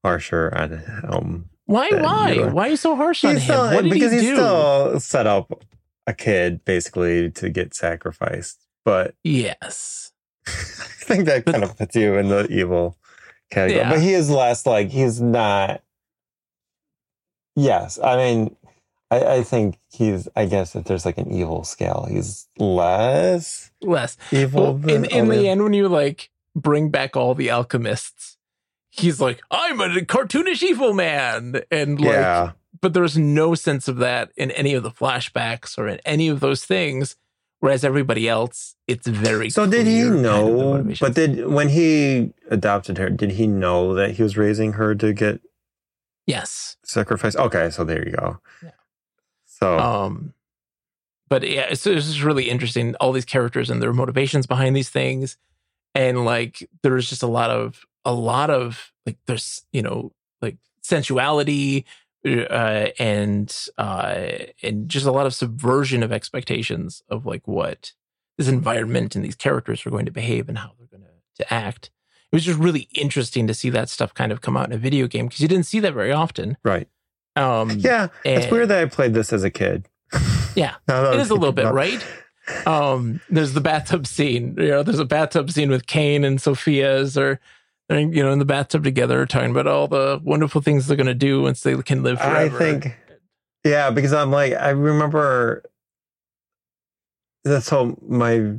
harsher 0.03 0.51
on 0.53 0.83
um. 1.07 1.49
why? 1.65 1.89
Why? 1.91 2.35
are- 2.39 2.49
Why 2.51 2.67
are 2.67 2.69
you 2.71 2.75
so 2.75 2.95
harsh 2.97 3.23
on 3.23 3.35
He's 3.35 3.43
him? 3.43 3.55
what 3.73 3.83
did 3.83 3.93
because 3.93 4.11
he 4.11 4.19
he's 4.19 4.31
still 4.33 4.99
set 4.99 5.27
up 5.27 5.63
a 6.07 6.13
kid 6.13 6.65
basically 6.65 7.31
to 7.31 7.49
get 7.49 7.73
sacrificed, 7.73 8.59
but 8.83 9.15
yes. 9.23 10.11
I 10.47 10.51
think 10.51 11.25
that 11.25 11.45
But- 11.45 11.53
kind 11.53 11.63
of 11.63 11.77
puts 11.77 11.95
you 11.95 12.15
in 12.15 12.27
the 12.27 12.47
evil 12.51 12.97
category. 13.49 13.79
Yeah. 13.79 13.89
But 13.91 14.01
he 14.01 14.13
is 14.13 14.29
less 14.29 14.65
like 14.65 14.89
he's 14.89 15.21
not. 15.21 15.83
Yes, 17.59 17.99
I 17.99 18.15
mean, 18.17 18.55
I, 19.11 19.25
I 19.37 19.43
think 19.43 19.79
he's. 19.91 20.27
I 20.35 20.45
guess 20.45 20.75
if 20.75 20.85
there's 20.85 21.05
like 21.05 21.17
an 21.17 21.31
evil 21.31 21.63
scale, 21.63 22.07
he's 22.09 22.47
less 22.57 23.71
Less. 23.81 24.17
evil. 24.31 24.75
Well, 24.75 24.89
in 24.89 25.01
than 25.01 25.05
in 25.05 25.25
other- 25.27 25.35
the 25.37 25.49
end, 25.49 25.63
when 25.63 25.73
you 25.73 25.87
like 25.87 26.29
bring 26.55 26.89
back 26.89 27.15
all 27.15 27.33
the 27.35 27.49
alchemists, 27.49 28.37
he's 28.89 29.19
like, 29.19 29.41
"I'm 29.51 29.81
a 29.81 29.87
cartoonish 30.01 30.63
evil 30.63 30.93
man," 30.93 31.61
and 31.71 31.99
like, 31.99 32.09
yeah, 32.13 32.51
but 32.81 32.93
there's 32.93 33.17
no 33.17 33.55
sense 33.55 33.87
of 33.87 33.97
that 33.97 34.31
in 34.37 34.51
any 34.51 34.73
of 34.73 34.83
the 34.83 34.91
flashbacks 34.91 35.77
or 35.77 35.87
in 35.87 35.99
any 36.05 36.27
of 36.27 36.39
those 36.39 36.63
things. 36.65 37.15
Whereas 37.61 37.83
everybody 37.83 38.29
else, 38.29 38.77
it's 38.87 39.05
very. 39.05 39.49
So 39.49 39.65
did 39.67 39.85
he 39.85 39.99
clear 40.01 40.05
kind 40.13 40.15
of 40.15 40.85
know? 40.85 40.95
but 41.01 41.13
did 41.13 41.45
when 41.47 41.67
he 41.67 42.31
adopted 42.49 42.97
her, 42.99 43.09
did 43.09 43.31
he 43.31 43.47
know 43.47 43.93
that 43.95 44.11
he 44.11 44.23
was 44.23 44.37
raising 44.37 44.73
her 44.73 44.95
to 44.95 45.11
get 45.11 45.41
yes, 46.29 46.77
Sacrifice. 46.83 47.35
Okay, 47.35 47.69
so 47.69 47.83
there 47.83 48.05
you 48.05 48.15
go. 48.15 48.39
Yeah. 48.63 48.71
So 49.45 49.77
um, 49.77 50.33
but 51.29 51.47
yeah, 51.47 51.67
it's, 51.69 51.85
it's 51.85 52.07
just 52.07 52.23
really 52.23 52.49
interesting. 52.49 52.95
All 52.95 53.11
these 53.11 53.25
characters 53.25 53.69
and 53.69 53.81
their 53.81 53.93
motivations 53.93 54.47
behind 54.47 54.75
these 54.75 54.89
things, 54.89 55.37
and 55.93 56.25
like 56.25 56.67
there's 56.81 57.09
just 57.09 57.23
a 57.23 57.27
lot 57.27 57.51
of 57.51 57.85
a 58.03 58.13
lot 58.13 58.49
of 58.49 58.91
like 59.05 59.17
there's 59.27 59.63
you 59.71 59.81
know 59.81 60.11
like 60.41 60.57
sensuality 60.81 61.85
uh, 62.25 62.87
and 62.97 63.67
uh, 63.77 64.27
and 64.63 64.89
just 64.89 65.05
a 65.05 65.11
lot 65.11 65.25
of 65.25 65.33
subversion 65.33 66.03
of 66.03 66.11
expectations 66.11 67.03
of 67.09 67.25
like 67.25 67.47
what 67.47 67.93
this 68.37 68.47
environment 68.47 69.15
and 69.15 69.23
these 69.23 69.35
characters 69.35 69.85
are 69.85 69.89
going 69.91 70.05
to 70.05 70.11
behave 70.11 70.49
and 70.49 70.57
how 70.57 70.71
they're 70.77 70.87
going 70.87 71.03
to, 71.03 71.43
to 71.43 71.53
act. 71.53 71.91
It 72.31 72.35
was 72.35 72.45
just 72.45 72.59
really 72.59 72.87
interesting 72.95 73.47
to 73.47 73.53
see 73.53 73.69
that 73.71 73.89
stuff 73.89 74.13
kind 74.13 74.31
of 74.31 74.41
come 74.41 74.55
out 74.55 74.67
in 74.67 74.73
a 74.73 74.77
video 74.77 75.07
game 75.07 75.27
because 75.27 75.39
you 75.41 75.47
didn't 75.47 75.65
see 75.65 75.79
that 75.79 75.93
very 75.93 76.11
often. 76.11 76.57
Right. 76.63 76.87
Um, 77.35 77.69
Yeah. 77.79 78.07
It's 78.23 78.51
weird 78.51 78.67
that 78.69 78.81
I 78.81 78.85
played 78.85 79.13
this 79.13 79.33
as 79.33 79.43
a 79.43 79.49
kid. 79.49 79.87
Yeah. 80.55 80.75
That 80.87 81.13
it 81.13 81.19
is 81.19 81.29
a 81.29 81.35
little 81.35 81.51
bit 81.53 81.65
about- 81.65 81.75
right 81.75 82.05
um 82.65 83.21
there's 83.29 83.53
the 83.53 83.61
bathtub 83.61 84.07
scene 84.07 84.55
you 84.57 84.69
know 84.69 84.81
there's 84.81 84.97
a 84.97 85.05
bathtub 85.05 85.51
scene 85.51 85.69
with 85.69 85.85
Kaine 85.85 86.23
and 86.23 86.41
Sophia's 86.41 87.15
or 87.15 87.39
they're, 87.87 87.99
you 87.99 88.23
know 88.23 88.31
in 88.31 88.39
the 88.39 88.45
bathtub 88.45 88.83
together 88.83 89.23
talking 89.27 89.51
about 89.51 89.67
all 89.67 89.87
the 89.87 90.19
wonderful 90.23 90.59
things 90.59 90.87
they're 90.87 90.97
going 90.97 91.05
to 91.05 91.13
do 91.13 91.43
once 91.43 91.61
they 91.61 91.75
can 91.83 92.01
live 92.01 92.17
forever. 92.19 92.55
I 92.55 92.57
think, 92.59 92.97
yeah, 93.63 93.91
because 93.91 94.13
I'm 94.13 94.31
like, 94.31 94.53
I 94.53 94.69
remember 94.69 95.63
that's 97.43 97.69
how 97.69 97.95
my 98.07 98.55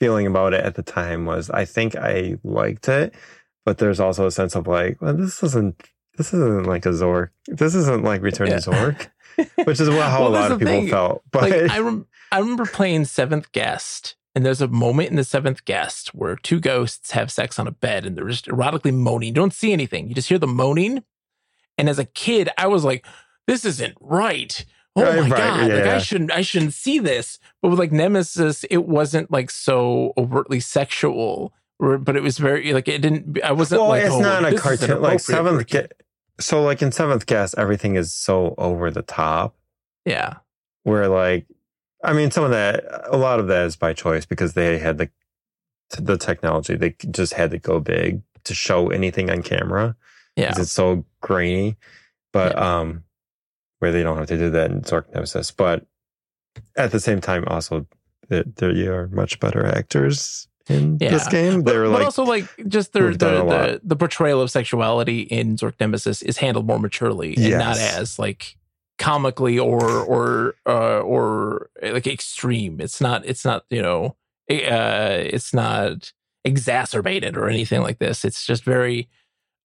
feeling 0.00 0.26
about 0.26 0.54
it 0.54 0.64
at 0.64 0.74
the 0.74 0.82
time 0.82 1.26
was. 1.26 1.50
I 1.50 1.64
think 1.64 1.94
I 1.94 2.38
liked 2.42 2.88
it, 2.88 3.14
but 3.64 3.78
there's 3.78 4.00
also 4.00 4.26
a 4.26 4.30
sense 4.30 4.56
of 4.56 4.66
like, 4.66 5.00
well, 5.00 5.14
this 5.14 5.42
isn't, 5.42 5.80
this 6.16 6.32
isn't 6.34 6.66
like 6.66 6.86
a 6.86 6.90
Zork. 6.90 7.28
This 7.46 7.74
isn't 7.74 8.02
like 8.02 8.22
Return 8.22 8.48
Yeah. 8.48 8.58
to 8.60 8.70
Zork, 8.70 9.08
which 9.66 9.78
is 9.80 9.88
what, 9.88 10.08
how 10.10 10.20
Well, 10.22 10.28
a 10.30 10.32
lot 10.32 10.52
of 10.52 10.58
people 10.58 10.72
thing. 10.74 10.88
felt. 10.88 11.22
But 11.30 11.42
like 11.50 11.70
I, 11.70 11.78
rem- 11.78 12.06
I 12.32 12.38
remember 12.40 12.66
playing 12.66 13.04
seventh 13.04 13.52
guest 13.52 14.16
and 14.34 14.44
there's 14.46 14.60
a 14.62 14.68
moment 14.68 15.10
in 15.10 15.16
the 15.16 15.24
seventh 15.24 15.64
guest 15.64 16.08
where 16.14 16.36
two 16.36 16.60
ghosts 16.60 17.10
have 17.12 17.30
sex 17.32 17.58
on 17.58 17.66
a 17.66 17.72
bed 17.72 18.06
and 18.06 18.16
they're 18.16 18.28
just 18.28 18.46
erotically 18.46 18.94
moaning 18.94 19.28
you 19.28 19.34
don't 19.34 19.52
see 19.52 19.72
anything 19.72 20.08
you 20.08 20.14
just 20.14 20.28
hear 20.28 20.38
the 20.38 20.46
moaning 20.46 21.02
and 21.76 21.88
as 21.88 21.98
a 21.98 22.04
kid 22.04 22.48
i 22.56 22.68
was 22.68 22.84
like 22.84 23.04
this 23.48 23.64
isn't 23.64 23.96
right 24.00 24.64
oh 24.96 25.02
Right, 25.02 25.14
my 25.16 25.20
right, 25.22 25.30
god 25.30 25.60
like 25.60 25.84
yeah. 25.84 25.94
i 25.94 25.98
shouldn't 25.98 26.32
i 26.32 26.42
shouldn't 26.42 26.74
see 26.74 26.98
this 26.98 27.38
but 27.62 27.68
with 27.68 27.78
like 27.78 27.92
nemesis 27.92 28.64
it 28.64 28.86
wasn't 28.86 29.30
like 29.30 29.50
so 29.50 30.12
overtly 30.16 30.60
sexual 30.60 31.52
but 31.78 32.16
it 32.16 32.22
was 32.22 32.38
very 32.38 32.72
like 32.72 32.88
it 32.88 33.00
didn't 33.00 33.42
i 33.42 33.52
wasn't 33.52 33.80
well, 33.80 33.90
like 33.90 34.04
it's 34.04 34.14
oh, 34.14 34.20
not 34.20 34.44
a 34.44 34.56
cartoon. 34.56 35.00
Like 35.00 35.20
inappropriate 35.20 35.20
for 35.22 35.32
a 35.32 35.36
seventh. 35.36 35.66
Ga- 35.68 35.88
so 36.40 36.62
like 36.62 36.82
in 36.82 36.90
seventh 36.90 37.26
guest, 37.26 37.54
everything 37.58 37.96
is 37.96 38.14
so 38.14 38.54
over 38.58 38.90
the 38.90 39.02
top. 39.02 39.56
yeah 40.04 40.36
where 40.82 41.08
like 41.08 41.46
i 42.02 42.12
mean 42.12 42.30
some 42.30 42.44
of 42.44 42.50
that 42.50 42.84
a 43.06 43.16
lot 43.16 43.40
of 43.40 43.46
that 43.48 43.66
is 43.66 43.76
by 43.76 43.92
choice 43.92 44.24
because 44.26 44.54
they 44.54 44.78
had 44.78 44.98
the 44.98 45.10
the 45.98 46.16
technology 46.16 46.76
they 46.76 46.94
just 47.10 47.34
had 47.34 47.50
to 47.50 47.58
go 47.58 47.80
big 47.80 48.22
to 48.44 48.54
show 48.54 48.88
anything 48.90 49.28
on 49.30 49.42
camera 49.42 49.96
yeah 50.36 50.54
it's 50.56 50.72
so 50.72 51.04
grainy 51.20 51.76
but 52.32 52.56
um 52.58 53.04
where 53.80 53.92
they 53.92 54.02
don't 54.02 54.16
have 54.16 54.28
to 54.28 54.38
do 54.38 54.50
that 54.50 54.70
in 54.70 54.82
Zork 54.82 55.12
Nemesis 55.12 55.50
but 55.50 55.86
at 56.76 56.92
the 56.92 57.00
same 57.00 57.20
time 57.20 57.44
also 57.48 57.86
there 58.28 58.44
they 58.56 58.86
are 58.86 59.08
much 59.08 59.40
better 59.40 59.66
actors 59.66 60.48
in 60.68 60.98
this 60.98 61.26
game 61.28 61.62
but, 61.62 61.72
they're 61.72 61.84
but 61.84 61.92
like 61.92 62.04
also 62.04 62.24
like 62.24 62.46
just 62.68 62.92
their 62.92 63.08
who've 63.08 63.18
the, 63.18 63.44
the 63.44 63.80
the 63.82 63.96
portrayal 63.96 64.40
of 64.40 64.50
sexuality 64.50 65.22
in 65.22 65.56
Zork 65.56 65.74
Nemesis 65.80 66.22
is 66.22 66.38
handled 66.38 66.66
more 66.66 66.78
maturely 66.78 67.34
and 67.36 67.58
not 67.58 67.76
as 67.76 68.18
like 68.18 68.56
comically 69.00 69.58
or 69.58 69.82
or 70.00 70.54
uh, 70.66 71.00
or 71.00 71.70
like 71.82 72.06
extreme. 72.06 72.80
It's 72.80 73.00
not 73.00 73.26
it's 73.26 73.44
not 73.44 73.64
you 73.70 73.82
know 73.82 74.16
uh, 74.48 75.18
it's 75.18 75.52
not 75.52 76.12
exacerbated 76.44 77.36
or 77.36 77.48
anything 77.48 77.80
like 77.80 77.98
this. 77.98 78.24
It's 78.24 78.46
just 78.46 78.62
very 78.62 79.08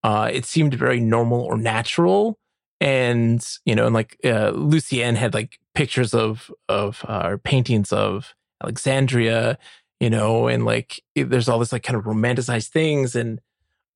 uh, 0.04 0.32
it 0.34 0.46
seemed 0.46 0.74
very 0.74 1.00
normal 1.00 1.42
or 1.42 1.58
natural. 1.58 2.40
And 2.86 3.44
you 3.66 3.76
know, 3.76 3.88
and 3.88 3.96
like 3.96 4.18
uh, 4.26 4.52
Lucien 4.52 5.16
had 5.16 5.34
like 5.34 5.60
pictures 5.74 6.14
of 6.14 6.52
of 6.70 7.04
uh, 7.08 7.38
paintings 7.44 7.92
of 7.92 8.36
Alexandria, 8.64 9.58
you 10.00 10.12
know, 10.12 10.48
and 10.48 10.66
like 10.66 11.02
it- 11.16 11.32
there's 11.32 11.50
all 11.50 11.60
this 11.60 11.74
like 11.74 11.84
kind 11.84 11.98
of 11.98 12.06
romanticized 12.06 12.70
things, 12.70 13.16
and 13.16 13.42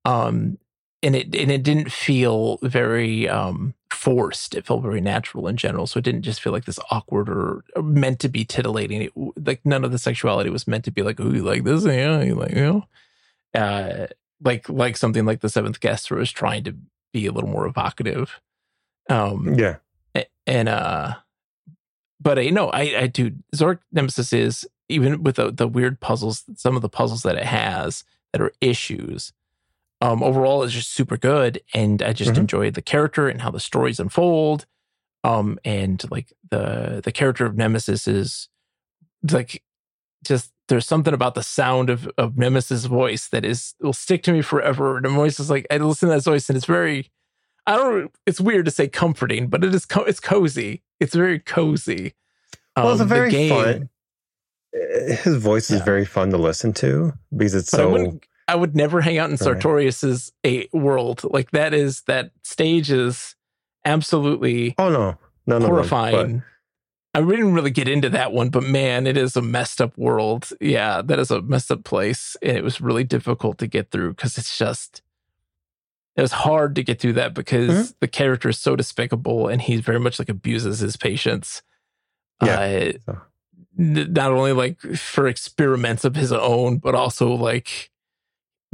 um, 0.05 0.57
and 1.03 1.15
it 1.15 1.35
and 1.35 1.51
it 1.51 1.63
didn't 1.63 1.91
feel 1.91 2.57
very 2.63 3.29
um 3.29 3.73
forced. 3.91 4.55
It 4.55 4.65
felt 4.65 4.83
very 4.83 5.01
natural 5.01 5.47
in 5.47 5.57
general, 5.57 5.87
so 5.87 5.99
it 5.99 6.03
didn't 6.05 6.23
just 6.23 6.41
feel 6.41 6.53
like 6.53 6.65
this 6.65 6.79
awkward 6.91 7.29
or 7.29 7.63
or 7.75 7.83
meant 7.83 8.19
to 8.21 8.29
be 8.29 8.45
titillating. 8.45 9.03
It, 9.03 9.13
like 9.47 9.65
none 9.65 9.83
of 9.85 9.91
the 9.91 9.99
sexuality 9.99 10.49
was 10.49 10.67
meant 10.67 10.85
to 10.85 10.91
be 10.91 11.03
like, 11.03 11.19
oh, 11.19 11.31
you 11.31 11.43
like 11.43 11.63
this, 11.63 11.85
yeah, 11.85 12.21
you 12.21 12.35
like, 12.35 12.51
you 12.51 12.61
know, 12.61 12.85
uh, 13.55 14.07
like 14.43 14.69
like 14.69 14.97
something 14.97 15.25
like 15.25 15.41
the 15.41 15.49
Seventh 15.49 15.79
Guest 15.79 16.11
was 16.11 16.31
trying 16.31 16.63
to 16.65 16.75
be 17.13 17.25
a 17.27 17.31
little 17.31 17.49
more 17.49 17.67
evocative. 17.67 18.39
Um, 19.09 19.55
yeah 19.57 19.77
and 20.47 20.67
uh 20.69 21.15
but 22.21 22.37
uh, 22.37 22.41
you 22.41 22.51
know 22.51 22.69
i 22.69 22.81
i 23.01 23.07
do 23.07 23.31
zork 23.55 23.79
nemesis 23.91 24.33
is 24.33 24.67
even 24.89 25.23
with 25.23 25.35
the, 25.35 25.51
the 25.51 25.67
weird 25.67 25.99
puzzles 25.99 26.43
some 26.55 26.75
of 26.75 26.81
the 26.81 26.89
puzzles 26.89 27.21
that 27.23 27.35
it 27.35 27.45
has 27.45 28.03
that 28.33 28.41
are 28.41 28.51
issues 28.61 29.31
um 30.01 30.23
overall 30.23 30.63
it's 30.63 30.73
just 30.73 30.91
super 30.93 31.17
good 31.17 31.61
and 31.73 32.01
i 32.01 32.11
just 32.13 32.33
Mhm. 32.33 32.39
enjoy 32.39 32.71
the 32.71 32.81
character 32.81 33.27
and 33.29 33.41
how 33.41 33.51
the 33.51 33.59
stories 33.59 33.99
unfold 33.99 34.65
um 35.23 35.59
and 35.63 36.03
like 36.11 36.33
the 36.49 37.01
the 37.03 37.11
character 37.11 37.45
of 37.45 37.55
nemesis 37.55 38.07
is 38.07 38.49
like 39.31 39.63
just 40.23 40.51
there's 40.67 40.85
something 40.87 41.13
about 41.13 41.35
the 41.35 41.43
sound 41.43 41.89
of 41.89 42.09
of 42.17 42.37
nemesis 42.37 42.85
voice 42.85 43.27
that 43.29 43.45
is 43.45 43.75
will 43.81 43.93
stick 43.93 44.23
to 44.23 44.31
me 44.31 44.41
forever 44.41 44.97
and 44.97 45.05
the 45.05 45.09
voice 45.09 45.39
is 45.39 45.49
like 45.49 45.65
i 45.71 45.77
listen 45.77 46.09
to 46.09 46.15
that 46.15 46.23
voice 46.23 46.49
and 46.49 46.57
it's 46.57 46.65
very 46.65 47.11
I 47.69 47.75
don't. 47.77 48.11
It's 48.25 48.41
weird 48.41 48.65
to 48.65 48.71
say 48.71 48.87
comforting, 48.87 49.47
but 49.47 49.63
it 49.63 49.73
is. 49.75 49.85
Co- 49.85 50.03
it's 50.03 50.19
cozy. 50.19 50.83
It's 50.99 51.15
very 51.15 51.39
cozy. 51.39 52.13
well 52.75 52.91
it's 52.91 52.99
a 52.99 53.03
Um, 53.03 53.09
very 53.09 53.29
game- 53.31 53.49
fun 53.49 53.89
eh, 54.73 55.15
his 55.15 55.35
voice 55.35 55.69
is 55.69 55.79
Yeah. 55.79 55.85
very 55.85 56.05
fun 56.05 56.29
to 56.31 56.37
listen 56.37 56.71
to 56.73 57.13
because 57.35 57.55
it's 57.55 57.71
But 57.71 57.77
so 57.77 57.89
wouldn't. 57.91 58.25
I 58.47 58.55
would 58.55 58.75
never 58.75 59.01
hang 59.01 59.17
out 59.17 59.29
in 59.29 59.37
Sartorius's 59.37 60.31
a 60.45 60.67
world 60.73 61.21
like 61.23 61.51
that. 61.51 61.73
Is 61.73 62.01
that 62.07 62.31
stage 62.43 62.89
is 62.91 63.35
absolutely 63.85 64.75
oh 64.77 64.89
no 64.89 65.17
no 65.45 65.57
no 65.59 65.67
horrifying. 65.67 66.43
I 67.15 67.21
didn't 67.21 67.53
really 67.53 67.71
get 67.71 67.87
into 67.87 68.09
that 68.11 68.31
one, 68.33 68.49
but 68.49 68.63
man, 68.63 69.07
it 69.07 69.17
is 69.17 69.35
a 69.35 69.41
messed 69.41 69.81
up 69.81 69.97
world. 69.97 70.49
Yeah, 70.61 71.01
that 71.03 71.17
is 71.19 71.31
a 71.31 71.41
messed 71.41 71.71
up 71.71 71.83
place, 71.83 72.37
and 72.43 72.55
it 72.55 72.63
was 72.63 72.79
really 72.81 73.03
difficult 73.03 73.57
to 73.59 73.67
get 73.67 73.89
through 73.91 74.11
because 74.13 74.37
it's 74.37 74.55
just 74.57 75.01
it 76.15 76.21
was 76.21 76.31
hard 76.31 76.75
to 76.75 76.83
get 76.83 76.99
through 76.99 77.13
that 77.13 77.33
because 77.33 77.69
Mhm. 77.91 77.93
the 78.01 78.07
character 78.07 78.49
is 78.49 78.59
so 78.59 78.75
despicable, 78.75 79.47
and 79.47 79.61
he 79.61 79.77
very 79.77 79.99
much 79.99 80.19
like 80.19 80.29
abuses 80.29 80.79
his 80.79 80.97
patients. 80.97 81.61
Yeah, 82.43 82.59
Uh, 82.59 82.91
so. 83.05 83.21
n- 83.77 84.13
not 84.13 84.31
only 84.31 84.51
like 84.53 84.79
for 84.81 85.27
experiments 85.27 86.03
of 86.05 86.15
his 86.15 86.31
own, 86.31 86.77
but 86.77 86.95
also 86.95 87.29
like 87.33 87.91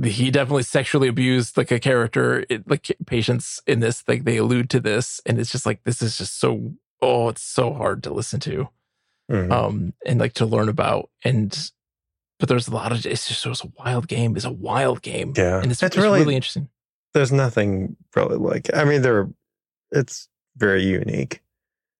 he 0.03 0.29
definitely 0.29 0.63
sexually 0.63 1.07
abused 1.07 1.55
like 1.55 1.71
a 1.71 1.79
character, 1.79 2.45
it, 2.49 2.67
like 2.69 2.91
patients 3.05 3.61
in 3.65 3.79
this. 3.79 4.03
Like 4.07 4.23
they 4.25 4.37
allude 4.37 4.69
to 4.71 4.79
this, 4.79 5.21
and 5.25 5.39
it's 5.39 5.51
just 5.51 5.65
like 5.65 5.83
this 5.83 6.01
is 6.01 6.17
just 6.17 6.37
so 6.39 6.73
oh, 7.01 7.29
it's 7.29 7.41
so 7.43 7.73
hard 7.73 8.01
to 8.03 8.13
listen 8.13 8.39
to, 8.39 8.69
Mhm. 9.31 9.51
um, 9.51 9.93
and 10.05 10.19
like 10.19 10.33
to 10.33 10.45
learn 10.45 10.69
about. 10.69 11.09
And 11.23 11.71
but 12.39 12.49
there's 12.49 12.67
a 12.67 12.73
lot 12.73 12.91
of 12.91 13.05
it's 13.05 13.27
just 13.27 13.45
it 13.45 13.49
was 13.49 13.63
a 13.63 13.71
wild 13.79 14.07
game. 14.07 14.35
It's 14.35 14.45
a 14.45 14.51
wild 14.51 15.01
game, 15.01 15.33
yeah 15.37 15.61
and 15.61 15.71
it's, 15.71 15.81
it's 15.81 15.95
it's 15.95 16.03
really 16.03 16.19
really 16.19 16.35
interesting. 16.35 16.69
There's 17.15 17.31
nothing 17.31 17.95
really 18.15 18.37
like 18.37 18.69
I 18.75 18.83
mean 18.83 19.01
there 19.01 19.27
it's 19.91 20.27
very 20.57 20.83
unique. 20.83 21.41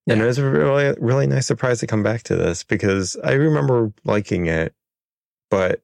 And 0.07 0.19
Yeah. 0.19 0.25
it 0.25 0.27
was 0.27 0.37
a 0.37 0.47
really 0.49 0.95
really 0.99 1.25
nice 1.25 1.47
surprise 1.47 1.79
to 1.79 1.87
come 1.87 2.03
back 2.03 2.21
to 2.23 2.35
this 2.35 2.63
because 2.63 3.17
I 3.23 3.31
remember 3.31 3.91
liking 4.03 4.45
it, 4.45 4.75
but 5.49 5.81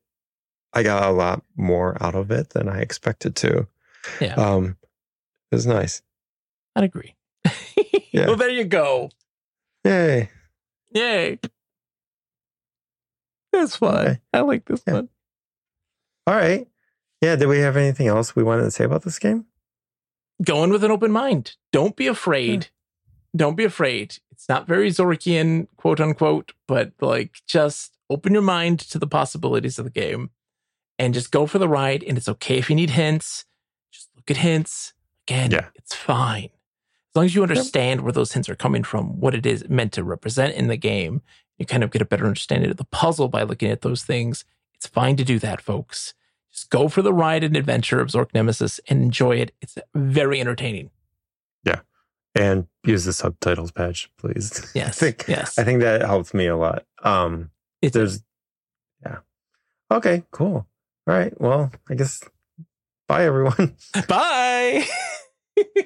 I 0.74 0.84
got 0.84 1.04
a 1.10 1.12
lot 1.12 1.44
more 1.56 1.98
out 2.04 2.16
of 2.16 2.30
it 2.32 2.52
than 2.52 2.70
I 2.70 2.80
expected 2.82 3.36
to. 3.38 3.68
Yeah. 4.20 4.36
Um 4.36 4.78
it 5.52 5.56
was 5.56 5.66
nice. 5.66 6.02
I'd 6.76 6.84
agree. 6.84 7.16
Yeah. 8.14 8.28
well, 8.28 8.36
there 8.36 8.50
you 8.50 8.66
go. 8.66 9.10
Yay. 9.86 10.30
Yay. 10.94 11.40
That's 13.54 13.76
fun. 13.78 13.96
Okay. 14.08 14.20
I 14.34 14.42
like 14.42 14.66
this 14.66 14.84
Yeah. 14.86 14.94
one. 14.96 15.10
All 16.28 16.36
right. 16.36 16.68
Yeah, 17.22 17.36
did 17.36 17.48
we 17.48 17.60
have 17.60 17.78
anything 17.78 18.08
else 18.08 18.36
we 18.36 18.44
wanted 18.44 18.64
to 18.64 18.72
say 18.72 18.84
about 18.84 19.04
this 19.04 19.20
game? 19.20 19.46
Go 20.44 20.64
in 20.64 20.72
with 20.72 20.84
an 20.84 20.92
open 20.92 21.12
mind. 21.12 21.56
Don't 21.72 21.96
be 21.96 22.08
afraid. 22.08 22.66
Hmm. 22.66 23.38
Don't 23.38 23.56
be 23.56 23.64
afraid. 23.64 24.18
It's 24.32 24.50
not 24.50 24.68
very 24.68 24.90
Zorkian, 24.90 25.68
quote 25.78 26.00
unquote, 26.02 26.54
but 26.68 26.92
like 27.00 27.36
just 27.48 27.96
open 28.10 28.34
your 28.34 28.42
mind 28.42 28.80
to 28.80 28.98
the 29.00 29.08
possibilities 29.08 29.78
of 29.80 29.86
the 29.86 29.92
game 29.92 30.32
and 31.00 31.14
just 31.14 31.32
go 31.32 31.46
for 31.46 31.60
the 31.60 31.70
ride. 31.70 32.04
And 32.04 32.18
it's 32.18 32.28
okay 32.28 32.58
if 32.58 32.70
you 32.70 32.76
need 32.76 32.90
hints. 32.92 33.46
Just 33.92 34.10
look 34.16 34.30
at 34.32 34.38
hints. 34.38 34.94
Again, 35.28 35.52
Yeah. 35.52 35.68
it's 35.76 35.96
fine. 35.96 36.46
As 36.46 37.16
long 37.16 37.26
as 37.26 37.36
you 37.36 37.44
understand 37.44 38.02
where 38.02 38.12
those 38.12 38.32
hints 38.34 38.50
are 38.50 38.56
coming 38.56 38.84
from, 38.84 39.20
what 39.20 39.36
it 39.36 39.46
is 39.46 39.68
meant 39.70 39.94
to 39.94 40.04
represent 40.04 40.56
in 40.56 40.68
the 40.68 40.78
game, 40.78 41.22
You 41.60 41.66
kind 41.68 41.84
of 41.84 41.92
get 41.92 42.02
a 42.02 42.06
better 42.06 42.26
understanding 42.26 42.72
of 42.72 42.78
the 42.78 42.86
puzzle 42.86 43.28
by 43.28 43.44
looking 43.44 43.70
at 43.70 43.82
those 43.82 44.04
things. 44.04 44.46
It's 44.74 44.88
fine 44.88 45.16
to 45.18 45.24
do 45.24 45.38
that, 45.40 45.62
folks. 45.62 46.16
Just 46.52 46.70
go 46.70 46.88
for 46.88 47.02
the 47.02 47.14
ride 47.14 47.44
and 47.44 47.56
adventure 47.56 48.02
of 48.02 48.10
Zork 48.10 48.34
Nemesis 48.34 48.80
and 48.88 49.02
enjoy 49.02 49.38
it. 49.38 49.54
It's 49.62 49.78
very 49.96 50.42
entertaining. 50.42 50.90
Yeah. 51.64 51.82
And 52.36 52.68
use 52.84 53.06
the 53.06 53.14
subtitles 53.14 53.72
patch, 53.72 54.12
please. 54.18 54.70
Yes. 54.76 55.02
I 55.02 55.06
think, 55.06 55.26
yes. 55.28 55.58
I 55.58 55.64
think 55.64 55.82
that 55.82 56.02
helps 56.02 56.34
me 56.34 56.48
a 56.48 56.58
lot. 56.58 56.86
Um, 57.04 57.52
it's, 57.82 57.94
there's, 57.94 58.22
yeah. 59.04 59.20
Okay, 59.90 60.24
cool. 60.32 60.68
All 61.08 61.16
right. 61.16 61.40
Well, 61.40 61.72
I 61.90 61.96
guess 61.96 62.22
bye, 63.08 63.26
everyone. 63.26 63.76
Bye. 64.08 64.86
Thank 65.56 65.68
you. 65.76 65.84